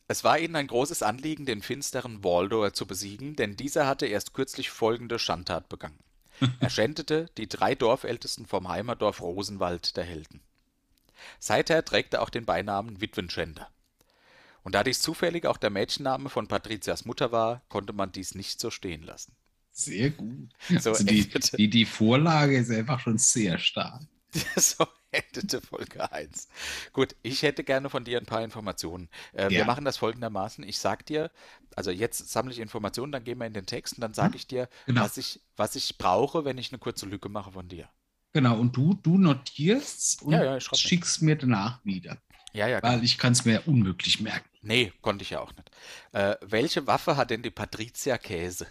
Es 0.08 0.24
war 0.24 0.38
ihnen 0.38 0.56
ein 0.56 0.66
großes 0.66 1.02
Anliegen, 1.02 1.46
den 1.46 1.62
finsteren 1.62 2.22
Waldor 2.22 2.72
zu 2.74 2.86
besiegen, 2.86 3.34
denn 3.36 3.56
dieser 3.56 3.86
hatte 3.86 4.06
erst 4.06 4.34
kürzlich 4.34 4.68
folgende 4.70 5.18
Schandtat 5.18 5.68
begangen. 5.68 5.98
Er 6.60 6.70
schändete 6.70 7.30
die 7.38 7.48
drei 7.48 7.74
Dorfältesten 7.74 8.46
vom 8.46 8.68
Heimatdorf 8.68 9.20
Rosenwald 9.22 9.96
der 9.96 10.04
Helden. 10.04 10.40
Seither 11.38 11.84
trägt 11.84 12.14
er 12.14 12.22
auch 12.22 12.30
den 12.30 12.44
Beinamen 12.44 13.00
Witwenschänder. 13.00 13.68
Und 14.64 14.74
da 14.74 14.82
dies 14.84 15.00
zufällig 15.00 15.46
auch 15.46 15.56
der 15.56 15.70
Mädchenname 15.70 16.28
von 16.28 16.48
Patrizias 16.48 17.04
Mutter 17.04 17.32
war, 17.32 17.62
konnte 17.68 17.92
man 17.92 18.12
dies 18.12 18.34
nicht 18.34 18.60
so 18.60 18.70
stehen 18.70 19.02
lassen. 19.02 19.34
Sehr 19.72 20.10
gut. 20.10 20.50
So 20.80 20.90
also 20.90 21.04
die, 21.04 21.28
die, 21.56 21.70
die 21.70 21.84
Vorlage 21.84 22.58
ist 22.58 22.70
einfach 22.70 23.00
schon 23.00 23.18
sehr 23.18 23.58
stark. 23.58 24.02
So 24.56 24.86
endete 25.10 25.60
Folge 25.60 26.10
1. 26.10 26.48
Gut, 26.92 27.14
ich 27.22 27.42
hätte 27.42 27.64
gerne 27.64 27.90
von 27.90 28.04
dir 28.04 28.18
ein 28.18 28.24
paar 28.26 28.42
Informationen. 28.42 29.08
Äh, 29.34 29.50
Wir 29.50 29.58
Ja. 29.58 29.64
machen 29.66 29.84
das 29.84 29.98
folgendermaßen. 29.98 30.64
Ich 30.64 30.78
sag 30.78 31.04
dir, 31.06 31.30
also 31.76 31.90
jetzt 31.90 32.30
sammle 32.30 32.52
ich 32.52 32.58
Informationen, 32.58 33.12
dann 33.12 33.24
gehen 33.24 33.38
wir 33.38 33.46
in 33.46 33.52
den 33.52 33.66
Text 33.66 33.94
und 33.94 34.00
dann 34.00 34.14
sage 34.14 34.36
ich 34.36 34.46
dir, 34.46 34.68
Genau. 34.86 35.02
was, 35.02 35.16
ich, 35.18 35.40
was 35.56 35.74
ich 35.76 35.98
brauche, 35.98 36.44
wenn 36.46 36.56
ich 36.58 36.72
eine 36.72 36.78
kurze 36.78 37.06
Lücke 37.06 37.28
mache 37.28 37.52
von 37.52 37.68
dir. 37.68 37.88
Genau, 38.32 38.58
und 38.58 38.74
du, 38.74 38.94
du 38.94 39.18
notierst 39.18 40.22
und 40.22 40.32
Ja, 40.32 40.44
ja, 40.44 40.60
schickst 40.60 41.20
mir 41.20 41.36
danach 41.36 41.84
wieder. 41.84 42.16
Ja, 42.54 42.66
ja, 42.66 42.80
genau. 42.80 42.94
Weil 42.94 43.04
ich 43.04 43.18
kann 43.18 43.32
es 43.32 43.44
mir 43.44 43.66
unmöglich 43.66 44.20
merken. 44.20 44.48
Nee, 44.62 44.92
konnte 45.02 45.22
ich 45.22 45.30
ja 45.30 45.40
auch 45.40 45.52
nicht. 45.54 45.70
Äh, 46.12 46.36
welche 46.40 46.86
Waffe 46.86 47.16
hat 47.16 47.30
denn 47.30 47.42
die 47.42 47.50
Patricia 47.50 48.16
Käse? 48.16 48.66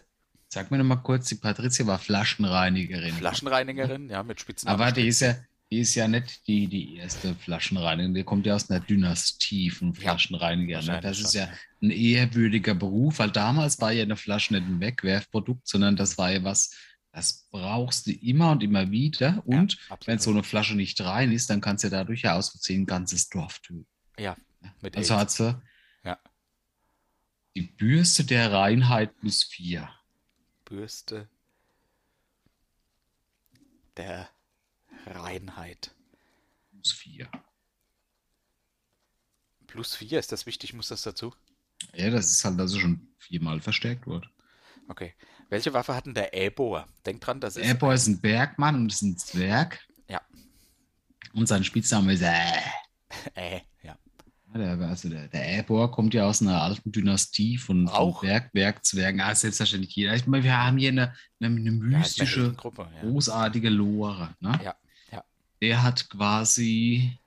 Sag 0.53 0.69
mir 0.69 0.77
noch 0.79 0.83
mal 0.85 0.97
kurz, 0.97 1.29
die 1.29 1.35
Patricia 1.35 1.87
war 1.87 1.97
Flaschenreinigerin. 1.97 3.13
Flaschenreinigerin, 3.15 4.09
ja, 4.09 4.21
mit 4.21 4.41
Spitznamen. 4.41 4.81
Aber 4.81 4.91
die 4.91 5.07
ist 5.07 5.21
ja, 5.21 5.35
die 5.71 5.79
ist 5.79 5.95
ja 5.95 6.09
nicht 6.09 6.45
die, 6.45 6.67
die 6.67 6.97
erste 6.97 7.33
Flaschenreinigerin. 7.35 8.13
Die 8.13 8.23
kommt 8.25 8.45
ja 8.45 8.55
aus 8.55 8.69
einer 8.69 8.81
Dynastie 8.81 9.69
von 9.69 9.93
Flaschenreinigern. 9.95 10.83
ne? 10.83 10.93
wahrscheinlich 10.95 11.19
das 11.19 11.19
ist 11.25 11.33
ja 11.35 11.45
ja. 11.45 11.53
ein 11.81 11.91
ehrwürdiger 11.91 12.75
Beruf, 12.75 13.19
weil 13.19 13.31
damals 13.31 13.79
war 13.79 13.93
ja 13.93 14.03
eine 14.03 14.17
Flasche 14.17 14.53
nicht 14.53 14.65
ein 14.67 14.81
Wegwerfprodukt, 14.81 15.65
sondern 15.67 15.95
das 15.95 16.17
war 16.17 16.31
ja 16.31 16.43
was, 16.43 16.75
das 17.13 17.47
brauchst 17.49 18.07
du 18.07 18.11
immer 18.11 18.51
und 18.51 18.61
immer 18.61 18.91
wieder. 18.91 19.41
Und 19.45 19.77
absolut. 19.87 20.07
wenn 20.07 20.19
so 20.19 20.31
eine 20.31 20.43
Flasche 20.43 20.75
nicht 20.75 20.99
rein 20.99 21.31
ist, 21.31 21.49
dann 21.49 21.61
kannst 21.61 21.85
du 21.85 21.89
dadurch 21.89 22.23
ja 22.23 22.35
aus 22.35 22.49
Versehen 22.49 22.81
ein 22.81 22.85
ganzes 22.87 23.29
Dorf 23.29 23.59
töten. 23.59 23.85
Ja, 24.19 24.35
mit 24.81 24.97
Also 24.97 25.13
AIDS. 25.13 25.21
hat 25.21 25.31
sie 25.31 25.61
Ja. 26.03 26.19
die 27.55 27.61
Bürste 27.61 28.25
der 28.25 28.51
Reinheit 28.51 29.17
plus 29.21 29.43
vier. 29.43 29.89
Bürste 30.71 31.27
der 33.97 34.29
Reinheit. 35.05 35.93
Plus 36.71 36.93
vier. 36.93 37.29
Plus 39.67 39.95
4, 39.95 40.17
ist 40.17 40.31
das 40.31 40.45
wichtig? 40.45 40.73
Muss 40.73 40.87
das 40.87 41.01
dazu? 41.01 41.33
Ja, 41.93 42.09
das 42.09 42.31
ist 42.31 42.45
halt 42.45 42.57
also 42.57 42.79
schon 42.79 43.09
viermal 43.17 43.59
verstärkt 43.59 44.07
worden. 44.07 44.29
Okay. 44.87 45.13
Welche 45.49 45.73
Waffe 45.73 45.93
hat 45.93 46.05
denn 46.05 46.13
der 46.13 46.33
Äbohr? 46.33 46.87
Denk 47.05 47.19
dran, 47.19 47.41
das 47.41 47.57
ist. 47.57 47.65
Airboy 47.65 47.93
ist 47.93 48.07
ein 48.07 48.21
Bergmann 48.21 48.75
und 48.75 48.93
ist 48.93 49.01
ein 49.01 49.17
Zwerg. 49.17 49.85
Ja. 50.07 50.21
Und 51.33 51.47
sein 51.47 51.65
Spitzname 51.65 52.13
ist 52.13 52.21
äh. 52.21 52.61
Äh, 53.35 53.59
ja. 53.83 53.97
Ja, 54.53 54.75
Der, 54.75 54.87
also 54.89 55.09
der, 55.09 55.27
der 55.27 55.45
Airboy 55.45 55.89
kommt 55.91 56.13
ja 56.13 56.25
aus 56.25 56.41
einer 56.41 56.61
alten 56.61 56.91
Dynastie 56.91 57.57
von, 57.57 57.87
von? 57.87 58.21
Bergwerkzwergen. 58.21 59.21
Ah, 59.21 59.33
selbstverständlich 59.33 59.95
jeder. 59.95 60.15
Ich 60.15 60.27
meine, 60.27 60.43
wir 60.43 60.57
haben 60.57 60.77
hier 60.77 60.89
eine, 60.89 61.13
eine, 61.39 61.55
eine 61.55 61.65
Ja, 61.65 61.71
mystische, 61.71 62.41
Heldengruppe, 62.41 62.87
ja. 62.95 63.01
großartige 63.09 63.69
Lore. 63.69 64.35
Ne? 64.39 64.59
Ja, 64.63 64.75
ja. 65.11 65.23
Der 65.61 65.83
hat 65.83 66.09
quasi 66.09 67.17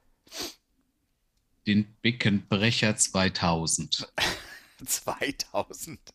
den 1.67 1.87
Beckenbrecher 2.03 2.97
2000. 2.97 4.13
2000. 4.85 5.99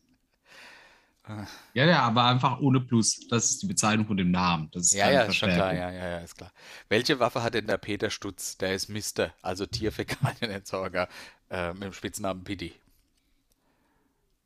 Ja, 1.74 1.86
ja, 1.86 2.02
aber 2.02 2.24
einfach 2.24 2.60
ohne 2.60 2.80
Plus. 2.80 3.26
Das 3.28 3.50
ist 3.50 3.62
die 3.62 3.66
Bezeichnung 3.66 4.06
von 4.06 4.16
dem 4.16 4.30
Namen. 4.30 4.68
Das 4.72 4.86
ist 4.86 4.94
Ja, 4.94 5.10
ja, 5.10 5.22
ist 5.22 5.36
schon 5.36 5.50
klar, 5.50 5.72
ja, 5.74 5.90
ja, 5.90 6.08
ja, 6.08 6.18
ist 6.18 6.36
klar. 6.36 6.52
Welche 6.88 7.18
Waffe 7.20 7.42
hat 7.42 7.54
denn 7.54 7.66
der 7.66 7.78
Peter 7.78 8.10
Stutz? 8.10 8.56
Der 8.58 8.74
ist 8.74 8.88
Mister, 8.88 9.32
also 9.42 9.66
Tierfäkalienentsorger, 9.66 11.08
äh, 11.50 11.72
mit 11.74 11.82
dem 11.84 11.92
Spitznamen 11.92 12.42
Pidi. 12.44 12.72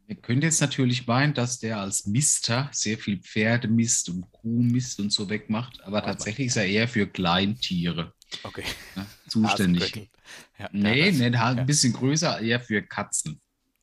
Ihr 0.07 0.17
könnt 0.17 0.43
jetzt 0.45 0.61
natürlich 0.61 1.07
meinen, 1.07 1.33
dass 1.33 1.59
der 1.61 1.81
als 1.81 2.07
Mister 2.07 2.69
sehr 2.73 2.99
viel 2.99 3.19
Pferdemist 3.21 4.11
und 4.11 4.31
Kuhmist 4.33 5.01
und 5.01 5.11
so 5.11 5.31
wegmacht, 5.31 5.81
aber 5.83 5.99
Aber- 5.99 6.07
tatsächlich 6.09 6.49
ist 6.49 6.57
er 6.57 6.67
eher 6.67 6.89
für 6.89 7.07
Kleintiere 7.07 8.13
Okay. 8.43 8.65
ne, 8.97 9.07
zuständig. 9.29 10.11
Ja, 10.59 10.69
Nee, 10.73 11.09
ja, 11.09 11.31
das- 11.31 11.41
halt 11.41 11.57
ja. 11.57 11.63
ein 11.63 11.67
bisschen 11.67 11.95
größer, 11.95 12.41
eher 12.41 12.61
für 12.61 12.83
Katzen. 12.83 13.41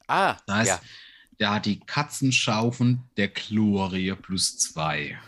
Ah, 0.08 0.38
Das 0.46 0.56
heißt, 0.58 0.70
ja. 0.70 0.82
Der 1.42 1.56
hat 1.56 1.66
die 1.66 1.80
Katzenschaufen 1.80 3.10
der 3.18 3.28
Chlorie 3.28 4.14
plus 4.14 4.60
zwei. 4.60 5.20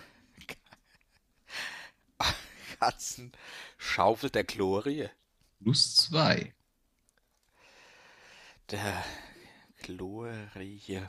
Katzen 2.80 3.32
Schaufel 3.80 4.30
der 4.30 4.44
Glorie. 4.44 5.10
Plus 5.60 5.96
zwei. 5.96 6.54
Der 8.70 9.04
Glorie 9.82 11.02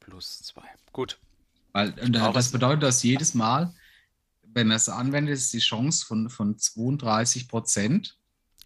plus 0.00 0.38
zwei. 0.38 0.66
Gut. 0.92 1.18
Weil, 1.72 1.92
brauche 1.92 2.32
das 2.32 2.50
bedeutet, 2.50 2.84
dass 2.84 3.02
jedes 3.02 3.34
Mal, 3.34 3.74
wenn 4.42 4.70
er 4.70 4.76
es 4.76 4.88
anwendet, 4.88 5.34
ist 5.34 5.52
die 5.52 5.58
Chance 5.58 6.06
von, 6.06 6.30
von 6.30 6.58
32 6.58 7.48
Prozent, 7.48 8.16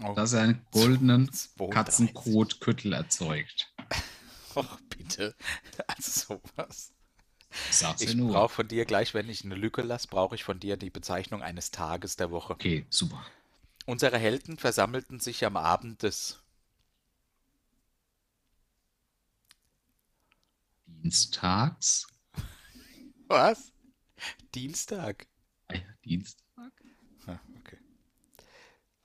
Oh, 0.00 0.14
dass 0.14 0.32
er 0.32 0.42
einen 0.42 0.64
goldenen 0.70 1.30
32. 1.30 1.70
Katzenkotköttel 1.70 2.92
erzeugt. 2.92 3.72
Och, 4.54 4.78
bitte. 4.88 5.34
Also 5.86 6.38
sowas. 6.46 6.92
Ich 7.68 7.76
sag's 7.76 8.02
Ich 8.02 8.14
nur. 8.14 8.32
brauche 8.32 8.54
von 8.54 8.68
dir 8.68 8.84
gleich, 8.84 9.14
wenn 9.14 9.28
ich 9.28 9.44
eine 9.44 9.54
Lücke 9.54 9.82
lasse, 9.82 10.08
brauche 10.08 10.34
ich 10.34 10.44
von 10.44 10.60
dir 10.60 10.76
die 10.76 10.90
Bezeichnung 10.90 11.42
eines 11.42 11.70
Tages 11.70 12.16
der 12.16 12.30
Woche. 12.30 12.54
Okay, 12.54 12.86
super. 12.90 13.24
Unsere 13.86 14.18
Helden 14.18 14.56
versammelten 14.58 15.20
sich 15.20 15.44
am 15.46 15.56
Abend 15.56 16.02
des 16.02 16.42
Dienstags. 20.86 22.06
Was? 23.28 23.72
Dienstag. 24.54 25.26
Ah 25.68 25.74
ja, 25.74 25.82
Dienstag. 26.04 26.72
Ah, 27.26 27.40
okay. 27.58 27.78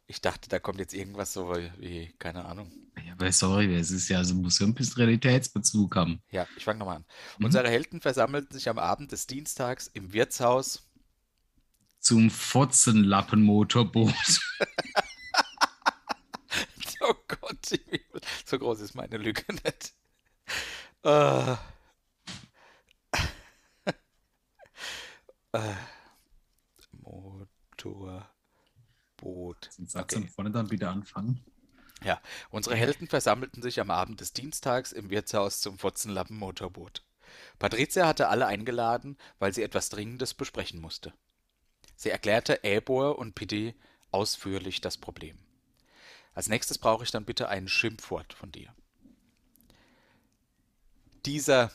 Ich 0.09 0.21
dachte, 0.21 0.47
da 0.47 0.57
kommt 0.57 0.79
jetzt 0.79 0.93
irgendwas 0.93 1.33
so 1.33 1.53
wie, 1.79 2.13
keine 2.17 2.45
Ahnung. 2.45 2.71
Ja, 3.05 3.11
aber 3.11 3.29
sorry, 3.33 3.75
es 3.75 3.91
ist 3.91 4.07
ja, 4.07 4.19
also 4.19 4.35
muss 4.35 4.57
ja 4.59 4.65
ein 4.65 4.73
bisschen 4.73 4.95
Realitätsbezug 4.95 5.97
haben. 5.97 6.21
Ja, 6.31 6.47
ich 6.55 6.63
fange 6.63 6.79
nochmal 6.79 6.97
an. 6.97 7.05
Mhm. 7.37 7.45
Unsere 7.45 7.67
Helden 7.69 7.99
versammelten 7.99 8.53
sich 8.53 8.69
am 8.69 8.79
Abend 8.79 9.11
des 9.11 9.27
Dienstags 9.27 9.87
im 9.87 10.13
Wirtshaus. 10.13 10.89
Zum 11.99 12.29
Fotzenlappenmotorboot. 12.29 14.13
Oh 17.09 17.13
Gott, 17.27 17.79
so 18.43 18.57
groß 18.59 18.81
ist 18.81 18.95
meine 18.95 19.17
Lücke 19.17 19.53
nicht. 19.53 19.93
Äh. 21.03 21.51
äh. 25.53 25.75
Motorboot. 29.27 29.69
Den 29.77 29.87
Satz 29.87 30.13
Okay. 30.15 30.29
vorne 30.33 30.51
dann 30.51 30.67
bitte 30.69 30.89
anfangen. 30.89 31.43
Ja, 32.03 32.21
unsere 32.49 32.75
Helden 32.75 33.07
versammelten 33.07 33.61
sich 33.61 33.79
am 33.79 33.91
Abend 33.91 34.19
des 34.21 34.33
Dienstags 34.33 34.91
im 34.91 35.09
Wirtshaus 35.11 35.61
zum 35.61 35.77
Fotzenlappen-Motorboot. 35.77 37.03
Patricia 37.59 38.07
hatte 38.07 38.29
alle 38.29 38.47
eingeladen, 38.47 39.17
weil 39.39 39.53
sie 39.53 39.63
etwas 39.63 39.89
Dringendes 39.89 40.33
besprechen 40.33 40.79
musste. 40.79 41.13
Sie 41.95 42.09
erklärte 42.11 42.63
Ebor 42.63 43.19
und 43.19 43.35
Pitti 43.35 43.75
ausführlich 44.11 44.81
das 44.81 44.97
Problem. 44.97 45.37
Als 46.33 46.49
nächstes 46.49 46.77
brauche 46.79 47.03
ich 47.03 47.11
dann 47.11 47.25
bitte 47.25 47.49
ein 47.49 47.67
Schimpfwort 47.67 48.33
von 48.33 48.51
dir. 48.51 48.73
Dieser, 51.25 51.71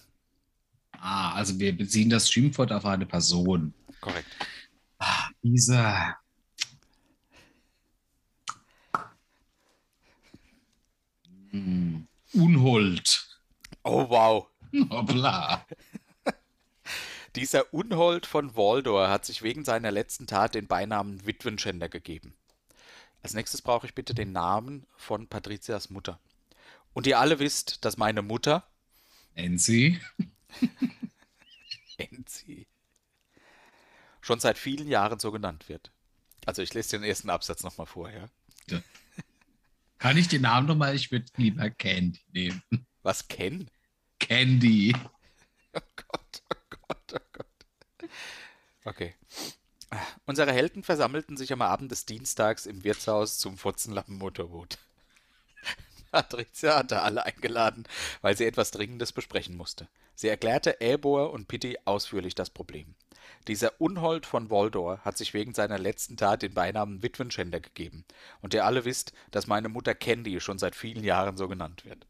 Ah, 0.93 1.35
also 1.35 1.59
wir 1.59 1.77
beziehen 1.77 2.09
das 2.09 2.31
Schimpfwort 2.31 2.73
auf 2.73 2.87
eine 2.87 3.05
Person. 3.07 3.75
korrekt, 4.01 4.37
Ah, 4.99 5.29
dieser. 5.43 6.22
Hm, 11.53 12.07
Unhold. 12.33 13.39
oh 13.85 14.09
wow, 14.09 14.49
Hoppla. 14.91 15.67
Dieser 17.37 17.73
Unhold 17.73 18.27
von 18.27 18.57
Waldor 18.57 19.09
hat 19.09 19.25
sich 19.25 19.43
wegen 19.43 19.65
seiner 19.65 19.91
letzten 19.91 20.27
Tat 20.27 20.55
den 20.55 20.67
Beinamen 20.67 21.25
Witwenschänder 21.27 21.89
gegeben. 21.89 22.35
Als 23.23 23.35
nächstes 23.35 23.63
brauche 23.63 23.87
ich 23.87 23.95
bitte 23.95 24.15
den 24.15 24.33
Namen 24.33 24.87
von 24.97 25.29
Patrizias 25.29 25.91
Mutter. 25.91 26.19
Und 26.93 27.07
ihr 27.07 27.19
alle 27.19 27.39
wisst, 27.39 27.85
dass 27.85 27.97
meine 27.97 28.23
Mutter, 28.23 28.67
Nancy. 29.35 30.01
Enzi, 31.97 32.67
schon 34.21 34.41
seit 34.41 34.59
vielen 34.59 34.89
Jahren 34.89 35.19
so 35.19 35.33
genannt 35.33 35.69
wird. 35.69 35.91
Also 36.45 36.61
ich 36.61 36.75
lese 36.75 36.99
den 36.99 37.05
ersten 37.05 37.31
Absatz 37.31 37.63
nochmal 37.63 37.87
vor, 37.87 38.11
ja. 38.11 38.29
Kann 40.03 40.17
ich 40.17 40.27
den 40.27 40.43
Namen 40.43 40.67
nochmal? 40.67 40.97
Ich 40.97 41.13
würde 41.13 41.27
lieber 41.37 41.71
Candy 41.71 42.19
nehmen. 42.33 42.61
Was 43.05 43.29
Ken? 43.29 43.71
Candy. 44.19 44.93
Oh 45.75 45.81
Gott, 45.95 46.43
oh 46.51 46.77
Gott, 46.89 47.13
oh 47.15 47.27
Gott. 47.33 48.11
Okay. 48.85 49.15
Unsere 50.27 50.53
Helden 50.53 50.83
versammelten 50.83 51.37
sich 51.37 51.53
am 51.53 51.63
Abend 51.63 51.93
des 51.93 52.05
Dienstags 52.05 52.67
im 52.67 52.83
Wirtshaus 52.83 53.39
zum 53.39 53.57
Fotzenlappen-Motorboot. 53.57 54.79
Patricia 56.13 56.77
hatte 56.77 57.03
alle 57.03 57.25
eingeladen, 57.25 57.85
weil 58.21 58.37
sie 58.37 58.45
etwas 58.45 58.71
Dringendes 58.71 59.13
besprechen 59.13 59.57
musste. 59.57 59.89
Sie 60.15 60.29
erklärte 60.29 60.81
Ebor 60.81 61.33
und 61.33 61.49
Pitti 61.49 61.79
ausführlich 61.87 62.35
das 62.35 62.51
Problem. 62.51 62.95
Dieser 63.49 63.81
Unhold 63.81 64.27
von 64.27 64.51
Voldor 64.51 64.99
hat 64.99 65.17
sich 65.17 65.35
wegen 65.35 65.55
seiner 65.55 65.79
letzten 65.79 66.17
Tat 66.17 66.43
den 66.43 66.55
Beinamen 66.55 67.03
Witwenschänder 67.03 67.61
gegeben. 67.61 68.05
Und 68.41 68.55
ihr 68.55 68.65
alle 68.65 68.85
wisst, 68.85 69.13
dass 69.31 69.47
meine 69.47 69.69
Mutter 69.69 69.95
Candy 69.95 70.41
schon 70.41 70.59
seit 70.59 70.77
vielen 70.77 71.03
Jahren 71.03 71.37
so 71.37 71.49
genannt 71.49 71.85
wird. 71.85 72.07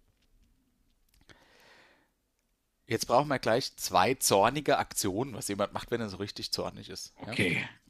Jetzt 2.86 3.06
brauchen 3.06 3.28
wir 3.28 3.38
gleich 3.38 3.76
zwei 3.76 4.14
zornige 4.14 4.78
Aktionen, 4.78 5.34
was 5.34 5.48
jemand 5.48 5.72
macht, 5.72 5.90
wenn 5.90 6.00
er 6.00 6.08
so 6.08 6.16
richtig 6.16 6.52
zornig 6.52 6.90
ist. 6.90 7.14
Ja? 7.24 7.32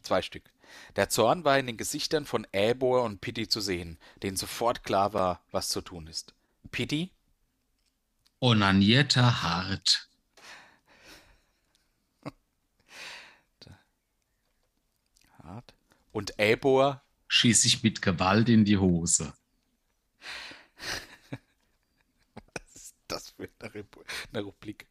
Zwei 0.02 0.22
Stück. 0.22 0.50
Der 0.96 1.08
Zorn 1.08 1.44
war 1.44 1.58
in 1.58 1.66
den 1.66 1.76
Gesichtern 1.76 2.24
von 2.24 2.46
Ebor 2.52 3.02
und 3.02 3.20
Pitti 3.20 3.48
zu 3.48 3.60
sehen, 3.60 3.98
denen 4.22 4.36
sofort 4.36 4.84
klar 4.84 5.12
war, 5.12 5.44
was 5.50 5.68
zu 5.68 5.80
tun 5.80 6.06
ist. 6.06 6.34
Pitti, 6.70 7.12
Onanierter 8.40 9.42
Hart. 9.42 10.08
hart, 15.44 15.74
und 16.10 16.38
Ebor, 16.38 17.02
Schieß 17.28 17.64
ich 17.64 17.82
mit 17.82 18.02
Gewalt 18.02 18.48
in 18.48 18.64
die 18.64 18.78
Hose. 18.78 19.32
was 22.34 22.74
ist 22.74 22.96
das 23.06 23.30
für 23.30 23.48
eine, 23.60 23.74
Repu 23.74 24.02
eine 24.32 24.42
Rubrik? 24.42 24.86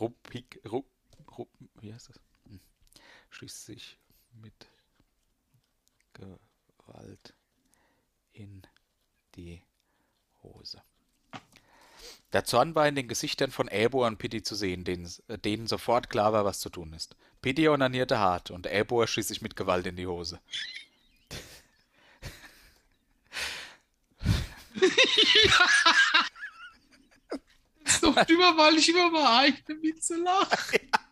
Rubrik, 0.00 0.60
Rub, 0.64 0.86
Rub, 1.38 1.48
wie 1.80 1.92
heißt 1.92 2.08
das? 2.08 2.20
Hm. 2.46 2.60
Schließt 3.30 3.66
sich 3.66 3.98
mit 4.40 4.68
Gewalt 6.12 7.34
in 8.32 8.62
die 9.34 9.62
Hose. 10.42 10.82
Der 12.32 12.44
Zorn 12.44 12.74
war 12.74 12.88
in 12.88 12.96
den 12.96 13.06
Gesichtern 13.08 13.50
von 13.50 13.68
Ebor 13.68 14.06
und 14.06 14.18
Pitti 14.18 14.42
zu 14.42 14.54
sehen, 14.56 14.84
denen, 14.84 15.10
denen 15.44 15.66
sofort 15.66 16.10
klar 16.10 16.32
war, 16.32 16.44
was 16.44 16.58
zu 16.58 16.68
tun 16.68 16.92
ist. 16.92 17.16
Pitti 17.40 17.68
onanierte 17.68 18.18
hart 18.18 18.50
und 18.50 18.66
Ebor 18.66 19.06
schießt 19.06 19.28
sich 19.28 19.40
mit 19.42 19.54
Gewalt 19.56 19.86
in 19.86 19.96
die 19.96 20.06
Hose. 20.06 20.40
Doch 28.00 28.16
immer, 28.28 28.56
weil 28.56 28.76
ich 28.78 28.88
über 28.88 29.10
meine 29.10 29.30
eigene 29.30 29.82
Witze 29.82 30.16
lache. 30.16 30.80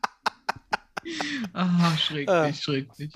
Ah, 1.52 1.96
schrecklich, 1.96 2.62
schrecklich. 2.62 3.12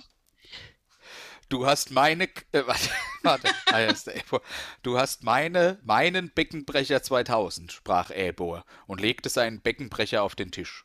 Du 1.49 1.65
hast 1.65 1.93
meine, 1.93 2.25
äh, 2.51 2.67
warte, 2.67 2.91
warte, 3.23 3.49
ah, 3.67 3.79
ja, 3.79 3.91
ist 3.91 4.09
der 4.09 4.17
Ebor. 4.17 4.43
Du 4.83 4.99
hast 4.99 5.23
meine, 5.23 5.79
meinen 5.85 6.31
Beckenbrecher 6.31 7.03
2000, 7.03 7.71
sprach 7.71 8.11
Ebor 8.11 8.65
und 8.87 9.01
legte 9.01 9.29
seinen 9.29 9.61
Beckenbrecher 9.61 10.23
auf 10.23 10.35
den 10.35 10.51
Tisch. 10.51 10.85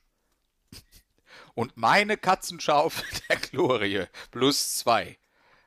Und 1.56 1.78
meine 1.78 2.16
Katzenschaufel 2.16 3.06
der 3.30 3.38
Glorie 3.38 4.06
plus 4.30 4.78
zwei. 4.78 5.18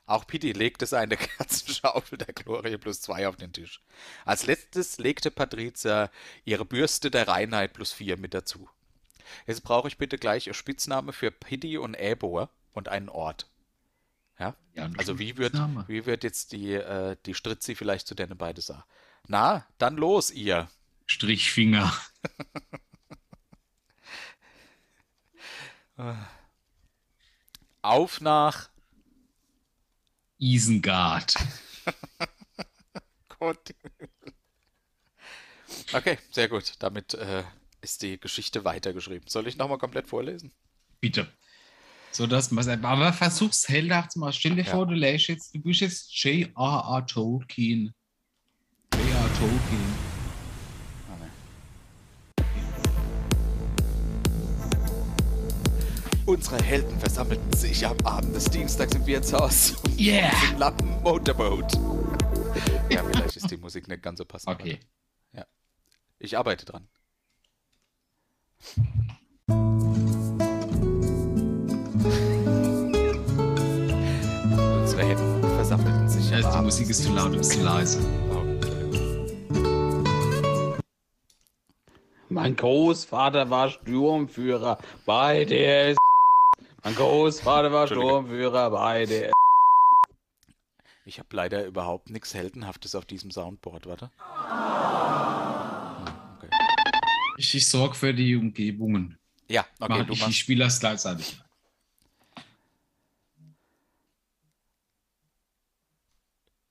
Auch 0.07 0.27
Pitti 0.27 0.53
legte 0.53 0.87
seine 0.87 1.17
Katzenschaufel 1.39 2.19
der 2.19 2.33
Glorie 2.33 2.77
plus 2.77 3.01
zwei 3.01 3.27
auf 3.27 3.37
den 3.37 3.53
Tisch. 3.53 3.81
Als 4.25 4.47
letztes 4.47 4.99
legte 4.99 5.31
Patricia 5.31 6.11
ihre 6.45 6.65
Bürste 6.65 7.11
der 7.11 7.27
Reinheit 7.27 7.73
plus 7.73 7.93
vier 7.93 8.17
mit 8.17 8.33
dazu. 8.33 8.69
Jetzt 9.47 9.63
brauche 9.63 9.89
ich 9.89 9.99
bitte 9.99 10.19
gleich 10.19 10.55
Spitzname 10.57 11.13
für 11.13 11.31
Piddy 11.31 11.79
und 11.79 11.95
Ebor 11.95 12.51
und 12.73 12.89
einen 12.89 13.09
Ort. 13.09 13.49
Ja? 14.39 14.55
Ja, 14.75 14.91
Also 14.99 15.19
wie 15.19 15.37
wird, 15.37 15.55
wie 15.89 16.07
wird 16.07 16.25
jetzt 16.25 16.53
die, 16.53 16.73
äh, 16.73 17.17
die 17.25 17.35
Stritzi 17.35 17.75
vielleicht 17.75 18.07
zu 18.07 18.15
denen 18.15 18.37
beide 18.37 18.61
sagen? 18.61 18.85
Na, 19.27 19.67
dann 19.79 19.97
los, 19.97 20.31
ihr. 20.31 20.69
Strichfinger. 21.07 21.93
Auf 27.83 28.21
nach 28.21 28.69
Isengard. 30.39 31.35
Gott. 33.39 33.75
Okay, 35.93 36.19
sehr 36.31 36.49
gut. 36.49 36.75
Damit 36.81 37.15
äh, 37.15 37.45
ist 37.85 38.03
die 38.03 38.19
Geschichte 38.19 38.65
weitergeschrieben. 38.65 39.29
Soll 39.29 39.47
ich 39.47 39.57
nochmal 39.59 39.79
komplett 39.79 40.09
vorlesen? 40.09 40.53
Bitte. 41.01 41.29
So 42.11 42.27
dass 42.27 42.51
man 42.51 42.85
aber 42.85 43.13
versuch's 43.13 43.69
zu 44.11 44.19
machen. 44.21 44.33
Stell 44.33 44.55
dir 44.57 44.63
Ja. 44.65 44.71
vor, 44.73 44.87
du 44.87 44.95
lässt 44.95 45.29
jetzt, 45.29 45.55
du 45.55 45.61
bist 45.61 45.81
jetzt 45.81 46.11
J.R.R. 46.25 47.07
Tolkien. 47.07 47.93
J.R.R. 48.95 49.31
Tolkien. 49.39 49.95
Ah, 51.11 51.17
nee. 51.21 51.31
Unsere 56.27 56.63
Helden 56.63 56.99
versammelten 56.99 57.53
sich 57.53 57.87
am 57.87 57.99
Abend 58.05 58.35
des 58.35 58.47
Dienstags 58.47 58.95
im 58.95 59.05
Wirtshaus 59.07 59.75
Yeah! 59.99 60.33
im 60.53 60.59
Lappen 60.59 61.03
Motorboat. 61.03 61.75
Ja, 62.91 63.05
vielleicht 63.13 63.37
ist 63.37 63.51
die 63.51 63.57
Musik 63.59 63.89
nicht 63.89 64.03
ganz 64.03 64.19
so 64.19 64.25
passend. 64.25 64.55
Okay. 64.55 64.79
Ich 66.21 66.39
arbeite 66.39 66.65
dran. 66.65 66.89
Unsere 74.81 75.03
Helden 75.03 75.43
versammelten 75.43 76.09
sich 76.09 76.33
Also 76.35 76.51
die 76.51 76.65
Musik 76.65 76.89
ist 76.91 77.05
zu 77.05 77.13
laut, 77.13 77.33
du 77.33 77.39
bist 77.39 77.53
zu 77.53 77.63
leise. 77.63 78.01
Mein 82.29 82.57
Großvater 82.57 83.51
war 83.51 83.69
Sturmführer 83.71 84.79
bei 85.07 85.45
der 85.45 85.91
S 85.91 85.97
Mein 86.83 86.95
Großvater 86.95 87.71
war. 87.71 87.87
Sturmführer 87.87 88.71
bei 88.71 89.05
der 89.07 89.29
S 89.29 89.33
Ich 91.05 91.19
habe 91.19 91.29
leider 91.33 91.65
überhaupt 91.65 92.11
nichts 92.11 92.35
Heldenhaftes 92.35 92.95
auf 92.95 93.05
diesem 93.05 93.31
Soundboard, 93.31 93.87
warte. 93.87 94.11
Hm, 97.35 97.41
Okay. 97.41 97.43
Richtig 97.43 97.67
sorgfältige 97.69 98.39
Umgebungen. 98.39 99.19
Ja, 99.49 99.67
okay, 99.81 99.89
Mach 99.89 100.07
du 100.07 100.13
ich 100.13 100.19
die 100.19 100.25
machst. 100.25 100.39
Spieler 100.39 100.69
gleichzeitig. 100.69 101.37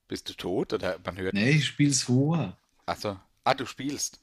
Bist 0.08 0.28
du 0.28 0.34
tot 0.34 0.72
oder 0.72 0.98
man 1.04 1.16
hört? 1.16 1.34
Nee, 1.34 1.50
ich 1.50 1.66
spiel's 1.66 2.02
vor. 2.02 2.56
Achso. 2.86 3.18
Ah, 3.44 3.54
du 3.54 3.66
spielst. 3.66 4.20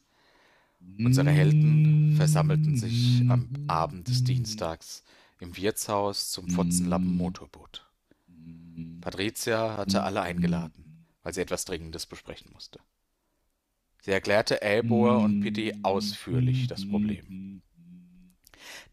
Unsere 0.98 1.30
Helden 1.32 2.16
versammelten 2.18 2.78
sich 2.78 3.24
am 3.30 3.50
Abend 3.68 4.08
des 4.08 4.24
Dienstags 4.24 5.04
im 5.40 5.56
Wirtshaus 5.58 6.32
zum 6.32 6.50
Fotzenlappen 6.50 7.16
Motorboot. 7.18 7.88
Patricia 9.02 9.78
hatte 9.78 10.04
alle 10.04 10.22
eingeladen, 10.22 10.86
weil 11.24 11.34
sie 11.34 11.42
etwas 11.42 11.66
Dringendes 11.66 12.06
besprechen 12.06 12.52
musste. 12.54 12.80
Sie 14.02 14.12
erklärte 14.12 14.62
Elbor 14.62 15.20
und 15.20 15.42
Pitti 15.42 15.76
ausführlich 15.84 16.68
das 16.68 16.88
Problem. 16.88 17.62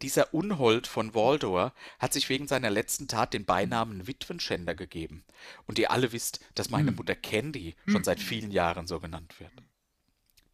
Dieser 0.03 0.33
Unhold 0.33 0.87
von 0.87 1.15
Waldor 1.15 1.73
hat 1.99 2.13
sich 2.13 2.29
wegen 2.29 2.47
seiner 2.47 2.71
letzten 2.71 3.09
Tat 3.09 3.35
den 3.35 3.45
Beinamen 3.45 4.07
Witwenschänder 4.07 4.75
gegeben. 4.75 5.25
Und 5.67 5.79
ihr 5.79 5.91
alle 5.91 6.13
wisst, 6.13 6.41
dass 6.55 6.71
meine 6.71 6.93
Mutter 6.93 7.17
Candy 7.17 7.75
schon 7.87 8.05
seit 8.05 8.21
vielen 8.21 8.51
Jahren 8.51 8.87
so 8.87 9.01
genannt 9.01 9.41
wird. 9.41 9.53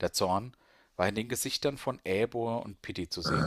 Der 0.00 0.12
Zorn 0.12 0.56
war 0.96 1.08
in 1.08 1.14
den 1.14 1.28
Gesichtern 1.28 1.76
von 1.76 2.00
Äbor 2.04 2.64
und 2.64 2.80
Pitti 2.80 3.08
zu 3.08 3.22
sehen, 3.22 3.44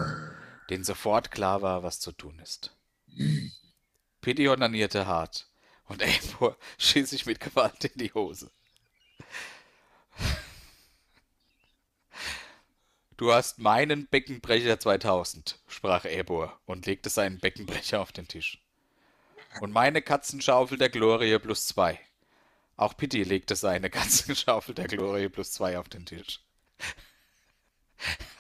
denen 0.70 0.84
sofort 0.84 1.32
klar 1.32 1.62
war, 1.62 1.84
was 1.84 2.00
zu 2.00 2.12
tun 2.12 2.40
ist. 2.40 2.76
Pitti 4.22 4.50
onanierte 4.50 5.08
hart 5.08 5.50
und 5.86 6.02
Äbor 6.02 6.58
schieß 6.78 7.10
sich 7.10 7.26
mit 7.26 7.40
Gewalt 7.40 7.86
in 7.86 7.98
die 7.98 8.14
Hose. 8.14 8.52
Du 13.18 13.34
hast 13.34 13.58
meinen 13.58 14.06
Beckenbrecher 14.06 14.80
2000, 14.80 15.58
sprach 15.68 16.06
Ebor 16.06 16.60
und 16.68 16.86
legte 16.86 17.10
seinen 17.10 17.40
Beckenbrecher 17.40 18.00
auf 18.00 18.12
den 18.12 18.28
Tisch. 18.28 18.62
Und 19.60 19.72
meine 19.72 20.04
Katzenschaufel 20.04 20.78
der 20.78 20.90
Glorie 20.90 21.40
plus 21.40 21.66
zwei. 21.66 22.00
Auch 22.76 22.96
Pitti 22.96 23.24
legte 23.24 23.56
seine 23.56 23.90
Katzenschaufel 23.90 24.76
der 24.76 24.88
Glorie 24.88 25.30
plus 25.30 25.52
zwei 25.52 25.80
auf 25.80 25.90
den 25.90 26.06
Tisch. 26.06 26.42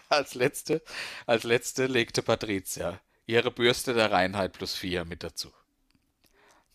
Als 0.09 0.35
letzte, 0.35 0.83
als 1.25 1.43
letzte 1.43 1.87
legte 1.87 2.21
Patricia 2.21 3.01
ihre 3.25 3.49
Bürste 3.49 3.95
der 3.95 4.11
Reinheit 4.11 4.53
plus 4.53 4.75
vier 4.75 5.05
mit 5.05 5.23
dazu. 5.23 5.51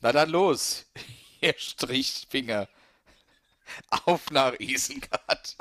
Na 0.01 0.11
dann 0.11 0.29
los, 0.29 0.87
ihr 1.41 1.55
Strichfinger. 1.57 2.69
Auf 4.05 4.31
nach 4.33 4.59
Isengard. 4.59 5.57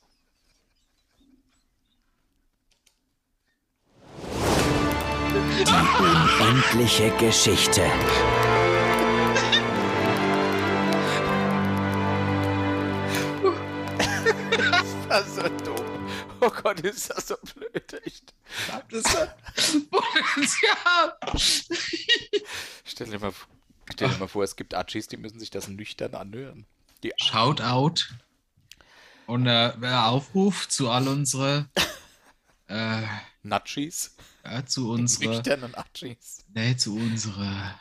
Unendliche 5.60 7.12
Geschichte. 7.18 7.82
Das 15.10 15.28
ist 15.28 15.36
so 15.36 15.42
dumm. 15.42 16.08
Oh 16.40 16.50
Gott, 16.50 16.80
ist 16.80 17.10
das 17.10 17.28
so 17.28 17.36
blöd, 17.54 18.02
echt. 18.06 18.34
Das 18.90 19.04
Potenzial. 19.90 21.18
Stell 22.86 23.08
dir 23.08 23.20
mal, 23.20 23.34
stell 23.92 24.10
dir 24.10 24.18
mal 24.18 24.28
vor, 24.28 24.44
es 24.44 24.56
gibt 24.56 24.74
Achis, 24.74 25.08
die 25.08 25.18
müssen 25.18 25.40
sich 25.40 25.50
das 25.50 25.68
nüchtern 25.68 26.16
anhören. 26.16 26.66
Die 27.04 27.14
Shoutout 27.18 28.06
und 29.28 29.48
äh, 29.48 29.74
wer 29.78 30.08
Aufruf 30.08 30.68
zu 30.68 30.90
all 30.90 31.08
unsere 31.08 31.70
äh, 32.68 33.02
Nachis, 33.44 34.16
ja, 34.46 34.66
zu 34.66 34.92
unsere 34.92 35.36
nüchternen 35.36 35.74
nee, 36.54 36.76
zu 36.78 36.96
unsere 36.96 37.76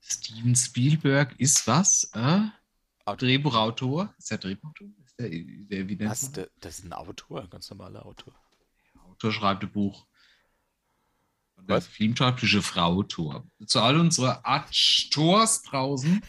Steven 0.00 0.54
Spielberg 0.56 1.38
ist 1.38 1.66
was? 1.66 2.10
Äh? 2.14 2.40
Autor. 3.04 3.16
Drehbuchautor? 3.16 4.14
Ist 4.18 4.30
der 4.30 4.38
Drehbuchautor? 4.38 4.88
Ist 5.04 5.18
der, 5.18 5.28
der 5.30 5.88
wie 5.88 5.96
man? 5.96 6.32
der- 6.32 6.48
das 6.60 6.78
ist 6.78 6.84
ein 6.84 6.92
Autor, 6.92 7.42
ein 7.42 7.50
ganz 7.50 7.70
normaler 7.70 8.04
Autor. 8.04 8.34
Autor 9.08 9.32
schreibt 9.32 9.62
ein 9.62 9.72
Buch. 9.72 10.06
Und 11.56 11.68
Was? 11.68 11.86
filmschreibtische 11.86 12.62
Frau-Autor. 12.62 13.46
Zu 13.66 13.80
all 13.80 13.98
unsere 13.98 14.44
Autors 14.44 15.62
draußen, 15.62 16.22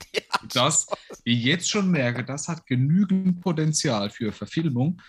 das, 0.52 0.86
ich 1.24 1.44
jetzt 1.44 1.70
schon 1.70 1.90
merke, 1.90 2.24
das 2.24 2.48
hat 2.48 2.66
genügend 2.66 3.40
Potenzial 3.40 4.10
für 4.10 4.32
Verfilmung. 4.32 5.00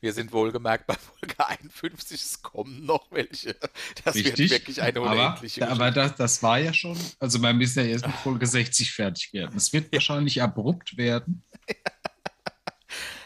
Wir 0.00 0.12
sind 0.12 0.32
wohlgemerkt 0.32 0.86
bei 0.86 0.94
Folge 0.94 1.34
51, 1.46 2.20
es 2.20 2.42
kommen 2.42 2.84
noch 2.84 3.10
welche. 3.10 3.56
Das 4.04 4.14
wird 4.14 4.38
Richtig. 4.38 4.50
wirklich 4.50 4.82
eine 4.82 5.00
aber, 5.00 5.12
unendliche 5.12 5.68
aber 5.68 5.90
das, 5.90 6.14
das 6.16 6.42
war 6.42 6.58
ja 6.58 6.72
schon, 6.72 6.98
also 7.18 7.40
wir 7.40 7.52
müssen 7.52 7.80
ja 7.80 7.86
erst 7.86 8.06
mit 8.06 8.16
Folge 8.16 8.46
60 8.46 8.92
fertig 8.92 9.32
werden. 9.32 9.56
Es 9.56 9.72
wird 9.72 9.92
wahrscheinlich 9.92 10.42
abrupt 10.42 10.96
werden. 10.96 11.42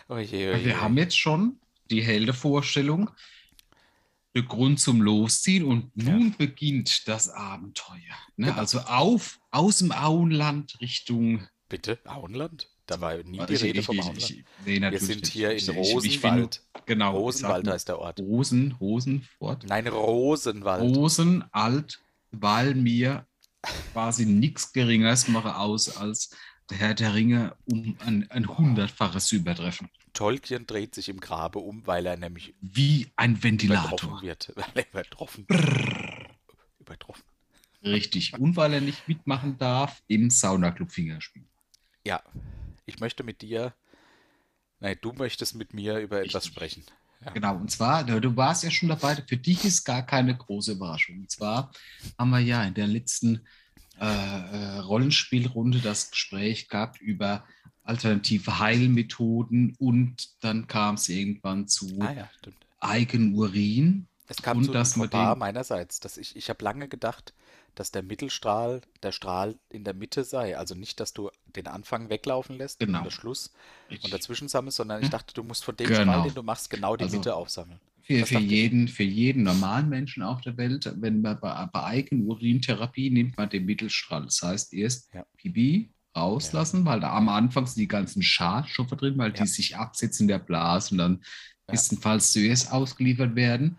Oh 0.09 0.19
je, 0.19 0.55
oh. 0.55 0.65
Wir 0.65 0.81
haben 0.81 0.97
jetzt 0.99 1.19
schon 1.19 1.59
die 1.91 2.03
Heldevorstellung, 2.03 3.11
der 4.35 4.43
Grund 4.43 4.79
zum 4.79 5.01
Losziehen 5.01 5.65
und 5.65 5.97
nun 5.97 6.35
beginnt 6.37 7.09
das 7.09 7.29
Abenteuer. 7.29 7.97
Ne? 8.37 8.49
Genau. 8.49 8.59
Also 8.59 8.81
auf, 8.81 9.41
aus 9.51 9.79
dem 9.79 9.93
Auenland 9.93 10.79
Richtung. 10.81 11.49
Bitte, 11.69 11.99
Auenland? 12.05 12.71
Da 12.87 13.01
war 13.01 13.17
nie 13.17 13.41
die 13.47 13.55
Ich- 13.55 13.63
Rede 13.65 13.81
ich- 13.81 13.87
vom 13.87 13.97
ich- 13.97 14.03
Auenland. 14.05 14.31
ich- 14.31 14.45
nee, 14.65 14.81
Wir 14.81 14.99
sind 15.01 15.27
hier 15.27 15.53
Ich- 15.53 15.67
in 15.69 15.75
ich- 15.75 15.81
ich 15.81 15.95
will 15.95 16.31
Rosenwald. 16.31 16.63
nur- 16.75 16.83
Genau. 16.87 17.17
Rosenwald 17.17 17.67
heißt 17.69 17.89
der 17.89 17.99
Ort. 17.99 18.21
Rosen, 18.21 18.73
Rosenfort. 18.81 19.65
Nein, 19.67 19.87
Rosenwald. 19.89 20.83
Rosenalt, 20.83 22.01
weil 22.31 22.75
mir 22.77 23.27
quasi 23.93 24.25
nichts 24.25 24.73
Geringeres 24.73 25.27
mache 25.27 25.57
aus 25.57 25.97
als 25.97 26.31
der 26.71 26.79
Herr 26.79 26.95
der 26.95 27.15
Ringe 27.15 27.57
um 27.65 27.97
ein, 28.05 28.31
ein 28.31 28.47
hundertfaches 28.49 29.27
zu 29.27 29.37
übertreffen. 29.37 29.89
Tolkien 30.13 30.67
dreht 30.67 30.95
sich 30.95 31.09
im 31.09 31.21
Grabe 31.21 31.59
um, 31.59 31.87
weil 31.87 32.07
er 32.07 32.17
nämlich 32.17 32.55
Wie 32.61 33.09
ein 33.17 33.33
übertroffen 33.33 33.43
Ventilator. 33.43 34.23
wird. 34.23 34.53
Weil 34.57 34.65
er 34.75 34.89
übertroffen 34.89 35.47
Übertroffen. 36.79 37.25
Richtig. 37.83 38.33
Und 38.39 38.57
weil 38.57 38.73
er 38.75 38.81
nicht 38.81 39.07
mitmachen 39.09 39.59
darf 39.59 40.03
im 40.07 40.31
Saunaclub 40.31 40.91
Fingerspiel. 40.91 41.45
Ja, 42.05 42.23
ich 42.87 43.01
möchte 43.01 43.25
mit 43.25 43.43
dir, 43.43 43.75
nein, 44.81 44.97
du 45.01 45.13
möchtest 45.13 45.55
mit 45.55 45.75
mir 45.75 45.99
über 45.99 46.21
etwas 46.21 46.45
Richtig. 46.45 46.53
sprechen. 46.53 46.85
Genau, 47.35 47.57
und 47.57 47.71
zwar, 47.71 48.05
du 48.05 48.37
warst 48.37 48.63
ja 48.63 48.71
schon 48.71 48.89
dabei, 48.89 49.17
für 49.17 49.37
dich 49.37 49.65
ist 49.65 49.85
gar 49.85 50.05
keine 50.05 50.37
große 50.37 50.73
Überraschung. 50.73 51.21
Und 51.21 51.31
zwar 51.31 51.73
haben 52.19 52.31
wir 52.31 52.41
ja 52.41 52.63
in 52.65 52.75
der 52.75 52.87
letzten 52.87 53.47
äh, 53.99 54.05
äh, 54.05 54.79
Rollenspielrunde 54.81 55.81
das 55.81 56.11
Gespräch 56.11 56.69
gehabt 56.69 57.01
über 57.01 57.45
alternative 57.83 58.59
Heilmethoden 58.59 59.75
und 59.79 60.43
dann 60.45 60.67
kam 60.67 60.97
es 60.97 61.09
irgendwann 61.09 61.69
zu 61.69 61.99
Ah 62.01 62.13
ja. 62.13 62.31
Eigenurin. 62.81 64.07
Es 64.29 64.43
kam 64.43 64.59
Und 64.59 64.65
zu 64.65 64.73
einem 64.73 64.85
Fauxpas 64.85 65.37
meinerseits. 65.37 66.01
Dass 66.01 66.19
ich 66.19 66.37
ich 66.37 66.51
habe 66.51 66.63
lange 66.63 66.89
gedacht, 66.89 67.33
dass 67.77 67.93
der 67.93 68.03
Mittelstrahl 68.03 68.81
der 69.05 69.13
Strahl 69.13 69.55
in 69.71 69.85
der 69.85 69.95
Mitte 69.95 70.25
sei. 70.25 70.59
Also 70.59 70.75
nicht, 70.75 70.99
dass 70.99 71.13
du 71.13 71.31
den 71.55 71.69
Anfang 71.69 72.09
weglaufen 72.11 72.57
lässt 72.59 72.81
Genau. 72.81 72.99
und 72.99 73.05
der 73.05 73.11
Schluss 73.13 73.53
und 73.89 73.93
Richtig. 73.93 74.11
dazwischen 74.11 74.49
sammelst, 74.49 74.79
sondern 74.79 74.99
ich 75.01 75.05
Ja. 75.05 75.11
dachte, 75.11 75.33
du 75.35 75.45
musst 75.45 75.65
von 75.65 75.77
dem 75.77 75.87
Genau. 75.87 76.01
Strahl, 76.03 76.23
den 76.25 76.35
du 76.35 76.43
machst, 76.43 76.69
genau 76.71 76.97
die 76.97 77.05
Also- 77.05 77.17
Mitte 77.19 77.35
aufsammeln. 77.37 77.79
Für, 78.03 78.25
für, 78.25 78.39
ich. 78.39 78.51
jeden, 78.51 78.87
für 78.89 79.03
jeden 79.03 79.43
normalen 79.43 79.89
Menschen 79.89 80.23
auf 80.23 80.41
der 80.41 80.57
Welt, 80.57 80.93
wenn 81.01 81.23
man 81.23 81.41
bei, 81.41 81.67
bei 81.73 81.83
Eigenurintherapie 81.85 83.11
nimmt 83.11 83.37
man 83.37 83.49
den 83.51 83.65
Mittelstrahl. 83.65 84.25
Das 84.25 84.43
heißt, 84.43 84.73
erst 84.75 85.13
Ja. 85.15 85.25
Pipi 85.37 85.91
rauslassen, 86.17 86.85
weil 86.85 87.01
da 87.01 87.13
am 87.17 87.29
Anfang 87.29 87.67
sind 87.67 87.81
die 87.81 87.89
ganzen 87.89 88.23
Schadstoffe 88.23 88.91
drin, 88.91 89.19
weil 89.19 89.33
Ja. 89.35 89.43
die 89.43 89.49
sich 89.49 89.77
absetzen 89.77 90.25
in 90.25 90.29
der 90.29 90.39
Blase 90.39 90.93
und 90.95 90.99
dann 90.99 91.19
Ja. 91.23 91.73
bestenfalls 91.73 92.33
zuerst 92.33 92.73
ausgeliefert 92.73 93.35
werden. 93.35 93.77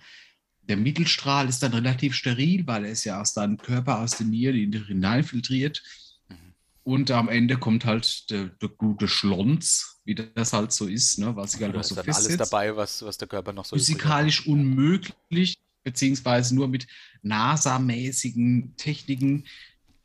Der 0.68 0.78
Mittelstrahl 0.78 1.48
ist 1.48 1.64
dann 1.64 1.74
relativ 1.74 2.14
steril, 2.14 2.68
weil 2.68 2.86
er 2.86 2.92
ist 2.92 3.04
ja 3.06 3.22
aus 3.22 3.34
deinem 3.34 3.58
Körper, 3.58 4.00
aus 4.00 4.12
den 4.18 4.30
Nieren 4.30 4.58
in- 4.58 4.86
hineinfiltriert. 4.86 5.82
Mhm. 6.30 6.36
Und 6.84 7.12
am 7.12 7.30
Ende 7.30 7.58
kommt 7.58 7.86
halt 7.86 8.30
der, 8.30 8.48
der 8.48 8.70
gute 8.70 9.08
Schlons, 9.08 10.02
wie 10.06 10.16
das 10.16 10.54
halt 10.54 10.72
so 10.72 10.88
ist, 10.88 11.20
ne, 11.20 11.36
was 11.36 11.54
sich 11.54 11.62
halt 11.62 11.76
Da 11.76 11.80
auch 11.80 11.84
so 11.84 11.96
ist 11.96 12.06
dann 12.08 12.16
alles 12.16 12.38
dabei, 12.38 12.76
was, 12.76 13.02
was 13.04 13.18
der 13.18 13.28
Körper 13.28 13.54
noch 13.54 13.66
so 13.66 13.76
physikalisch 13.76 14.46
unmöglich, 14.48 15.58
beziehungsweise 15.84 16.54
nur 16.56 16.68
mit 16.68 16.88
NASA-mäßigen 17.24 18.76
Techniken 18.78 19.46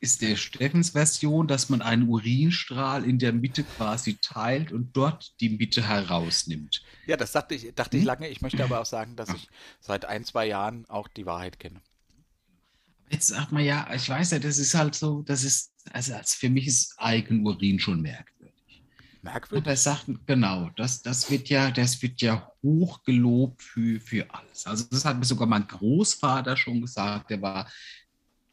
ist 0.02 0.20
der 0.20 0.36
Steffens 0.36 0.90
Version, 0.90 1.46
dass 1.46 1.68
man 1.68 1.80
einen 1.80 2.08
Urinstrahl 2.08 3.04
in 3.04 3.18
der 3.18 3.32
Mitte 3.32 3.64
quasi 3.64 4.18
teilt 4.20 4.72
und 4.72 4.96
dort 4.96 5.34
die 5.40 5.50
Mitte 5.50 5.86
herausnimmt. 5.88 6.82
Ja, 7.06 7.16
das 7.16 7.32
dachte 7.32 7.54
ich, 7.54 7.72
dachte 7.74 7.96
ich 7.96 8.02
Hm? 8.02 8.06
lange. 8.06 8.28
Ich 8.28 8.40
möchte 8.42 8.64
aber 8.64 8.80
auch 8.80 8.86
sagen, 8.86 9.16
dass 9.16 9.32
ich 9.32 9.48
seit 9.80 10.04
ein, 10.04 10.24
zwei 10.24 10.46
Jahren 10.46 10.86
auch 10.88 11.08
die 11.08 11.26
Wahrheit 11.26 11.58
kenne. 11.60 11.82
Jetzt 13.10 13.28
sagt 13.28 13.52
man 13.52 13.64
ja, 13.64 13.88
ich 13.94 14.08
weiß 14.08 14.30
ja, 14.32 14.38
das 14.38 14.58
ist 14.58 14.74
halt 14.74 14.94
so, 14.94 15.22
das 15.22 15.44
ist, 15.44 15.72
also 15.92 16.14
als 16.14 16.34
für 16.34 16.48
mich 16.48 16.66
ist 16.66 16.94
Eigenurin 16.98 17.78
schon 17.78 18.00
merkwürdig. 18.00 18.84
Merkwürdig. 19.20 19.66
Er 19.66 19.76
sagt, 19.76 20.06
genau, 20.26 20.70
das, 20.76 21.02
das 21.02 21.30
wird 21.30 21.48
ja, 21.48 21.70
das 21.70 22.00
wird 22.02 22.22
ja 22.22 22.50
hoch 22.62 23.02
gelobt 23.04 23.62
für, 23.62 24.00
für 24.00 24.32
alles. 24.34 24.66
Also 24.66 24.86
das 24.90 25.04
hat 25.04 25.18
mir 25.18 25.24
sogar 25.26 25.46
mein 25.46 25.66
Großvater 25.68 26.56
schon 26.56 26.80
gesagt, 26.80 27.30
der 27.30 27.42
war, 27.42 27.70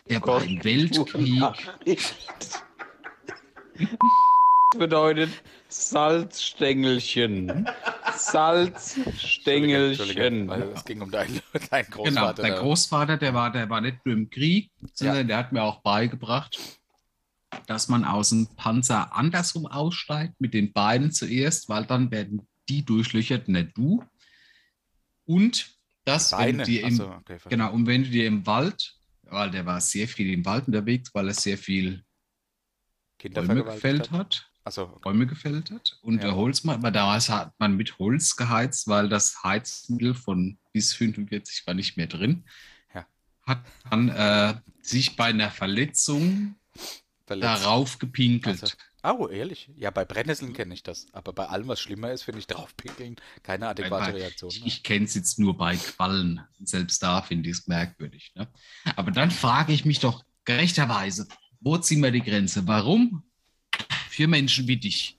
der 0.10 0.22
war 0.26 0.44
im 0.44 0.64
Weltkrieg. 0.64 1.44
bedeutet 4.78 5.30
Salzstängelchen. 5.68 7.68
Salzstängelchen. 8.16 10.48
weil 10.48 10.62
es 10.74 10.86
ging 10.86 11.02
um 11.02 11.12
deinen, 11.12 11.42
deinen 11.70 11.90
Genau, 11.90 12.04
Großvater. 12.04 12.44
der 12.44 12.56
da. 12.56 12.62
Großvater, 12.62 13.18
der 13.18 13.34
war, 13.34 13.52
der 13.52 13.70
war 13.70 13.82
nicht 13.82 14.06
nur 14.06 14.16
im 14.16 14.30
Krieg, 14.30 14.70
sondern 14.94 15.28
der 15.28 15.38
hat 15.38 15.52
mir 15.52 15.64
auch 15.64 15.82
beigebracht, 15.82 16.58
dass 17.68 17.88
man 17.88 18.06
aus 18.06 18.30
dem 18.30 18.48
Panzer 18.56 19.16
andersrum 19.16 19.66
aussteigt, 19.66 20.40
mit 20.40 20.54
den 20.54 20.72
Beinen 20.72 21.12
zuerst, 21.12 21.68
weil 21.70 21.86
dann 21.86 22.12
werden 22.12 22.48
die 22.68 22.86
durchlöchert, 22.86 23.48
nicht 23.48 23.76
du. 23.76 24.04
Und 25.26 25.72
das, 26.06 26.32
wenn 26.32 26.38
Beine. 26.40 26.58
du 26.60 26.64
dir 26.66 26.82
im, 26.82 26.88
Achso, 26.94 27.12
okay, 27.12 27.38
genau, 27.50 27.74
und 27.74 27.88
wenn 27.88 28.04
du 28.04 28.10
dir 28.10 28.28
im 28.28 28.46
Wald, 28.46 28.96
weil 29.32 29.52
der 29.52 29.66
war 29.66 29.82
sehr 29.82 30.08
viel 30.08 30.32
im 30.34 30.46
Wald 30.46 30.68
unterwegs, 30.68 31.14
weil 31.14 31.28
er 31.28 31.34
sehr 31.34 31.58
viel 31.58 32.04
Bäume 33.34 33.64
gefällt 33.64 34.12
hat. 34.12 34.46
Achso, 34.64 34.84
okay. 34.84 35.00
Bäume 35.02 35.26
gefällt 35.28 35.72
hat. 35.72 35.98
Und 36.02 36.16
Ja. 36.16 36.22
der 36.28 36.36
Holzmann, 36.36 36.76
aber 36.78 36.92
damals 36.92 37.30
hat 37.30 37.54
man 37.60 37.76
mit 37.76 37.98
Holz 38.00 38.36
geheizt, 38.36 38.88
weil 38.88 39.10
das 39.10 39.44
Heizmittel 39.44 40.14
von 40.14 40.58
bis 40.74 40.94
45 40.94 41.66
war 41.66 41.74
nicht 41.74 41.98
mehr 41.98 42.08
drin. 42.08 42.44
Ja. 42.94 43.06
Hat 43.44 43.66
dann 43.90 44.10
äh, 44.10 44.56
sich 44.82 45.16
bei 45.16 45.26
einer 45.26 45.50
Verletzung 45.50 46.56
verletzt. 47.26 47.44
darauf 47.64 48.00
gepinkelt. 48.00 48.62
Also, 48.62 48.76
oh, 49.04 49.28
ehrlich? 49.28 49.70
Ja, 49.76 49.92
bei 49.92 50.04
Brennnesseln 50.06 50.54
kenne 50.54 50.74
ich 50.74 50.84
das. 50.84 51.08
Aber 51.14 51.32
bei 51.34 51.46
allem, 51.48 51.68
was 51.68 51.80
schlimmer 51.80 52.12
ist, 52.12 52.24
finde 52.24 52.40
ich 52.40 52.48
draufpinkeln 52.48 53.16
keine 53.44 53.68
adäquate 53.70 54.08
Weil- 54.14 54.22
Reaktion. 54.22 54.52
Ich, 54.52 54.62
Ne? 54.62 54.68
ich 54.68 54.84
kenne 54.84 55.06
es 55.06 55.14
jetzt 55.16 55.40
nur 55.40 55.58
bei 55.58 55.76
Quallen. 55.78 56.42
Selbst 56.64 57.02
da 57.02 57.22
finde 57.22 57.50
ich 57.50 57.58
es 57.58 57.68
merkwürdig. 57.68 58.32
Ne? 58.36 58.48
Aber 58.96 59.12
dann 59.12 59.32
frage 59.32 59.74
ich 59.74 59.86
mich 59.86 60.00
doch 60.00 60.24
gerechterweise, 60.46 61.28
wo 61.62 61.78
ziehen 61.78 62.02
wir 62.04 62.12
die 62.12 62.22
Grenze? 62.22 62.68
Warum 62.68 63.24
für 64.10 64.28
Menschen 64.28 64.68
wie 64.68 64.78
dich? 64.78 65.18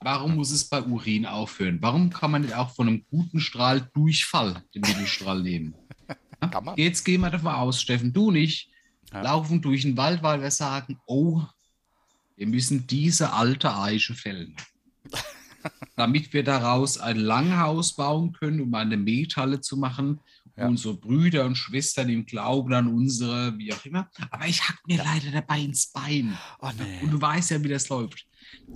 Warum 0.00 0.36
muss 0.36 0.50
es 0.50 0.64
bei 0.64 0.82
Urin 0.82 1.26
aufhören? 1.26 1.78
Warum 1.82 2.10
kann 2.10 2.30
man 2.30 2.42
nicht 2.42 2.54
auch 2.54 2.70
von 2.74 2.88
einem 2.88 3.04
guten 3.10 3.38
Strahl 3.40 3.90
Durchfall 3.92 4.62
den 4.74 4.80
Mittelstrahl 4.82 5.42
nehmen? 5.42 5.74
Jetzt 6.76 7.04
gehen 7.04 7.20
wir 7.20 7.30
davon 7.30 7.52
aus, 7.52 7.82
Steffen, 7.82 8.12
du 8.12 8.30
nicht, 8.30 8.70
Ja. 9.12 9.20
laufen 9.22 9.60
durch 9.60 9.82
den 9.82 9.96
Wald, 9.98 10.22
weil 10.22 10.40
wir 10.40 10.50
sagen, 10.50 10.98
oh, 11.06 11.42
wir 12.40 12.46
müssen 12.46 12.86
diese 12.86 13.34
alte 13.34 13.76
Eiche 13.76 14.14
fällen. 14.14 14.56
damit 15.96 16.32
wir 16.32 16.42
daraus 16.42 16.96
ein 16.96 17.18
Langhaus 17.18 17.94
bauen 17.94 18.32
können, 18.32 18.62
um 18.62 18.74
eine 18.74 18.96
Methalle 18.96 19.60
zu 19.60 19.76
machen. 19.76 20.20
Ja. 20.56 20.66
Unsere 20.66 20.94
Brüder 20.94 21.44
und 21.44 21.56
Schwestern 21.56 22.08
im 22.08 22.24
Glauben 22.24 22.72
an 22.72 22.88
unsere, 22.88 23.58
wie 23.58 23.70
auch 23.74 23.84
immer. 23.84 24.10
Aber 24.30 24.46
ich 24.46 24.66
hack 24.66 24.78
mir 24.86 24.96
leider 24.96 25.30
dabei 25.30 25.60
ins 25.60 25.88
Bein. 25.88 26.34
Oh 26.60 26.70
nee. 26.78 27.00
Und 27.02 27.10
du 27.10 27.20
weißt 27.20 27.50
ja, 27.50 27.62
wie 27.62 27.68
das 27.68 27.90
läuft. 27.90 28.26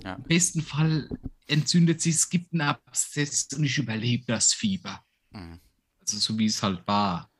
Ja. 0.03 0.13
Im 0.13 0.23
besten 0.25 0.61
Fall 0.61 1.09
entzündet 1.47 2.01
sich, 2.01 2.13
es 2.15 2.29
gibt 2.29 2.53
einen 2.53 2.61
Abszess 2.61 3.47
und 3.55 3.63
ich 3.63 3.79
überlebe 3.79 4.25
das 4.27 4.53
Fieber. 4.53 5.03
Mhm. 5.31 5.59
Also 6.01 6.17
so 6.17 6.37
wie 6.37 6.45
es 6.45 6.61
halt 6.61 6.87
war. 6.87 7.31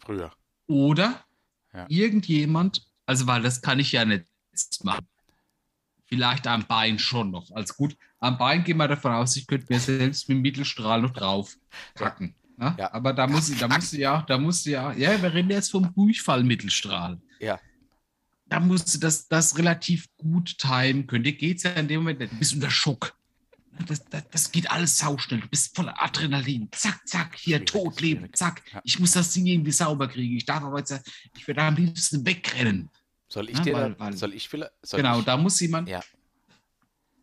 Früher. 0.00 0.30
Oder 0.66 1.24
Ja. 1.72 1.86
irgendjemand, 1.88 2.86
also 3.06 3.26
weil 3.26 3.40
das 3.40 3.62
kann 3.62 3.78
ich 3.78 3.92
ja 3.92 4.04
nicht 4.04 4.26
jetzt 4.64 4.84
machen. 4.84 5.06
Vielleicht 6.06 6.46
am 6.46 6.66
Bein 6.66 6.98
schon 6.98 7.30
noch. 7.30 7.50
Also 7.52 7.74
gut, 7.74 7.96
am 8.18 8.36
Bein 8.36 8.64
gehen 8.64 8.78
wir 8.78 8.88
davon 8.88 9.12
aus, 9.12 9.36
ich 9.36 9.46
könnte 9.46 9.66
mir 9.72 9.80
selbst 9.80 10.28
mit 10.28 10.36
dem 10.36 10.42
Mittelstrahl 10.42 11.02
noch 11.02 11.12
drauf 11.12 11.56
packen. 11.94 12.34
Ja. 12.58 12.76
Ja. 12.78 12.92
Aber 12.92 13.12
da 13.12 13.26
muss 13.26 13.48
ich, 13.48 13.58
da 13.58 13.68
muss 13.68 13.92
ja, 13.92 14.22
da 14.22 14.36
musst 14.36 14.66
du 14.66 14.70
ja, 14.70 14.92
ja, 14.92 15.20
wir 15.22 15.32
reden 15.32 15.50
jetzt 15.50 15.70
vom 15.70 15.94
Durchfallmittelstrahl. 15.94 17.20
Ja. 17.38 17.58
Da 18.46 18.60
musst 18.60 18.94
du 18.94 18.98
das, 18.98 19.28
das 19.28 19.56
relativ 19.56 20.08
gut 20.18 20.58
timen 20.58 21.06
können. 21.06 21.24
Dir 21.24 21.32
geht 21.32 21.58
es 21.58 21.62
ja 21.62 21.70
in 21.70 21.88
dem 21.88 22.00
Moment, 22.00 22.20
nicht. 22.20 22.32
du 22.32 22.36
bist 22.36 22.52
unter 22.52 22.70
Schock. 22.70 23.14
Das, 23.86 24.04
das, 24.06 24.28
das 24.30 24.52
geht 24.52 24.70
alles 24.70 24.98
sauschnell. 24.98 25.40
Du 25.40 25.48
bist 25.48 25.74
voller 25.74 26.02
Adrenalin. 26.02 26.68
Zack, 26.72 27.00
zack, 27.06 27.36
hier, 27.36 27.64
tot 27.64 28.00
leben. 28.00 28.28
Zack. 28.34 28.62
Ich 28.84 28.98
muss 28.98 29.12
das 29.12 29.32
Ding 29.32 29.46
irgendwie 29.46 29.70
sauber 29.70 30.08
kriegen. 30.08 30.36
Ich 30.36 30.44
darf 30.44 30.62
aber 30.62 30.78
jetzt, 30.80 31.00
ich 31.38 31.46
würde 31.46 31.62
am 31.62 31.76
liebsten 31.76 32.26
wegrennen. 32.26 32.90
Soll 33.32 33.48
ich 33.48 33.56
Ja, 33.58 33.62
dir 33.64 33.72
weil- 33.74 33.92
da, 33.94 33.98
weil- 34.00 34.16
soll 34.16 34.34
ich 34.34 34.48
vielleicht, 34.48 34.72
soll 34.82 34.98
genau, 35.00 35.20
ich, 35.20 35.24
da 35.24 35.36
muss 35.36 35.58
jemand. 35.60 35.88
Ja. 35.88 36.02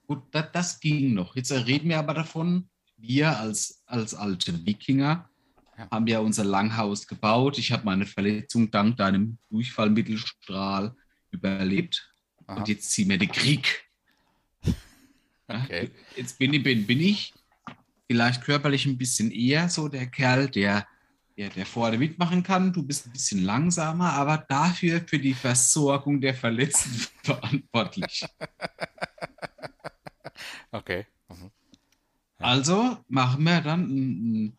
Gut, 0.08 0.24
das, 0.32 0.46
das 0.54 0.80
ging 0.80 1.14
noch. 1.14 1.36
Jetzt 1.36 1.52
reden 1.52 1.90
wir 1.90 2.00
aber 2.00 2.14
davon, 2.14 2.70
wir 2.96 3.38
als, 3.38 3.84
als 3.86 4.16
alte 4.16 4.66
Wikinger 4.66 5.30
Ja. 5.78 5.90
haben 5.92 6.08
ja 6.08 6.20
unser 6.20 6.46
Langhaus 6.46 7.06
gebaut. 7.08 7.58
Ich 7.60 7.72
habe 7.74 7.84
meine 7.86 8.06
Verletzung 8.06 8.72
dank 8.72 8.96
deinem 8.98 9.38
Durchfallmittelstrahl 9.50 10.96
überlebt. 11.32 12.10
Aha. 12.48 12.58
Und 12.60 12.68
jetzt 12.70 12.90
ziehen 12.92 13.10
wir 13.10 13.18
den 13.18 13.32
Krieg. 13.32 13.84
Okay. 15.50 15.92
Jetzt 16.18 16.38
bin 16.40 16.54
ich, 16.54 16.62
bin, 16.62 16.86
bin 16.86 17.00
ich 17.00 17.34
vielleicht 18.10 18.44
körperlich 18.44 18.86
ein 18.86 18.98
bisschen 18.98 19.32
eher 19.32 19.70
so 19.70 19.88
der 19.88 20.08
Kerl, 20.08 20.50
der, 20.50 20.86
der, 21.38 21.50
der 21.50 21.66
vorne 21.66 21.98
mitmachen 21.98 22.44
kann. 22.44 22.74
Du 22.74 22.84
bist 22.84 23.06
ein 23.06 23.14
bisschen 23.14 23.44
langsamer, 23.44 24.12
aber 24.14 24.46
dafür 24.50 25.02
für 25.06 25.20
die 25.20 25.36
Versorgung 25.36 26.20
der 26.20 26.34
Verletzten 26.34 27.08
verantwortlich. 27.24 28.26
Okay. 30.72 31.06
Mhm. 31.30 31.52
Also 32.40 32.98
machen 33.08 33.44
wir 33.44 33.62
dann 33.62 33.84
ein, 33.84 34.58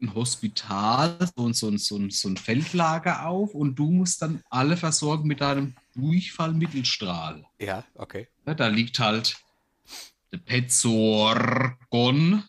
ein, 0.00 0.14
Hospital, 0.14 1.18
so, 1.36 1.52
so, 1.52 1.76
so, 1.76 2.08
so 2.08 2.28
ein 2.28 2.36
Feldlager 2.36 3.26
auf 3.26 3.54
und 3.54 3.74
du 3.74 3.90
musst 3.90 4.22
dann 4.22 4.42
alle 4.48 4.76
versorgen 4.76 5.26
mit 5.26 5.40
deinem 5.40 5.74
Durchfallmittelstrahl. 5.94 7.44
Ja, 7.58 7.84
okay. 7.94 8.28
Ja, 8.46 8.54
da 8.54 8.68
liegt 8.68 8.98
halt 8.98 9.36
der 10.30 10.38
Petsorgon. 10.38 12.44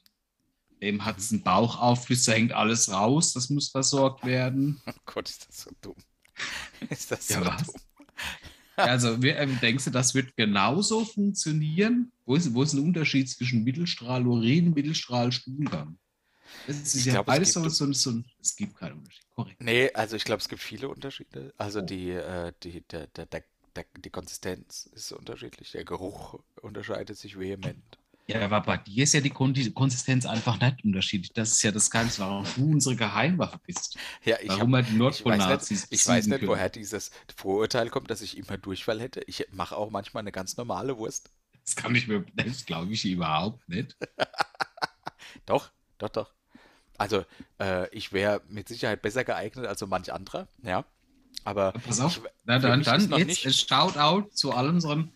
Dem 0.81 1.03
hat 1.05 1.17
es 1.17 1.31
einen 1.31 1.41
Bauchaufriss, 1.43 2.23
da 2.25 2.31
hängt 2.33 2.53
alles 2.53 2.89
raus, 2.91 3.33
das 3.33 3.49
muss 3.49 3.69
versorgt 3.69 4.25
werden. 4.25 4.81
Oh 4.87 4.91
Gott, 5.05 5.29
ist 5.29 5.47
das 5.47 5.61
so 5.61 5.71
dumm. 5.81 5.95
Ist 6.89 7.11
das 7.11 7.27
Ja, 7.29 7.39
so 7.39 7.45
was? 7.45 7.63
dumm? 7.67 7.75
Also, 8.77 9.21
ähm, 9.23 9.59
denkst 9.59 9.83
du, 9.85 9.91
das 9.91 10.15
wird 10.15 10.37
genauso 10.37 11.03
funktionieren? 11.03 12.13
Wo 12.25 12.35
ist, 12.35 12.53
wo 12.53 12.63
ist 12.63 12.71
ein 12.73 12.79
Unterschied 12.79 13.29
zwischen 13.29 13.65
Mittelstrahl 13.65 14.25
Urin 14.25 14.67
und 14.67 14.75
Mittelstrahl 14.75 15.33
Stuhlgang? 15.33 15.97
Es 16.65 16.77
ist 16.77 16.95
Ich 16.95 17.05
ja 17.05 17.13
glaube, 17.13 17.31
es 17.31 17.35
beides 17.35 17.53
gibt- 17.55 17.71
so, 17.75 17.85
so, 17.87 17.91
so 17.93 18.09
ein. 18.11 18.25
Es 18.41 18.55
gibt 18.55 18.77
keinen 18.77 18.99
Unterschied. 18.99 19.25
Korrekt. 19.35 19.61
Nee, 19.61 19.91
also 19.93 20.15
ich 20.15 20.23
glaube, 20.23 20.39
es 20.41 20.47
gibt 20.47 20.61
viele 20.61 20.87
Unterschiede. 20.87 21.53
Also 21.57 21.79
Oh. 21.79 21.85
die, 21.85 22.11
äh, 22.11 22.53
die, 22.63 22.81
der, 22.87 23.07
der, 23.07 23.25
der, 23.25 23.43
die 23.97 24.09
Konsistenz 24.09 24.89
ist 24.93 25.11
unterschiedlich, 25.11 25.71
der 25.71 25.83
Geruch 25.83 26.39
unterscheidet 26.61 27.17
sich 27.17 27.37
vehement. 27.37 27.97
Ja, 28.29 28.41
aber 28.45 28.61
bei 28.61 28.77
dir 28.77 29.03
ist 29.03 29.13
ja 29.13 29.21
die 29.21 29.29
Kon 29.29 29.53
die 29.53 29.71
Konsistenz 29.71 30.25
einfach 30.25 30.59
nicht 30.59 30.83
unterschiedlich. 30.83 31.33
Das 31.33 31.51
ist 31.51 31.63
ja 31.63 31.71
das 31.71 31.89
Geheimnis, 31.89 32.19
warum 32.19 32.45
du 32.55 32.71
unsere 32.71 32.95
Geheimwaffe 32.95 33.59
bist. 33.65 33.97
Ja, 34.23 34.37
ich 34.41 34.49
Warum 34.49 34.75
hab, 34.75 34.81
wir 34.81 34.81
die 34.83 34.87
ich 34.89 34.93
weiß 34.93 34.97
Nordpol-Nazis 34.97 35.89
nicht, 35.89 36.01
ich 36.01 36.07
weiß 36.07 36.27
nicht 36.27 36.39
können. 36.39 36.49
woher 36.51 36.69
dieses 36.69 37.11
Vorurteil 37.35 37.89
kommt, 37.89 38.09
dass 38.11 38.21
ich 38.21 38.37
immer 38.37 38.57
Durchfall 38.57 38.99
hätte. 39.01 39.21
Ich 39.27 39.47
mache 39.51 39.75
auch 39.75 39.89
manchmal 39.89 40.21
eine 40.21 40.31
ganz 40.31 40.57
normale 40.57 40.97
Wurst. 40.97 41.31
Das 41.65 41.75
kann 41.75 41.93
ich 41.95 42.07
mir, 42.07 42.23
das 42.35 42.65
glaube 42.65 42.93
ich 42.93 43.03
überhaupt 43.05 43.67
nicht. 43.69 43.95
Doch, 45.45 45.69
doch, 45.97 46.09
doch. 46.09 46.31
Also, 46.97 47.23
äh, 47.59 47.89
ich 47.95 48.11
wäre 48.13 48.41
mit 48.49 48.67
Sicherheit 48.67 49.01
besser 49.01 49.23
geeignet 49.23 49.65
als 49.65 49.79
so 49.79 49.87
manch 49.87 50.11
anderer, 50.11 50.47
ja. 50.63 50.85
Aber 51.45 51.71
Pass 51.71 51.99
auf, 51.99 52.17
ich, 52.17 52.23
na, 52.43 52.59
dann, 52.59 52.83
dann 52.83 53.01
jetzt 53.17 53.27
nicht- 53.27 53.45
ein 53.45 53.53
Shoutout 53.53 54.29
zu 54.33 54.51
all 54.51 54.67
unseren 54.69 55.11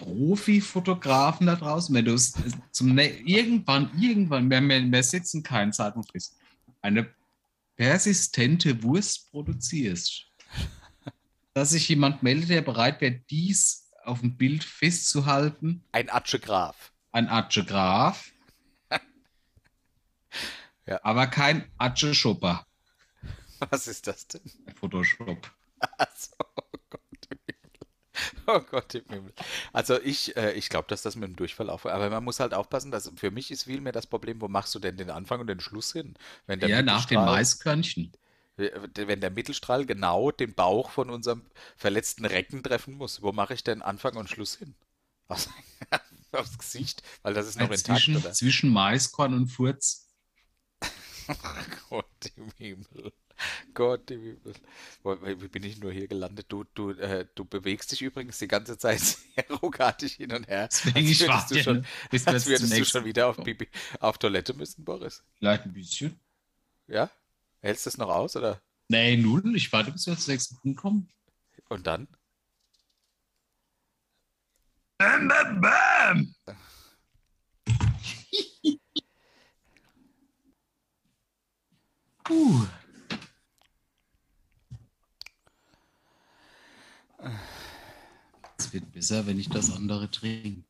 Profi-Fotografen 0.00 1.46
da 1.46 1.56
draußen. 1.56 1.94
Wenn 1.94 2.06
du 2.06 2.14
es 2.14 2.32
zum 2.72 2.94
ne 2.94 3.08
irgendwann, 3.20 3.90
irgendwann, 4.00 4.50
wir, 4.50 4.60
wir 4.62 5.02
setzen 5.02 5.42
keinen 5.42 5.72
Zeitpunkt 5.74 6.10
fest, 6.10 6.36
eine 6.80 7.12
persistente 7.76 8.82
Wurst 8.82 9.30
produzierst, 9.30 10.24
dass 11.54 11.70
sich 11.70 11.88
jemand 11.88 12.22
meldet, 12.22 12.48
der 12.50 12.62
bereit 12.62 13.00
wäre, 13.02 13.20
dies 13.30 13.90
auf 14.04 14.20
dem 14.20 14.36
Bild 14.38 14.64
festzuhalten, 14.64 15.84
ein 15.92 16.08
Atsche 16.08 16.38
Graf. 16.40 16.92
ein 17.12 17.28
Atsche 17.28 17.64
Graf, 17.64 18.32
Ja. 20.86 20.98
aber 21.04 21.26
kein 21.26 21.70
Atsche 21.76 22.14
Schopper, 22.14 22.66
Was 23.70 23.86
ist 23.86 24.06
das 24.06 24.26
denn? 24.26 24.40
Photoshop. 24.76 25.50
Also, 25.96 26.32
oh 26.40 26.78
Gott 26.90 27.00
im 27.30 27.38
Himmel. 27.46 27.70
Oh 28.46 28.60
Gott 28.60 28.94
im 28.94 29.04
Himmel. 29.08 29.32
Also 29.72 30.00
ich, 30.00 30.36
äh, 30.36 30.52
ich 30.52 30.68
glaube, 30.68 30.88
dass 30.88 31.02
das 31.02 31.16
mit 31.16 31.28
dem 31.28 31.36
Durchfall 31.36 31.70
auch. 31.70 31.84
Aber 31.84 32.10
man 32.10 32.24
muss 32.24 32.40
halt 32.40 32.54
aufpassen, 32.54 32.90
dass 32.90 33.10
für 33.16 33.30
mich 33.30 33.50
ist 33.50 33.64
vielmehr 33.64 33.92
das 33.92 34.06
Problem, 34.06 34.40
wo 34.40 34.48
machst 34.48 34.74
du 34.74 34.78
denn 34.78 34.96
den 34.96 35.10
Anfang 35.10 35.40
und 35.40 35.46
den 35.46 35.60
Schluss 35.60 35.92
hin? 35.92 36.14
Wenn 36.46 36.60
der 36.60 36.68
Ja, 36.68 36.82
nach 36.82 37.04
den 37.04 37.18
Mittelstrahl- 37.20 37.26
Maiskörnchen. 37.26 38.12
Wenn 38.56 39.20
der 39.20 39.30
Mittelstrahl 39.30 39.86
genau 39.86 40.30
den 40.30 40.54
Bauch 40.54 40.90
von 40.90 41.08
unserem 41.08 41.46
verletzten 41.76 42.26
Recken 42.26 42.62
treffen 42.62 42.94
muss, 42.94 43.22
wo 43.22 43.32
mache 43.32 43.54
ich 43.54 43.64
denn 43.64 43.80
Anfang 43.80 44.16
und 44.16 44.28
Schluss 44.28 44.56
hin? 44.56 44.74
Was? 45.28 45.48
Aufs 46.32 46.58
Gesicht? 46.58 47.02
Weil 47.22 47.34
das 47.34 47.46
ist 47.46 47.58
noch 47.58 47.70
intakt, 47.70 47.86
zwischen, 47.86 48.16
oder? 48.16 48.32
zwischen 48.32 48.70
Maiskorn 48.70 49.32
und 49.34 49.46
Furz. 49.48 50.08
Gott 51.88 52.32
im 52.36 52.50
Himmel. 52.56 53.12
Gott 53.74 54.10
Wie 54.10 55.48
bin 55.48 55.62
ich 55.62 55.80
nur 55.80 55.92
hier 55.92 56.08
gelandet? 56.08 56.46
Du, 56.48 56.64
du, 56.74 56.90
äh, 56.90 57.26
du 57.34 57.44
bewegst 57.44 57.92
dich 57.92 58.02
übrigens 58.02 58.38
die 58.38 58.48
ganze 58.48 58.78
Zeit 58.78 59.00
sehr 59.34 59.50
ruckartig 59.62 60.14
hin 60.14 60.32
und 60.32 60.48
her. 60.48 60.68
Deswegen 60.68 60.96
als 60.96 61.08
ich 61.10 61.20
würdest 61.20 61.50
du 61.50 61.62
schon, 61.62 61.86
bis 62.10 62.26
als 62.26 62.46
würdest 62.46 62.76
du 62.76 62.84
schon 62.84 63.04
wieder 63.04 63.28
auf. 63.28 63.36
Pipi, 63.36 63.68
auf 64.00 64.18
Toilette 64.18 64.54
müssen, 64.54 64.84
Boris. 64.84 65.22
Vielleicht 65.38 65.64
ein 65.64 65.72
bisschen. 65.72 66.18
Ja? 66.86 67.10
Hältst 67.60 67.86
du 67.86 67.90
es 67.90 67.98
noch 67.98 68.08
aus, 68.08 68.36
oder? 68.36 68.60
Nee, 68.88 69.16
null. 69.16 69.54
Ich 69.54 69.72
warte, 69.72 69.92
bis 69.92 70.06
wir 70.06 70.16
zum 70.16 70.32
nächsten 70.32 70.56
Punkt 70.56 70.80
kommen. 70.80 71.08
Und 71.68 71.86
dann? 71.86 72.08
Bam, 74.98 75.28
bam, 75.28 75.60
bam. 75.60 76.34
Puh. 82.24 82.66
Es 88.58 88.72
wird 88.72 88.92
besser, 88.92 89.26
wenn 89.26 89.38
ich 89.38 89.48
das 89.48 89.74
andere 89.74 90.10
trinke. 90.10 90.64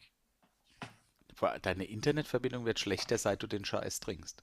Deine 1.62 1.84
Internetverbindung 1.84 2.66
wird 2.66 2.78
schlechter, 2.78 3.16
seit 3.16 3.42
du 3.42 3.46
den 3.46 3.64
Scheiß 3.64 4.00
trinkst. 4.00 4.42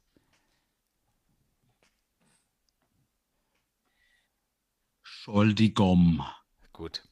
Entschuldigung. 5.03 6.23
Gut. 6.73 7.03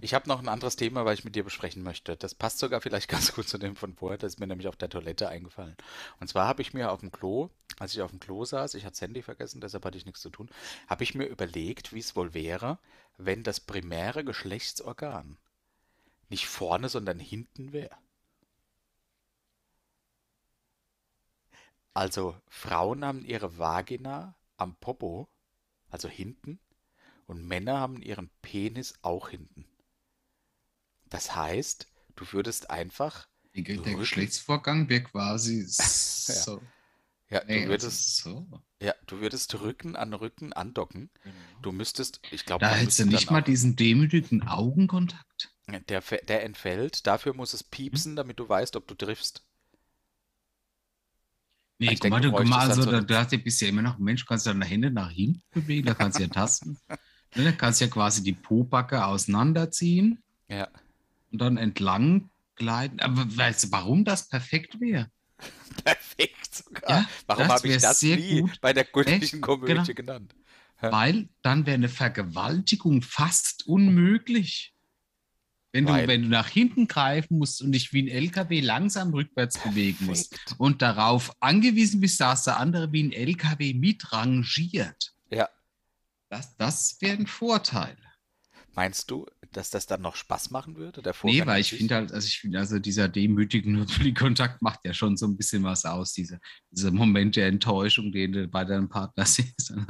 Ich 0.00 0.14
habe 0.14 0.28
noch 0.28 0.40
ein 0.40 0.48
anderes 0.48 0.76
Thema, 0.76 1.04
was 1.04 1.18
ich 1.18 1.24
mit 1.24 1.36
dir 1.36 1.44
besprechen 1.44 1.82
möchte. 1.82 2.16
Das 2.16 2.34
passt 2.34 2.58
sogar 2.58 2.80
vielleicht 2.80 3.08
ganz 3.10 3.32
gut 3.34 3.48
zu 3.48 3.58
dem 3.58 3.76
von 3.76 3.94
vorher. 3.94 4.18
Das 4.18 4.34
ist 4.34 4.40
mir 4.40 4.46
nämlich 4.46 4.68
auf 4.68 4.76
der 4.76 4.88
Toilette 4.88 5.28
eingefallen. 5.28 5.76
Und 6.20 6.28
zwar 6.28 6.46
habe 6.46 6.62
ich 6.62 6.74
mir 6.74 6.92
auf 6.92 7.00
dem 7.00 7.12
Klo, 7.12 7.50
als 7.78 7.94
ich 7.94 8.02
auf 8.02 8.10
dem 8.10 8.20
Klo 8.20 8.44
saß, 8.44 8.74
ich 8.74 8.84
hatte 8.84 8.92
das 8.92 9.00
Handy 9.00 9.22
vergessen, 9.22 9.60
deshalb 9.60 9.84
hatte 9.84 9.98
ich 9.98 10.06
nichts 10.06 10.20
zu 10.20 10.30
tun, 10.30 10.48
habe 10.88 11.04
ich 11.04 11.14
mir 11.14 11.26
überlegt, 11.26 11.92
wie 11.92 12.00
es 12.00 12.16
wohl 12.16 12.34
wäre, 12.34 12.78
wenn 13.16 13.42
das 13.42 13.60
primäre 13.60 14.24
Geschlechtsorgan 14.24 15.36
nicht 16.28 16.46
vorne, 16.46 16.88
sondern 16.88 17.18
hinten 17.18 17.72
wäre. 17.72 17.96
Also 21.94 22.34
Frauen 22.48 23.04
haben 23.04 23.24
ihre 23.24 23.58
Vagina 23.58 24.34
am 24.56 24.74
Popo, 24.76 25.28
also 25.90 26.08
hinten, 26.08 26.58
und 27.26 27.46
Männer 27.46 27.80
haben 27.80 28.02
ihren 28.02 28.30
Penis 28.42 28.94
auch 29.02 29.28
hinten. 29.30 29.66
Das 31.10 31.36
heißt, 31.36 31.86
du 32.16 32.32
würdest 32.32 32.70
einfach, 32.70 33.28
Der, 33.54 33.62
der. 33.62 33.94
Geschlechtsvorgang 33.96 34.88
wäre 34.88 35.04
quasi 35.04 35.64
so. 35.66 36.60
ja, 37.30 37.42
Nee, 37.46 37.66
du 37.66 37.68
würdest, 37.68 38.10
also 38.24 38.46
so. 38.50 38.62
ja, 38.82 38.94
du 39.06 39.20
würdest 39.20 39.60
Rücken 39.60 39.96
an 39.96 40.14
Rücken 40.14 40.52
andocken. 40.52 41.10
Genau. 41.22 41.62
Du 41.62 41.72
müsstest, 41.72 42.20
ich 42.30 42.44
glaube, 42.44 42.64
Da 42.64 42.70
man 42.70 42.78
hättest 42.78 42.98
du 43.00 43.06
nicht 43.06 43.30
mal 43.30 43.42
diesen 43.42 43.76
demütigen 43.76 44.42
Augenkontakt. 44.48 45.52
der, 45.88 46.00
der 46.02 46.44
entfällt. 46.44 47.04
Dafür 47.08 47.34
muss 47.34 47.52
es 47.52 47.64
piepsen, 47.64 48.14
damit 48.14 48.38
du 48.38 48.48
weißt, 48.48 48.76
ob 48.76 48.86
du 48.86 48.94
triffst. 48.94 49.42
Nee, 51.78 51.92
Ich 51.92 51.98
guck 51.98 52.10
mal, 52.10 52.20
denke, 52.20 52.20
du, 52.20 52.30
du 52.30 52.32
guck 52.32 52.46
mal, 52.46 52.60
bräuchtest 52.60 52.68
also 52.68 52.82
so 52.82 53.00
da, 53.00 53.18
hast 53.18 53.32
du 53.32 53.38
bist 53.38 53.60
ja 53.60 53.68
immer 53.68 53.82
noch 53.82 53.98
ein 53.98 54.04
Mensch, 54.04 54.24
kannst 54.26 54.46
ja 54.46 54.52
deine 54.52 54.64
Hände 54.64 54.90
nach 54.90 55.10
hinten 55.10 55.42
bewegen, 55.52 55.86
da 55.86 55.94
kannst 55.94 56.18
du 56.18 56.22
ja 56.22 56.28
tasten. 56.28 56.78
Ne, 57.34 57.44
Da 57.44 57.52
kannst 57.52 57.80
du 57.80 57.86
ja 57.86 57.90
quasi 57.90 58.22
die 58.22 58.32
Pobacke 58.32 59.04
auseinanderziehen 59.06 60.22
Ja, 60.48 60.68
und 61.30 61.40
dann 61.40 61.56
entlang 61.56 62.30
gleiten. 62.56 63.00
Aber 63.00 63.24
weißt 63.36 63.64
du, 63.64 63.72
warum 63.72 64.04
das 64.04 64.28
perfekt 64.28 64.80
wäre? 64.80 65.10
perfekt 65.84 66.54
sogar. 66.54 66.90
Ja, 67.00 67.08
Warum 67.26 67.48
habe 67.48 67.68
ich 67.68 67.78
das 67.78 68.02
nie 68.02 68.40
gut. 68.40 68.60
bei 68.60 68.72
der 68.72 68.84
göttlichen 68.84 69.38
Echt? 69.38 69.42
Komödie 69.42 69.72
Genau. 69.72 69.84
genannt? 69.94 70.34
Ja. 70.82 70.92
Weil 70.92 71.28
dann 71.42 71.64
wäre 71.66 71.74
eine 71.74 71.88
Vergewaltigung 71.88 73.02
fast 73.02 73.66
unmöglich. 73.66 74.74
Wenn 75.74 75.86
du, 75.86 75.92
wenn 76.06 76.22
du 76.24 76.28
nach 76.28 76.48
hinten 76.48 76.86
greifen 76.86 77.38
musst 77.38 77.62
und 77.62 77.72
dich 77.72 77.94
wie 77.94 78.02
ein 78.02 78.08
LKW 78.08 78.60
langsam 78.60 79.14
rückwärts 79.14 79.58
bewegen 79.62 80.04
musst 80.04 80.54
und 80.58 80.82
darauf 80.82 81.32
angewiesen 81.40 82.00
bist, 82.00 82.20
dass 82.20 82.44
der 82.44 82.58
andere 82.58 82.92
wie 82.92 83.02
ein 83.04 83.12
LKW 83.12 83.72
mitrangiert. 83.72 85.14
Das, 86.32 86.56
das 86.56 86.96
wäre 87.00 87.18
ein 87.18 87.26
Vorteil. 87.26 87.94
Meinst 88.74 89.10
du, 89.10 89.26
dass 89.52 89.68
das 89.68 89.86
dann 89.86 90.00
noch 90.00 90.16
Spaß 90.16 90.50
machen 90.50 90.76
würde? 90.76 91.02
Der 91.02 91.14
Nee, 91.24 91.44
weil 91.44 91.60
ich 91.60 91.72
finde 91.72 91.94
halt, 91.94 92.10
also 92.10 92.26
ich 92.26 92.38
finde, 92.38 92.58
also 92.58 92.78
dieser 92.78 93.06
demütige 93.06 93.70
Kontakt 94.14 94.62
macht 94.62 94.80
ja 94.84 94.94
schon 94.94 95.18
so 95.18 95.26
ein 95.26 95.36
bisschen 95.36 95.62
was 95.62 95.84
aus, 95.84 96.14
diese, 96.14 96.40
dieser 96.70 96.90
Moment 96.90 97.36
der 97.36 97.48
Enttäuschung, 97.48 98.12
den 98.12 98.32
du 98.32 98.48
bei 98.48 98.64
deinem 98.64 98.88
Partner 98.88 99.26
siehst. 99.26 99.74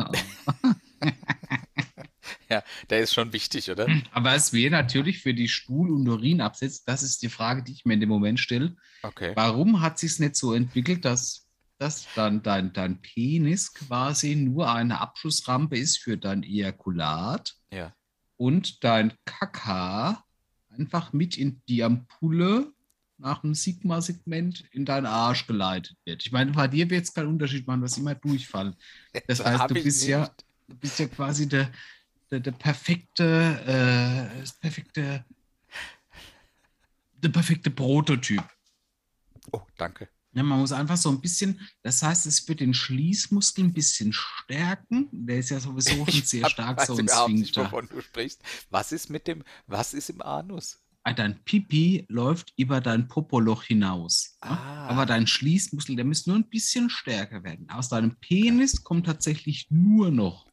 Ja, 2.48 2.62
der 2.90 3.00
ist 3.00 3.14
schon 3.14 3.32
wichtig, 3.32 3.70
oder? 3.70 3.88
Aber 4.12 4.34
es 4.34 4.52
wäre 4.52 4.70
natürlich 4.70 5.22
für 5.22 5.32
die 5.32 5.48
Stuhl- 5.48 5.90
und 5.90 6.06
Urinabsätze, 6.06 6.82
das 6.84 7.02
ist 7.02 7.22
die 7.22 7.30
Frage, 7.30 7.62
die 7.62 7.72
ich 7.72 7.84
mir 7.86 7.94
in 7.94 8.00
dem 8.00 8.10
Moment 8.10 8.38
stelle. 8.38 8.76
Okay. 9.02 9.32
Warum 9.34 9.80
hat 9.80 9.98
sich 9.98 10.12
es 10.12 10.18
nicht 10.18 10.36
so 10.36 10.52
entwickelt, 10.52 11.04
dass, 11.04 11.41
dass 11.82 12.06
dann 12.14 12.42
dein, 12.44 12.72
dein 12.72 13.02
Penis 13.02 13.74
quasi 13.74 14.36
nur 14.36 14.72
eine 14.72 15.00
Abschussrampe 15.00 15.76
ist 15.76 15.98
für 15.98 16.16
dein 16.16 16.44
Ejakulat 16.44 17.56
Ja. 17.72 17.92
und 18.36 18.84
dein 18.84 19.12
Kaka 19.24 20.22
einfach 20.70 21.12
mit 21.12 21.36
in 21.36 21.60
die 21.68 21.82
Ampulle 21.82 22.72
nach 23.18 23.40
dem 23.40 23.54
Sigma-Segment 23.54 24.64
in 24.70 24.84
deinen 24.84 25.06
Arsch 25.06 25.46
geleitet 25.48 25.96
wird. 26.04 26.24
Ich 26.24 26.30
meine, 26.30 26.52
bei 26.52 26.68
dir 26.68 26.88
wird 26.88 27.02
es 27.04 27.12
keinen 27.12 27.28
Unterschied 27.28 27.66
machen, 27.66 27.82
was 27.82 27.98
immer 27.98 28.14
Durchfall. 28.14 28.76
Das 29.26 29.38
So 29.38 29.44
heißt, 29.44 29.68
du 29.70 29.74
bist 29.74 30.06
ja, 30.06 30.30
du 30.68 30.76
bist 30.76 30.98
ja 31.00 31.08
quasi 31.08 31.48
der, 31.48 31.70
der, 32.30 32.38
der 32.40 32.52
perfekte, 32.52 33.60
äh, 33.66 34.40
das 34.40 34.52
perfekte, 34.58 35.24
der 37.14 37.28
perfekte 37.28 37.70
Prototyp. 37.70 38.42
Oh, 39.50 39.62
danke. 39.76 40.08
Ja, 40.34 40.42
man 40.42 40.60
muss 40.60 40.72
einfach 40.72 40.96
so 40.96 41.10
ein 41.10 41.20
bisschen, 41.20 41.60
das 41.82 42.02
heißt, 42.02 42.24
es 42.26 42.48
wird 42.48 42.60
den 42.60 42.72
Schließmuskel 42.72 43.64
ein 43.64 43.72
bisschen 43.74 44.12
stärken. 44.14 45.08
Der 45.12 45.38
ist 45.38 45.50
ja 45.50 45.60
sowieso 45.60 45.90
schon 46.10 46.22
sehr 46.22 46.48
stark 46.48 46.80
so 46.86 46.94
ein 46.96 47.00
überhaupt 47.04 47.32
nicht, 47.32 47.48
Sphinkter. 47.50 47.70
wovon 47.72 47.88
du 47.88 48.00
sprichst. 48.00 48.40
Was 48.70 48.92
ist 48.92 49.10
mit 49.10 49.26
dem, 49.26 49.42
was 49.66 49.92
ist 49.92 50.08
im 50.10 50.22
Anus? 50.22 50.78
Ah, 51.04 51.12
Dein 51.12 51.42
Pipi 51.44 52.06
läuft 52.08 52.54
über 52.56 52.80
dein 52.80 53.08
Popoloch 53.08 53.64
hinaus. 53.64 54.38
ne? 54.44 54.50
Ah. 54.52 54.86
Aber 54.86 55.04
dein 55.04 55.26
Schließmuskel, 55.26 55.96
der 55.96 56.04
muss 56.04 56.26
nur 56.26 56.36
ein 56.36 56.48
bisschen 56.48 56.88
stärker 56.88 57.42
werden. 57.44 57.68
Aus 57.70 57.88
deinem 57.88 58.14
Penis 58.16 58.84
kommt 58.84 59.06
tatsächlich 59.06 59.66
nur 59.68 60.10
noch 60.12 60.46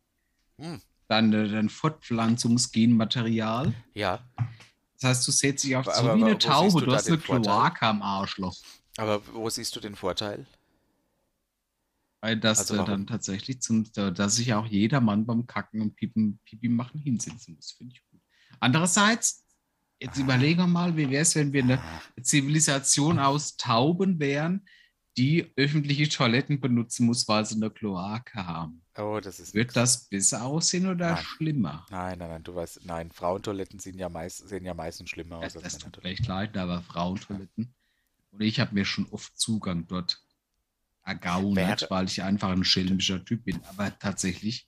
Hm. 0.59 0.81
dein, 1.07 1.31
dein 1.31 1.69
Fortpflanzungsgenmaterial. 1.69 3.73
Ja, 3.93 4.19
Das 5.01 5.09
heißt, 5.11 5.27
du 5.27 5.31
setzt 5.31 5.63
dich 5.63 5.75
auf 5.75 5.87
Aber- 5.87 5.95
so 5.97 6.09
aber 6.09 6.17
wie 6.19 6.23
eine 6.25 6.37
Taube. 6.37 6.79
du 6.81 6.85
Du 6.87 6.93
hast 6.93 7.07
eine? 7.07 7.17
Kloake 7.17 7.81
am 7.85 8.01
Arschloch. 8.01 8.55
Aber 8.99 9.21
wo 9.33 9.49
siehst 9.49 9.75
du 9.75 9.79
den 9.79 9.95
Vorteil? 9.95 10.45
Weil 12.21 12.37
das 12.37 12.59
Also 12.59 12.83
dann 12.83 13.07
tatsächlich 13.07 13.61
zum, 13.61 13.89
da- 13.93 14.11
dass 14.11 14.35
sich 14.35 14.53
auch 14.53 14.65
jeder 14.65 14.99
Mann 14.99 15.25
beim 15.25 15.47
Kacken 15.47 15.81
und 15.81 15.95
Pipi, 15.95 16.37
Pipi 16.43 16.67
machen 16.67 16.99
hinsetzen 16.99 17.55
muss, 17.55 17.71
finde 17.71 17.95
ich 17.95 18.03
gut. 18.11 18.19
Andererseits, 18.59 19.45
jetzt 20.01 20.17
überlegen 20.17 20.59
wir 20.59 20.67
mal, 20.67 20.97
wie 20.97 21.09
wäre 21.09 21.21
es, 21.21 21.35
wenn 21.35 21.53
wir 21.53 21.63
eine 21.63 21.81
Zivilisation 22.21 23.19
aus 23.19 23.55
Tauben 23.55 24.19
wären, 24.19 24.67
die 25.17 25.51
öffentliche 25.55 26.09
Toiletten 26.09 26.59
benutzen 26.59 27.05
muss, 27.05 27.27
weil 27.27 27.45
sie 27.45 27.55
eine 27.55 27.69
Kloake 27.71 28.45
haben. 28.45 28.83
Oh, 28.97 29.19
das 29.21 29.39
ist 29.39 29.53
Wird 29.53 29.67
nix. 29.67 29.73
das 29.75 30.09
besser 30.09 30.43
aussehen 30.43 30.87
oder 30.87 31.15
Nein. 31.15 31.23
schlimmer? 31.23 31.85
Nein, 31.89 32.19
nein, 32.19 32.29
nein, 32.29 32.43
du 32.43 32.53
weißt, 32.53 32.85
nein, 32.85 33.11
Frauentoiletten 33.11 33.79
sehen 33.79 33.97
ja, 33.97 34.09
meist, 34.09 34.47
sehen 34.47 34.65
ja 34.65 34.73
meistens 34.73 35.09
schlimmer 35.09 35.37
aus 35.37 35.55
Das, 35.55 35.55
als 35.55 35.63
das 35.63 35.77
tut 35.77 36.03
mir 36.03 36.09
Männertoiletten. 36.09 36.11
echt 36.11 36.27
leid, 36.27 36.57
aber 36.57 36.81
Frauentoiletten. 36.81 37.73
Und 38.31 38.41
ich 38.41 38.59
habe 38.59 38.75
mir 38.75 38.85
schon 38.85 39.07
oft 39.07 39.37
Zugang 39.37 39.87
dort 39.87 40.21
ergaunert, 41.03 41.87
weil 41.89 42.05
ich 42.05 42.21
einfach 42.23 42.49
ein 42.49 42.63
schelmischer 42.63 43.23
Typ 43.25 43.45
bin. 43.45 43.63
Aber 43.65 43.97
tatsächlich 43.97 44.67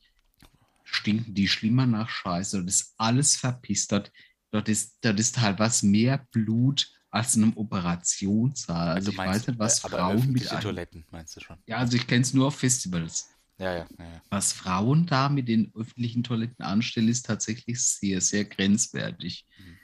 stinken 0.83 1.33
die 1.33 1.47
schlimmer 1.47 1.85
nach 1.85 2.09
Scheiße. 2.09 2.57
Dort 2.57 2.69
ist 2.69 2.93
alles 2.97 3.35
verpistert. 3.35 4.11
Dort 4.51 4.67
ist, 4.67 4.97
dort 5.01 5.19
ist 5.19 5.35
teilweise 5.35 5.85
mehr 5.85 6.27
Blut 6.31 6.91
als 7.09 7.35
in 7.35 7.43
einem 7.43 7.57
Operationssaal. 7.57 8.89
Also 8.89 9.11
Du 9.11 9.11
ich 9.11 9.17
weiß 9.17 9.47
nicht, 9.47 9.59
was 9.59 9.83
äh, 9.83 9.89
Frauen 9.89 10.31
mit 10.31 10.49
Toiletten, 10.49 11.05
meinst 11.11 11.35
du 11.35 11.41
schon? 11.41 11.57
Ja, 11.67 11.77
also 11.77 11.95
ich 11.95 12.07
kenne 12.07 12.21
es 12.21 12.33
nur 12.33 12.47
auf 12.47 12.57
Festivals. 12.57 13.29
Ja, 13.57 13.73
ja, 13.73 13.87
ja. 13.99 14.05
ja. 14.05 14.21
Was 14.29 14.53
Frauen 14.53 15.05
da 15.05 15.29
mit 15.29 15.47
den 15.47 15.71
öffentlichen 15.75 16.23
Toiletten 16.23 16.65
anstellen, 16.65 17.09
ist 17.09 17.25
tatsächlich 17.25 17.79
sehr, 17.79 18.19
sehr 18.19 18.45
grenzwertig. 18.45 19.45
Mhm. 19.57 19.77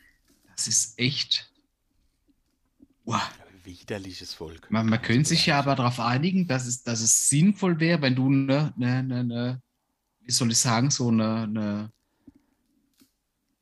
Das 0.56 0.68
ist 0.68 0.98
echt. 0.98 1.52
Wow. 3.06 3.22
Widerliches 3.68 4.34
Volk. 4.34 4.72
Man, 4.72 4.88
man 4.88 5.02
könnte 5.02 5.28
sich 5.30 5.46
ja 5.46 5.60
aber 5.60 5.76
darauf 5.76 6.00
einigen, 6.00 6.48
dass 6.48 6.66
es, 6.66 6.84
dass 6.84 7.02
es 7.02 7.28
sinnvoll 7.30 7.80
wäre, 7.82 8.02
wenn 8.02 8.16
du 8.16 8.28
eine, 8.28 8.74
eine, 8.78 8.94
eine, 8.96 9.20
eine 9.20 9.62
wie 10.22 10.32
soll 10.32 10.52
ich 10.52 10.58
sagen, 10.58 10.90
so 10.90 11.10
eine, 11.10 11.44
eine, 11.44 11.92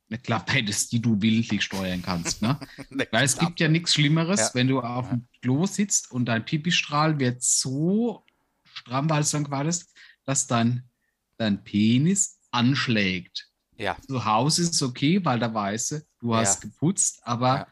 eine 0.08 0.18
Klappe 0.20 0.52
hättest, 0.52 0.92
die 0.92 1.00
du 1.02 1.20
willentlich 1.20 1.62
steuern 1.64 2.02
kannst. 2.02 2.40
Ne? 2.40 2.58
Ne, 2.90 3.08
Weil 3.10 3.24
es 3.24 3.36
gibt 3.36 3.58
ja 3.58 3.66
nichts 3.68 3.94
Schlimmeres, 3.94 4.38
Ja. 4.40 4.50
wenn 4.54 4.68
du 4.68 4.80
auf 4.80 5.08
dem 5.08 5.26
Klo 5.42 5.66
sitzt 5.66 6.10
und 6.12 6.26
dein 6.26 6.44
Pipistrahl 6.44 7.18
wird 7.18 7.42
so 7.42 8.24
stramm, 8.64 9.10
weil 9.10 9.24
du 9.24 9.28
dann 9.32 9.50
wartest, 9.50 9.92
dass 10.24 10.46
dein, 10.46 10.88
dein 11.36 11.64
Penis 11.64 12.38
anschlägt. 12.52 13.48
Ja, 13.76 13.96
Zu 14.06 14.24
Hause 14.24 14.62
ist 14.62 14.74
es 14.74 14.82
okay, 14.82 15.22
weil 15.24 15.38
da 15.40 15.52
weißt 15.52 15.90
du, 15.90 16.06
du 16.20 16.34
hast 16.36 16.62
Ja. 16.62 16.68
geputzt, 16.70 17.20
aber. 17.24 17.66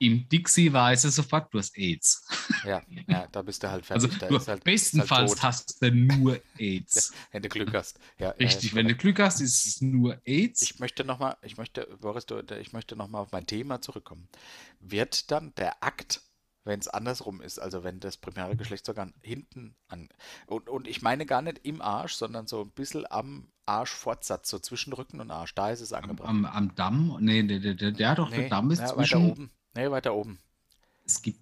Im 0.00 0.28
Dixie 0.30 0.72
weiß 0.72 1.04
er 1.04 1.10
sofort, 1.10 1.52
du 1.52 1.58
hast 1.58 1.76
AIDS. 1.76 2.26
ja, 2.64 2.82
ja, 3.06 3.26
da 3.30 3.42
bist 3.42 3.62
du 3.62 3.70
halt 3.70 3.88
Also 3.90 4.08
fertig. 4.08 4.18
da 4.18 4.28
du, 4.28 4.46
halt, 4.46 4.64
bestenfalls 4.64 5.32
halt 5.32 5.42
hast 5.42 5.82
du 5.82 5.90
nur 5.92 6.40
AIDS. 6.58 7.12
wenn 7.32 7.42
du 7.42 7.50
Glück 7.50 7.74
hast. 7.74 8.00
Ja, 8.18 8.30
Richtig, 8.30 8.70
ja, 8.70 8.76
wenn 8.76 8.88
du 8.88 8.94
Glück 8.96 9.18
hast, 9.20 9.40
ist 9.40 9.66
es 9.66 9.80
nur 9.82 10.18
AIDS. 10.24 10.62
Ich 10.62 10.78
möchte 10.80 11.04
nochmal, 11.04 11.36
ich 11.42 11.58
möchte, 11.58 11.86
Boris, 12.00 12.24
du, 12.24 12.38
ich 12.58 12.72
möchte 12.72 12.96
nochmal 12.96 13.20
auf 13.20 13.32
mein 13.32 13.46
Thema 13.46 13.82
zurückkommen. 13.82 14.28
Wird 14.80 15.30
dann 15.30 15.54
der 15.56 15.84
Akt, 15.84 16.22
wenn 16.64 16.80
es 16.80 16.88
andersrum 16.88 17.42
ist, 17.42 17.58
also 17.58 17.84
wenn 17.84 18.00
das 18.00 18.16
primäre 18.16 18.56
Geschlechtsorgan 18.56 19.12
hinten 19.20 19.76
an, 19.88 20.08
und, 20.46 20.70
und 20.70 20.88
ich 20.88 21.02
meine 21.02 21.26
gar 21.26 21.42
nicht 21.42 21.58
im 21.64 21.82
Arsch, 21.82 22.14
sondern 22.14 22.46
so 22.46 22.62
ein 22.62 22.70
bisschen 22.70 23.04
am 23.10 23.52
Arschfortsatz, 23.66 24.48
so 24.48 24.58
zwischen 24.58 24.94
Rücken 24.94 25.20
und 25.20 25.30
Arsch, 25.30 25.54
da 25.54 25.70
ist 25.70 25.82
es 25.82 25.92
am, 25.92 26.04
angebracht. 26.04 26.28
am, 26.30 26.44
am 26.46 26.74
Damm, 26.74 27.18
nee, 27.20 27.42
der, 27.42 27.58
der, 27.60 27.74
der, 27.74 27.92
der 27.92 28.14
doch, 28.14 28.30
der 28.30 28.48
Damm 28.48 28.70
ist 28.70 28.80
ja, 28.80 28.86
zwischen, 28.86 29.30
oben. 29.30 29.50
Nee, 29.74 29.90
weiter 29.90 30.14
oben. 30.14 30.40
es 31.04 31.22
gibt 31.22 31.40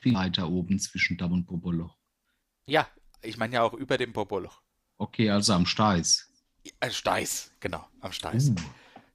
viel 0.00 0.14
weiter 0.14 0.48
oben 0.48 0.78
zwischen 0.78 1.16
Damm 1.16 1.32
und 1.32 1.46
Popoloch. 1.46 1.96
Ja, 2.66 2.88
ich 3.22 3.36
meine 3.36 3.54
ja 3.54 3.62
auch 3.62 3.74
über 3.74 3.98
dem 3.98 4.12
Popoloch. 4.12 4.60
Okay, 4.98 5.30
also 5.30 5.54
am 5.54 5.66
Steiß. 5.66 6.28
Äh, 6.80 6.90
Steiß, 6.90 7.52
genau, 7.60 7.86
am 8.00 8.12
Steiß. 8.12 8.50
Uh, 8.50 8.54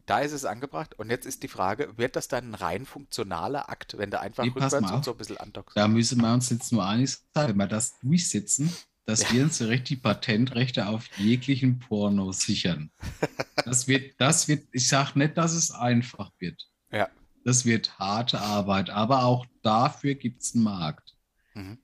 Da 0.06 0.20
ist 0.20 0.32
es 0.32 0.46
angebracht. 0.46 0.98
Und 0.98 1.10
jetzt 1.10 1.26
ist 1.26 1.44
die 1.44 1.48
Frage, 1.48 1.98
wird 1.98 2.16
das 2.16 2.28
dann 2.28 2.52
ein 2.52 2.56
rein 2.56 2.86
funktionaler 2.86 3.70
Akt, 3.70 3.98
wenn 3.98 4.12
du 4.12 4.20
einfach 4.20 4.44
pass 4.54 4.74
rückwärts 4.74 4.92
und 4.92 5.06
so 5.06 5.12
ein 5.12 5.18
bisschen 5.18 5.38
andockst? 5.38 5.78
da 5.78 5.88
müssen 5.88 6.22
wir 6.22 6.34
uns 6.34 6.50
jetzt 6.50 6.72
nur 6.72 6.86
einig 6.86 7.18
sein, 7.34 7.50
wenn 7.50 7.58
wir 7.58 7.68
das 7.68 8.00
durchsetzen, 8.00 8.72
dass 9.06 9.32
wir 9.32 9.44
uns 9.44 9.60
so 9.60 9.68
richtig 9.68 10.02
Patentrechte 10.02 10.88
auf 10.88 11.08
jeglichen 11.18 11.80
Porno 11.80 12.32
sichern. 12.32 12.92
Das 13.66 13.88
wird, 13.88 14.14
das 14.20 14.48
wird, 14.48 14.68
ich 14.74 14.88
sage 14.88 15.18
nicht, 15.18 15.36
dass 15.38 15.54
es 15.54 15.72
einfach 15.72 16.32
wird. 16.38 16.70
Ja. 16.92 17.10
Das 17.46 17.64
wird 17.64 18.00
harte 18.00 18.42
Arbeit, 18.42 18.90
aber 18.90 19.24
auch 19.24 19.46
dafür 19.62 20.16
gibt 20.16 20.42
es 20.42 20.56
einen 20.56 20.64
Markt. 20.64 21.16
Mhm. 21.54 21.78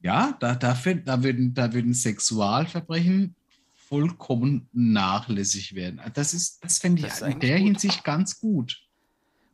Ja, 0.00 0.36
da, 0.38 0.54
dafür, 0.54 0.94
da, 0.94 1.24
würden, 1.24 1.54
da 1.54 1.72
würden 1.72 1.92
Sexualverbrechen 1.92 3.34
vollkommen 3.74 4.68
nachlässig 4.72 5.74
werden. 5.74 6.00
Das 6.14 6.34
ist, 6.34 6.62
das 6.62 6.78
fände 6.78 7.02
ich 7.02 7.08
Das 7.08 7.22
in 7.22 7.40
der 7.40 7.58
gut. 7.58 7.66
Hinsicht 7.66 8.04
ganz 8.04 8.38
gut. 8.38 8.80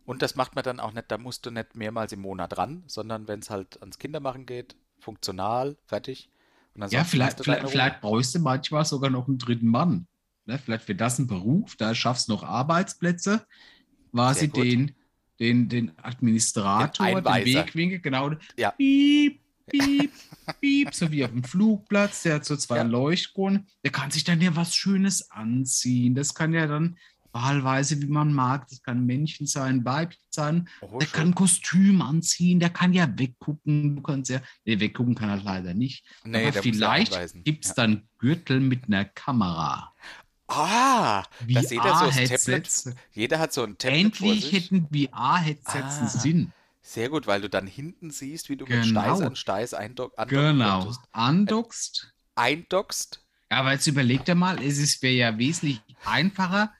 Und 0.05 0.21
das 0.21 0.35
macht 0.35 0.55
man 0.55 0.65
dann 0.65 0.81
auch 0.81 0.93
nicht, 0.93 1.11
da 1.11 1.17
musst 1.17 1.47
du 1.47 1.51
nicht 1.51 1.75
mehrmals 1.75 2.13
im 2.13 2.21
Monat 2.21 2.59
ran, 2.59 2.83
sondern 2.89 3.27
wenn 3.27 3.41
es 3.41 3.49
halt 3.49 3.81
ans 3.81 3.99
Kindermachen 3.99 4.45
geht, 4.45 4.77
funktional, 4.99 5.79
fertig. 5.87 6.29
Und 6.75 6.93
Ja, 6.93 7.05
vielleicht, 7.05 7.43
vielleicht, 7.43 7.71
vielleicht 7.71 8.01
bräuchst 8.03 8.35
du 8.35 8.41
manchmal 8.41 8.85
sogar 8.85 9.09
noch 9.09 9.29
einen 9.29 9.39
dritten 9.39 9.69
Mann. 9.69 10.09
Ne? 10.45 10.59
Vielleicht 10.59 10.89
wird 10.89 11.01
das 11.01 11.19
ein 11.19 11.27
Beruf, 11.27 11.77
da 11.77 11.95
schaffst 11.95 12.29
du 12.29 12.33
noch 12.33 12.43
Arbeitsplätze, 12.43 13.47
quasi 14.11 14.49
den, 14.49 14.93
den, 15.39 15.69
den 15.69 15.93
Administrator, 15.99 17.07
Den 17.23 17.45
den. 17.45 17.55
Wegwinkel, 17.57 18.01
genau. 18.01 18.32
Ja. 18.57 18.70
Piep, 18.73 19.41
piep, 19.69 20.11
piep, 20.61 20.95
so 20.95 21.11
wie 21.11 21.24
auf 21.24 21.31
dem 21.31 21.45
Flugplatz, 21.45 22.23
der 22.23 22.37
hat 22.37 22.45
so 22.45 22.57
zwei 22.57 22.78
Ja. 22.78 22.82
Leuchtkronen. 22.82 23.66
Der 23.85 23.93
kann 23.93 24.11
sich 24.11 24.24
dann 24.24 24.41
ja 24.41 24.55
was 24.57 24.74
Schönes 24.74 25.31
anziehen. 25.31 26.15
Das 26.15 26.35
kann 26.35 26.53
ja 26.53 26.66
dann 26.66 26.97
wahlweise, 27.32 28.03
wie 28.03 28.07
man 28.09 28.32
mag, 28.32 28.66
das 28.69 28.82
kann 28.82 29.07
Männchen 29.07 29.47
sein, 29.47 29.85
Weibchen 29.85 30.20
sein. 30.31 30.69
Oh, 30.81 30.99
Der 30.99 31.07
kann 31.07 31.28
ein 31.28 31.35
Kostüm 31.37 32.03
anziehen, 32.03 32.59
der 32.59 32.70
kann 32.70 32.93
ja 32.93 33.09
weggucken. 33.16 33.95
Du 33.95 34.03
kannst 34.03 34.31
ja, 34.32 34.41
nee, 34.65 34.81
weggucken 34.81 35.15
kann 35.15 35.28
er 35.28 35.37
leider 35.37 35.73
nicht. 35.73 36.05
nee, 36.24 36.49
Aber 36.49 36.61
vielleicht 36.61 37.15
gibt 37.45 37.65
es 37.65 37.69
Ja. 37.70 37.74
dann 37.77 38.09
Gürtel 38.19 38.59
mit 38.59 38.87
einer 38.87 39.05
Kamera. 39.05 39.95
Ah, 40.51 41.25
dass 41.49 41.71
jeder 41.71 41.97
so 41.97 42.07
das 42.07 42.15
Tablet, 42.17 42.41
VR-Headsets. 42.41 42.91
jeder 43.13 43.39
hat 43.39 43.53
so 43.53 43.63
ein 43.63 43.79
Tablet 43.79 44.17
vor 44.17 44.29
Endlich 44.33 44.53
hätten 44.53 44.89
VR-Headsets 44.93 45.75
Ah, 45.75 45.99
einen 45.99 46.09
Sinn. 46.09 46.53
Sehr 46.83 47.09
gut, 47.09 47.27
weil 47.27 47.41
du 47.41 47.49
dann 47.49 47.67
hinten 47.67 48.11
siehst, 48.11 48.49
wie 48.49 48.57
du 48.57 48.65
mit 48.65 48.83
Genau. 48.83 49.01
Steiß 49.03 49.21
an 49.21 49.37
Steiß 49.37 49.75
eindock 49.75 50.13
andocken 50.19 50.59
Genau. 50.59 50.79
könntest. 50.81 51.01
Andockst. 51.13 52.13
Eindockst. 52.35 53.21
Ja, 53.51 53.59
aber 53.59 53.73
jetzt 53.73 53.87
überleg 53.87 54.25
dir 54.25 54.35
mal, 54.35 54.63
es 54.63 54.79
ist- 54.79 55.03
wäre 55.03 55.15
ja 55.15 55.39
wesentlich 55.39 55.81
einfacher, 56.05 56.73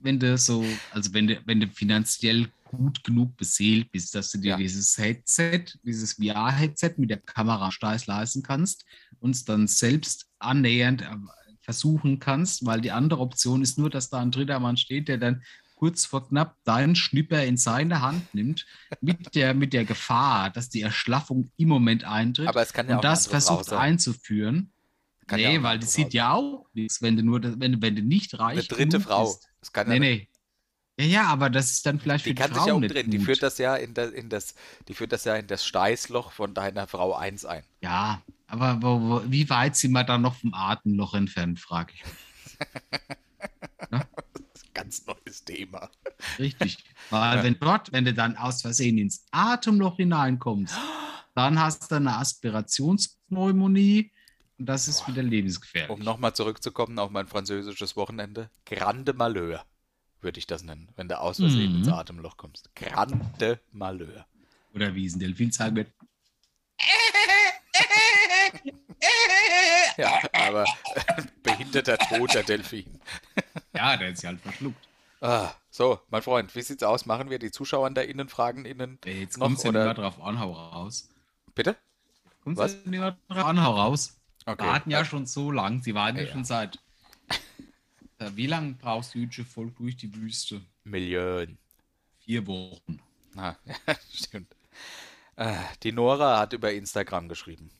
wenn 0.00 0.18
du 0.20 0.38
so, 0.38 0.64
also 0.92 1.12
wenn 1.12 1.26
du, 1.26 1.40
wenn 1.44 1.60
du 1.60 1.66
finanziell 1.68 2.48
gut 2.64 3.02
genug 3.02 3.36
beseelt 3.36 3.90
bist, 3.90 4.14
dass 4.14 4.30
du 4.30 4.38
dir 4.38 4.50
Ja. 4.50 4.56
dieses 4.58 4.96
Headset, 4.98 5.64
dieses 5.82 6.14
VR-Headset 6.14 6.94
mit 6.98 7.10
der 7.10 7.16
Kamera 7.20 7.64
am 7.66 7.70
Steiß 7.72 8.06
leisten 8.06 8.42
kannst 8.42 8.84
und 9.20 9.30
es 9.34 9.44
dann 9.44 9.66
selbst 9.66 10.28
annähernd 10.38 11.02
äh, 11.02 11.06
versuchen 11.72 12.18
kannst, 12.18 12.64
weil 12.64 12.80
die 12.80 12.92
andere 12.92 13.20
Option 13.20 13.60
ist 13.60 13.76
nur, 13.78 13.90
dass 13.90 14.08
da 14.08 14.20
ein 14.20 14.30
dritter 14.30 14.58
Mann 14.58 14.78
steht, 14.78 15.06
der 15.08 15.18
dann 15.18 15.42
kurz 15.74 16.06
vor 16.06 16.26
knapp 16.26 16.56
deinen 16.64 16.96
Schnipper 16.96 17.44
in 17.44 17.58
seine 17.58 18.00
Hand 18.00 18.34
nimmt, 18.34 18.64
mit 19.02 19.34
der, 19.34 19.52
mit 19.52 19.74
der 19.74 19.84
Gefahr, 19.84 20.48
dass 20.48 20.70
die 20.70 20.80
Erschlaffung 20.80 21.52
im 21.58 21.68
Moment 21.68 22.04
eintritt 22.04 22.48
Aber 22.48 22.62
es 22.62 22.72
kann 22.72 22.86
ja 22.88 22.94
und 22.94 22.98
auch 23.00 23.02
das 23.02 23.26
versucht 23.26 23.66
sein. 23.66 23.78
einzuführen. 23.80 24.72
Kann 25.26 25.40
ja 25.40 25.48
nee, 25.50 25.54
eine 25.56 25.62
weil 25.64 25.78
die 25.78 25.86
sieht 25.86 26.14
ja 26.14 26.32
auch 26.32 26.64
nichts, 26.72 27.02
wenn 27.02 27.18
du 27.18 27.22
nur, 27.22 27.38
das- 27.38 27.60
wenn, 27.60 27.72
du- 27.72 27.82
wenn 27.82 27.94
du 27.94 28.00
nicht 28.02 28.38
reich 28.38 28.52
Eine 28.52 28.62
dritte 28.62 28.98
Frau. 28.98 29.24
Bist. 29.26 29.46
Es 29.60 29.70
kann 29.70 29.86
ja 29.88 29.98
Nee, 29.98 30.00
nee. 30.00 30.28
Ja, 30.98 31.04
ja, 31.06 31.24
aber 31.26 31.50
das 31.50 31.70
ist 31.70 31.84
dann 31.86 32.00
vielleicht 32.00 32.24
Die 32.24 32.30
für 32.30 32.34
die 32.34 32.40
kann 32.40 32.48
sich 32.54 32.56
Frau 32.62 32.66
ja 32.68 32.74
nicht 32.80 32.90
umdrehen. 32.90 33.10
Die 33.10 33.18
führt 33.18 33.42
das 33.42 33.58
ja 33.58 33.76
in, 33.76 33.92
das, 33.92 34.10
in 34.12 34.30
das, 34.30 34.54
die 34.88 34.94
führt 34.94 35.12
das 35.12 35.24
ja 35.24 35.36
in 35.36 35.46
das 35.46 35.64
Steißloch 35.66 36.32
von 36.32 36.54
deiner 36.54 36.86
Frau 36.88 37.14
1 37.14 37.44
ein. 37.44 37.62
Ja, 37.82 38.22
aber 38.48 38.82
wo, 38.82 39.00
wo, 39.00 39.22
wie 39.30 39.48
weit 39.48 39.76
sind 39.76 39.92
wir 39.92 40.04
dann 40.04 40.22
noch 40.22 40.34
vom 40.34 40.52
Atemloch 40.54 41.14
entfernt, 41.14 41.60
frage 41.60 41.92
ich 41.94 42.04
mich. 42.04 42.14
Das 43.90 44.62
ist 44.62 44.66
ein 44.66 44.74
ganz 44.74 45.06
neues 45.06 45.44
Thema. 45.44 45.90
Richtig. 46.38 46.78
Weil 47.10 47.36
Ja. 47.38 47.42
wenn 47.44 47.58
dort, 47.58 47.92
wenn 47.92 48.04
du 48.04 48.12
dann 48.12 48.36
aus 48.36 48.62
Versehen 48.62 48.98
ins 48.98 49.26
Atemloch 49.30 49.96
hineinkommst, 49.96 50.74
dann 51.34 51.58
hast 51.60 51.90
du 51.90 51.94
eine 51.96 52.16
Aspirationspneumonie 52.16 54.10
und 54.58 54.66
das 54.66 54.88
ist 54.88 55.06
wieder 55.06 55.22
lebensgefährlich. 55.22 55.90
Um 55.90 56.00
nochmal 56.00 56.34
zurückzukommen 56.34 56.98
auf 56.98 57.10
mein 57.10 57.28
französisches 57.28 57.96
Wochenende. 57.96 58.50
Grande 58.66 59.12
Malheur. 59.12 59.64
würde 60.20 60.38
ich 60.40 60.48
das 60.48 60.64
nennen, 60.64 60.88
wenn 60.96 61.08
du 61.08 61.18
aus 61.20 61.36
Versehen 61.38 61.70
Mhm. 61.72 61.78
ins 61.78 61.88
Atemloch 61.88 62.36
kommst. 62.36 62.74
Grande 62.74 63.60
Malheur. 63.70 64.26
Oder 64.74 64.92
wie 64.96 65.06
es 65.06 65.14
ein 65.14 65.20
Delfin 65.20 65.52
sagen 65.52 65.76
wird. 65.76 65.92
Ja, 69.96 70.20
aber 70.32 70.64
behinderter, 71.42 71.98
toter 71.98 72.42
Delfin. 72.42 73.00
Ja, 73.74 73.96
der 73.96 74.10
ist 74.10 74.22
ja 74.22 74.30
halt 74.30 74.40
verschluckt. 74.40 74.88
Ah, 75.20 75.50
so, 75.70 76.00
mein 76.10 76.22
Freund, 76.22 76.54
wie 76.54 76.62
sieht's 76.62 76.82
aus? 76.84 77.06
Machen 77.06 77.30
wir 77.30 77.38
die 77.40 77.50
Zuschauer 77.50 77.90
da 77.90 78.02
innen, 78.02 78.28
fragen 78.28 78.64
innen 78.64 78.98
Ey, 79.04 79.20
Jetzt 79.22 79.38
kommt 79.40 79.62
ja 79.64 79.72
nicht 79.72 79.98
drauf 79.98 80.20
an, 80.22 80.38
hau 80.38 80.52
raus. 80.52 81.08
bitte? 81.54 81.76
Kommt 82.44 82.56
Was? 82.58 82.74
ja 82.74 82.78
nicht 82.90 83.00
drauf 83.28 83.44
an, 83.44 83.62
hau 83.62 83.72
raus. 83.74 84.16
Okay. 84.46 84.64
warten 84.64 84.90
ja 84.90 85.04
schon 85.04 85.26
so 85.26 85.50
lang. 85.50 85.82
Sie 85.82 85.94
warten 85.94 86.18
ja, 86.18 86.24
Ja. 86.24 86.32
schon 86.32 86.44
seit. 86.44 86.78
Äh, 88.20 88.30
Wie 88.34 88.46
lange 88.46 88.74
brauchst 88.74 89.14
du 89.14 89.18
jüdische 89.18 89.44
Volk 89.44 89.76
durch 89.76 89.96
die 89.96 90.14
Wüste? 90.14 90.60
Millionen. 90.84 91.58
Vier 92.24 92.46
Wochen. 92.46 93.00
Ah, 93.36 93.54
ja, 93.64 93.94
stimmt. 94.12 94.54
Ah, 95.36 95.56
die 95.82 95.92
Nora 95.92 96.38
hat 96.38 96.52
über 96.52 96.72
Instagram 96.72 97.28
geschrieben. 97.28 97.70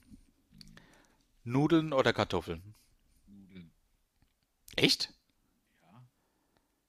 Nudeln 1.49 1.93
oder 1.93 2.13
Kartoffeln? 2.13 2.75
Nudeln. 3.27 3.73
Echt? 4.77 5.13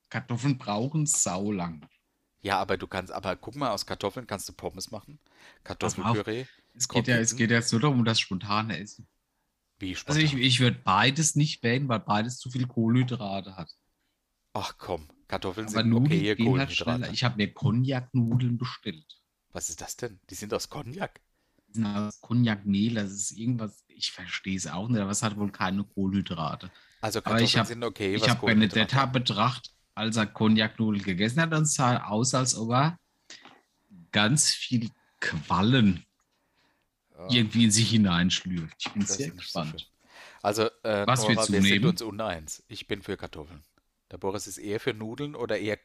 Kartoffeln 0.09 0.57
brauchen 0.57 1.05
saulang. 1.05 1.87
Ja, 2.41 2.59
aber 2.59 2.77
du 2.77 2.87
kannst, 2.87 3.11
aber 3.11 3.35
guck 3.35 3.55
mal, 3.55 3.71
aus 3.71 3.85
Kartoffeln 3.85 4.27
kannst 4.27 4.47
du 4.49 4.53
Pommes 4.53 4.91
machen. 4.91 5.19
Kartoffelpüree. 5.63 6.45
Es 6.73 6.87
geht, 6.87 7.07
ja, 7.07 7.17
es 7.17 7.35
geht 7.35 7.51
jetzt 7.51 7.71
nur 7.71 7.81
darum, 7.81 8.05
das 8.05 8.19
spontane 8.19 8.77
Essen. 8.79 9.07
Wie 9.79 9.95
Also 10.05 10.19
ich, 10.19 10.31
spontan. 10.31 10.41
ich 10.41 10.59
würde 10.59 10.79
beides 10.83 11.35
nicht 11.35 11.63
wählen, 11.63 11.87
weil 11.89 11.99
beides 11.99 12.37
zu 12.37 12.49
viel 12.49 12.67
Kohlenhydrate 12.67 13.55
hat. 13.55 13.71
Ach 14.53 14.77
komm, 14.77 15.07
Kartoffeln 15.27 15.67
Aber 15.67 15.81
sind 15.81 15.89
Nudeln 15.89 16.27
okay 16.27 16.35
halt. 16.37 16.39
Kohlenhydrate. 16.39 17.09
Ich 17.13 17.23
habe 17.23 17.37
mir 17.37 17.53
Cognac-Nudeln 17.53 18.57
bestellt. 18.57 19.19
Was 19.51 19.69
ist 19.69 19.81
das 19.81 19.95
denn? 19.97 20.19
Die 20.29 20.35
sind 20.35 20.53
aus 20.53 20.69
Cognac. 20.69 21.21
Aus 21.83 22.19
Cognac-Mehl, 22.21 22.95
das 22.95 23.11
ist 23.11 23.31
irgendwas, 23.31 23.83
ich 23.87 24.11
verstehe 24.11 24.57
es 24.57 24.67
auch 24.67 24.87
nicht, 24.89 24.99
aber 24.99 25.11
es 25.11 25.21
hat 25.23 25.37
wohl 25.37 25.51
keine 25.51 25.83
Kohlenhydrate. 25.83 26.71
Also 27.01 27.19
Aber 27.19 27.41
ich 27.41 27.53
Kartoffeln 27.53 27.59
hab- 27.59 27.67
sind 27.67 27.83
okay, 27.83 28.15
ich 28.15 28.27
habe 28.29 28.45
Benedetta 28.45 29.05
betrachtet, 29.05 29.71
als 29.95 30.17
er 30.17 30.25
Cognac-Nudeln 30.25 31.03
gegessen 31.03 31.41
hat, 31.41 31.53
und 31.53 31.63
es 31.63 31.75
sah 31.75 32.03
aus, 32.05 32.33
als 32.33 32.55
ob 32.55 32.71
er 32.71 32.99
ganz 34.11 34.49
viel 34.51 34.89
Quallen 35.19 36.03
Ja, 37.17 37.27
irgendwie 37.29 37.65
in 37.65 37.71
sich 37.71 37.89
hineinschlürft. 37.89 38.75
Ich 38.79 38.91
bin 38.93 39.01
das 39.01 39.17
sehr 39.17 39.29
so 39.29 39.35
gespannt. 39.35 39.91
Also, 40.41 40.63
äh, 40.83 41.05
Was 41.05 41.19
Nora, 41.21 41.35
wir 41.35 41.45
sind 41.45 41.63
nehmen? 41.63 41.85
uns 41.85 42.01
uneins. 42.01 42.63
Ich 42.69 42.87
bin 42.87 43.01
für 43.01 43.17
Kartoffeln. 43.17 43.61
Der 44.11 44.17
Boris 44.17 44.47
ist 44.47 44.57
eher 44.57 44.79
für 44.79 44.93
Nudeln 44.93 45.35
oder 45.35 45.57
eher. 45.59 45.77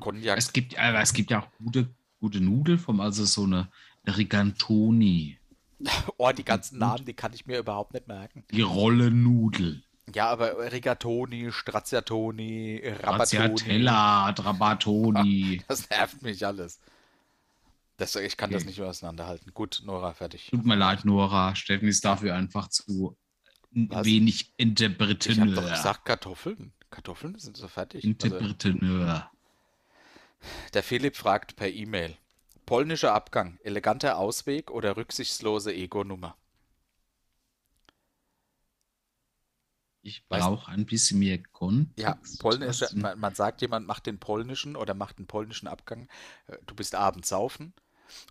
Cognac. 0.00 0.36
Es 0.36 0.52
gibt, 0.52 0.78
aber 0.78 1.00
es 1.00 1.12
gibt 1.12 1.30
ja 1.30 1.40
auch 1.42 1.48
gute, 1.58 1.94
gute 2.20 2.40
Nudelform, 2.40 3.00
also 3.00 3.24
so 3.24 3.44
eine 3.44 3.70
Rigantoni, 4.06 5.38
Oh, 6.16 6.30
die 6.32 6.44
ganzen 6.44 6.78
Namen, 6.78 7.04
die 7.04 7.14
kann 7.14 7.32
ich 7.32 7.46
mir 7.46 7.58
überhaupt 7.58 7.92
nicht 7.94 8.08
merken. 8.08 8.44
die 8.50 8.62
Rollennudel, 8.62 9.82
Ja, 10.14 10.28
aber 10.30 10.72
Rigatoni, 10.72 11.52
Straziatoni, 11.52 12.80
Rabatoni. 12.84 13.26
Stracciatella, 13.26 14.32
Trabatoni. 14.32 15.62
Das 15.68 15.88
nervt 15.90 16.22
mich 16.22 16.46
alles. 16.46 16.78
Das, 17.98 18.14
ich 18.16 18.36
kann 18.36 18.50
das 18.50 18.62
Okay. 18.62 18.68
nicht 18.68 18.78
mehr 18.78 18.88
auseinanderhalten. 18.88 19.52
Gut, 19.54 19.82
Nora, 19.84 20.12
fertig. 20.12 20.48
Tut 20.50 20.66
mir 20.66 20.74
leid, 20.76 21.04
Nora. 21.06 21.54
Steffen 21.56 21.88
ist 21.88 22.04
dafür 22.04 22.34
einfach 22.34 22.68
zu 22.68 23.16
Was? 23.72 24.04
wenig 24.06 24.34
Ich 24.34 24.46
habe 24.48 24.52
doch 24.52 24.58
Interpreteneur. 24.58 25.70
gesagt 25.70 26.04
Kartoffeln. 26.04 26.72
Kartoffeln 26.90 27.38
sind 27.38 27.56
so 27.56 27.68
fertig. 27.68 28.04
Also, 28.04 28.08
Interpreteneur. 28.08 29.30
der 30.74 30.82
Philipp 30.82 31.16
fragt 31.16 31.56
per 31.56 31.68
E-Mail. 31.70 32.16
Polnischer 32.66 33.14
Abgang, 33.14 33.58
eleganter 33.62 34.18
Ausweg 34.18 34.70
oder 34.70 34.98
rücksichtslose 34.98 35.72
Ego-Nummer? 35.72 36.36
Ich 40.02 40.24
brauche 40.28 40.70
ein 40.70 40.86
bisschen 40.86 41.18
mehr 41.18 41.38
Kontext. 41.52 42.00
Ja, 42.02 42.18
polnischer, 42.38 42.86
Was- 42.86 42.94
man, 42.94 43.18
man 43.18 43.34
sagt, 43.34 43.60
jemand 43.60 43.86
macht 43.86 44.06
den 44.06 44.18
polnischen 44.18 44.76
oder 44.76 44.94
macht 44.94 45.18
den 45.18 45.26
polnischen 45.26 45.66
Abgang. 45.68 46.08
äh, 46.46 46.56
Du 46.66 46.74
bist 46.74 46.94
abends 46.94 47.28
saufen 47.28 47.74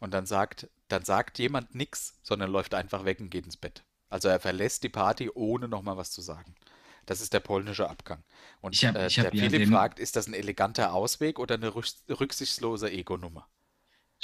und 0.02 0.14
dann 0.14 0.26
sagt, 0.26 0.70
dann 0.88 1.04
sagt 1.06 1.40
jemand 1.40 1.76
nichts, 1.76 2.16
sondern 2.24 2.52
läuft 2.52 2.74
einfach 2.76 3.06
weg 3.06 3.20
und 3.20 3.30
geht 3.30 3.46
ins 3.46 3.58
Bett. 3.58 3.84
Also 4.10 4.28
er 4.30 4.40
verlässt 4.40 4.84
die 4.84 4.90
Party, 4.90 5.30
ohne 5.34 5.68
nochmal 5.68 5.98
was 5.98 6.12
zu 6.12 6.22
sagen. 6.22 6.56
Das 7.06 7.22
ist 7.22 7.34
der 7.34 7.40
polnische 7.42 7.90
Abgang. 7.90 8.24
Und 8.62 8.76
Ich 8.76 8.86
hab- 8.86 8.96
äh, 8.96 9.10
der 9.10 9.32
ja 9.32 9.32
Philipp 9.32 9.68
fragt, 9.68 10.00
ist 10.00 10.16
das 10.16 10.28
ein 10.28 10.34
eleganter 10.34 10.94
Ausweg 10.94 11.40
oder 11.40 11.56
eine 11.56 11.70
rücks- 11.76 12.04
rücksichtslose 12.10 12.92
Ego-Nummer? 12.92 13.48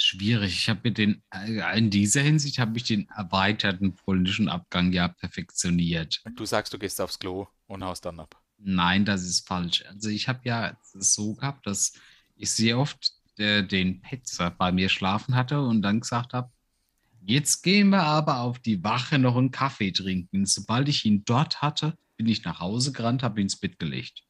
Schwierig. 0.02 0.52
Ich 0.54 0.68
habe 0.68 0.80
mir 0.82 0.92
den, 0.92 1.22
äh, 1.32 1.78
in 1.78 1.88
dieser 1.88 2.22
Hinsicht 2.22 2.58
habe 2.58 2.76
ich 2.76 2.82
den 2.82 3.08
erweiterten 3.10 3.94
polnischen 3.94 4.48
Abgang 4.48 4.92
ja 4.92 5.06
perfektioniert. 5.06 6.20
Du 6.34 6.44
sagst, 6.44 6.72
du 6.74 6.78
gehst 6.78 7.00
aufs 7.00 7.20
Klo 7.20 7.46
und 7.68 7.84
haust 7.84 8.04
dann 8.04 8.18
ab. 8.18 8.42
Nein, 8.58 9.04
das 9.04 9.22
ist 9.22 9.46
falsch. 9.46 9.84
Also 9.86 10.08
ich 10.08 10.26
habe 10.26 10.40
ja 10.42 10.76
so 10.92 11.34
gehabt, 11.34 11.68
dass 11.68 11.92
ich 12.34 12.50
sehr 12.50 12.80
oft 12.80 13.12
äh, 13.38 13.62
den 13.62 14.00
Petzer 14.00 14.50
bei 14.50 14.72
mir 14.72 14.88
schlafen 14.88 15.36
hatte 15.36 15.60
und 15.60 15.82
dann 15.82 16.00
gesagt 16.00 16.32
habe, 16.32 16.50
jetzt 17.20 17.62
gehen 17.62 17.90
wir 17.90 18.02
aber 18.02 18.40
auf 18.40 18.58
die 18.58 18.82
Wache 18.82 19.20
noch 19.20 19.36
einen 19.36 19.52
Kaffee 19.52 19.92
trinken. 19.92 20.46
Sobald 20.46 20.88
ich 20.88 21.04
ihn 21.04 21.24
dort 21.24 21.62
hatte, 21.62 21.96
bin 22.16 22.26
ich 22.26 22.44
nach 22.44 22.58
Hause 22.58 22.90
gerannt, 22.90 23.22
habe 23.22 23.40
ihn 23.40 23.44
ins 23.44 23.56
Bett 23.56 23.78
gelegt. 23.78 24.24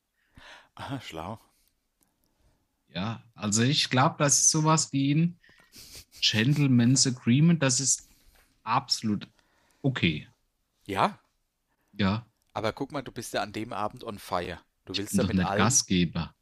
Ah, 0.74 1.01
schlau. 1.01 1.40
Ja, 2.94 3.24
also 3.35 3.62
ich 3.62 3.89
glaube, 3.89 4.16
das 4.19 4.40
ist 4.40 4.51
sowas 4.51 4.93
wie 4.93 5.15
ein 5.15 5.39
Gentleman's 6.23 7.07
Agreement. 7.07 7.62
Das 7.62 7.81
ist 7.81 8.09
absolut 8.65 9.28
okay. 9.82 10.28
Ja, 10.86 11.20
Ja, 11.93 12.27
aber 12.55 12.73
guck 12.73 12.93
mal, 12.93 13.03
du 13.03 13.12
bist 13.12 13.35
ja 13.35 13.43
an 13.43 13.53
dem 13.53 13.73
Abend 13.74 14.05
on 14.05 14.19
fire. 14.19 14.59
Du 14.86 14.97
ich 14.97 14.97
willst 14.97 15.19
bin 15.19 15.19
ja 15.19 15.24
mit 15.24 15.39
allen, 15.40 15.59
Gastgeber. 15.59 16.35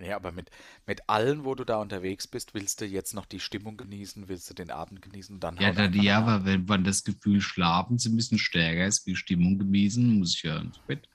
ja, 0.00 0.16
aber 0.16 0.30
mit, 0.32 0.50
mit 0.86 1.08
allen, 1.08 1.44
wo 1.44 1.54
du 1.56 1.64
da 1.64 1.76
unterwegs 1.78 2.26
bist, 2.28 2.54
willst 2.54 2.80
du 2.80 2.86
jetzt 2.86 3.12
noch 3.14 3.26
die 3.26 3.40
Stimmung 3.40 3.76
genießen, 3.76 4.28
willst 4.28 4.48
du 4.50 4.54
den 4.54 4.70
Abend 4.70 5.02
genießen 5.02 5.34
und 5.36 5.40
dann 5.44 5.58
Ja, 5.58 5.72
da, 5.72 5.86
ja, 5.86 6.18
aber 6.18 6.44
wenn 6.44 6.64
man 6.64 6.84
das 6.84 7.04
Gefühl, 7.04 7.40
schlafen 7.40 7.98
zu 7.98 8.10
müssen, 8.10 8.38
stärker 8.38 8.86
ist 8.86 9.06
wie 9.06 9.16
Stimmung 9.16 9.58
gewiesen, 9.58 10.18
muss 10.18 10.34
ich 10.34 10.42
ja 10.42 10.58
ins 10.58 10.78
Bett. 10.80 11.08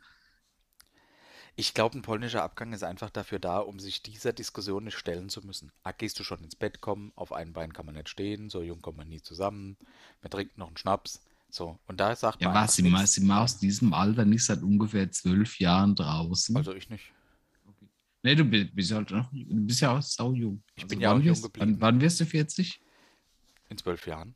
Ich 1.59 1.73
glaube, 1.73 1.97
ein 1.97 2.03
polnischer 2.03 2.41
Abgang 2.41 2.71
ist 2.71 2.83
einfach 2.83 3.09
dafür 3.09 3.37
da, 3.37 3.57
um 3.59 3.81
sich 3.81 4.01
dieser 4.01 4.31
Diskussion 4.31 4.85
nicht 4.85 4.97
stellen 4.97 5.27
zu 5.27 5.45
müssen. 5.45 5.73
Ah, 5.83 5.91
gehst 5.91 6.17
du 6.17 6.23
schon 6.23 6.41
ins 6.41 6.55
Bett 6.55 6.79
kommen, 6.79 7.11
auf 7.17 7.33
einem 7.33 7.51
Bein 7.51 7.73
kann 7.73 7.85
man 7.85 7.95
nicht 7.95 8.07
stehen, 8.07 8.49
so 8.49 8.61
jung 8.61 8.81
kommt 8.81 8.95
man 8.95 9.09
nie 9.09 9.21
zusammen, 9.21 9.75
man 10.21 10.31
trinkt 10.31 10.57
noch 10.57 10.67
einen 10.67 10.77
Schnaps. 10.77 11.21
So, 11.49 11.77
und 11.87 11.99
da 11.99 12.15
sagt 12.15 12.39
Ja, 12.39 12.47
man 12.47 12.55
was? 12.63 12.77
einfach 12.77 13.09
Sie, 13.09 13.21
mal 13.25 13.43
aus 13.43 13.57
diesem 13.57 13.93
Alter 13.93 14.23
nicht 14.23 14.45
seit 14.45 14.63
ungefähr 14.63 15.11
zwölf 15.11 15.59
Jahren 15.59 15.95
draußen. 15.95 16.55
Also 16.55 16.73
ich 16.73 16.89
nicht. 16.89 17.11
nee, 18.23 18.35
du 18.35 18.45
bist, 18.45 18.93
halt 18.93 19.11
noch, 19.11 19.29
du 19.33 19.65
bist 19.65 19.81
ja 19.81 19.97
auch 19.97 20.01
sau 20.01 20.31
jung. 20.31 20.63
Ich 20.77 20.87
bin 20.87 21.01
ja 21.01 21.11
auch 21.13 21.19
jung 21.19 21.41
geblieben. 21.41 21.73
Wann, 21.73 21.95
wann 21.95 21.99
wirst 22.01 22.21
du 22.21 22.25
40? 22.25 22.79
In 23.69 23.77
zwölf 23.77 24.07
Jahren. 24.07 24.33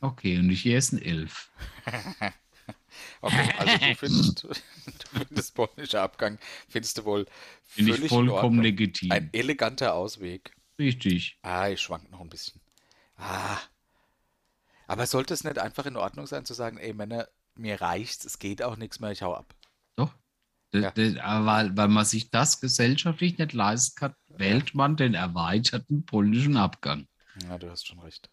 Okay, 0.00 0.36
und 0.40 0.50
ich 0.50 0.66
erst 0.66 0.94
in 0.94 1.00
elf. 1.00 1.52
Okay, 3.20 3.52
also 3.58 3.76
du 3.78 3.94
findest, 3.96 4.44
du 4.44 5.18
findest 5.18 5.54
polnischer 5.54 6.02
Abgang, 6.02 6.38
findest 6.68 6.98
du 6.98 7.04
wohl 7.04 7.26
ich 7.74 7.86
völlig 7.86 8.02
in 8.02 8.08
vollkommen 8.08 8.62
legitim. 8.62 9.10
Ein 9.10 9.30
eleganter 9.32 9.94
Ausweg. 9.94 10.54
Richtig. 10.78 11.38
Ah, 11.42 11.68
ich 11.68 11.80
schwank 11.80 12.10
noch 12.10 12.20
ein 12.20 12.28
bisschen. 12.28 12.60
Ah. 13.16 13.58
Aber 14.86 15.06
sollte 15.06 15.34
es 15.34 15.44
nicht 15.44 15.58
einfach 15.58 15.86
in 15.86 15.96
Ordnung 15.96 16.26
sein 16.26 16.44
zu 16.44 16.54
sagen, 16.54 16.78
ey 16.78 16.94
Männer, 16.94 17.28
mir 17.56 17.80
reicht's, 17.80 18.24
es 18.24 18.38
geht 18.38 18.62
auch 18.62 18.76
nichts 18.76 19.00
mehr, 19.00 19.10
ich 19.10 19.22
hau 19.22 19.34
ab. 19.34 19.54
Doch. 19.96 20.14
Ja. 20.72 20.92
weil, 21.44 21.76
weil 21.76 21.88
man 21.88 22.04
sich 22.04 22.30
das 22.30 22.60
gesellschaftlich 22.60 23.38
nicht 23.38 23.52
leisten 23.52 23.96
kann, 23.96 24.14
wählt 24.28 24.74
man 24.74 24.96
den 24.96 25.14
erweiterten 25.14 26.06
polnischen 26.06 26.56
Abgang. 26.56 27.08
Ja, 27.48 27.58
du 27.58 27.70
hast 27.70 27.86
schon 27.86 27.98
recht. 27.98 28.30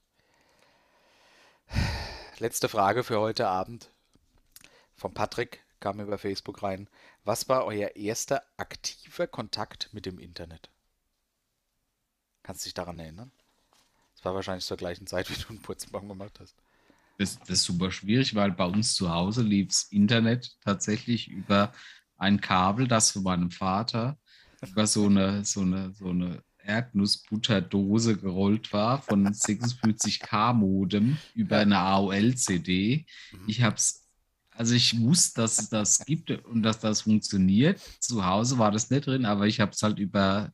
Letzte 2.38 2.70
Frage 2.70 3.03
für 3.03 3.20
heute 3.20 3.48
Abend. 3.48 3.90
Von 4.95 5.13
Patrick 5.13 5.63
kam 5.80 5.99
über 5.99 6.17
Facebook 6.17 6.63
rein. 6.63 6.89
Was 7.23 7.49
war 7.49 7.65
euer 7.65 7.95
erster 7.95 8.43
aktiver 8.57 9.27
Kontakt 9.27 9.89
mit 9.93 10.05
dem 10.05 10.19
Internet? 10.19 10.69
Kannst 12.43 12.63
du 12.63 12.67
dich 12.67 12.73
daran 12.73 12.99
erinnern? 12.99 13.31
Das 14.15 14.23
war 14.23 14.34
wahrscheinlich 14.35 14.65
zur 14.65 14.77
gleichen 14.77 15.07
Zeit, 15.07 15.30
wie 15.35 15.41
du 15.41 15.49
einen 15.49 15.61
Purzelbaum 15.61 16.07
gemacht 16.07 16.39
hast. 16.39 16.55
Das, 17.17 17.39
das 17.39 17.49
ist 17.49 17.63
super 17.63 17.91
schwierig, 17.91 18.35
weil 18.35 18.51
bei 18.51 18.65
uns 18.65 18.93
zu 18.93 19.09
Hause 19.09 19.41
lief 19.41 19.69
das 19.69 19.84
Internet 19.84 20.57
tatsächlich 20.61 21.30
über 21.30 21.73
ein 22.17 22.41
Kabel, 22.41 22.88
das 22.88 23.11
von 23.11 23.23
meinem 23.23 23.51
Vater 23.51 24.17
über 24.61 24.88
so 24.88 25.05
eine, 25.05 25.45
so 25.45 25.61
eine, 25.61 25.93
so 25.93 26.09
eine 26.09 26.43
Erdnussbutterdose 26.59 28.17
gerollt 28.17 28.73
war 28.73 29.01
von 29.01 29.27
56K 29.27 30.53
Modem 30.53 31.17
über 31.35 31.59
eine 31.59 31.77
AOL-CD. 31.77 33.05
Mhm. 33.31 33.39
Ich 33.47 33.61
habe 33.61 33.76
es 33.76 34.05
Also 34.57 34.73
ich 34.73 34.99
wusste, 35.02 35.41
dass 35.41 35.60
es 35.60 35.69
das 35.69 36.06
gibt 36.06 36.32
und 36.32 36.64
dass 36.64 36.80
das 36.80 37.02
funktioniert. 37.02 37.80
Zu 37.99 38.26
Hause 38.26 38.57
war 38.57 38.72
das 38.72 38.90
nicht 38.90 39.06
drin, 39.06 39.26
aber 39.26 39.48
ich 39.48 39.60
habe 39.60 39.72
es 39.72 39.84
halt 39.84 39.99
über 39.99 40.52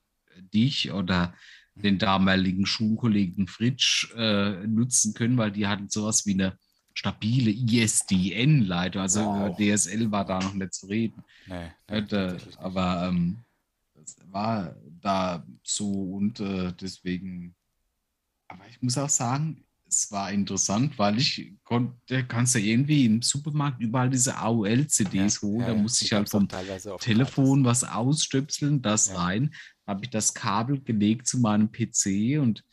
dich 0.53 0.91
oder 0.91 1.33
den 1.75 1.99
damaligen 1.99 2.65
Schulkollegen 2.65 3.47
Fritsch 3.47 4.11
äh, 4.15 4.65
nutzen 4.67 5.13
können, 5.13 5.37
weil 5.37 5.51
die 5.51 5.67
hatten 5.67 5.89
sowas 5.89 6.25
wie 6.25 6.33
eine 6.33 6.57
stabile 6.93 7.51
ISDN-Leitung. 7.51 9.01
Also 9.01 9.21
Wow. 9.21 9.59
über 9.59 9.75
DSL 9.75 10.11
war 10.11 10.25
da 10.25 10.39
noch 10.39 10.53
nicht 10.53 10.73
zu 10.73 10.87
reden. 10.87 11.23
Nee, 11.47 11.71
nee, 11.89 12.37
aber 12.57 13.07
ähm, 13.07 13.37
das 13.93 14.17
war 14.31 14.75
da 15.01 15.45
so 15.63 15.89
und 15.89 16.39
äh, 16.39 16.73
deswegen. 16.79 17.55
Aber 18.47 18.67
ich 18.67 18.81
muss 18.81 18.97
auch 18.97 19.09
sagen, 19.09 19.63
es 19.91 20.09
war 20.11 20.31
interessant, 20.31 20.97
weil 20.97 21.17
ich 21.19 21.53
konnte, 21.63 22.23
kannst 22.25 22.55
du 22.55 22.59
irgendwie 22.59 23.05
im 23.05 23.21
Supermarkt 23.21 23.81
überall 23.81 24.09
diese 24.09 24.37
AOL-CDs 24.37 25.41
holen. 25.41 25.65
da 25.67 25.73
musste 25.75 26.05
ich 26.05 26.13
halt 26.13 26.29
vom 26.29 26.47
Telefon 26.99 27.65
was 27.65 27.83
ausstöpseln, 27.83 28.81
das 28.81 29.07
Ja. 29.07 29.15
rein. 29.19 29.53
Habe 29.85 30.05
ich 30.05 30.09
das 30.09 30.33
Kabel 30.33 30.81
gelegt 30.81 31.27
zu 31.27 31.39
meinem 31.39 31.71
PC 31.71 32.39
und 32.39 32.63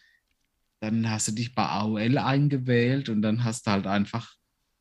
dann 0.81 1.11
hast 1.11 1.27
du 1.29 1.33
dich 1.33 1.55
bei 1.57 1.65
AOL 1.67 2.19
eingewählt 2.19 3.09
und 3.09 3.23
dann 3.23 3.43
hast 3.43 3.67
du 3.67 3.73
halt 3.73 3.87
einfach 3.89 4.35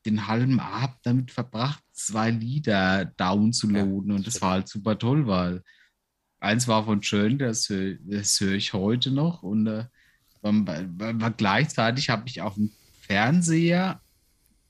den 0.05 0.27
halben 0.27 0.59
Abend 0.59 0.97
damit 1.03 1.31
verbracht, 1.31 1.83
zwei 1.91 2.29
Lieder 2.29 3.05
downzuladen 3.17 4.11
und 4.11 4.27
das 4.27 4.41
war 4.41 4.51
halt 4.51 4.67
super 4.69 4.97
toll, 4.99 5.25
weil 5.25 5.63
eins 6.39 6.67
war 6.67 6.85
von 6.85 7.01
schön, 7.01 7.39
das, 7.39 7.65
hö- 7.67 7.97
das 8.03 8.39
höre 8.39 8.53
ich 8.53 8.73
heute 8.73 9.09
noch 9.09 9.41
und 9.41 9.65
äh, 9.65 9.85
beim- 10.41 10.65
beim- 10.97 11.37
gleichzeitig 11.37 12.09
habe 12.09 12.27
ich 12.27 12.41
auf 12.41 12.55
dem 12.55 12.71
Fernseher 13.01 14.01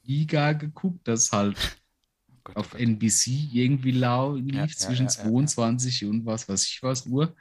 Liga 0.03 0.53
geguckt, 0.53 1.07
das 1.07 1.31
halt 1.31 1.57
Gott, 2.43 2.55
oh 2.57 2.59
auf 2.61 2.71
Gott. 2.71 2.81
NBC 2.81 3.49
irgendwie 3.53 3.91
lau 3.91 4.35
lief 4.35 4.55
Ja, 4.55 4.67
zwischen 4.77 5.07
ja, 5.07 5.11
ja, 5.13 5.23
ja. 5.23 5.29
22 5.31 6.05
und 6.05 6.25
was 6.25 6.47
weiß 6.49 6.65
ich 6.67 6.83
was 6.83 7.05
Uhr. 7.07 7.35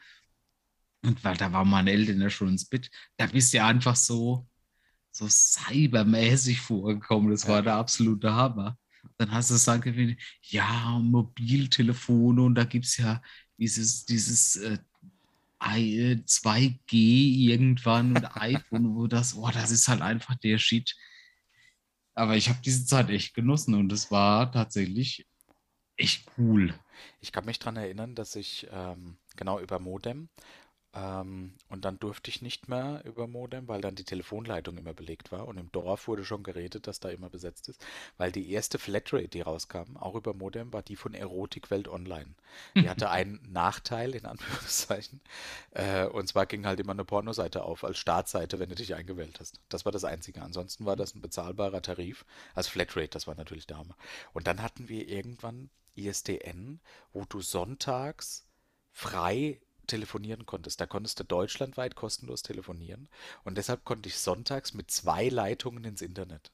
Und 1.05 1.23
weil 1.24 1.36
da 1.36 1.53
waren 1.53 1.69
meine 1.69 1.93
Eltern 1.93 2.20
ja 2.20 2.31
schon 2.31 2.48
ins 2.48 2.65
Bett, 2.65 2.90
da 3.16 3.27
bist 3.27 3.53
du 3.53 3.59
ja 3.59 3.66
einfach 3.69 3.94
so, 3.97 4.48
so 5.12 5.28
cybermäßig 5.28 6.61
vorgekommen. 6.61 7.31
Das 7.31 7.47
war 7.48 7.62
der 7.62 7.74
absolute 7.77 8.32
Hammer. 8.32 8.78
Dann 9.19 9.31
hast 9.32 9.51
du 9.51 9.55
gesagt, 9.55 9.85
gewesen, 9.85 10.19
ja, 10.43 10.98
Mobiltelefone 10.98 12.43
und 12.43 12.55
da 12.57 12.65
gibt 12.65 12.86
es 12.86 12.97
ja 12.97 13.23
dieses, 13.59 14.05
dieses 14.05 14.57
äh, 14.57 14.78
2G 15.61 17.49
irgendwann 17.51 18.16
und 18.16 18.37
iPhone, 18.37 18.95
wo 18.95 19.07
das, 19.07 19.35
oh, 19.35 19.51
das 19.53 19.70
ist 19.70 19.89
halt 19.89 20.03
einfach 20.03 20.37
der 20.37 20.59
Shit. 20.59 20.95
Aber 22.15 22.37
ich 22.37 22.49
habe 22.49 22.59
diese 22.65 22.87
Zeit 22.87 23.11
echt 23.11 23.35
genossen 23.35 23.74
und 23.74 23.93
es 23.93 24.11
war 24.11 24.51
tatsächlich 24.51 25.27
echt 25.97 26.27
cool. 26.39 26.74
Ich 27.20 27.33
kann 27.33 27.45
mich 27.45 27.59
daran 27.59 27.77
erinnern, 27.77 28.15
dass 28.15 28.37
ich 28.37 28.66
ähm, 28.70 29.19
genau 29.37 29.61
über 29.61 29.78
Modem 29.78 30.28
und 30.97 31.85
dann 31.85 31.98
durfte 31.98 32.31
ich 32.31 32.40
nicht 32.40 32.68
mehr 32.68 33.02
über 33.05 33.27
Modem, 33.27 33.68
weil 33.68 33.82
dann 33.82 33.97
die 33.97 34.05
Telefonleitung 34.05 34.78
immer 34.78 34.94
belegt 34.94 35.31
war 35.31 35.47
und 35.47 35.59
im 35.59 35.70
Dorf 35.70 36.09
wurde 36.09 36.24
schon 36.24 36.43
geredet, 36.43 36.86
dass 36.86 37.01
da 37.01 37.10
immer 37.10 37.28
besetzt 37.28 37.68
ist, 37.68 37.85
weil 38.16 38.32
die 38.32 38.51
erste 38.51 38.78
Flatrate, 38.78 39.28
die 39.28 39.43
rauskam, 39.43 39.98
auch 39.98 40.14
über 40.14 40.32
Modem, 40.32 40.73
war 40.73 40.82
die 40.82 40.97
von 40.97 41.12
Erotikwelt 41.12 41.89
Online. 41.89 42.35
Die 42.74 42.89
hatte 42.89 43.10
einen 43.10 43.47
Nachteil, 43.52 44.14
in 44.14 44.24
Anführungszeichen, 44.24 45.20
äh, 45.73 46.06
und 46.06 46.28
zwar 46.28 46.47
ging 46.47 46.64
halt 46.64 46.81
immer 46.81 46.93
eine 46.93 47.05
Pornoseite 47.05 47.64
auf 47.64 47.85
als 47.85 47.98
Startseite, 47.98 48.59
wenn 48.59 48.70
du 48.70 48.74
dich 48.74 48.94
eingewählt 48.94 49.39
hast. 49.39 49.60
Das 49.68 49.85
war 49.85 49.93
das 49.93 50.05
Einzige. 50.05 50.40
Ansonsten 50.40 50.86
war 50.86 50.97
das 50.97 51.14
ein 51.14 51.20
bezahlbarer 51.20 51.82
Tarif, 51.82 52.24
als 52.55 52.68
Flatrate, 52.68 53.09
das 53.09 53.27
war 53.27 53.35
natürlich 53.35 53.66
der 53.66 53.77
Hammer. 53.77 53.97
Und 54.32 54.47
dann 54.47 54.62
hatten 54.62 54.89
wir 54.89 55.09
irgendwann 55.09 55.68
ISDN, 55.94 56.81
wo 57.12 57.27
du 57.27 57.43
sonntags 57.43 58.47
frei 58.93 59.60
telefonieren 59.87 60.47
konntest. 60.47 60.81
Da 60.81 60.87
konntest 60.87 61.21
du 61.21 61.25
deutschlandweit 61.25 61.95
kostenlos 61.95 62.43
telefonieren. 62.43 63.09
Und 63.45 63.59
deshalb 63.59 63.85
konnte 63.85 64.09
ich 64.09 64.19
sonntags 64.19 64.75
mit 64.75 64.91
zwei 64.91 65.29
Leitungen 65.29 65.85
ins 65.85 66.03
Internet. 66.03 66.51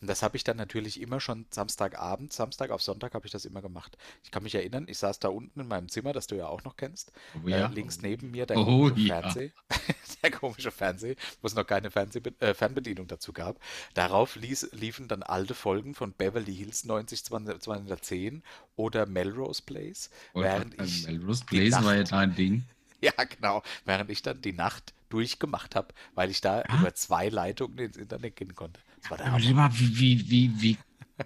Und 0.00 0.08
das 0.08 0.22
habe 0.22 0.36
ich 0.36 0.44
dann 0.44 0.58
natürlich 0.58 1.00
immer 1.00 1.20
schon 1.20 1.46
Samstagabend, 1.50 2.32
Samstag 2.32 2.70
auf 2.70 2.82
Sonntag 2.82 3.14
habe 3.14 3.26
ich 3.26 3.32
das 3.32 3.44
immer 3.46 3.62
gemacht. 3.62 3.96
Ich 4.22 4.30
kann 4.30 4.42
mich 4.42 4.54
erinnern, 4.54 4.86
ich 4.88 4.98
saß 4.98 5.18
da 5.20 5.28
unten 5.28 5.60
in 5.60 5.68
meinem 5.68 5.88
Zimmer, 5.88 6.12
das 6.12 6.26
du 6.26 6.34
ja 6.36 6.48
auch 6.48 6.62
noch 6.64 6.76
kennst. 6.76 7.12
Oh 7.42 7.48
Äh, 7.48 7.52
ja. 7.60 7.66
links 7.68 8.02
neben 8.02 8.30
mir 8.30 8.44
der 8.44 8.58
Oh 8.58 8.64
komische 8.64 9.00
ja. 9.06 9.20
Fernseh. 9.22 9.52
der 10.22 10.30
komische 10.32 10.70
Fernseh, 10.70 11.16
wo 11.40 11.46
es 11.46 11.54
noch 11.54 11.66
keine 11.66 11.90
Fernsehbe 11.90 12.34
äh, 12.40 12.52
Fernbedienung 12.52 13.06
dazu 13.06 13.32
gab. 13.32 13.58
Darauf 13.94 14.36
ließ, 14.36 14.70
liefen 14.72 15.08
dann 15.08 15.22
alte 15.22 15.54
Folgen 15.54 15.94
von 15.94 16.12
Beverly 16.12 16.54
Hills 16.54 16.84
90 16.84 17.24
210 17.24 18.42
oder 18.76 19.06
Melrose 19.06 19.62
Place, 19.62 20.10
während 20.34 20.80
ich 20.80 21.06
Melrose 21.06 21.44
Place 21.44 21.72
war 21.82 21.94
ja 21.94 22.00
Nacht- 22.00 22.12
dein 22.12 22.34
Ding. 22.34 22.64
ja, 23.00 23.12
genau. 23.24 23.62
Während 23.84 24.10
ich 24.10 24.22
dann 24.22 24.40
die 24.42 24.52
Nacht 24.52 24.92
durchgemacht 25.08 25.74
habe, 25.74 25.94
weil 26.14 26.30
ich 26.30 26.40
da 26.40 26.62
Ja. 26.68 26.78
über 26.78 26.94
zwei 26.94 27.28
Leitungen 27.28 27.78
ins 27.78 27.96
Internet 27.96 28.36
gehen 28.36 28.54
konnte. 28.54 28.80
Das 29.02 29.10
war 29.10 29.18
der 29.18 29.26
Aber 29.26 29.42
Hammer. 29.42 29.54
mal, 29.54 29.70
wie, 29.74 30.30
wie, 30.30 30.30
wie, 30.30 30.60
wie, 30.60 30.78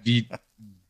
wie 0.03 0.29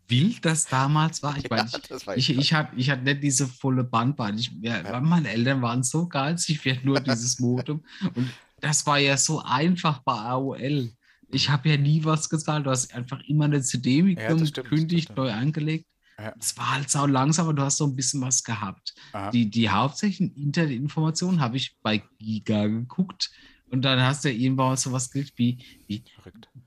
wild 0.08 0.46
das 0.46 0.66
damals 0.66 1.24
war. 1.24 1.38
Ich 1.38 1.44
Ja, 1.50 1.56
meine, 1.58 1.70
ich, 1.70 2.08
war 2.08 2.18
ich, 2.18 2.30
ich, 2.30 2.54
hatte, 2.54 2.76
ich 2.76 2.90
hatte 2.90 3.04
nicht 3.04 3.24
diese 3.24 3.48
volle 3.48 3.84
Bandbreite. 3.84 4.38
Ich, 4.40 4.52
ja, 4.62 5.00
Meine 5.00 5.30
Eltern 5.30 5.62
waren 5.62 5.84
so 5.84 6.08
geizig, 6.08 6.64
wir 6.66 6.76
hatten 6.76 6.86
nur 6.88 7.00
dieses 7.00 7.40
Modem. 7.40 7.84
Und 8.16 8.30
das 8.60 8.86
war 8.86 9.00
ja 9.00 9.18
so 9.18 9.42
einfach 9.42 10.00
bei 10.00 10.14
AOL. 10.14 10.92
Ich 11.34 11.50
habe 11.50 11.70
ja 11.70 11.78
nie 11.78 12.04
was 12.04 12.30
gezahlt. 12.30 12.66
Du 12.66 12.70
hast 12.72 12.94
einfach 12.94 13.22
immer 13.28 13.46
eine 13.46 13.62
CD 13.62 14.02
gekündigt, 14.16 15.16
neu 15.16 15.32
angelegt. 15.32 15.88
Ja. 16.22 16.34
Es 16.40 16.58
war 16.58 16.76
halt 16.76 16.90
sau 16.90 17.06
langsam, 17.06 17.48
aber 17.48 17.54
du 17.56 17.64
hast 17.64 17.78
so 17.78 17.86
ein 17.86 17.96
bisschen 17.96 18.22
was 18.22 18.44
gehabt. 18.44 18.94
Aha. 19.14 19.32
Die, 19.32 19.50
die 19.50 19.70
hauptsächlichen 19.70 20.36
Internetinformationen 20.36 21.40
habe 21.40 21.58
ich 21.58 21.78
bei 21.82 22.04
Giga 22.20 22.68
geguckt. 22.68 23.32
Und 23.72 23.84
dann 23.84 24.02
hast 24.02 24.26
du 24.26 24.30
ja 24.30 24.38
irgendwann 24.38 24.76
so 24.76 24.92
was 24.92 25.10
gekriegt 25.12 25.38
wie, 25.38 25.58
wie. 25.88 26.04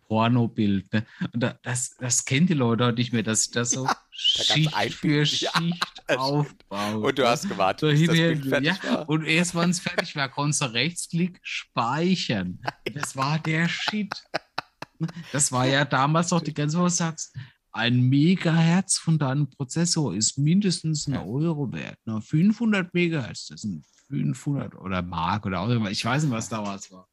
Pornobild. 0.09 0.91
Ne? 0.93 1.05
Und 1.33 1.43
da, 1.43 1.59
das, 1.63 1.97
das 1.99 2.25
kennen 2.25 2.47
die 2.47 2.55
Leute 2.55 2.85
heute 2.85 2.99
nicht 2.99 3.13
mehr, 3.13 3.23
dass 3.23 3.47
ich 3.47 3.51
das 3.51 3.71
so 3.71 3.87
Schicht 4.11 4.71
für 4.71 4.77
einfügen. 4.77 5.27
Schicht 5.27 5.51
Ja, 6.09 6.19
aufbaue. 6.19 6.99
Und 6.99 7.19
du 7.19 7.27
hast 7.27 7.49
gewartet, 7.49 7.91
bis 7.93 8.07
das 8.07 8.17
Bild 8.17 8.47
fertig 8.47 8.83
ja, 8.83 8.93
war. 8.93 9.09
Und 9.09 9.25
erst, 9.25 9.55
wenn 9.55 9.71
es 9.71 9.81
fertig 9.81 10.15
war, 10.17 10.29
konntest 10.29 10.61
du 10.61 10.67
Rechtsklick 10.67 11.41
speichern. 11.43 12.61
Das 12.93 13.17
war 13.17 13.39
der 13.39 13.69
Shit. 13.69 14.13
Das 15.33 15.51
war 15.51 15.67
ja 15.67 15.85
damals 15.85 16.31
noch 16.31 16.43
die 16.43 16.55
ganze 16.55 16.79
Woche, 16.79 16.91
sagst, 16.91 17.35
ein 17.75 18.09
Megahertz 18.09 18.99
von 18.99 19.19
deinem 19.19 19.51
Prozessor 19.51 20.15
ist 20.15 20.39
mindestens 20.39 21.09
ein. 21.09 21.17
Euro 21.17 21.73
wert. 21.73 21.99
Na, 22.05 22.21
500 22.21 22.95
Megahertz, 22.95 23.49
das 23.49 23.63
sind 23.63 23.85
500 24.09 24.77
oder 24.77 25.03
Mark 25.03 25.45
oder 25.45 25.63
Euro. 25.63 25.89
Ich 25.89 26.05
weiß 26.05 26.23
nicht, 26.23 26.33
was 26.33 26.49
damals 26.49 26.93
war. 26.93 27.09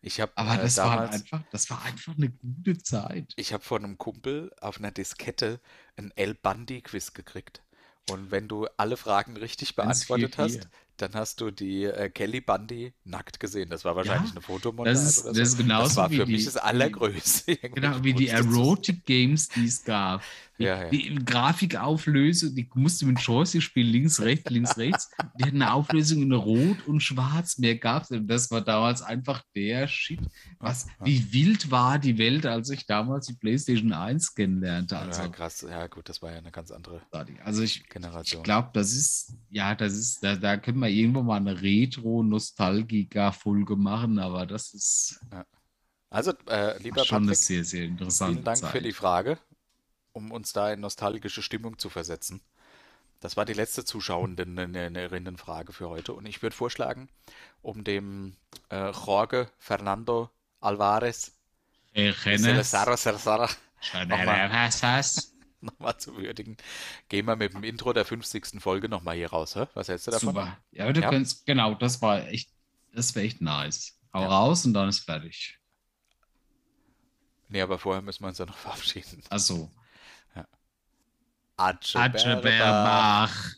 Ich 0.00 0.20
habe 0.20 0.32
Aber 0.36 0.54
äh, 0.54 0.62
das 0.62 0.78
war 0.78 0.90
halt 0.90 0.98
damals, 1.00 1.14
einfach, 1.22 1.42
das 1.50 1.70
war 1.70 1.82
einfach 1.84 2.16
eine 2.16 2.30
gute 2.30 2.78
Zeit. 2.78 3.34
ich 3.36 3.52
habe 3.52 3.62
von 3.62 3.84
einem 3.84 3.98
Kumpel 3.98 4.50
auf 4.60 4.78
einer 4.78 4.92
Diskette 4.92 5.60
ein 5.96 6.10
El 6.16 6.34
Bundy 6.34 6.80
Quiz 6.80 7.12
gekriegt. 7.12 7.62
Und 8.10 8.30
wenn 8.30 8.48
du 8.48 8.66
alle 8.78 8.96
Fragen 8.96 9.36
richtig 9.36 9.76
beantwortet 9.76 10.38
hast. 10.38 10.68
Dann 11.00 11.14
hast 11.14 11.40
du 11.40 11.50
die 11.50 11.84
äh, 11.84 12.10
Kelly 12.10 12.40
Bundy 12.40 12.92
nackt 13.04 13.40
gesehen. 13.40 13.70
Das 13.70 13.84
war 13.84 13.96
wahrscheinlich 13.96 14.30
Ja, 14.30 14.36
eine 14.36 14.40
Fotomontage 14.42 14.94
das 14.96 15.06
ist- 15.18 15.24
das 15.26 15.36
so. 15.36 15.42
ist 15.42 15.56
genauso 15.58 15.84
das 15.88 15.96
war 15.96 16.10
wie 16.10 16.16
für 16.18 16.26
die- 16.26 16.32
mich 16.32 16.44
das 16.44 16.56
Allergrößte. 16.56 17.56
Genau, 17.56 18.02
wie 18.02 18.12
die 18.14 18.28
Erotic 18.28 19.04
Games, 19.06 19.48
die 19.48 19.66
es 19.66 19.84
gab. 19.84 20.22
Die, 20.58 20.64
Ja, 20.64 20.82
ja. 20.82 20.90
die 20.90 21.14
Grafikauflösung, 21.24 22.54
die 22.54 22.68
musste 22.74 23.06
mit 23.06 23.20
Joystick 23.20 23.62
spielen, 23.62 23.92
links, 23.92 24.20
rechts, 24.20 24.50
links, 24.50 24.76
rechts. 24.76 25.10
Die 25.38 25.44
hatten 25.44 25.62
eine 25.62 25.72
Auflösung 25.72 26.22
in 26.22 26.32
Rot 26.32 26.86
und 26.86 27.00
Schwarz. 27.00 27.58
Mehr 27.58 27.76
gab 27.76 28.02
es. 28.02 28.08
Das 28.26 28.50
war 28.50 28.60
damals 28.60 29.02
einfach 29.02 29.42
der 29.54 29.86
Shit. 29.86 30.20
Was, 30.58 30.86
Ja, 30.86 30.92
ja. 31.00 31.06
Wie 31.06 31.32
wild 31.32 31.70
war 31.70 31.98
die 31.98 32.18
Welt, 32.18 32.44
als 32.46 32.70
ich 32.70 32.86
damals 32.86 33.26
die 33.26 33.34
PlayStation 33.34 33.92
1 33.92 34.34
kennenlernte. 34.34 34.98
Also, 34.98 35.22
ja, 35.22 35.28
krass. 35.28 35.64
Ja, 35.68 35.86
gut, 35.86 36.08
das 36.08 36.22
war 36.22 36.32
ja 36.32 36.38
eine 36.38 36.50
ganz 36.50 36.70
andere 36.70 37.00
also 37.44 37.62
ich, 37.62 37.80
ich 37.82 37.88
Generation. 37.88 38.42
glaube, 38.42 38.70
das 38.72 38.92
ist, 38.92 39.34
ja, 39.50 39.74
das 39.74 39.92
ist, 39.94 40.22
da, 40.22 40.36
da 40.36 40.56
können 40.56 40.78
wir 40.80 40.88
irgendwann 40.88 41.26
mal 41.26 41.36
eine 41.36 41.60
Retro-Nostalgiker-Folge 41.60 43.76
machen, 43.76 44.18
aber 44.18 44.46
das 44.46 44.72
ist 44.74 45.20
Also, 46.10 46.32
äh, 46.48 46.80
lieber 46.82 47.04
schon 47.04 47.18
eine 47.18 47.26
Patrick, 47.26 47.44
sehr, 47.44 47.64
sehr 47.64 47.84
interessante 47.84 48.34
vielen 48.34 48.44
Dank 48.44 48.56
Zeit. 48.58 48.70
für 48.72 48.80
die 48.80 48.92
Frage, 48.92 49.38
um 50.18 50.32
uns 50.32 50.52
da 50.52 50.72
in 50.72 50.80
nostalgische 50.80 51.42
Stimmung 51.42 51.78
zu 51.78 51.88
versetzen. 51.90 52.40
Das 53.20 53.36
war 53.36 53.44
die 53.44 53.52
letzte 53.52 53.84
Zuschauerinnenfrage 53.84 55.72
für 55.72 55.88
heute. 55.88 56.12
Und 56.12 56.26
ich 56.26 56.42
würde 56.42 56.56
vorschlagen, 56.56 57.08
um 57.62 57.84
dem 57.84 58.34
äh, 58.70 58.90
Jorge 58.90 59.48
Fernando 59.58 60.28
Alvarez 60.60 61.32
Cersara 61.94 63.48
Nochmal. 65.60 65.98
Zu 65.98 66.16
würdigen, 66.16 66.56
gehen 67.08 67.26
wir 67.26 67.34
mit 67.34 67.52
dem 67.52 67.64
Intro 67.64 67.92
der 67.92 68.04
50. 68.04 68.60
Folge 68.60 68.88
nochmal 68.88 69.16
hier 69.16 69.30
raus. 69.30 69.56
Hä? 69.56 69.66
Was 69.74 69.88
hältst 69.88 70.06
du 70.06 70.12
davon? 70.12 70.28
Super. 70.28 70.56
Ja, 70.70 70.92
du 70.92 71.00
Ja. 71.00 71.10
könntest, 71.10 71.46
genau, 71.46 71.74
das 71.74 72.00
war 72.00 72.28
echt, 72.28 72.48
das 72.92 73.12
wäre 73.16 73.26
echt 73.26 73.40
nice. 73.40 73.98
Hau 74.14 74.22
Ja. 74.22 74.28
raus 74.28 74.64
und 74.66 74.74
dann 74.74 74.88
ist 74.88 75.00
fertig. 75.00 75.58
Nee, 77.48 77.60
aber 77.62 77.78
vorher 77.78 78.02
müssen 78.02 78.22
wir 78.22 78.28
uns 78.28 78.38
ja 78.38 78.46
noch 78.46 78.56
verabschieden. 78.68 79.22
Also, 79.30 79.68
Adre, 81.58 81.98
Adre 81.98 82.36
bear, 82.36 82.42
bear 82.42 82.72
bach. 82.84 83.54